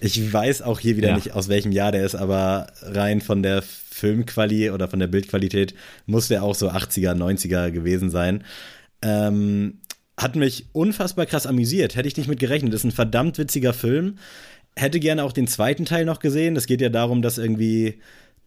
Ich 0.00 0.30
weiß 0.32 0.60
auch 0.60 0.80
hier 0.80 0.98
wieder 0.98 1.08
ja. 1.08 1.14
nicht, 1.14 1.32
aus 1.32 1.48
welchem 1.48 1.72
Jahr 1.72 1.92
der 1.92 2.04
ist, 2.04 2.14
aber 2.14 2.66
rein 2.82 3.22
von 3.22 3.42
der 3.42 3.62
Filmqualität 3.98 4.72
oder 4.72 4.88
von 4.88 5.00
der 5.00 5.06
Bildqualität 5.06 5.74
muss 6.06 6.28
der 6.28 6.42
auch 6.42 6.54
so 6.54 6.70
80er, 6.70 7.14
90er 7.14 7.70
gewesen 7.70 8.10
sein. 8.10 8.44
Ähm, 9.02 9.78
hat 10.16 10.36
mich 10.36 10.66
unfassbar 10.72 11.26
krass 11.26 11.46
amüsiert. 11.46 11.96
Hätte 11.96 12.08
ich 12.08 12.16
nicht 12.16 12.28
mit 12.28 12.40
gerechnet. 12.40 12.74
Ist 12.74 12.84
ein 12.84 12.90
verdammt 12.90 13.38
witziger 13.38 13.72
Film. 13.72 14.16
Hätte 14.76 15.00
gerne 15.00 15.24
auch 15.24 15.32
den 15.32 15.46
zweiten 15.46 15.84
Teil 15.84 16.04
noch 16.04 16.18
gesehen. 16.18 16.56
Es 16.56 16.66
geht 16.66 16.80
ja 16.80 16.88
darum, 16.88 17.22
dass 17.22 17.38
irgendwie 17.38 18.00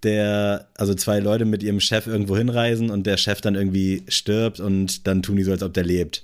der, 0.04 0.68
also 0.76 0.94
zwei 0.94 1.20
Leute 1.20 1.46
mit 1.46 1.64
ihrem 1.64 1.80
Chef 1.80 2.08
irgendwo 2.08 2.36
hinreisen 2.36 2.90
und 2.90 3.06
der 3.06 3.18
Chef 3.18 3.42
dann 3.42 3.56
irgendwie 3.56 4.04
stirbt 4.08 4.60
und 4.60 5.08
dann 5.08 5.22
tun 5.22 5.38
die 5.38 5.44
so, 5.44 5.52
als 5.52 5.64
ob 5.64 5.74
der 5.74 5.84
lebt. 5.84 6.24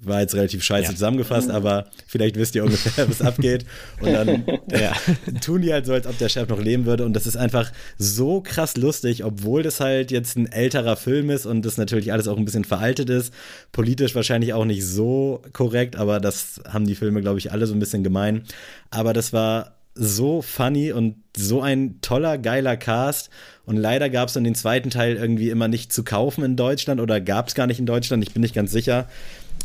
War 0.00 0.20
jetzt 0.20 0.34
relativ 0.34 0.62
scheiße 0.62 0.84
ja. 0.84 0.90
zusammengefasst, 0.90 1.50
aber 1.50 1.90
vielleicht 2.06 2.36
wisst 2.36 2.54
ihr 2.54 2.64
ungefähr, 2.64 3.08
was 3.08 3.22
abgeht. 3.22 3.64
Und 4.00 4.12
dann 4.12 4.44
ja, 4.70 4.92
tun 5.40 5.62
die 5.62 5.72
halt 5.72 5.86
so, 5.86 5.92
als 5.92 6.06
ob 6.06 6.16
der 6.18 6.28
Chef 6.28 6.48
noch 6.48 6.60
leben 6.60 6.86
würde. 6.86 7.04
Und 7.04 7.14
das 7.14 7.26
ist 7.26 7.36
einfach 7.36 7.72
so 7.98 8.40
krass 8.40 8.76
lustig, 8.76 9.24
obwohl 9.24 9.62
das 9.62 9.80
halt 9.80 10.10
jetzt 10.10 10.36
ein 10.36 10.50
älterer 10.50 10.96
Film 10.96 11.30
ist 11.30 11.46
und 11.46 11.64
das 11.64 11.76
natürlich 11.76 12.12
alles 12.12 12.28
auch 12.28 12.36
ein 12.36 12.44
bisschen 12.44 12.64
veraltet 12.64 13.10
ist. 13.10 13.32
Politisch 13.72 14.14
wahrscheinlich 14.14 14.54
auch 14.54 14.64
nicht 14.64 14.86
so 14.86 15.42
korrekt, 15.52 15.96
aber 15.96 16.20
das 16.20 16.60
haben 16.68 16.86
die 16.86 16.94
Filme, 16.94 17.20
glaube 17.20 17.38
ich, 17.38 17.52
alle 17.52 17.66
so 17.66 17.74
ein 17.74 17.80
bisschen 17.80 18.04
gemein. 18.04 18.44
Aber 18.90 19.12
das 19.12 19.32
war 19.32 19.78
so 19.98 20.42
funny 20.42 20.92
und 20.92 21.16
so 21.36 21.60
ein 21.60 22.00
toller, 22.00 22.38
geiler 22.38 22.76
Cast. 22.76 23.30
Und 23.66 23.76
leider 23.76 24.08
gab 24.08 24.28
es 24.28 24.34
dann 24.34 24.44
den 24.44 24.54
zweiten 24.54 24.90
Teil 24.90 25.16
irgendwie 25.16 25.50
immer 25.50 25.68
nicht 25.68 25.92
zu 25.92 26.04
kaufen 26.04 26.44
in 26.44 26.56
Deutschland 26.56 27.00
oder 27.00 27.20
gab 27.20 27.48
es 27.48 27.54
gar 27.54 27.66
nicht 27.66 27.80
in 27.80 27.86
Deutschland. 27.86 28.22
Ich 28.22 28.32
bin 28.32 28.40
nicht 28.40 28.54
ganz 28.54 28.70
sicher, 28.70 29.08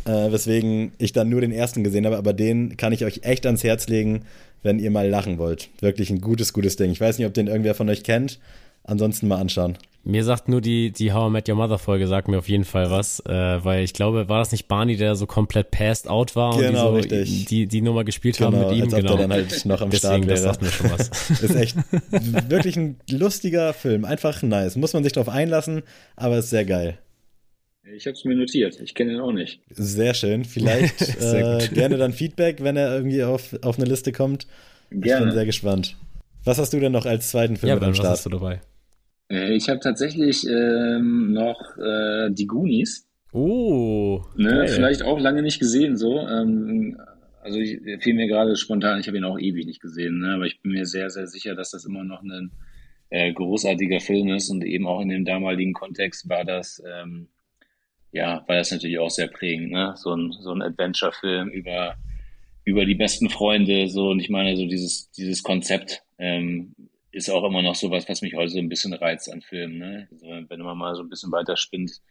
äh, 0.05 0.31
weswegen 0.31 0.93
ich 0.97 1.13
dann 1.13 1.29
nur 1.29 1.41
den 1.41 1.51
ersten 1.51 1.83
gesehen 1.83 2.05
habe. 2.05 2.17
Aber 2.17 2.33
den 2.33 2.77
kann 2.77 2.93
ich 2.93 3.05
euch 3.05 3.21
echt 3.23 3.45
ans 3.45 3.63
Herz 3.63 3.87
legen, 3.87 4.23
wenn 4.61 4.79
ihr 4.79 4.91
mal 4.91 5.07
lachen 5.07 5.37
wollt. 5.37 5.69
Wirklich 5.79 6.09
ein 6.09 6.21
gutes, 6.21 6.53
gutes 6.53 6.75
Ding. 6.75 6.91
Ich 6.91 7.01
weiß 7.01 7.17
nicht, 7.17 7.27
ob 7.27 7.33
den 7.33 7.47
irgendwer 7.47 7.75
von 7.75 7.89
euch 7.89 8.03
kennt. 8.03 8.39
Ansonsten 8.85 9.27
mal 9.27 9.39
anschauen. 9.39 9.77
Mir 10.05 10.25
sagt 10.25 10.49
nur 10.49 10.59
die, 10.59 10.91
die 10.91 11.13
How 11.13 11.29
I 11.29 11.31
Met 11.31 11.47
Your 11.47 11.55
Mother 11.55 11.77
Folge, 11.77 12.07
sagt 12.07 12.27
mir 12.27 12.37
auf 12.37 12.49
jeden 12.49 12.65
Fall 12.65 12.91
was, 12.91 13.21
äh, 13.21 13.63
weil 13.63 13.85
ich 13.85 13.93
glaube, 13.93 14.27
war 14.27 14.39
das 14.39 14.51
nicht 14.51 14.67
Barney, 14.67 14.97
der 14.97 15.15
so 15.15 15.25
komplett 15.25 15.71
passed 15.71 16.09
out 16.09 16.35
war 16.35 16.57
genau, 16.57 16.95
und 16.95 17.09
die, 17.09 17.23
so, 17.23 17.45
die, 17.45 17.67
die 17.67 17.81
Nummer 17.81 18.03
gespielt 18.03 18.37
genau, 18.37 18.51
haben 18.51 18.67
mit 18.67 18.75
ihm? 18.75 18.83
Als 18.83 18.95
genau. 18.95 19.13
ob 19.13 19.17
der 19.17 19.27
dann 19.29 19.37
halt 19.37 19.65
noch 19.65 19.81
am 19.81 19.89
Deswegen, 19.89 20.23
Start 20.23 20.27
wäre. 20.27 20.33
Das 20.33 20.41
sagt 20.43 20.61
mir 20.61 20.71
schon 20.71 20.91
was. 20.91 21.29
ist 21.41 21.55
echt 21.55 21.77
wirklich 22.49 22.75
ein 22.75 22.97
lustiger 23.09 23.73
Film. 23.73 24.03
Einfach 24.03 24.41
nice. 24.41 24.75
Muss 24.75 24.91
man 24.91 25.05
sich 25.05 25.13
drauf 25.13 25.29
einlassen, 25.29 25.83
aber 26.17 26.39
ist 26.39 26.49
sehr 26.49 26.65
geil. 26.65 26.97
Ich 27.95 28.05
habe 28.07 28.13
es 28.13 28.25
mir 28.25 28.35
notiert. 28.35 28.79
Ich 28.81 28.95
kenne 28.95 29.13
ihn 29.13 29.19
auch 29.19 29.31
nicht. 29.31 29.61
Sehr 29.69 30.13
schön. 30.13 30.45
Vielleicht 30.45 30.99
sehr 30.99 31.59
äh, 31.59 31.67
gerne 31.67 31.97
dann 31.97 32.13
Feedback, 32.13 32.63
wenn 32.63 32.75
er 32.75 32.93
irgendwie 32.95 33.23
auf, 33.23 33.55
auf 33.61 33.77
eine 33.77 33.87
Liste 33.87 34.11
kommt. 34.11 34.47
Gerne. 34.89 35.25
Ich 35.25 35.25
bin 35.25 35.33
sehr 35.33 35.45
gespannt. 35.45 35.95
Was 36.43 36.57
hast 36.57 36.73
du 36.73 36.79
denn 36.79 36.91
noch 36.91 37.05
als 37.05 37.29
zweiten 37.29 37.55
Film 37.55 37.69
ja, 37.69 37.75
mit 37.75 37.83
am 37.83 37.93
Start? 37.93 38.05
Was 38.05 38.19
hast 38.19 38.25
du 38.25 38.29
dabei? 38.29 38.61
Äh, 39.29 39.53
ich 39.53 39.69
habe 39.69 39.79
tatsächlich 39.79 40.45
ähm, 40.47 41.33
noch 41.33 41.59
äh, 41.77 42.29
die 42.31 42.47
Goonies. 42.47 43.07
Oh. 43.31 44.21
Ne, 44.35 44.67
vielleicht 44.67 45.01
auch 45.03 45.19
lange 45.19 45.41
nicht 45.41 45.59
gesehen 45.59 45.97
so. 45.97 46.19
Ähm, 46.19 46.99
also 47.41 47.59
ich, 47.59 47.79
fiel 47.99 48.13
mir 48.13 48.27
gerade 48.27 48.55
spontan, 48.55 48.99
ich 48.99 49.07
habe 49.07 49.17
ihn 49.17 49.23
auch 49.23 49.39
ewig 49.39 49.65
nicht 49.65 49.81
gesehen, 49.81 50.19
ne, 50.19 50.35
aber 50.35 50.45
ich 50.45 50.61
bin 50.61 50.71
mir 50.71 50.85
sehr, 50.85 51.09
sehr 51.09 51.27
sicher, 51.27 51.55
dass 51.55 51.71
das 51.71 51.85
immer 51.85 52.03
noch 52.03 52.21
ein 52.21 52.51
äh, 53.09 53.33
großartiger 53.33 53.99
Film 53.99 54.29
ist 54.29 54.49
und 54.49 54.63
eben 54.63 54.87
auch 54.87 55.01
in 55.01 55.09
dem 55.09 55.25
damaligen 55.25 55.73
Kontext 55.73 56.29
war 56.29 56.45
das, 56.45 56.81
ähm, 56.85 57.27
ja, 58.13 58.43
war 58.47 58.55
das 58.57 58.71
natürlich 58.71 58.99
auch 58.99 59.09
sehr 59.09 59.27
prägend, 59.27 59.71
ne? 59.71 59.93
So 59.97 60.15
ein, 60.15 60.31
so 60.31 60.51
ein 60.51 60.61
Adventure-Film 60.61 61.49
über, 61.49 61.95
über 62.63 62.85
die 62.85 62.95
besten 62.95 63.29
Freunde, 63.29 63.89
so 63.89 64.11
und 64.11 64.19
ich 64.19 64.29
meine, 64.29 64.55
so 64.55 64.65
dieses, 64.67 65.09
dieses 65.11 65.41
Konzept 65.41 66.03
ähm, 66.19 66.75
ist 67.11 67.29
auch 67.29 67.43
immer 67.43 67.63
noch 67.63 67.75
so 67.75 67.89
was, 67.89 68.07
was 68.07 68.21
mich 68.21 68.35
heute 68.35 68.49
so 68.49 68.59
ein 68.59 68.69
bisschen 68.69 68.93
reizt 68.93 69.31
an 69.31 69.41
Filmen. 69.41 69.79
Ne? 69.79 70.07
Also, 70.11 70.27
wenn 70.27 70.59
man 70.61 70.77
mal 70.77 70.95
so 70.95 71.01
ein 71.01 71.09
bisschen 71.09 71.31
weiter 71.31 71.57
spinnt, 71.57 72.01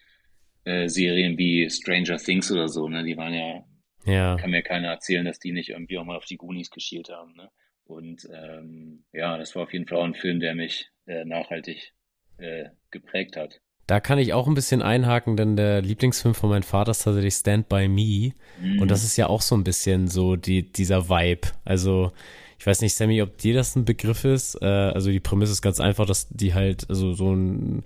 äh, 0.65 0.89
Serien 0.89 1.39
wie 1.39 1.71
Stranger 1.71 2.19
Things 2.19 2.51
oder 2.51 2.69
so, 2.69 2.89
ne, 2.89 3.05
die 3.05 3.17
waren 3.17 3.35
ja, 3.35 3.65
ja. 4.05 4.37
kann 4.37 4.51
mir 4.51 4.63
keiner 4.63 4.89
erzählen, 4.89 5.25
dass 5.25 5.39
die 5.39 5.53
nicht 5.53 5.71
irgendwie 5.71 5.99
auch 5.99 6.05
mal 6.05 6.17
auf 6.17 6.25
die 6.25 6.37
Goonies 6.37 6.71
geschielt 6.71 7.11
haben. 7.11 7.35
Ne? 7.35 7.49
Und 7.85 8.29
ähm, 8.33 9.05
ja, 9.13 9.39
das 9.39 9.55
war 9.55 9.65
auf 9.65 9.73
jeden 9.73 9.87
Fall 9.87 9.99
auch 9.99 10.05
ein 10.05 10.15
Film, 10.15 10.41
der 10.41 10.55
mich 10.55 10.91
äh, 11.07 11.25
nachhaltig 11.25 11.93
äh, 12.39 12.71
geprägt 12.91 13.37
hat. 13.37 13.61
Da 13.87 14.01
kann 14.01 14.19
ich 14.19 14.33
auch 14.33 14.47
ein 14.47 14.55
bisschen 14.55 14.81
einhaken, 14.81 15.37
denn 15.37 15.57
der 15.57 15.83
Lieblingsfilm 15.83 16.35
von 16.35 16.51
meinem 16.51 16.63
Vater 16.63 16.93
ist 16.93 17.03
tatsächlich 17.03 17.35
Stand 17.35 17.69
By 17.69 17.89
Me. 17.89 18.33
Mhm. 18.61 18.81
Und 18.81 18.91
das 18.91 19.05
ist 19.05 19.17
ja 19.17 19.27
auch 19.27 19.43
so 19.43 19.57
ein 19.57 19.65
bisschen 19.65 20.09
so 20.09 20.37
die, 20.37 20.71
dieser 20.71 21.09
Vibe. 21.09 21.49
Also 21.65 22.13
ich 22.59 22.67
weiß 22.67 22.81
nicht, 22.81 22.95
Sammy, 22.95 23.21
ob 23.23 23.39
dir 23.39 23.55
das 23.55 23.75
ein 23.75 23.85
Begriff 23.85 24.25
ist. 24.25 24.55
Äh, 24.63 24.67
also 24.67 25.11
die 25.11 25.19
Prämisse 25.19 25.53
ist 25.53 25.63
ganz 25.63 25.81
einfach, 25.81 26.07
dass 26.07 26.29
die 26.29 26.55
halt, 26.55 26.89
also 26.89 27.13
so 27.13 27.35
ein, 27.35 27.83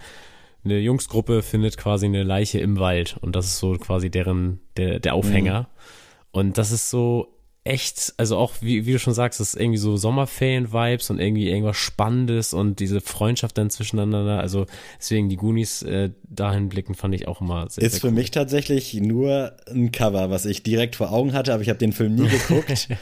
eine 0.65 0.79
Jungsgruppe 0.81 1.43
findet 1.43 1.79
quasi 1.79 2.05
eine 2.05 2.25
Leiche 2.25 2.59
im 2.59 2.79
Wald 2.79 3.17
und 3.23 3.35
das 3.35 3.47
ist 3.47 3.59
so 3.59 3.73
quasi 3.75 4.11
deren, 4.11 4.61
der, 4.77 5.01
der 5.01 5.15
Aufhänger. 5.15 5.63
Mhm. 5.63 5.67
Und 6.33 6.59
das 6.59 6.73
ist 6.73 6.91
so 6.91 7.36
echt, 7.67 8.15
also 8.17 8.37
auch, 8.37 8.55
wie, 8.61 8.87
wie 8.87 8.93
du 8.93 8.99
schon 8.99 9.15
sagst, 9.15 9.41
das 9.41 9.55
ist 9.55 9.61
irgendwie 9.61 9.79
so 9.79 9.97
Sommerferien-Vibes 9.97 11.11
und 11.11 11.21
irgendwie 11.21 11.49
irgendwas 11.49 11.77
Spannendes 11.77 12.55
und 12.55 12.81
diese 12.81 13.01
Freundschaft 13.01 13.59
dann 13.59 13.71
zwischeneinander. 13.71 14.41
Also 14.41 14.67
deswegen 14.99 15.29
die 15.29 15.37
Goonies 15.37 15.83
äh, 15.83 16.11
dahin 16.25 16.69
blicken, 16.69 16.95
fand 16.95 17.15
ich 17.15 17.29
auch 17.29 17.41
immer 17.41 17.69
sehr 17.69 17.85
Ist 17.85 17.93
sehr 17.93 18.01
für 18.01 18.11
mich 18.11 18.31
tatsächlich 18.31 18.95
nur 18.95 19.53
ein 19.69 19.93
Cover, 19.93 20.31
was 20.31 20.47
ich 20.47 20.63
direkt 20.63 20.97
vor 20.97 21.13
Augen 21.13 21.33
hatte, 21.33 21.53
aber 21.53 21.63
ich 21.63 21.69
habe 21.69 21.79
den 21.79 21.93
Film 21.93 22.15
nie 22.15 22.29
geguckt. 22.29 22.89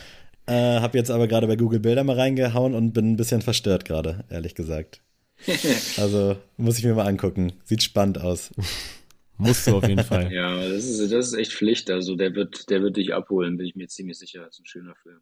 Äh, 0.47 0.81
hab 0.81 0.95
jetzt 0.95 1.11
aber 1.11 1.27
gerade 1.27 1.47
bei 1.47 1.57
Google 1.57 1.81
Bilder 1.81 2.05
mal 2.05 2.17
reingehauen 2.17 2.75
und 2.75 2.93
bin 2.93 3.13
ein 3.13 3.17
bisschen 3.17 3.41
verstört 3.41 3.87
gerade, 3.87 4.25
ehrlich 4.29 4.55
gesagt. 4.55 5.01
also 5.97 6.37
muss 6.59 6.79
ich 6.79 6.85
mir 6.85 6.95
mal 6.95 7.07
angucken. 7.07 7.55
Sieht 7.65 7.83
spannend 7.83 8.21
aus. 8.21 8.51
Musst 9.37 9.67
du 9.67 9.77
auf 9.77 9.87
jeden 9.87 10.05
Fall. 10.05 10.33
ja, 10.33 10.57
das 10.69 10.85
ist, 10.85 11.13
das 11.13 11.29
ist 11.29 11.35
echt 11.35 11.53
Pflicht. 11.53 11.91
Also 11.91 12.17
der 12.17 12.35
wird, 12.35 12.71
der 12.71 12.83
wird 12.83 12.97
dich 12.97 13.15
abholen, 13.15 13.57
bin 13.57 13.67
ich 13.67 13.75
mir 13.75 13.89
ziemlich 13.89 14.19
sicher. 14.19 14.45
Das 14.45 14.57
ist 14.57 14.61
ein 14.61 14.67
schöner 14.67 14.95
Film. 14.97 15.21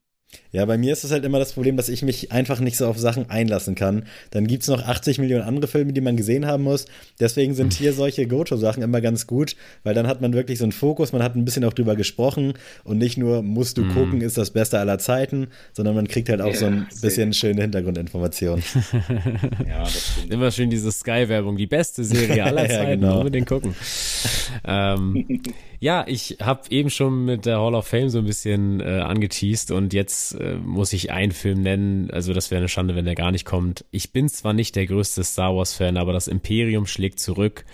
Ja, 0.53 0.67
bei 0.67 0.77
mir 0.77 0.93
ist 0.93 1.03
es 1.03 1.11
halt 1.11 1.25
immer 1.25 1.39
das 1.39 1.55
Problem, 1.55 1.79
dass 1.79 1.89
ich 1.89 2.03
mich 2.03 2.31
einfach 2.31 2.61
nicht 2.61 2.77
so 2.77 2.87
auf 2.87 2.99
Sachen 2.99 3.31
einlassen 3.31 3.75
kann. 3.75 4.05
Dann 4.31 4.47
gibt 4.47 4.63
es 4.63 4.69
noch 4.69 4.87
80 4.87 5.19
Millionen 5.19 5.45
andere 5.45 5.67
Filme, 5.67 5.95
die 5.95 6.03
man 6.03 6.17
gesehen 6.17 6.47
haben 6.47 6.63
muss. 6.63 6.85
Deswegen 7.19 7.55
sind 7.55 7.73
hier 7.73 7.95
solche 7.95 8.27
Goto-Sachen 8.27 8.83
immer 8.83 9.01
ganz 9.01 9.27
gut, 9.27 9.57
weil 9.83 9.95
dann 9.95 10.07
hat 10.07 10.21
man 10.21 10.35
wirklich 10.35 10.59
so 10.59 10.65
einen 10.65 10.73
Fokus, 10.73 11.13
man 11.13 11.23
hat 11.23 11.37
ein 11.37 11.47
bisschen 11.47 11.65
auch 11.65 11.73
drüber 11.73 11.97
gesprochen 11.97 12.53
und 12.85 12.99
nicht 12.99 13.17
nur 13.17 13.43
musst 13.43 13.79
du 13.79 13.85
mhm. 13.85 13.95
gucken, 13.95 14.21
ist 14.21 14.37
das 14.37 14.51
Beste 14.51 14.79
aller 14.79 14.99
Zeiten, 14.99 15.49
sondern 15.73 15.95
man 15.95 16.07
kriegt 16.07 16.29
halt 16.29 16.43
auch 16.43 16.49
ja, 16.49 16.55
so 16.55 16.67
ein 16.67 16.87
bisschen 17.01 17.33
schöne 17.33 17.63
Hintergrundinformationen. 17.63 18.63
ja, 19.67 19.85
das 19.85 20.13
stimmt. 20.13 20.33
Immer 20.33 20.51
schön 20.51 20.69
diese 20.69 20.93
Sky-Werbung, 20.93 21.57
die 21.57 21.67
beste 21.67 22.05
Serie 22.05 22.45
aller 22.45 22.69
Zeiten, 22.69 22.73
ja, 22.73 22.95
genau. 22.95 23.19
unbedingt 23.19 23.49
gucken. 23.49 23.75
ähm, 24.67 25.43
ja, 25.83 26.05
ich 26.07 26.37
habe 26.41 26.63
eben 26.71 26.91
schon 26.91 27.25
mit 27.25 27.45
der 27.45 27.59
Hall 27.59 27.75
of 27.75 27.89
Fame 27.89 28.09
so 28.09 28.19
ein 28.19 28.25
bisschen 28.25 28.79
äh, 28.79 29.01
angeteased 29.01 29.73
und 29.73 29.93
jetzt 29.93 30.33
äh, 30.37 30.55
muss 30.55 30.93
ich 30.93 31.11
einen 31.11 31.33
Film 31.33 31.61
nennen. 31.61 32.09
Also 32.13 32.33
das 32.33 32.53
wäre 32.53 32.61
eine 32.61 32.69
Schande, 32.69 32.95
wenn 32.95 33.05
der 33.05 33.17
gar 33.17 33.33
nicht 33.33 33.45
kommt. 33.45 33.85
Ich 33.91 34.13
bin 34.13 34.29
zwar 34.29 34.53
nicht 34.53 34.77
der 34.77 34.87
größte 34.87 35.25
Star 35.25 35.57
Wars-Fan, 35.57 35.97
aber 35.97 36.13
das 36.13 36.29
Imperium 36.29 36.87
schlägt 36.87 37.19
zurück 37.19 37.65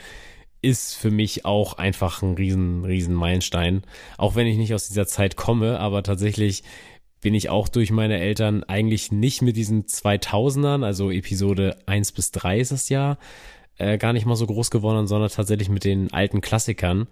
ist 0.61 0.97
für 0.97 1.13
mich 1.13 1.45
auch 1.45 1.75
einfach 1.75 2.21
ein 2.23 2.35
riesen, 2.35 2.85
riesen 2.85 3.15
Meilenstein. 3.15 3.83
Auch 4.17 4.35
wenn 4.35 4.49
ich 4.49 4.57
nicht 4.57 4.75
aus 4.75 4.89
dieser 4.89 5.07
Zeit 5.07 5.37
komme, 5.37 5.79
aber 5.79 6.03
tatsächlich 6.03 6.65
bin 7.21 7.33
ich 7.33 7.49
auch 7.49 7.69
durch 7.69 7.93
meine 7.93 8.19
Eltern 8.19 8.65
eigentlich 8.65 9.13
nicht 9.13 9.41
mit 9.41 9.57
diesen 9.57 9.85
2000ern, 9.85 10.85
also 10.85 11.13
Episode 11.13 11.77
1 11.87 12.11
bis 12.11 12.33
3 12.33 12.59
ist 12.59 12.73
das 12.73 12.89
ja, 12.89 13.19
äh, 13.77 13.99
gar 13.99 14.13
nicht 14.13 14.27
mal 14.27 14.35
so 14.35 14.47
groß 14.47 14.73
geworden, 14.73 15.07
sondern 15.07 15.31
tatsächlich 15.31 15.69
mit 15.69 15.85
den 15.85 16.13
alten 16.13 16.41
Klassikern. 16.41 17.07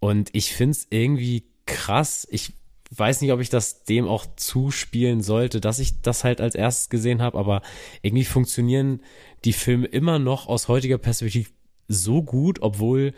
Und 0.00 0.30
ich 0.32 0.52
finde 0.52 0.72
es 0.72 0.86
irgendwie 0.90 1.44
krass. 1.66 2.26
Ich 2.30 2.52
weiß 2.90 3.20
nicht, 3.20 3.32
ob 3.32 3.40
ich 3.40 3.48
das 3.48 3.84
dem 3.84 4.06
auch 4.06 4.26
zuspielen 4.36 5.22
sollte, 5.22 5.60
dass 5.60 5.78
ich 5.78 6.00
das 6.02 6.24
halt 6.24 6.40
als 6.40 6.54
erstes 6.54 6.90
gesehen 6.90 7.22
habe, 7.22 7.38
aber 7.38 7.62
irgendwie 8.02 8.24
funktionieren 8.24 9.00
die 9.44 9.52
Filme 9.52 9.86
immer 9.86 10.18
noch 10.18 10.46
aus 10.46 10.68
heutiger 10.68 10.98
Perspektive 10.98 11.50
so 11.88 12.22
gut, 12.22 12.62
obwohl 12.62 13.14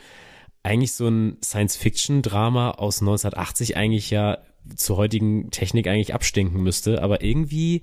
eigentlich 0.62 0.92
so 0.94 1.06
ein 1.06 1.36
Science-Fiction-Drama 1.42 2.72
aus 2.72 3.00
1980 3.00 3.76
eigentlich 3.76 4.10
ja 4.10 4.38
zur 4.74 4.96
heutigen 4.96 5.50
Technik 5.50 5.86
eigentlich 5.86 6.14
abstinken 6.14 6.62
müsste, 6.62 7.02
aber 7.02 7.22
irgendwie 7.22 7.82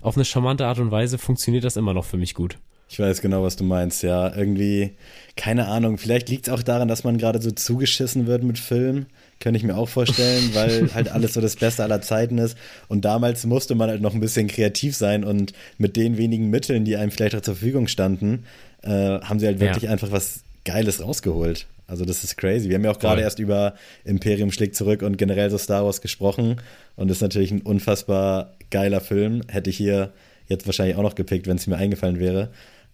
auf 0.00 0.16
eine 0.16 0.24
charmante 0.24 0.66
Art 0.66 0.78
und 0.78 0.90
Weise 0.90 1.18
funktioniert 1.18 1.64
das 1.64 1.76
immer 1.76 1.92
noch 1.92 2.04
für 2.04 2.16
mich 2.16 2.34
gut. 2.34 2.58
Ich 2.90 2.98
weiß 2.98 3.20
genau, 3.20 3.44
was 3.44 3.54
du 3.54 3.62
meinst, 3.62 4.02
ja. 4.02 4.34
Irgendwie, 4.34 4.94
keine 5.36 5.68
Ahnung, 5.68 5.96
vielleicht 5.96 6.28
liegt 6.28 6.48
es 6.48 6.52
auch 6.52 6.60
daran, 6.60 6.88
dass 6.88 7.04
man 7.04 7.18
gerade 7.18 7.40
so 7.40 7.52
zugeschissen 7.52 8.26
wird 8.26 8.42
mit 8.42 8.58
Filmen. 8.58 9.06
Könnte 9.38 9.58
ich 9.58 9.62
mir 9.62 9.76
auch 9.76 9.88
vorstellen, 9.88 10.50
weil 10.54 10.92
halt 10.92 11.08
alles 11.08 11.34
so 11.34 11.40
das 11.40 11.54
Beste 11.54 11.84
aller 11.84 12.02
Zeiten 12.02 12.38
ist. 12.38 12.58
Und 12.88 13.04
damals 13.04 13.46
musste 13.46 13.76
man 13.76 13.90
halt 13.90 14.02
noch 14.02 14.12
ein 14.12 14.20
bisschen 14.20 14.48
kreativ 14.48 14.96
sein 14.96 15.22
und 15.22 15.52
mit 15.78 15.94
den 15.94 16.18
wenigen 16.18 16.50
Mitteln, 16.50 16.84
die 16.84 16.96
einem 16.96 17.12
vielleicht 17.12 17.36
auch 17.36 17.42
zur 17.42 17.54
Verfügung 17.54 17.86
standen, 17.86 18.44
äh, 18.82 18.90
haben 18.90 19.38
sie 19.38 19.46
halt 19.46 19.60
wirklich 19.60 19.84
ja. 19.84 19.90
einfach 19.90 20.10
was 20.10 20.40
Geiles 20.64 21.00
rausgeholt. 21.00 21.68
Also 21.86 22.04
das 22.04 22.24
ist 22.24 22.36
crazy. 22.36 22.68
Wir 22.68 22.74
haben 22.74 22.84
ja 22.84 22.90
auch 22.90 22.98
gerade 22.98 23.22
erst 23.22 23.38
über 23.38 23.74
Imperium 24.04 24.50
schlägt 24.50 24.74
zurück 24.74 25.02
und 25.02 25.16
generell 25.16 25.48
so 25.50 25.58
Star 25.58 25.84
Wars 25.84 26.00
gesprochen. 26.00 26.60
Und 26.96 27.06
das 27.06 27.18
ist 27.18 27.22
natürlich 27.22 27.52
ein 27.52 27.62
unfassbar 27.62 28.54
geiler 28.70 29.00
Film. 29.00 29.42
Hätte 29.46 29.70
ich 29.70 29.76
hier 29.76 30.12
jetzt 30.48 30.66
wahrscheinlich 30.66 30.96
auch 30.96 31.02
noch 31.02 31.14
gepickt, 31.14 31.46
wenn 31.46 31.56
es 31.56 31.68
mir 31.68 31.76
eingefallen 31.76 32.18
wäre. 32.18 32.50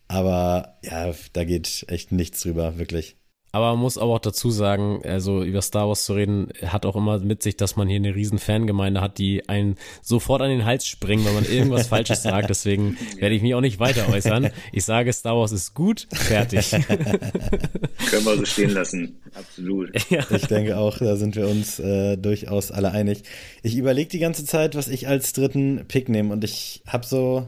Aber 0.09 0.79
ja, 0.83 1.13
da 1.33 1.45
geht 1.45 1.85
echt 1.89 2.13
nichts 2.13 2.41
drüber, 2.41 2.79
wirklich. 2.79 3.17
Aber 3.57 3.71
man 3.71 3.79
muss 3.79 3.97
aber 3.97 4.13
auch 4.13 4.19
dazu 4.19 4.51
sagen, 4.51 5.01
also 5.03 5.43
über 5.43 5.63
Star 5.63 5.89
Wars 5.89 6.05
zu 6.05 6.13
reden, 6.13 6.49
hat 6.67 6.85
auch 6.85 6.95
immer 6.95 7.21
mit 7.21 7.43
sich, 7.43 7.57
dass 7.57 7.75
man 7.75 7.89
hier 7.89 7.97
eine 7.97 8.15
riesen 8.15 8.39
Fangemeinde 8.39 9.01
hat, 9.01 9.17
die 9.17 9.49
einen 9.49 9.77
sofort 10.03 10.43
an 10.43 10.51
den 10.51 10.67
Hals 10.67 10.87
springen, 10.87 11.25
wenn 11.25 11.33
man 11.33 11.47
irgendwas 11.47 11.87
Falsches 11.89 12.23
sagt. 12.23 12.51
Deswegen 12.51 12.99
werde 13.19 13.35
ich 13.35 13.41
mich 13.41 13.55
auch 13.55 13.63
nicht 13.63 13.81
weiter 13.81 14.11
äußern. 14.11 14.51
Ich 14.73 14.85
sage, 14.85 15.11
Star 15.15 15.39
Wars 15.39 15.53
ist 15.53 15.73
gut, 15.73 16.07
fertig. 16.13 16.71
Können 16.71 18.25
wir 18.27 18.37
so 18.37 18.45
stehen 18.45 18.71
lassen, 18.71 19.21
absolut. 19.35 19.91
Ja. 20.11 20.25
Ich 20.31 20.47
denke 20.49 20.77
auch, 20.77 20.99
da 20.99 21.17
sind 21.17 21.35
wir 21.35 21.49
uns 21.49 21.79
äh, 21.79 22.19
durchaus 22.19 22.71
alle 22.71 22.93
einig. 22.93 23.23
Ich 23.63 23.77
überlege 23.77 24.11
die 24.11 24.19
ganze 24.19 24.45
Zeit, 24.45 24.75
was 24.75 24.89
ich 24.89 25.09
als 25.09 25.33
dritten 25.33 25.87
Pick 25.89 26.11
nehme 26.11 26.33
und 26.33 26.45
ich 26.45 26.83
habe 26.87 27.07
so 27.07 27.47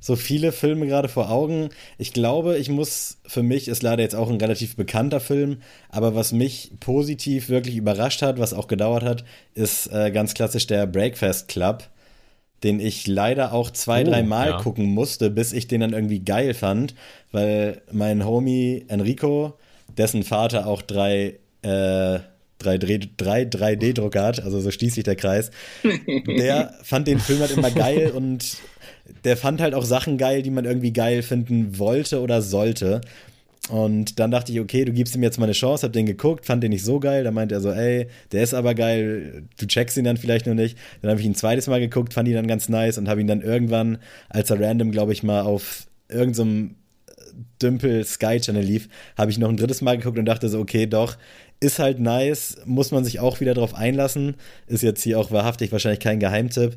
so 0.00 0.16
viele 0.16 0.52
Filme 0.52 0.86
gerade 0.86 1.08
vor 1.08 1.30
Augen. 1.30 1.70
Ich 1.98 2.12
glaube, 2.12 2.58
ich 2.58 2.68
muss, 2.68 3.18
für 3.26 3.42
mich 3.42 3.68
ist 3.68 3.82
leider 3.82 4.02
jetzt 4.02 4.14
auch 4.14 4.30
ein 4.30 4.40
relativ 4.40 4.76
bekannter 4.76 5.20
Film, 5.20 5.58
aber 5.88 6.14
was 6.14 6.32
mich 6.32 6.72
positiv 6.80 7.48
wirklich 7.48 7.76
überrascht 7.76 8.22
hat, 8.22 8.38
was 8.38 8.54
auch 8.54 8.68
gedauert 8.68 9.02
hat, 9.02 9.24
ist 9.54 9.92
äh, 9.92 10.10
ganz 10.10 10.34
klassisch 10.34 10.66
der 10.66 10.86
Breakfast 10.86 11.48
Club, 11.48 11.88
den 12.62 12.80
ich 12.80 13.06
leider 13.06 13.52
auch 13.52 13.70
zwei, 13.70 14.02
oh, 14.02 14.10
drei 14.10 14.22
Mal 14.22 14.50
ja. 14.50 14.56
gucken 14.58 14.86
musste, 14.86 15.30
bis 15.30 15.52
ich 15.52 15.66
den 15.66 15.80
dann 15.80 15.92
irgendwie 15.92 16.20
geil 16.20 16.54
fand, 16.54 16.94
weil 17.32 17.82
mein 17.90 18.24
Homie 18.24 18.84
Enrico, 18.88 19.54
dessen 19.96 20.22
Vater 20.22 20.66
auch 20.66 20.82
drei, 20.82 21.38
äh, 21.62 22.20
3D-Drucker 22.60 24.22
hat, 24.22 24.42
also 24.42 24.60
so 24.60 24.70
schließt 24.70 24.96
sich 24.96 25.04
der 25.04 25.16
Kreis. 25.16 25.50
Der 26.26 26.74
fand 26.82 27.06
den 27.06 27.20
Film 27.20 27.38
halt 27.40 27.52
immer 27.52 27.70
geil 27.70 28.10
und 28.10 28.56
der 29.24 29.36
fand 29.36 29.60
halt 29.60 29.74
auch 29.74 29.84
Sachen 29.84 30.18
geil, 30.18 30.42
die 30.42 30.50
man 30.50 30.64
irgendwie 30.64 30.92
geil 30.92 31.22
finden 31.22 31.78
wollte 31.78 32.20
oder 32.20 32.42
sollte. 32.42 33.00
Und 33.68 34.18
dann 34.18 34.30
dachte 34.30 34.50
ich, 34.50 34.60
okay, 34.60 34.84
du 34.84 34.92
gibst 34.92 35.14
ihm 35.14 35.22
jetzt 35.22 35.38
mal 35.38 35.44
eine 35.44 35.52
Chance, 35.52 35.86
hab 35.86 35.92
den 35.92 36.06
geguckt, 36.06 36.46
fand 36.46 36.62
den 36.62 36.70
nicht 36.70 36.84
so 36.84 37.00
geil. 37.00 37.24
Dann 37.24 37.34
meinte 37.34 37.54
er 37.54 37.60
so, 37.60 37.70
ey, 37.70 38.06
der 38.32 38.42
ist 38.42 38.54
aber 38.54 38.74
geil, 38.74 39.44
du 39.58 39.66
checkst 39.66 39.96
ihn 39.98 40.04
dann 40.04 40.16
vielleicht 40.16 40.46
noch 40.46 40.54
nicht. 40.54 40.78
Dann 41.02 41.10
habe 41.10 41.20
ich 41.20 41.26
ihn 41.26 41.32
ein 41.32 41.36
zweites 41.36 41.66
Mal 41.66 41.80
geguckt, 41.80 42.14
fand 42.14 42.28
ihn 42.28 42.34
dann 42.34 42.46
ganz 42.46 42.68
nice 42.68 42.96
und 42.96 43.08
habe 43.08 43.20
ihn 43.20 43.26
dann 43.26 43.42
irgendwann, 43.42 43.98
als 44.30 44.50
er 44.50 44.60
random, 44.60 44.90
glaube 44.90 45.12
ich, 45.12 45.22
mal 45.22 45.42
auf 45.42 45.86
irgendeinem 46.08 46.70
so 46.70 46.74
Dümpel 47.62 48.04
Sky 48.04 48.40
Channel 48.40 48.64
lief, 48.64 48.88
habe 49.16 49.30
ich 49.30 49.38
noch 49.38 49.48
ein 49.48 49.56
drittes 49.56 49.80
Mal 49.82 49.96
geguckt 49.96 50.18
und 50.18 50.24
dachte 50.24 50.48
so, 50.48 50.60
okay, 50.60 50.86
doch, 50.86 51.16
ist 51.60 51.78
halt 51.78 51.98
nice, 51.98 52.58
muss 52.64 52.90
man 52.90 53.04
sich 53.04 53.20
auch 53.20 53.40
wieder 53.40 53.54
drauf 53.54 53.74
einlassen. 53.74 54.36
Ist 54.66 54.82
jetzt 54.82 55.02
hier 55.02 55.18
auch 55.18 55.30
wahrhaftig 55.30 55.72
wahrscheinlich 55.72 56.00
kein 56.00 56.20
Geheimtipp, 56.20 56.76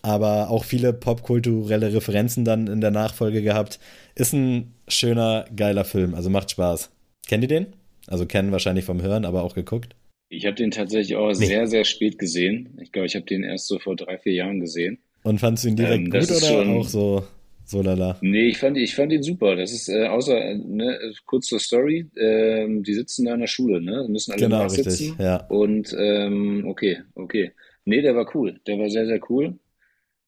aber 0.00 0.50
auch 0.50 0.64
viele 0.64 0.92
popkulturelle 0.92 1.92
Referenzen 1.92 2.44
dann 2.44 2.66
in 2.66 2.80
der 2.80 2.90
Nachfolge 2.90 3.42
gehabt. 3.42 3.78
Ist 4.14 4.32
ein 4.32 4.74
schöner, 4.88 5.44
geiler 5.54 5.84
Film, 5.84 6.14
also 6.14 6.30
macht 6.30 6.50
Spaß. 6.50 6.90
Kennt 7.26 7.44
ihr 7.44 7.48
den? 7.48 7.66
Also 8.06 8.26
kennen 8.26 8.52
wahrscheinlich 8.52 8.84
vom 8.84 9.02
Hören, 9.02 9.24
aber 9.24 9.42
auch 9.42 9.54
geguckt? 9.54 9.94
Ich 10.28 10.46
habe 10.46 10.56
den 10.56 10.70
tatsächlich 10.70 11.16
auch 11.16 11.28
nee. 11.28 11.46
sehr, 11.46 11.66
sehr 11.66 11.84
spät 11.84 12.18
gesehen. 12.18 12.78
Ich 12.80 12.90
glaube, 12.90 13.06
ich 13.06 13.14
habe 13.14 13.26
den 13.26 13.44
erst 13.44 13.68
so 13.68 13.78
vor 13.78 13.96
drei, 13.96 14.18
vier 14.18 14.32
Jahren 14.32 14.60
gesehen. 14.60 14.98
Und 15.22 15.38
fandest 15.38 15.64
du 15.64 15.68
ihn 15.68 15.76
direkt 15.76 16.06
ähm, 16.06 16.10
gut 16.10 16.30
oder 16.30 16.40
schon, 16.40 16.76
auch 16.78 16.88
so 16.88 17.24
so 17.64 17.82
lala? 17.82 18.18
Nee, 18.20 18.48
ich 18.48 18.58
fand, 18.58 18.76
ich 18.76 18.94
fand 18.94 19.12
ihn 19.12 19.22
super. 19.22 19.56
Das 19.56 19.72
ist 19.72 19.88
äh, 19.88 20.06
außer, 20.06 20.54
ne, 20.54 20.98
kurz 21.26 21.46
zur 21.46 21.60
Story, 21.60 22.06
ähm, 22.16 22.82
die 22.82 22.94
sitzen 22.94 23.26
da 23.26 23.34
in 23.34 23.40
der 23.40 23.46
Schule, 23.46 23.80
ne? 23.80 24.06
Müssen 24.08 24.32
alle 24.32 24.42
genau. 24.42 24.66
Richtig, 24.66 25.14
ja. 25.18 25.46
Und 25.48 25.94
ähm, 25.98 26.64
okay, 26.66 26.98
okay. 27.14 27.52
Nee, 27.84 28.02
der 28.02 28.14
war 28.14 28.34
cool. 28.34 28.60
Der 28.66 28.78
war 28.78 28.88
sehr, 28.90 29.06
sehr 29.06 29.20
cool. 29.30 29.58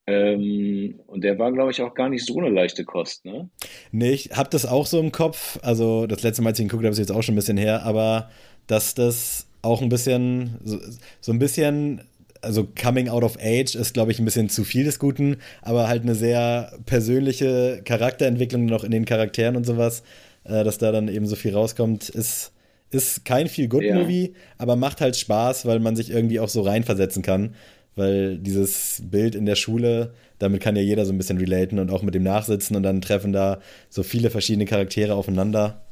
Ähm, 0.06 1.00
und 1.06 1.24
der 1.24 1.38
war, 1.38 1.50
glaube 1.52 1.70
ich, 1.70 1.80
auch 1.80 1.94
gar 1.94 2.08
nicht 2.08 2.26
so 2.26 2.38
eine 2.38 2.50
leichte 2.50 2.84
Kost, 2.84 3.24
ne? 3.24 3.48
Nee, 3.90 4.10
ich 4.10 4.30
habe 4.32 4.50
das 4.50 4.66
auch 4.66 4.86
so 4.86 5.00
im 5.00 5.12
Kopf. 5.12 5.58
Also 5.62 6.06
das 6.06 6.22
letzte 6.22 6.42
Mal, 6.42 6.50
als 6.50 6.58
ich 6.58 6.64
ihn 6.64 6.68
geguckt 6.68 6.84
habe, 6.84 6.92
ist 6.92 6.98
jetzt 6.98 7.12
auch 7.12 7.22
schon 7.22 7.34
ein 7.34 7.36
bisschen 7.36 7.56
her, 7.56 7.84
aber 7.84 8.30
dass 8.66 8.94
das 8.94 9.46
auch 9.62 9.80
ein 9.80 9.88
bisschen, 9.88 10.58
so, 10.62 10.78
so 11.20 11.32
ein 11.32 11.38
bisschen, 11.38 12.02
also 12.44 12.66
Coming 12.80 13.08
Out 13.08 13.24
of 13.24 13.36
Age 13.40 13.74
ist, 13.74 13.94
glaube 13.94 14.12
ich, 14.12 14.18
ein 14.18 14.24
bisschen 14.24 14.48
zu 14.48 14.64
viel 14.64 14.84
des 14.84 14.98
Guten, 14.98 15.38
aber 15.62 15.88
halt 15.88 16.02
eine 16.02 16.14
sehr 16.14 16.72
persönliche 16.86 17.80
Charakterentwicklung 17.84 18.66
noch 18.66 18.84
in 18.84 18.90
den 18.90 19.04
Charakteren 19.04 19.56
und 19.56 19.64
sowas, 19.64 20.02
äh, 20.44 20.64
dass 20.64 20.78
da 20.78 20.92
dann 20.92 21.08
eben 21.08 21.26
so 21.26 21.36
viel 21.36 21.54
rauskommt, 21.54 22.08
ist, 22.08 22.52
ist 22.90 23.24
kein 23.24 23.48
viel 23.48 23.68
Good 23.68 23.84
Movie, 23.92 24.28
ja. 24.28 24.40
aber 24.58 24.76
macht 24.76 25.00
halt 25.00 25.16
Spaß, 25.16 25.66
weil 25.66 25.80
man 25.80 25.96
sich 25.96 26.10
irgendwie 26.10 26.40
auch 26.40 26.48
so 26.48 26.62
reinversetzen 26.62 27.22
kann 27.22 27.54
weil 27.96 28.38
dieses 28.38 29.02
Bild 29.04 29.34
in 29.34 29.46
der 29.46 29.54
Schule, 29.54 30.12
damit 30.38 30.60
kann 30.60 30.76
ja 30.76 30.82
jeder 30.82 31.06
so 31.06 31.12
ein 31.12 31.18
bisschen 31.18 31.38
relaten 31.38 31.78
und 31.78 31.90
auch 31.90 32.02
mit 32.02 32.14
dem 32.14 32.22
Nachsitzen 32.22 32.76
und 32.76 32.82
dann 32.82 33.00
treffen 33.00 33.32
da 33.32 33.60
so 33.88 34.02
viele 34.02 34.30
verschiedene 34.30 34.66
Charaktere 34.66 35.14
aufeinander. 35.14 35.82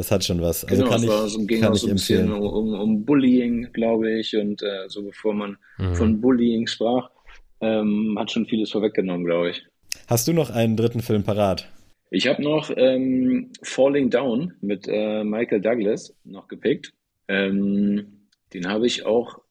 Das 0.00 0.10
hat 0.10 0.24
schon 0.24 0.40
was. 0.40 0.64
Also 0.64 0.82
genau, 0.82 0.96
kann 0.96 1.04
es 1.26 1.36
ich, 1.36 1.46
ging 1.46 1.60
kann 1.60 1.72
auch 1.72 1.76
so 1.76 1.88
ein 1.88 1.92
bisschen 1.92 2.32
um, 2.32 2.72
um 2.72 3.04
Bullying, 3.04 3.70
glaube 3.74 4.18
ich, 4.18 4.34
und 4.34 4.62
äh, 4.62 4.88
so 4.88 5.02
bevor 5.02 5.34
man 5.34 5.58
mhm. 5.76 5.94
von 5.94 6.22
Bullying 6.22 6.66
sprach, 6.66 7.10
ähm, 7.60 8.16
hat 8.18 8.30
schon 8.30 8.46
vieles 8.46 8.70
vorweggenommen, 8.70 9.26
glaube 9.26 9.50
ich. 9.50 9.66
Hast 10.06 10.26
du 10.26 10.32
noch 10.32 10.48
einen 10.48 10.78
dritten 10.78 11.02
Film 11.02 11.22
parat? 11.22 11.68
Ich 12.10 12.28
habe 12.28 12.42
noch 12.42 12.70
ähm, 12.74 13.52
Falling 13.62 14.08
Down 14.08 14.54
mit 14.62 14.88
äh, 14.88 15.22
Michael 15.22 15.60
Douglas 15.60 16.14
noch 16.24 16.48
gepickt. 16.48 16.94
Ähm, 17.28 18.26
den 18.54 18.68
habe 18.68 18.86
ich 18.86 19.04
auch 19.04 19.42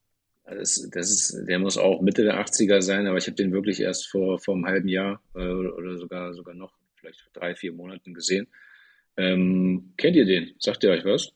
das, 0.46 0.90
das 0.92 1.12
ist, 1.12 1.48
der 1.48 1.60
muss 1.60 1.78
auch 1.78 2.02
Mitte 2.02 2.24
der 2.24 2.44
80er 2.44 2.82
sein, 2.82 3.06
aber 3.06 3.20
ich 3.20 3.28
habe 3.28 3.36
den 3.36 3.52
wirklich 3.52 3.82
erst 3.82 4.08
vor, 4.08 4.40
vor 4.40 4.56
einem 4.56 4.66
halben 4.66 4.88
Jahr 4.88 5.22
äh, 5.36 5.42
oder 5.42 5.96
sogar, 6.00 6.34
sogar 6.34 6.56
noch, 6.56 6.74
vielleicht 6.96 7.24
drei, 7.34 7.54
vier 7.54 7.72
Monaten 7.72 8.16
gesehen. 8.16 8.48
Ähm, 9.20 9.94
kennt 9.98 10.16
ihr 10.16 10.26
den? 10.26 10.54
Sagt 10.60 10.84
ihr 10.84 10.92
euch 10.92 11.04
was? 11.04 11.30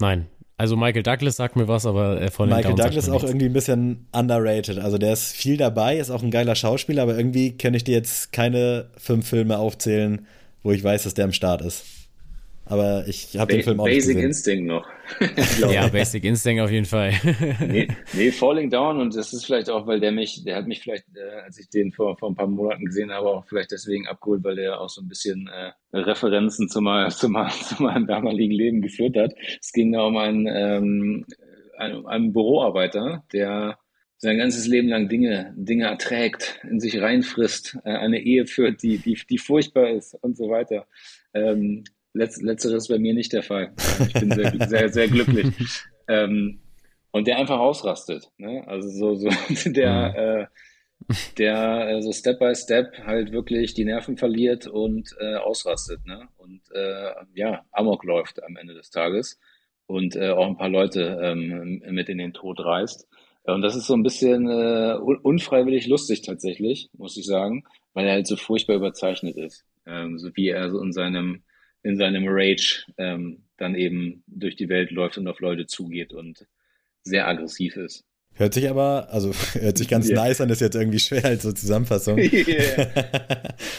Nein. 0.00 0.26
Also 0.56 0.76
Michael 0.76 1.02
Douglas 1.02 1.36
sagt 1.36 1.56
mir 1.56 1.66
was, 1.66 1.84
aber 1.84 2.20
äh, 2.20 2.30
von 2.30 2.48
Michael 2.48 2.76
Douglas 2.76 3.08
ist 3.08 3.10
auch 3.10 3.24
irgendwie 3.24 3.46
ein 3.46 3.52
bisschen 3.52 4.06
underrated. 4.12 4.78
Also 4.78 4.98
der 4.98 5.12
ist 5.12 5.32
viel 5.32 5.56
dabei, 5.56 5.98
ist 5.98 6.10
auch 6.10 6.22
ein 6.22 6.30
geiler 6.30 6.54
Schauspieler, 6.54 7.02
aber 7.02 7.16
irgendwie 7.16 7.56
kann 7.56 7.74
ich 7.74 7.84
dir 7.84 7.94
jetzt 7.94 8.32
keine 8.32 8.90
fünf 8.96 9.28
Filme 9.28 9.58
aufzählen, 9.58 10.26
wo 10.62 10.70
ich 10.70 10.82
weiß, 10.82 11.04
dass 11.04 11.14
der 11.14 11.24
am 11.24 11.32
Start 11.32 11.62
ist. 11.62 11.84
Aber 12.66 13.04
ich 13.06 13.36
habe 13.36 13.52
den 13.52 13.62
Film 13.62 13.78
auch 13.80 13.84
Basic 13.84 14.16
nicht 14.16 14.24
Instinct 14.24 14.66
noch. 14.66 14.88
ja, 15.70 15.86
Basic 15.88 16.24
Instinct 16.24 16.62
auf 16.62 16.70
jeden 16.70 16.86
Fall. 16.86 17.12
nee, 17.60 17.88
nee, 18.14 18.30
Falling 18.30 18.70
Down 18.70 19.00
und 19.00 19.14
das 19.14 19.32
ist 19.34 19.44
vielleicht 19.44 19.68
auch, 19.68 19.86
weil 19.86 20.00
der 20.00 20.12
mich, 20.12 20.44
der 20.44 20.56
hat 20.56 20.66
mich 20.66 20.80
vielleicht, 20.80 21.04
äh, 21.14 21.42
als 21.44 21.58
ich 21.58 21.68
den 21.68 21.92
vor, 21.92 22.16
vor 22.16 22.30
ein 22.30 22.34
paar 22.34 22.46
Monaten 22.46 22.86
gesehen 22.86 23.10
habe, 23.10 23.28
auch 23.28 23.46
vielleicht 23.46 23.70
deswegen 23.70 24.06
abgeholt, 24.06 24.42
weil 24.44 24.56
der 24.56 24.80
auch 24.80 24.88
so 24.88 25.02
ein 25.02 25.08
bisschen 25.08 25.48
äh, 25.48 25.72
Referenzen 25.96 26.68
zu, 26.68 26.80
mal, 26.80 27.10
zu, 27.10 27.28
mal, 27.28 27.50
zu 27.50 27.82
meinem 27.82 28.06
damaligen 28.06 28.52
Leben 28.52 28.80
geführt 28.80 29.16
hat. 29.16 29.34
Es 29.60 29.72
ging 29.72 29.92
da 29.92 30.06
um 30.06 30.16
einen, 30.16 30.46
ähm, 30.46 31.26
einen, 31.76 32.06
einen 32.06 32.32
Büroarbeiter, 32.32 33.24
der 33.32 33.78
sein 34.16 34.38
ganzes 34.38 34.66
Leben 34.66 34.88
lang 34.88 35.10
Dinge, 35.10 35.52
Dinge 35.54 35.84
erträgt, 35.84 36.60
in 36.68 36.80
sich 36.80 36.98
reinfrisst, 37.00 37.76
äh, 37.84 37.90
eine 37.90 38.20
Ehe 38.20 38.46
führt, 38.46 38.82
die, 38.82 38.96
die, 38.96 39.20
die 39.28 39.38
furchtbar 39.38 39.90
ist 39.90 40.14
und 40.14 40.38
so 40.38 40.48
weiter. 40.48 40.86
Ähm, 41.34 41.84
Letz, 42.14 42.40
letzteres 42.40 42.84
ist 42.84 42.88
bei 42.88 42.98
mir 42.98 43.12
nicht 43.12 43.32
der 43.32 43.42
Fall. 43.42 43.72
Ich 44.06 44.14
bin 44.14 44.30
sehr, 44.30 44.52
sehr, 44.68 44.88
sehr 44.88 45.08
glücklich. 45.08 45.48
Ähm, 46.08 46.60
und 47.10 47.26
der 47.26 47.38
einfach 47.38 47.58
ausrastet. 47.58 48.30
Ne? 48.38 48.64
Also 48.66 48.88
so, 48.88 49.14
so 49.14 49.28
der, 49.70 50.48
äh, 51.08 51.14
der 51.38 51.88
äh, 51.90 52.02
so 52.02 52.12
Step 52.12 52.38
by 52.38 52.54
Step 52.54 52.98
halt 53.04 53.32
wirklich 53.32 53.74
die 53.74 53.84
Nerven 53.84 54.16
verliert 54.16 54.66
und 54.66 55.14
äh, 55.20 55.34
ausrastet. 55.36 56.06
Ne? 56.06 56.28
Und 56.36 56.62
äh, 56.72 57.10
ja, 57.34 57.64
Amok 57.72 58.04
läuft 58.04 58.42
am 58.42 58.56
Ende 58.56 58.74
des 58.74 58.90
Tages 58.90 59.38
und 59.86 60.16
äh, 60.16 60.30
auch 60.30 60.46
ein 60.46 60.56
paar 60.56 60.68
Leute 60.68 61.20
ähm, 61.22 61.82
mit 61.90 62.08
in 62.08 62.18
den 62.18 62.32
Tod 62.32 62.60
reißt. 62.60 63.08
Und 63.44 63.62
das 63.62 63.76
ist 63.76 63.86
so 63.86 63.94
ein 63.94 64.02
bisschen 64.02 64.48
äh, 64.48 64.94
unfreiwillig 64.94 65.86
lustig 65.86 66.22
tatsächlich, 66.22 66.88
muss 66.94 67.16
ich 67.16 67.26
sagen, 67.26 67.64
weil 67.92 68.06
er 68.06 68.14
halt 68.14 68.26
so 68.26 68.36
furchtbar 68.36 68.76
überzeichnet 68.76 69.36
ist. 69.36 69.64
Ähm, 69.84 70.18
so 70.18 70.34
wie 70.34 70.48
er 70.48 70.70
so 70.70 70.80
in 70.80 70.92
seinem 70.92 71.42
in 71.84 71.96
seinem 71.96 72.24
Rage 72.26 72.84
ähm, 72.98 73.44
dann 73.56 73.76
eben 73.76 74.24
durch 74.26 74.56
die 74.56 74.68
Welt 74.68 74.90
läuft 74.90 75.18
und 75.18 75.28
auf 75.28 75.38
Leute 75.38 75.66
zugeht 75.66 76.12
und 76.12 76.46
sehr 77.04 77.28
aggressiv 77.28 77.76
ist. 77.76 78.04
Hört 78.36 78.54
sich 78.54 78.68
aber, 78.68 79.08
also 79.12 79.32
hört 79.52 79.78
sich 79.78 79.86
ganz 79.86 80.08
yeah. 80.08 80.24
nice 80.24 80.40
an, 80.40 80.50
ist 80.50 80.60
jetzt 80.60 80.74
irgendwie 80.74 80.98
schwer 80.98 81.24
als 81.24 81.44
so 81.44 81.52
Zusammenfassung. 81.52 82.18
Yeah. 82.34 82.88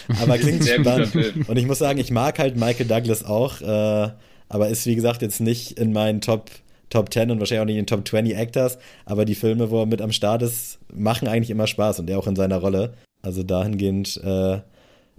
aber 0.21 0.37
klingt 0.37 0.63
Sehr 0.63 0.79
spannend. 0.79 1.13
Und 1.47 1.57
ich 1.57 1.65
muss 1.65 1.79
sagen, 1.79 1.99
ich 1.99 2.11
mag 2.11 2.39
halt 2.39 2.55
Michael 2.55 2.87
Douglas 2.87 3.25
auch, 3.25 3.59
äh, 3.61 4.11
aber 4.47 4.69
ist 4.69 4.85
wie 4.85 4.95
gesagt 4.95 5.21
jetzt 5.21 5.41
nicht 5.41 5.77
in 5.77 5.91
meinen 5.91 6.21
Top, 6.21 6.51
Top 6.89 7.11
10 7.11 7.31
und 7.31 7.39
wahrscheinlich 7.39 7.61
auch 7.61 7.65
nicht 7.65 7.75
in 7.75 7.81
den 7.81 7.87
Top 7.87 8.07
20 8.07 8.37
Actors, 8.37 8.77
aber 9.05 9.25
die 9.25 9.35
Filme, 9.35 9.71
wo 9.71 9.81
er 9.81 9.85
mit 9.87 10.01
am 10.01 10.11
Start 10.11 10.41
ist, 10.41 10.79
machen 10.93 11.27
eigentlich 11.27 11.49
immer 11.49 11.67
Spaß 11.67 11.99
und 11.99 12.09
er 12.09 12.19
auch 12.19 12.27
in 12.27 12.35
seiner 12.35 12.57
Rolle. 12.57 12.93
Also 13.21 13.43
dahingehend 13.43 14.21
äh, 14.23 14.59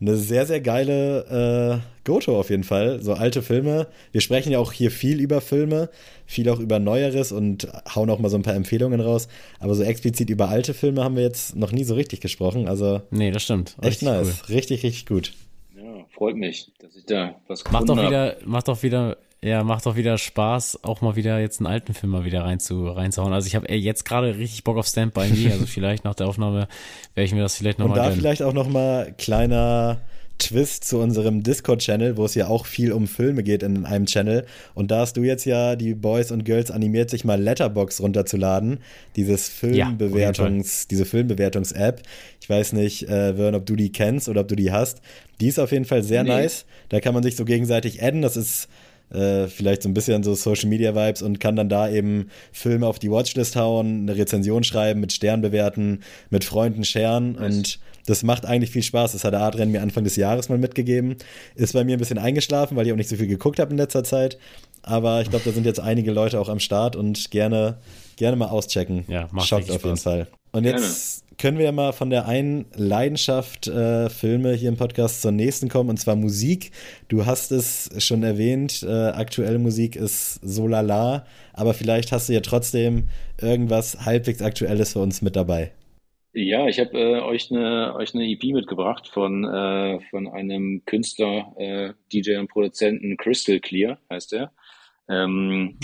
eine 0.01 0.17
sehr, 0.17 0.47
sehr 0.47 0.61
geile 0.61 1.83
äh, 1.83 1.96
Goto 2.07 2.39
auf 2.39 2.49
jeden 2.49 2.65
Fall. 2.65 3.03
So 3.03 3.13
alte 3.13 3.43
Filme. 3.43 3.89
Wir 4.13 4.23
sprechen 4.23 4.51
ja 4.51 4.59
auch 4.59 4.73
hier 4.73 4.91
viel 4.91 5.21
über 5.21 5.43
Filme, 5.43 5.91
viel 6.25 6.49
auch 6.49 6.59
über 6.59 6.79
Neueres 6.79 7.33
und 7.33 7.69
hauen 7.95 8.09
auch 8.09 8.19
mal 8.19 8.31
so 8.31 8.37
ein 8.37 8.43
paar 8.43 8.55
Empfehlungen 8.55 9.01
raus. 9.01 9.29
Aber 9.61 9.75
so 9.75 9.83
explizit 9.83 10.31
über 10.31 10.49
alte 10.49 10.73
Filme 10.73 11.05
haben 11.05 11.17
wir 11.17 11.23
jetzt 11.23 11.55
noch 11.57 11.73
nie 11.73 11.85
so 11.85 11.95
richtig 11.95 12.21
gesprochen. 12.21 12.69
Also 12.69 13.03
nee, 13.11 13.31
das 13.31 13.43
stimmt. 13.43 13.77
Echt 13.83 14.03
nice. 14.03 14.43
Cool. 14.49 14.55
Richtig, 14.55 14.83
richtig 14.83 15.05
gut. 15.05 15.35
Ja, 15.77 16.07
freut 16.17 16.37
mich, 16.37 16.73
dass 16.79 16.97
ich 16.97 17.05
da 17.05 17.35
was 17.49 17.63
macht 17.71 17.89
doch 17.89 17.97
wieder, 17.97 18.37
Macht 18.47 18.69
doch 18.69 18.83
wieder 18.83 19.19
ja, 19.43 19.63
macht 19.63 19.87
doch 19.87 19.97
wieder 19.97 20.19
Spaß, 20.19 20.81
auch 20.83 21.03
mal 21.03 21.15
wieder 21.15 21.39
jetzt 21.39 21.61
einen 21.61 21.67
alten 21.67 21.95
Film 21.95 22.11
mal 22.13 22.25
wieder 22.25 22.43
rein 22.43 22.59
zu, 22.59 22.89
reinzuhauen. 22.89 23.33
Also 23.33 23.47
ich 23.47 23.55
habe 23.55 23.73
jetzt 23.73 24.05
gerade 24.05 24.37
richtig 24.39 24.65
Bock 24.65 24.77
auf 24.77 24.87
Stand 24.87 25.15
By 25.15 25.29
Me. 25.29 25.53
Also 25.53 25.67
vielleicht 25.67 26.05
nach 26.05 26.15
der 26.15 26.27
Aufnahme 26.27 26.69
werde 27.15 27.27
ich 27.27 27.35
mir 27.35 27.43
das 27.43 27.57
vielleicht 27.57 27.79
nochmal 27.79 27.99
Und 27.99 28.03
da 28.03 28.09
gönnen. 28.09 28.19
vielleicht 28.19 28.43
auch 28.43 28.55
nochmal 28.55 29.15
kleiner 29.19 29.99
Twist 30.39 30.85
zu 30.85 30.99
unserem 30.99 31.43
Discord-Channel, 31.43 32.17
wo 32.17 32.25
es 32.25 32.35
ja 32.35 32.49
auch 32.49 32.67
viel 32.67 32.93
um 32.93 33.07
Filme 33.07 33.43
geht 33.43 33.63
in 33.63 33.87
einem 33.87 34.07
Channel. 34.07 34.45
Und 34.75 34.91
da 34.91 35.01
hast 35.01 35.17
du 35.17 35.23
jetzt 35.23 35.45
ja 35.45 35.77
die 35.77 35.95
Boys 35.95 36.31
und 36.31 36.45
Girls 36.45 36.71
animiert, 36.71 37.11
sich 37.11 37.25
mal 37.25 37.41
Letterbox 37.41 38.01
runterzuladen. 38.01 38.81
Dieses 39.17 39.49
Filmbewertungs, 39.49 40.83
ja, 40.83 40.87
diese 40.91 41.05
Filmbewertungs-App. 41.05 42.03
Ich 42.41 42.51
weiß 42.51 42.75
nicht, 42.75 43.09
äh, 43.09 43.35
Vern, 43.35 43.55
ob 43.55 43.67
du 43.67 43.77
die 43.77 43.93
kennst 43.93 44.29
oder 44.29 44.43
ob 44.43 44.49
du 44.49 44.57
die 44.57 44.73
hast. 44.73 45.01
Die 45.41 45.49
ist 45.49 45.59
auf 45.59 45.73
jeden 45.73 45.85
Fall 45.85 46.03
sehr 46.03 46.23
nee. 46.23 46.31
nice. 46.31 46.67
Da 46.89 47.01
kann 47.01 47.15
man 47.15 47.23
sich 47.23 47.37
so 47.37 47.45
gegenseitig 47.45 48.03
adden. 48.03 48.23
Das 48.23 48.37
ist 48.37 48.69
äh, 49.11 49.47
vielleicht 49.47 49.83
so 49.83 49.89
ein 49.89 49.95
bisschen 49.95 50.23
so 50.23 50.35
Social 50.35 50.69
Media 50.69 50.95
Vibes 50.95 51.23
und 51.23 51.39
kann 51.41 51.57
dann 51.57 51.69
da 51.69 51.89
eben 51.89 52.29
Filme 52.53 52.87
auf 52.87 52.99
die 52.99 53.11
Watchlist 53.11 53.57
hauen, 53.57 54.03
eine 54.03 54.17
Rezension 54.17 54.65
schreiben, 54.65 55.01
mit 55.01 55.13
Stern 55.13 55.41
bewerten, 55.41 56.01
mit 56.31 56.45
Freunden 56.45 56.85
scheren 56.85 57.33
nice. 57.33 57.57
und 57.57 57.79
das 58.07 58.23
macht 58.23 58.47
eigentlich 58.47 58.71
viel 58.71 58.83
Spaß. 58.83 59.13
Das 59.13 59.25
hat 59.25 59.35
der 59.35 59.41
Adrian 59.41 59.71
mir 59.71 59.83
Anfang 59.83 60.05
des 60.05 60.17
Jahres 60.17 60.49
mal 60.49 60.59
mitgegeben. 60.59 61.17
Ist 61.55 61.73
bei 61.73 61.85
mir 61.85 61.97
ein 61.97 61.99
bisschen 61.99 62.19
eingeschlafen, 62.19 62.77
weil 62.77 62.87
ich 62.87 62.93
auch 62.93 62.97
nicht 62.97 63.09
so 63.09 63.17
viel 63.17 63.27
geguckt 63.27 63.59
habe 63.59 63.73
in 63.73 63.77
letzter 63.77 64.05
Zeit. 64.05 64.39
Aber 64.83 65.21
ich 65.21 65.31
glaube, 65.31 65.45
da 65.45 65.51
sind 65.51 65.67
jetzt 65.67 65.81
einige 65.81 66.13
Leute 66.13 66.41
auch 66.41 66.49
am 66.49 66.61
Start 66.61 66.95
und 66.95 67.31
gerne, 67.31 67.79
gerne 68.17 68.37
mal 68.37 68.47
auschecken. 68.47 69.05
Ja, 69.09 69.29
macht 69.33 69.49
Schockt 69.49 69.71
auf 69.71 69.85
jeden 69.85 69.97
Fall. 69.97 70.29
Und 70.53 70.65
jetzt 70.65 71.25
gerne. 71.27 71.37
können 71.39 71.59
wir 71.59 71.65
ja 71.65 71.73
mal 71.73 71.93
von 71.93 72.09
der 72.09 72.27
einen 72.27 72.67
Leidenschaft 72.77 73.67
äh, 73.67 74.09
Filme 74.09 74.53
hier 74.53 74.69
im 74.69 74.77
Podcast 74.77 75.23
zur 75.23 75.33
nächsten 75.33 75.69
kommen, 75.69 75.91
und 75.91 75.99
zwar 75.99 76.15
Musik. 76.15 76.71
Du 77.09 77.27
hast 77.27 77.51
es 77.51 77.91
schon 77.99 78.23
erwähnt, 78.23 78.85
äh, 78.85 79.09
aktuelle 79.09 79.59
Musik 79.59 79.97
ist 79.97 80.39
so 80.43 80.69
lala, 80.69 81.27
aber 81.53 81.75
vielleicht 81.75 82.13
hast 82.13 82.29
du 82.29 82.35
ja 82.35 82.41
trotzdem 82.41 83.09
irgendwas 83.41 84.05
halbwegs 84.05 84.41
Aktuelles 84.41 84.93
für 84.93 85.01
uns 85.01 85.21
mit 85.21 85.35
dabei. 85.35 85.73
Ja, 86.39 86.69
ich 86.69 86.79
habe 86.79 86.99
äh, 86.99 87.21
euch 87.23 87.51
eine 87.51 87.95
euch 87.97 88.15
eine 88.15 88.31
EP 88.31 88.45
mitgebracht 88.53 89.09
von 89.09 89.45
äh, 89.45 90.01
von 90.11 90.29
einem 90.29 90.83
Künstler, 90.85 91.55
äh, 91.57 91.95
DJ 92.13 92.37
und 92.37 92.49
Produzenten 92.49 93.17
Crystal 93.17 93.59
Clear 93.59 93.99
heißt 94.11 94.35
er. 94.35 94.53
Ähm, 95.09 95.79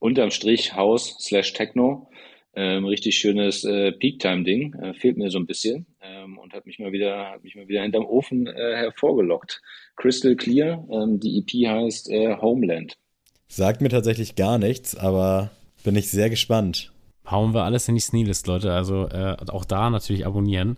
unterm 0.00 0.32
Strich 0.32 0.74
House 0.74 1.16
slash 1.20 1.52
Techno. 1.52 2.10
Ähm, 2.56 2.86
richtig 2.86 3.18
schönes 3.18 3.62
äh, 3.62 3.92
Peak-Time-Ding. 3.92 4.74
Äh, 4.74 4.94
fehlt 4.94 5.16
mir 5.16 5.30
so 5.30 5.38
ein 5.38 5.46
bisschen 5.46 5.86
ähm, 6.02 6.38
und 6.38 6.54
hat 6.54 6.66
mich 6.66 6.80
mal 6.80 6.90
wieder 6.90 7.30
hat 7.30 7.44
mich 7.44 7.54
mal 7.54 7.68
wieder 7.68 7.82
hinterm 7.82 8.04
Ofen 8.04 8.48
äh, 8.48 8.74
hervorgelockt. 8.74 9.62
Crystal 9.94 10.34
Clear. 10.34 10.84
Ähm, 10.90 11.20
die 11.20 11.38
EP 11.38 11.68
heißt 11.68 12.10
äh, 12.10 12.36
Homeland. 12.38 12.98
Sagt 13.46 13.80
mir 13.80 13.90
tatsächlich 13.90 14.34
gar 14.34 14.58
nichts, 14.58 14.96
aber 14.96 15.52
bin 15.84 15.94
ich 15.94 16.10
sehr 16.10 16.30
gespannt 16.30 16.90
hauen 17.30 17.54
wir 17.54 17.64
alles 17.64 17.88
in 17.88 17.94
die 17.94 18.00
Sneelist, 18.00 18.46
Leute. 18.46 18.72
Also 18.72 19.08
äh, 19.08 19.36
auch 19.48 19.64
da 19.64 19.90
natürlich 19.90 20.26
abonnieren. 20.26 20.76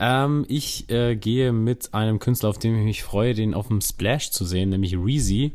Ähm, 0.00 0.44
ich 0.48 0.90
äh, 0.90 1.16
gehe 1.16 1.52
mit 1.52 1.94
einem 1.94 2.18
Künstler, 2.18 2.48
auf 2.48 2.58
den 2.58 2.76
ich 2.78 2.84
mich 2.84 3.02
freue, 3.02 3.34
den 3.34 3.54
auf 3.54 3.68
dem 3.68 3.80
Splash 3.80 4.30
zu 4.30 4.44
sehen, 4.44 4.70
nämlich 4.70 4.96
Reezy. 4.96 5.52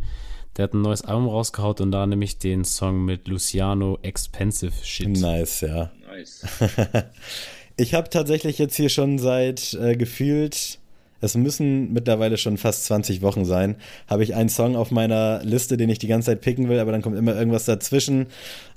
Der 0.55 0.63
hat 0.63 0.73
ein 0.73 0.81
neues 0.81 1.03
Album 1.03 1.27
rausgehaut 1.27 1.81
und 1.81 1.91
da 1.91 2.05
nämlich 2.05 2.39
den 2.39 2.65
Song 2.65 3.05
mit 3.05 3.27
Luciano 3.27 3.99
Expensive 4.01 4.73
Shit. 4.83 5.09
Nice, 5.09 5.61
ja. 5.61 5.91
Nice. 6.07 6.45
ich 7.77 7.93
habe 7.93 8.09
tatsächlich 8.09 8.57
jetzt 8.57 8.75
hier 8.75 8.89
schon 8.89 9.19
seit 9.19 9.73
äh, 9.75 9.95
gefühlt 9.95 10.79
es 11.21 11.35
müssen 11.35 11.93
mittlerweile 11.93 12.37
schon 12.37 12.57
fast 12.57 12.85
20 12.85 13.21
Wochen 13.21 13.45
sein, 13.45 13.75
habe 14.07 14.23
ich 14.23 14.35
einen 14.35 14.49
Song 14.49 14.75
auf 14.75 14.91
meiner 14.91 15.43
Liste, 15.43 15.77
den 15.77 15.89
ich 15.89 15.99
die 15.99 16.07
ganze 16.07 16.27
Zeit 16.27 16.41
picken 16.41 16.69
will, 16.69 16.79
aber 16.79 16.91
dann 16.91 17.01
kommt 17.01 17.17
immer 17.17 17.35
irgendwas 17.35 17.65
dazwischen. 17.65 18.27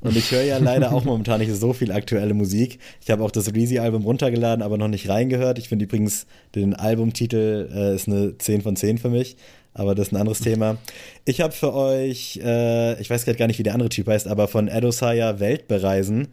Und 0.01 0.17
ich 0.17 0.31
höre 0.31 0.43
ja 0.43 0.59
leider 0.59 0.93
auch 0.93 1.05
momentan 1.05 1.41
nicht 1.41 1.55
so 1.55 1.73
viel 1.73 1.93
aktuelle 1.93 2.35
Musik. 2.35 2.79
Ich 3.03 3.11
habe 3.11 3.23
auch 3.23 3.31
das 3.31 3.55
Reezy-Album 3.55 4.05
runtergeladen, 4.05 4.63
aber 4.63 4.79
noch 4.79 4.89
nicht 4.89 5.09
reingehört. 5.09 5.59
Ich 5.59 5.69
finde 5.69 5.85
übrigens, 5.85 6.27
den 6.55 6.75
Albumtitel 6.75 7.69
äh, 7.73 7.95
ist 7.95 8.09
eine 8.09 8.37
10 8.37 8.63
von 8.63 8.77
10 8.77 8.99
für 8.99 9.11
mich. 9.11 9.37
Aber 9.73 9.95
das 9.95 10.09
ist 10.09 10.13
ein 10.13 10.17
anderes 10.17 10.41
Thema. 10.41 10.79
Ich 11.25 11.41
habe 11.41 11.53
für 11.53 11.73
euch, 11.73 12.41
äh, 12.43 13.01
ich 13.01 13.09
weiß 13.09 13.25
gerade 13.25 13.39
gar 13.39 13.47
nicht, 13.47 13.61
wie 13.61 13.63
der 13.63 13.75
andere 13.75 13.89
Typ 13.89 14.09
heißt, 14.09 14.27
aber 14.27 14.49
von 14.49 14.67
Edosaya 14.67 15.39
Welt 15.39 15.69
bereisen 15.69 16.29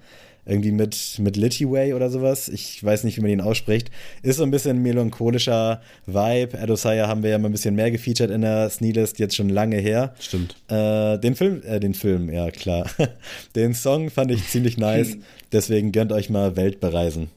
irgendwie 0.48 0.72
mit, 0.72 1.20
mit 1.20 1.38
Way 1.38 1.94
oder 1.94 2.10
sowas. 2.10 2.50
Ich 2.50 2.84
weiß 2.84 3.04
nicht, 3.04 3.18
wie 3.18 3.22
man 3.22 3.32
ihn 3.32 3.42
ausspricht. 3.42 3.92
Ist 4.24 4.38
so 4.38 4.44
ein 4.44 4.52
bisschen 4.52 4.82
melancholischer 4.82 5.82
Vibe. 6.06 6.60
Adosaya 6.60 7.08
haben 7.08 7.24
wir 7.24 7.32
ja 7.32 7.38
mal 7.38 7.50
ein 7.50 7.52
bisschen 7.52 7.76
mehr 7.76 7.92
gefeatured 7.92 8.32
in 8.32 8.42
der 8.42 8.70
Sneelist, 8.70 9.20
jetzt 9.20 9.36
schon 9.36 9.50
lange 9.50 9.78
her. 9.78 10.14
Stimmt. 10.20 10.56
Äh, 10.70 11.18
den 11.20 11.36
Film, 11.36 11.62
äh, 11.64 11.80
den 11.80 11.94
Film, 11.94 12.32
ja 12.32 12.50
klar. 12.52 12.90
den 13.56 13.74
Song 13.74 14.10
fand 14.10 14.32
ich 14.32 14.48
ziemlich 14.48 14.78
nice. 14.78 15.18
Deswegen 15.52 15.92
gönnt 15.92 16.12
euch 16.12 16.30
mal 16.30 16.56
Weltbereisen. 16.56 17.30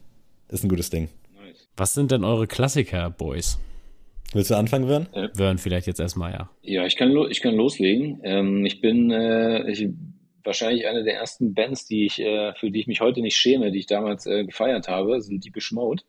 Ist 0.49 0.63
ein 0.63 0.69
gutes 0.69 0.89
Ding. 0.89 1.09
Was 1.77 1.93
sind 1.93 2.11
denn 2.11 2.23
eure 2.23 2.47
Klassiker, 2.47 3.09
Boys? 3.09 3.57
Willst 4.33 4.49
du 4.49 4.55
anfangen, 4.55 4.87
Wern? 4.87 5.07
Äh, 5.13 5.29
Wern 5.33 5.57
vielleicht 5.57 5.87
jetzt 5.87 5.99
erstmal, 5.99 6.31
ja. 6.31 6.49
Ja, 6.61 6.85
ich 6.85 6.95
kann, 6.95 7.13
ich 7.29 7.41
kann 7.41 7.55
loslegen. 7.55 8.19
Ähm, 8.23 8.65
ich 8.65 8.79
bin, 8.79 9.11
äh, 9.11 9.69
ich 9.69 9.89
wahrscheinlich 10.43 10.87
eine 10.87 11.03
der 11.03 11.15
ersten 11.15 11.53
Bands, 11.53 11.85
die 11.85 12.05
ich, 12.05 12.19
äh, 12.19 12.53
für 12.55 12.71
die 12.71 12.79
ich 12.79 12.87
mich 12.87 13.01
heute 13.01 13.21
nicht 13.21 13.37
schäme, 13.37 13.71
die 13.71 13.79
ich 13.79 13.87
damals 13.87 14.25
äh, 14.25 14.45
gefeiert 14.45 14.87
habe, 14.87 15.21
sind 15.21 15.43
Deepish 15.45 15.71
Mode. 15.71 16.03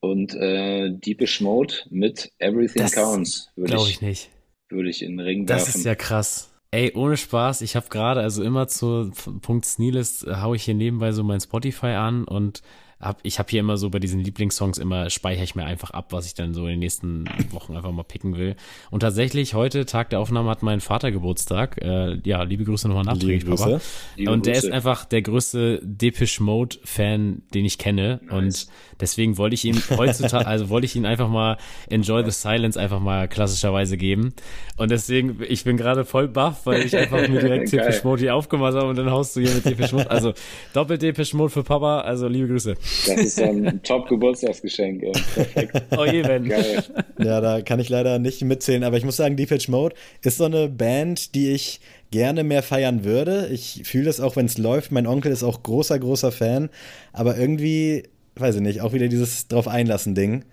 Und 0.00 0.34
äh, 0.34 0.90
Deepish 0.90 1.40
Mode 1.40 1.74
mit 1.90 2.32
Everything 2.38 2.82
das 2.82 2.92
Counts 2.92 3.50
würde 3.54 3.76
ich, 3.76 3.88
ich 3.88 4.00
nicht. 4.02 4.30
Würde 4.68 4.90
ich 4.90 5.02
in 5.02 5.16
den 5.16 5.20
Ring 5.20 5.46
das 5.46 5.58
werfen. 5.58 5.66
Das 5.66 5.76
ist 5.76 5.84
ja 5.84 5.94
krass. 5.94 6.52
Ey, 6.72 6.92
ohne 6.94 7.16
Spaß, 7.16 7.60
ich 7.60 7.76
habe 7.76 7.88
gerade, 7.88 8.20
also 8.20 8.42
immer 8.42 8.66
zu 8.66 9.12
Punkt 9.42 9.66
Sneelist, 9.66 10.26
äh, 10.26 10.36
haue 10.36 10.56
ich 10.56 10.64
hier 10.64 10.74
nebenbei 10.74 11.12
so 11.12 11.22
mein 11.22 11.40
Spotify 11.40 11.88
an 11.88 12.24
und 12.24 12.62
hab, 13.02 13.18
ich 13.24 13.38
habe 13.38 13.50
hier 13.50 13.60
immer 13.60 13.76
so 13.76 13.90
bei 13.90 13.98
diesen 13.98 14.20
Lieblingssongs 14.20 14.78
immer 14.78 15.10
speichere 15.10 15.42
ich 15.42 15.54
mir 15.54 15.64
einfach 15.64 15.90
ab, 15.90 16.12
was 16.12 16.26
ich 16.26 16.34
dann 16.34 16.54
so 16.54 16.62
in 16.62 16.70
den 16.74 16.78
nächsten 16.78 17.24
Wochen 17.50 17.76
einfach 17.76 17.90
mal 17.90 18.04
picken 18.04 18.36
will. 18.36 18.54
Und 18.90 19.00
tatsächlich 19.00 19.54
heute 19.54 19.86
Tag 19.86 20.10
der 20.10 20.20
Aufnahme 20.20 20.48
hat 20.48 20.62
mein 20.62 20.80
Vater 20.80 21.10
Geburtstag. 21.10 21.82
Äh, 21.82 22.20
ja, 22.24 22.44
liebe 22.44 22.64
Grüße 22.64 22.86
nochmal 22.88 23.04
nachträglich, 23.04 23.44
Papa. 23.44 23.80
Liebe 24.16 24.30
und 24.30 24.46
der 24.46 24.54
Grüße. 24.54 24.68
ist 24.68 24.72
einfach 24.72 25.04
der 25.04 25.22
größte 25.22 25.80
Depish 25.82 26.38
Mode 26.40 26.76
Fan, 26.84 27.42
den 27.52 27.64
ich 27.64 27.78
kenne. 27.78 28.20
Nice. 28.22 28.32
Und 28.32 28.66
deswegen 29.00 29.36
wollte 29.36 29.54
ich 29.54 29.64
ihn 29.64 29.82
heutzutage, 29.96 30.46
also 30.52 30.68
wollte 30.68 30.84
ich 30.84 30.94
ihn 30.94 31.04
einfach 31.04 31.28
mal 31.28 31.58
Enjoy 31.90 32.24
the 32.24 32.30
Silence 32.30 32.78
einfach 32.78 33.00
mal 33.00 33.26
klassischerweise 33.26 33.96
geben. 33.96 34.32
Und 34.76 34.92
deswegen, 34.92 35.38
ich 35.48 35.64
bin 35.64 35.76
gerade 35.76 36.04
voll 36.04 36.28
baff, 36.28 36.66
weil 36.66 36.84
ich 36.84 36.96
einfach 36.96 37.28
mir 37.28 37.40
direkt 37.40 37.72
Depish 37.72 38.04
Mode 38.04 38.22
hier 38.22 38.36
aufgemacht 38.36 38.74
habe 38.74 38.86
und 38.86 38.96
dann 38.96 39.10
haust 39.10 39.34
du 39.34 39.40
hier 39.40 39.50
mit 39.50 39.64
Depish 39.64 39.92
Mode. 39.92 40.10
Also 40.10 40.34
doppelt 40.72 41.02
Depish 41.02 41.34
Mode 41.34 41.50
für 41.50 41.64
Papa. 41.64 42.00
Also 42.02 42.28
liebe 42.28 42.46
Grüße. 42.46 42.76
Das 43.06 43.16
ist 43.16 43.40
ein 43.40 43.80
Top-Geburtstagsgeschenk. 43.82 45.02
Perfekt. 45.34 45.82
Oh 45.96 46.04
je, 46.04 46.24
wenn. 46.24 46.48
Geil. 46.48 46.82
Ja, 47.18 47.40
da 47.40 47.62
kann 47.62 47.80
ich 47.80 47.88
leider 47.88 48.18
nicht 48.18 48.42
mitzählen, 48.42 48.84
aber 48.84 48.96
ich 48.96 49.04
muss 49.04 49.16
sagen, 49.16 49.36
Deepage 49.36 49.70
Mode 49.70 49.94
ist 50.22 50.38
so 50.38 50.44
eine 50.44 50.68
Band, 50.68 51.34
die 51.34 51.50
ich 51.50 51.80
gerne 52.10 52.44
mehr 52.44 52.62
feiern 52.62 53.04
würde. 53.04 53.48
Ich 53.52 53.82
fühle 53.84 54.10
es 54.10 54.20
auch, 54.20 54.36
wenn 54.36 54.46
es 54.46 54.58
läuft. 54.58 54.92
Mein 54.92 55.06
Onkel 55.06 55.32
ist 55.32 55.42
auch 55.42 55.62
großer, 55.62 55.98
großer 55.98 56.30
Fan, 56.30 56.70
aber 57.12 57.36
irgendwie, 57.36 58.04
weiß 58.36 58.56
ich 58.56 58.60
nicht, 58.60 58.80
auch 58.80 58.92
wieder 58.92 59.08
dieses 59.08 59.48
drauf 59.48 59.66
einlassen 59.68 60.14
Ding. 60.14 60.44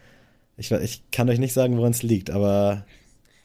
Ich, 0.58 0.72
ich 0.72 1.04
kann 1.12 1.30
euch 1.30 1.40
nicht 1.40 1.54
sagen, 1.54 1.78
woran 1.78 1.92
es 1.92 2.04
liegt, 2.04 2.32
aber 2.32 2.86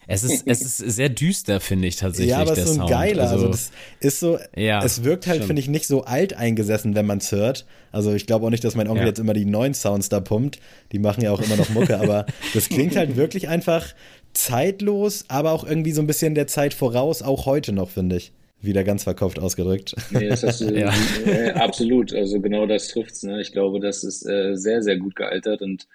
es 0.06 0.24
ist, 0.24 0.46
es 0.46 0.60
ist 0.60 0.78
sehr 0.78 1.08
düster, 1.08 1.60
finde 1.60 1.88
ich 1.88 1.96
tatsächlich. 1.96 2.30
Ja, 2.30 2.40
aber 2.40 2.52
es 2.52 2.58
ist 2.58 2.66
so 2.66 2.72
ein 2.72 2.76
Sound. 2.76 2.90
geiler. 2.90 3.22
Also, 3.22 3.34
also, 3.34 3.48
das 3.48 3.70
ist 4.00 4.20
so, 4.20 4.38
ja, 4.54 4.84
es 4.84 5.04
wirkt 5.04 5.26
halt, 5.26 5.44
finde 5.44 5.60
ich, 5.60 5.68
nicht 5.68 5.86
so 5.86 6.04
alt 6.04 6.34
eingesessen, 6.34 6.94
wenn 6.94 7.06
man 7.06 7.18
es 7.18 7.32
hört. 7.32 7.66
Also 7.92 8.12
ich 8.12 8.26
glaube 8.26 8.46
auch 8.46 8.50
nicht, 8.50 8.64
dass 8.64 8.74
mein 8.74 8.88
Onkel 8.88 9.02
ja. 9.02 9.08
jetzt 9.08 9.18
immer 9.18 9.34
die 9.34 9.44
neuen 9.44 9.74
Sounds 9.74 10.08
da 10.08 10.20
pumpt. 10.20 10.58
Die 10.92 10.98
machen 10.98 11.22
ja 11.22 11.30
auch 11.32 11.40
immer 11.40 11.56
noch 11.56 11.68
Mucke, 11.70 11.98
aber 11.98 12.26
das 12.54 12.68
klingt 12.68 12.96
halt 12.96 13.16
wirklich 13.16 13.48
einfach 13.48 13.94
zeitlos, 14.32 15.24
aber 15.28 15.52
auch 15.52 15.64
irgendwie 15.64 15.92
so 15.92 16.02
ein 16.02 16.06
bisschen 16.06 16.34
der 16.34 16.46
Zeit 16.46 16.74
voraus, 16.74 17.22
auch 17.22 17.46
heute 17.46 17.72
noch, 17.72 17.90
finde 17.90 18.16
ich. 18.16 18.32
Wieder 18.60 18.82
ganz 18.82 19.04
verkauft 19.04 19.38
ausgedrückt. 19.38 19.94
Nee, 20.10 20.28
das 20.28 20.42
hast 20.42 20.62
du 20.62 20.74
ja. 20.74 20.92
äh, 21.26 21.50
absolut. 21.50 22.14
Also 22.14 22.40
genau 22.40 22.66
das 22.66 22.88
trifft's. 22.88 23.22
Ne? 23.22 23.40
Ich 23.40 23.52
glaube, 23.52 23.78
das 23.78 24.04
ist 24.04 24.26
äh, 24.26 24.56
sehr, 24.56 24.82
sehr 24.82 24.96
gut 24.96 25.16
gealtert 25.16 25.60
und 25.60 25.86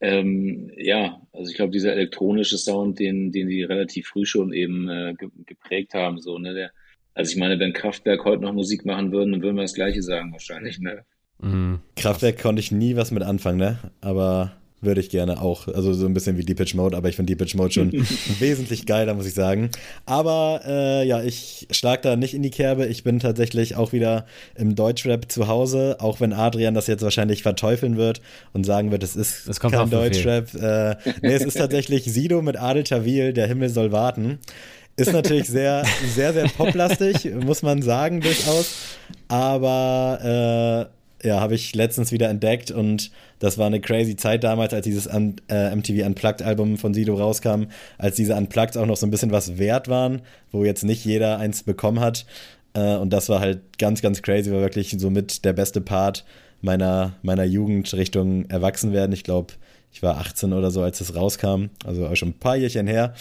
ähm, 0.00 0.70
ja, 0.76 1.20
also 1.32 1.50
ich 1.50 1.56
glaube, 1.56 1.72
dieser 1.72 1.92
elektronische 1.92 2.58
Sound, 2.58 2.98
den, 2.98 3.32
den 3.32 3.48
die 3.48 3.62
relativ 3.62 4.08
früh 4.08 4.26
schon 4.26 4.52
eben 4.52 4.88
äh, 4.88 5.14
geprägt 5.46 5.94
haben, 5.94 6.20
so, 6.20 6.38
ne, 6.38 6.54
der, 6.54 6.70
also 7.14 7.32
ich 7.32 7.38
meine, 7.38 7.58
wenn 7.58 7.72
Kraftwerk 7.72 8.24
heute 8.24 8.42
noch 8.42 8.52
Musik 8.52 8.84
machen 8.84 9.10
würden, 9.12 9.32
dann 9.32 9.42
würden 9.42 9.56
wir 9.56 9.62
das 9.62 9.74
Gleiche 9.74 10.02
sagen, 10.02 10.32
wahrscheinlich, 10.32 10.78
ne? 10.78 11.04
Mhm. 11.38 11.80
Kraftwerk 11.96 12.40
konnte 12.40 12.60
ich 12.60 12.72
nie 12.72 12.96
was 12.96 13.10
mit 13.10 13.22
anfangen, 13.22 13.58
ne? 13.58 13.78
Aber 14.00 14.52
würde 14.80 15.00
ich 15.00 15.10
gerne 15.10 15.40
auch. 15.40 15.68
Also 15.68 15.92
so 15.94 16.06
ein 16.06 16.14
bisschen 16.14 16.36
wie 16.36 16.44
Deepage 16.44 16.74
Mode, 16.76 16.96
aber 16.96 17.08
ich 17.08 17.16
finde 17.16 17.34
Deepage 17.34 17.56
Mode 17.56 17.72
schon 17.72 17.92
wesentlich 18.38 18.86
geiler, 18.86 19.14
muss 19.14 19.26
ich 19.26 19.34
sagen. 19.34 19.70
Aber 20.04 20.60
äh, 20.66 21.06
ja, 21.06 21.22
ich 21.22 21.66
schlag 21.70 22.02
da 22.02 22.16
nicht 22.16 22.34
in 22.34 22.42
die 22.42 22.50
Kerbe. 22.50 22.86
Ich 22.86 23.02
bin 23.02 23.18
tatsächlich 23.18 23.76
auch 23.76 23.92
wieder 23.92 24.26
im 24.54 24.74
Deutschrap 24.74 25.30
zu 25.30 25.48
Hause, 25.48 25.96
auch 26.00 26.20
wenn 26.20 26.32
Adrian 26.32 26.74
das 26.74 26.86
jetzt 26.86 27.02
wahrscheinlich 27.02 27.42
verteufeln 27.42 27.96
wird 27.96 28.20
und 28.52 28.64
sagen 28.64 28.90
wird, 28.90 29.02
es 29.02 29.16
ist 29.16 29.48
das 29.48 29.60
kein 29.60 29.90
Deutschrap. 29.90 30.54
Äh, 30.54 30.96
nee, 31.22 31.34
es 31.34 31.44
ist 31.44 31.56
tatsächlich 31.56 32.04
Sido 32.12 32.42
mit 32.42 32.56
Adel 32.56 32.84
Tawil, 32.84 33.32
der 33.32 33.46
Himmel 33.46 33.70
soll 33.70 33.92
warten. 33.92 34.38
Ist 34.98 35.12
natürlich 35.12 35.46
sehr, 35.48 35.84
sehr, 36.14 36.32
sehr 36.32 36.48
poplastig, 36.48 37.30
muss 37.34 37.62
man 37.62 37.82
sagen, 37.82 38.22
durchaus. 38.22 38.96
Aber 39.28 40.88
äh, 40.90 40.95
ja, 41.26 41.40
habe 41.40 41.54
ich 41.54 41.74
letztens 41.74 42.12
wieder 42.12 42.28
entdeckt 42.28 42.70
und 42.70 43.10
das 43.38 43.58
war 43.58 43.66
eine 43.66 43.80
crazy 43.80 44.16
Zeit 44.16 44.44
damals, 44.44 44.72
als 44.72 44.84
dieses 44.84 45.06
Un 45.06 45.36
äh, 45.48 45.74
MTV 45.74 46.06
Unplugged 46.06 46.42
Album 46.42 46.78
von 46.78 46.94
Sido 46.94 47.14
rauskam, 47.14 47.64
als 47.98 48.16
diese 48.16 48.34
Unplugged 48.34 48.76
auch 48.78 48.86
noch 48.86 48.96
so 48.96 49.06
ein 49.06 49.10
bisschen 49.10 49.32
was 49.32 49.58
wert 49.58 49.88
waren, 49.88 50.22
wo 50.52 50.64
jetzt 50.64 50.84
nicht 50.84 51.04
jeder 51.04 51.38
eins 51.38 51.64
bekommen 51.64 52.00
hat. 52.00 52.24
Äh, 52.74 52.96
und 52.96 53.12
das 53.12 53.28
war 53.28 53.40
halt 53.40 53.78
ganz, 53.78 54.00
ganz 54.00 54.22
crazy, 54.22 54.50
war 54.52 54.60
wirklich 54.60 54.94
somit 54.98 55.44
der 55.44 55.52
beste 55.52 55.80
Part 55.80 56.24
meiner, 56.62 57.14
meiner 57.22 57.44
Jugend 57.44 57.92
Richtung 57.92 58.48
Erwachsenwerden. 58.48 59.12
Ich 59.12 59.24
glaube, 59.24 59.54
ich 59.92 60.02
war 60.02 60.18
18 60.18 60.52
oder 60.52 60.70
so, 60.70 60.82
als 60.82 61.00
es 61.00 61.14
rauskam, 61.14 61.66
also 61.84 62.14
schon 62.14 62.30
ein 62.30 62.38
paar 62.38 62.56
Jährchen 62.56 62.86
her. 62.86 63.14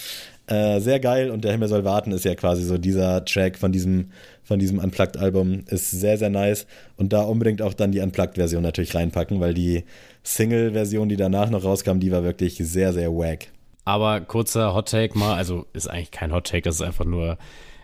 Äh, 0.47 0.80
sehr 0.80 0.99
geil 0.99 1.31
und 1.31 1.43
der 1.43 1.51
Himmel 1.51 1.67
soll 1.67 1.84
warten 1.85 2.11
ist 2.11 2.23
ja 2.23 2.35
quasi 2.35 2.63
so 2.63 2.77
dieser 2.77 3.26
Track 3.26 3.57
von 3.57 3.72
diesem 3.72 4.11
von 4.43 4.59
diesem 4.59 4.77
Unplugged-Album 4.77 5.63
ist 5.67 5.89
sehr, 5.89 6.17
sehr 6.19 6.30
nice. 6.30 6.67
Und 6.97 7.13
da 7.13 7.23
unbedingt 7.23 7.63
auch 7.63 7.73
dann 7.73 7.91
die 7.91 7.99
Unplugged-Version 7.99 8.61
natürlich 8.61 8.93
reinpacken, 8.93 9.39
weil 9.39 9.55
die 9.55 9.85
Single-Version, 10.23 11.09
die 11.09 11.17
danach 11.17 11.49
noch 11.49 11.63
rauskam, 11.63 11.99
die 11.99 12.11
war 12.11 12.23
wirklich 12.23 12.57
sehr, 12.57 12.93
sehr 12.93 13.11
wack. 13.11 13.47
Aber 13.85 14.22
kurzer 14.22 14.76
Hot-Take 14.76 15.17
mal, 15.17 15.35
also 15.35 15.65
ist 15.73 15.88
eigentlich 15.88 16.11
kein 16.11 16.31
Hot-Take, 16.31 16.61
das 16.61 16.76
ist 16.76 16.81
einfach 16.81 17.05
nur 17.05 17.38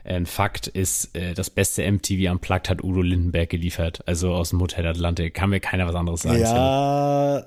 ein 0.03 0.25
Fakt 0.25 0.67
ist, 0.67 1.15
äh, 1.15 1.33
das 1.33 1.49
beste 1.49 1.83
MTV 1.83 2.31
Unplugged 2.31 2.69
hat 2.69 2.83
Udo 2.83 3.01
Lindenberg 3.01 3.49
geliefert, 3.49 4.01
also 4.07 4.33
aus 4.33 4.49
dem 4.49 4.59
Hotel 4.59 4.87
Atlantik. 4.87 5.33
Kann 5.33 5.51
mir 5.51 5.59
keiner 5.59 5.87
was 5.87 5.95
anderes 5.95 6.21
sagen. 6.21 6.41
Ja, 6.41 7.45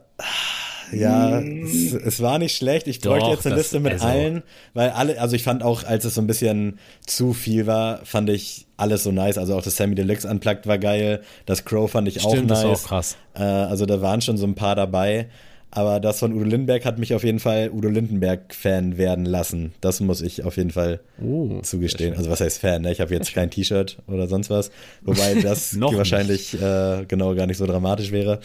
ja, 0.92 1.40
es, 1.40 1.92
es, 1.92 2.20
war 2.20 2.38
nicht 2.38 2.56
schlecht. 2.56 2.86
Ich 2.86 3.00
bräuchte 3.00 3.30
jetzt 3.30 3.46
eine 3.46 3.56
Liste 3.56 3.80
mit 3.80 3.94
also, 3.94 4.06
allen, 4.06 4.42
weil 4.72 4.90
alle, 4.90 5.20
also 5.20 5.36
ich 5.36 5.42
fand 5.42 5.62
auch, 5.62 5.84
als 5.84 6.04
es 6.04 6.14
so 6.14 6.20
ein 6.20 6.26
bisschen 6.26 6.78
zu 7.06 7.32
viel 7.32 7.66
war, 7.66 8.04
fand 8.04 8.30
ich 8.30 8.66
alles 8.76 9.02
so 9.04 9.12
nice. 9.12 9.38
Also 9.38 9.56
auch 9.56 9.62
das 9.62 9.76
Sammy 9.76 9.94
Deluxe 9.94 10.28
Unplugged 10.28 10.66
war 10.66 10.78
geil, 10.78 11.22
das 11.46 11.64
Crow 11.64 11.90
fand 11.90 12.08
ich 12.08 12.20
Stimmt, 12.20 12.52
auch 12.52 12.56
nice. 12.56 12.62
Das 12.62 12.78
ist 12.80 12.84
auch 12.84 12.88
krass. 12.88 13.16
Äh, 13.34 13.42
also 13.42 13.86
da 13.86 14.00
waren 14.02 14.20
schon 14.20 14.36
so 14.36 14.46
ein 14.46 14.54
paar 14.54 14.76
dabei. 14.76 15.28
Aber 15.76 15.98
das 15.98 16.20
von 16.20 16.32
Udo 16.32 16.44
Lindenberg 16.44 16.84
hat 16.84 17.00
mich 17.00 17.14
auf 17.14 17.24
jeden 17.24 17.40
Fall 17.40 17.68
Udo 17.68 17.88
Lindenberg-Fan 17.88 18.96
werden 18.96 19.24
lassen. 19.24 19.74
Das 19.80 19.98
muss 19.98 20.22
ich 20.22 20.44
auf 20.44 20.56
jeden 20.56 20.70
Fall 20.70 21.00
oh, 21.20 21.58
zugestehen. 21.62 22.16
Also 22.16 22.30
was 22.30 22.40
heißt 22.40 22.60
Fan? 22.60 22.82
Ne? 22.82 22.92
Ich 22.92 23.00
habe 23.00 23.12
jetzt 23.12 23.34
kein 23.34 23.50
T-Shirt 23.50 23.98
oder 24.06 24.28
sonst 24.28 24.50
was. 24.50 24.70
Wobei 25.02 25.34
das 25.42 25.78
wahrscheinlich 25.80 26.54
äh, 26.62 27.04
genau 27.08 27.34
gar 27.34 27.48
nicht 27.48 27.56
so 27.56 27.66
dramatisch 27.66 28.12
wäre. 28.12 28.38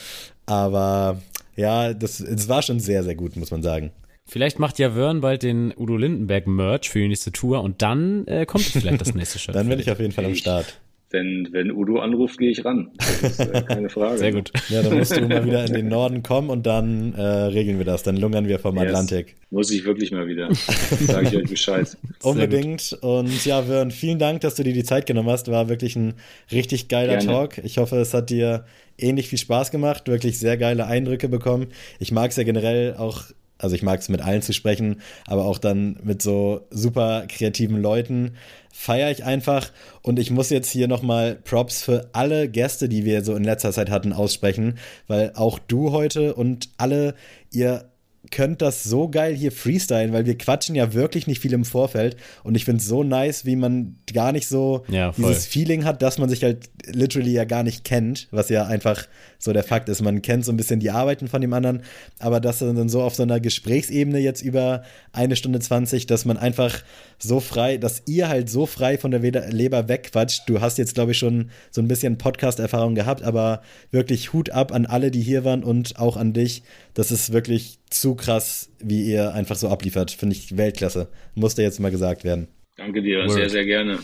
Aber 0.48 1.22
ja, 1.60 1.94
das, 1.94 2.18
das 2.20 2.48
war 2.48 2.62
schon 2.62 2.80
sehr, 2.80 3.04
sehr 3.04 3.16
gut, 3.16 3.36
muss 3.36 3.52
man 3.52 3.62
sagen. 3.62 3.92
Vielleicht 4.26 4.60
macht 4.60 4.80
ja 4.80 4.96
Wörn 4.96 5.22
bald 5.22 5.44
den 5.44 5.74
Udo 5.76 5.98
Lindenberg 5.98 6.48
Merch 6.48 6.90
für 6.90 7.00
die 7.00 7.08
nächste 7.08 7.32
Tour 7.32 7.62
und 7.62 7.82
dann 7.82 8.26
äh, 8.28 8.46
kommt 8.46 8.64
vielleicht 8.64 9.02
das 9.02 9.14
nächste 9.14 9.40
Shirt. 9.40 9.56
dann 9.56 9.68
bin 9.68 9.80
ich 9.80 9.92
auf 9.92 10.00
jeden 10.00 10.14
Fall 10.14 10.26
am 10.26 10.36
Start 10.36 10.80
wenn, 11.12 11.48
wenn 11.52 11.72
Udo 11.72 12.00
anruft, 12.00 12.38
gehe 12.38 12.52
ich 12.52 12.64
ran. 12.64 12.92
Das 12.98 13.22
ist 13.24 13.40
äh, 13.40 13.62
keine 13.68 13.90
Frage. 13.90 14.18
Sehr 14.18 14.32
gut. 14.32 14.52
Ja, 14.70 14.84
dann 14.84 14.98
musst 14.98 15.16
du 15.16 15.22
mal 15.22 15.44
wieder 15.46 15.66
in 15.66 15.74
den 15.74 15.88
Norden 15.88 16.22
kommen 16.22 16.50
und 16.50 16.66
dann 16.68 17.14
äh, 17.14 17.22
regeln 17.22 17.80
wir 17.80 17.86
das. 17.86 18.04
Dann 18.04 18.18
lungern 18.18 18.48
wir 18.48 18.60
vom 18.60 18.76
yes. 18.76 18.86
Atlantik. 18.86 19.36
Muss 19.50 19.72
ich 19.72 19.86
wirklich 19.86 20.12
mal 20.12 20.28
wieder. 20.28 20.54
Sage 20.54 21.28
ich 21.30 21.38
euch 21.38 21.50
Bescheid. 21.50 21.98
Unbedingt. 22.22 22.98
Und 23.02 23.46
ja, 23.46 23.68
Wörn, 23.68 23.92
vielen 23.92 24.20
Dank, 24.20 24.42
dass 24.42 24.56
du 24.56 24.64
dir 24.64 24.74
die 24.74 24.84
Zeit 24.84 25.08
genommen 25.08 25.30
hast. 25.30 25.50
War 25.50 25.68
wirklich 25.68 25.96
ein 25.96 26.14
richtig 26.52 26.88
geiler 26.88 27.18
Gerne. 27.18 27.26
Talk. 27.26 27.58
Ich 27.60 27.80
hoffe, 27.80 27.98
es 27.98 28.14
hat 28.14 28.30
dir 28.30 28.66
ähnlich 28.98 29.30
viel 29.30 29.40
Spaß 29.40 29.72
gemacht. 29.72 30.08
Wirklich 30.08 30.38
sehr 30.38 30.58
geile 30.58 30.86
Eindrücke 30.86 31.28
bekommen. 31.28 31.68
Ich 32.00 32.12
mag 32.12 32.30
es 32.30 32.38
ja 32.38 32.44
generell 32.44 32.96
auch 32.96 33.24
also 33.60 33.76
ich 33.76 33.84
mag 33.84 34.00
es 34.00 34.10
mit 34.10 34.22
allen 34.22 34.42
zu 34.42 34.54
sprechen, 34.54 35.02
aber 35.28 35.46
auch 35.46 35.60
dann 35.60 35.98
mit 36.02 36.22
so 36.22 36.62
super 36.72 37.26
kreativen 37.28 37.80
Leuten 37.80 38.32
feiere 38.72 39.12
ich 39.12 39.26
einfach. 39.26 39.72
Und 40.02 40.18
ich 40.18 40.32
muss 40.32 40.50
jetzt 40.50 40.72
hier 40.72 40.88
nochmal 40.88 41.36
Props 41.36 41.84
für 41.84 42.10
alle 42.14 42.50
Gäste, 42.50 42.88
die 42.90 43.06
wir 43.06 43.24
so 43.24 43.36
in 43.36 43.44
letzter 43.44 43.72
Zeit 43.72 43.90
hatten, 43.90 44.14
aussprechen, 44.14 44.80
weil 45.08 45.34
auch 45.36 45.60
du 45.60 45.92
heute 45.92 46.34
und 46.34 46.70
alle, 46.78 47.14
ihr 47.52 47.90
könnt 48.32 48.62
das 48.62 48.84
so 48.84 49.10
geil 49.10 49.34
hier 49.36 49.52
freestylen, 49.52 50.14
weil 50.14 50.26
wir 50.26 50.38
quatschen 50.38 50.76
ja 50.76 50.94
wirklich 50.94 51.28
nicht 51.28 51.42
viel 51.42 51.54
im 51.54 51.66
Vorfeld 51.66 52.16
und 52.44 52.56
ich 52.56 52.66
finde 52.66 52.82
es 52.82 52.88
so 52.88 53.04
nice, 53.04 53.46
wie 53.46 53.56
man 53.56 53.96
gar 54.14 54.32
nicht 54.32 54.48
so 54.48 54.84
ja, 54.88 55.12
dieses 55.12 55.48
Feeling 55.48 55.86
hat, 55.86 56.02
dass 56.02 56.18
man 56.18 56.30
sich 56.30 56.44
halt 56.44 56.70
literally 56.86 57.32
ja 57.32 57.46
gar 57.46 57.64
nicht 57.64 57.84
kennt, 57.84 58.28
was 58.32 58.50
ja 58.50 58.66
einfach 58.66 59.08
so 59.40 59.54
der 59.54 59.64
Fakt 59.64 59.90
ist. 59.90 60.02
Man 60.02 60.22
kennt 60.22 60.46
so 60.46 60.52
ein 60.52 60.58
bisschen 60.58 60.80
die 60.80 60.92
Arbeiten 60.92 61.28
von 61.28 61.42
dem 61.42 61.54
anderen, 61.54 61.82
aber 62.20 62.40
das 62.40 62.60
dann 62.60 62.90
so 62.90 63.02
auf 63.02 63.16
so 63.16 63.24
einer 63.24 63.40
Gesprächsebene 63.40 64.20
jetzt 64.20 64.42
über 64.42 64.84
eine 65.14 65.36
Stunde 65.38 65.60
20, 65.60 66.06
dass 66.06 66.26
man 66.26 66.38
einfach 66.38 66.84
so 67.18 67.40
frei, 67.40 67.78
dass 67.78 68.04
ihr 68.06 68.28
halt 68.28 68.50
so 68.50 68.66
frei 68.66 68.98
von 68.98 69.12
der 69.12 69.22
Leber 69.22 69.88
wegquatscht. 69.88 70.44
Du 70.48 70.60
hast 70.60 70.78
jetzt, 70.78 70.94
glaube 70.94 71.14
ich, 71.14 71.18
schon 71.18 71.50
so 71.72 71.82
ein 71.82 71.88
bisschen 71.88 72.18
Podcast-Erfahrung 72.18 72.96
gehabt, 72.96 73.24
aber 73.24 73.62
wirklich 73.92 74.34
Hut 74.34 74.50
ab 74.50 74.74
an 74.74 74.86
alle, 74.86 75.10
die 75.10 75.22
hier 75.22 75.46
waren 75.46 75.64
und 75.64 75.98
auch 75.98 76.18
an 76.18 76.34
dich. 76.34 76.64
Das 76.94 77.12
ist 77.12 77.32
wirklich 77.32 77.80
zu 77.90 78.16
krass, 78.16 78.70
wie 78.80 79.10
ihr 79.10 79.34
einfach 79.34 79.56
so 79.56 79.70
abliefert. 79.70 80.12
Finde 80.12 80.36
ich 80.36 80.58
Weltklasse. 80.58 81.08
Musste 81.34 81.62
jetzt 81.62 81.80
mal 81.80 81.92
gesagt 81.92 82.26
werden. 82.26 82.50
Danke 82.76 83.02
dir, 83.02 83.20
Word. 83.20 83.32
sehr, 83.32 83.50
sehr 83.50 83.66
gerne. 83.66 84.00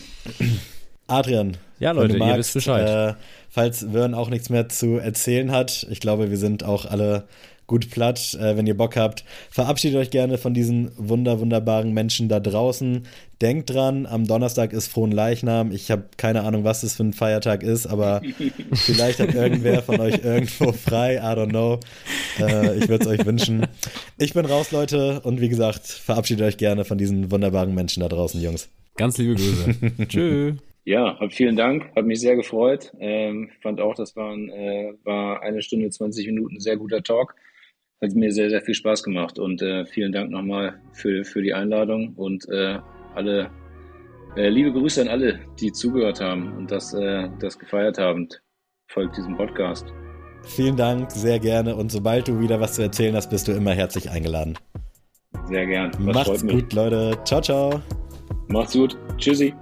Adrian. 1.08 1.58
Ja, 1.80 1.92
Leute, 1.92 2.18
magst, 2.18 2.34
ihr 2.34 2.38
wisst 2.40 2.54
Bescheid. 2.54 3.16
Äh, 3.16 3.20
falls 3.56 3.94
Wern 3.94 4.14
auch 4.14 4.30
nichts 4.30 4.50
mehr 4.50 4.68
zu 4.68 4.98
erzählen 4.98 5.50
hat, 5.50 5.88
ich 5.90 6.02
glaube, 6.02 6.30
wir 6.30 6.38
sind 6.38 6.66
auch 6.66 6.86
alle 6.86 7.24
gut 7.68 7.90
platt. 7.90 8.34
Äh, 8.34 8.58
wenn 8.58 8.68
ihr 8.68 8.76
Bock 8.76 8.98
habt, 8.98 9.24
verabschiedet 9.50 9.98
euch 9.98 10.10
gerne 10.10 10.38
von 10.38 10.54
diesen 10.54 10.92
wunder, 10.98 11.40
wunderbaren 11.40 11.94
Menschen 11.94 12.28
da 12.28 12.42
draußen. 12.42 13.08
Denkt 13.42 13.70
dran, 13.70 14.08
am 14.08 14.28
Donnerstag 14.28 14.74
ist 14.74 14.88
Frohen 14.88 15.14
Leichnam. 15.14 15.72
Ich 15.72 15.90
habe 15.90 16.04
keine 16.18 16.44
Ahnung, 16.44 16.66
was 16.66 16.82
das 16.82 16.96
für 16.96 17.04
ein 17.04 17.14
Feiertag 17.14 17.64
ist, 17.64 17.88
aber 17.88 18.22
vielleicht 18.74 19.22
hat 19.22 19.34
irgendwer 19.34 19.82
von 19.82 20.02
euch 20.02 20.22
irgendwo 20.22 20.74
frei. 20.74 21.16
I 21.16 21.20
don't 21.20 21.52
know. 21.52 21.80
Äh, 22.38 22.78
ich 22.78 22.90
würde 22.90 23.06
es 23.06 23.08
euch 23.08 23.26
wünschen. 23.26 23.66
Ich 24.18 24.34
bin 24.34 24.46
raus, 24.46 24.72
Leute. 24.72 25.22
Und 25.22 25.40
wie 25.40 25.50
gesagt, 25.50 25.88
verabschiedet 25.88 26.46
euch 26.46 26.58
gerne 26.58 26.84
von 26.84 26.98
diesen 26.98 27.32
wunderbaren 27.32 27.74
Menschen 27.74 28.02
da 28.02 28.10
draußen, 28.10 28.42
Jungs. 28.42 28.68
Ganz 28.98 29.18
liebe 29.18 29.36
Grüße. 29.36 30.08
Tschö. 30.10 30.56
Ja, 30.86 31.20
hab 31.20 31.34
vielen 31.34 31.56
Dank, 31.56 31.92
hat 31.96 32.06
mich 32.06 32.20
sehr 32.20 32.36
gefreut. 32.36 32.94
Ähm, 33.00 33.50
fand 33.62 33.82
auch, 33.82 33.96
das 33.96 34.16
war, 34.16 34.32
ein, 34.32 34.50
äh, 34.50 34.94
war 35.04 35.42
eine 35.42 35.62
Stunde 35.62 35.90
20 35.90 36.28
Minuten 36.28 36.60
sehr 36.60 36.78
guter 36.78 37.02
Talk 37.04 37.36
hat 38.02 38.16
mir 38.16 38.32
sehr, 38.32 38.50
sehr 38.50 38.62
viel 38.62 38.74
Spaß 38.74 39.04
gemacht. 39.04 39.40
Und 39.40 39.62
äh, 39.62 39.86
vielen 39.86 40.12
Dank 40.12 40.32
nochmal 40.32 40.80
für, 40.94 41.24
für 41.24 41.42
die 41.42 41.54
Einladung 41.54 42.14
und 42.16 42.48
äh, 42.50 42.80
alle 43.14 43.50
äh, 44.36 44.50
liebe 44.50 44.72
Grüße 44.72 45.02
an 45.02 45.08
alle, 45.08 45.40
die 45.60 45.72
zugehört 45.72 46.20
haben 46.20 46.54
und 46.58 46.72
das, 46.72 46.94
äh, 46.94 47.30
das 47.40 47.58
gefeiert 47.58 47.98
haben. 47.98 48.28
Folgt 48.92 49.18
diesem 49.18 49.36
Podcast. 49.36 49.86
Vielen 50.44 50.76
Dank, 50.76 51.10
sehr 51.10 51.40
gerne. 51.40 51.76
Und 51.76 51.92
sobald 51.92 52.28
du 52.28 52.40
wieder 52.40 52.60
was 52.60 52.76
zu 52.76 52.84
erzählen 52.84 53.16
hast, 53.16 53.30
bist 53.30 53.48
du 53.48 53.52
immer 53.54 53.72
herzlich 53.72 54.10
eingeladen. 54.12 54.58
Sehr 55.48 55.66
gern. 55.66 55.92
Das 55.92 56.00
Macht's 56.00 56.46
gut, 56.46 56.74
Leute. 56.74 57.18
Ciao, 57.26 57.42
ciao. 57.42 57.82
Macht's 58.48 58.74
gut. 58.74 58.98
Tschüssi. 59.18 59.54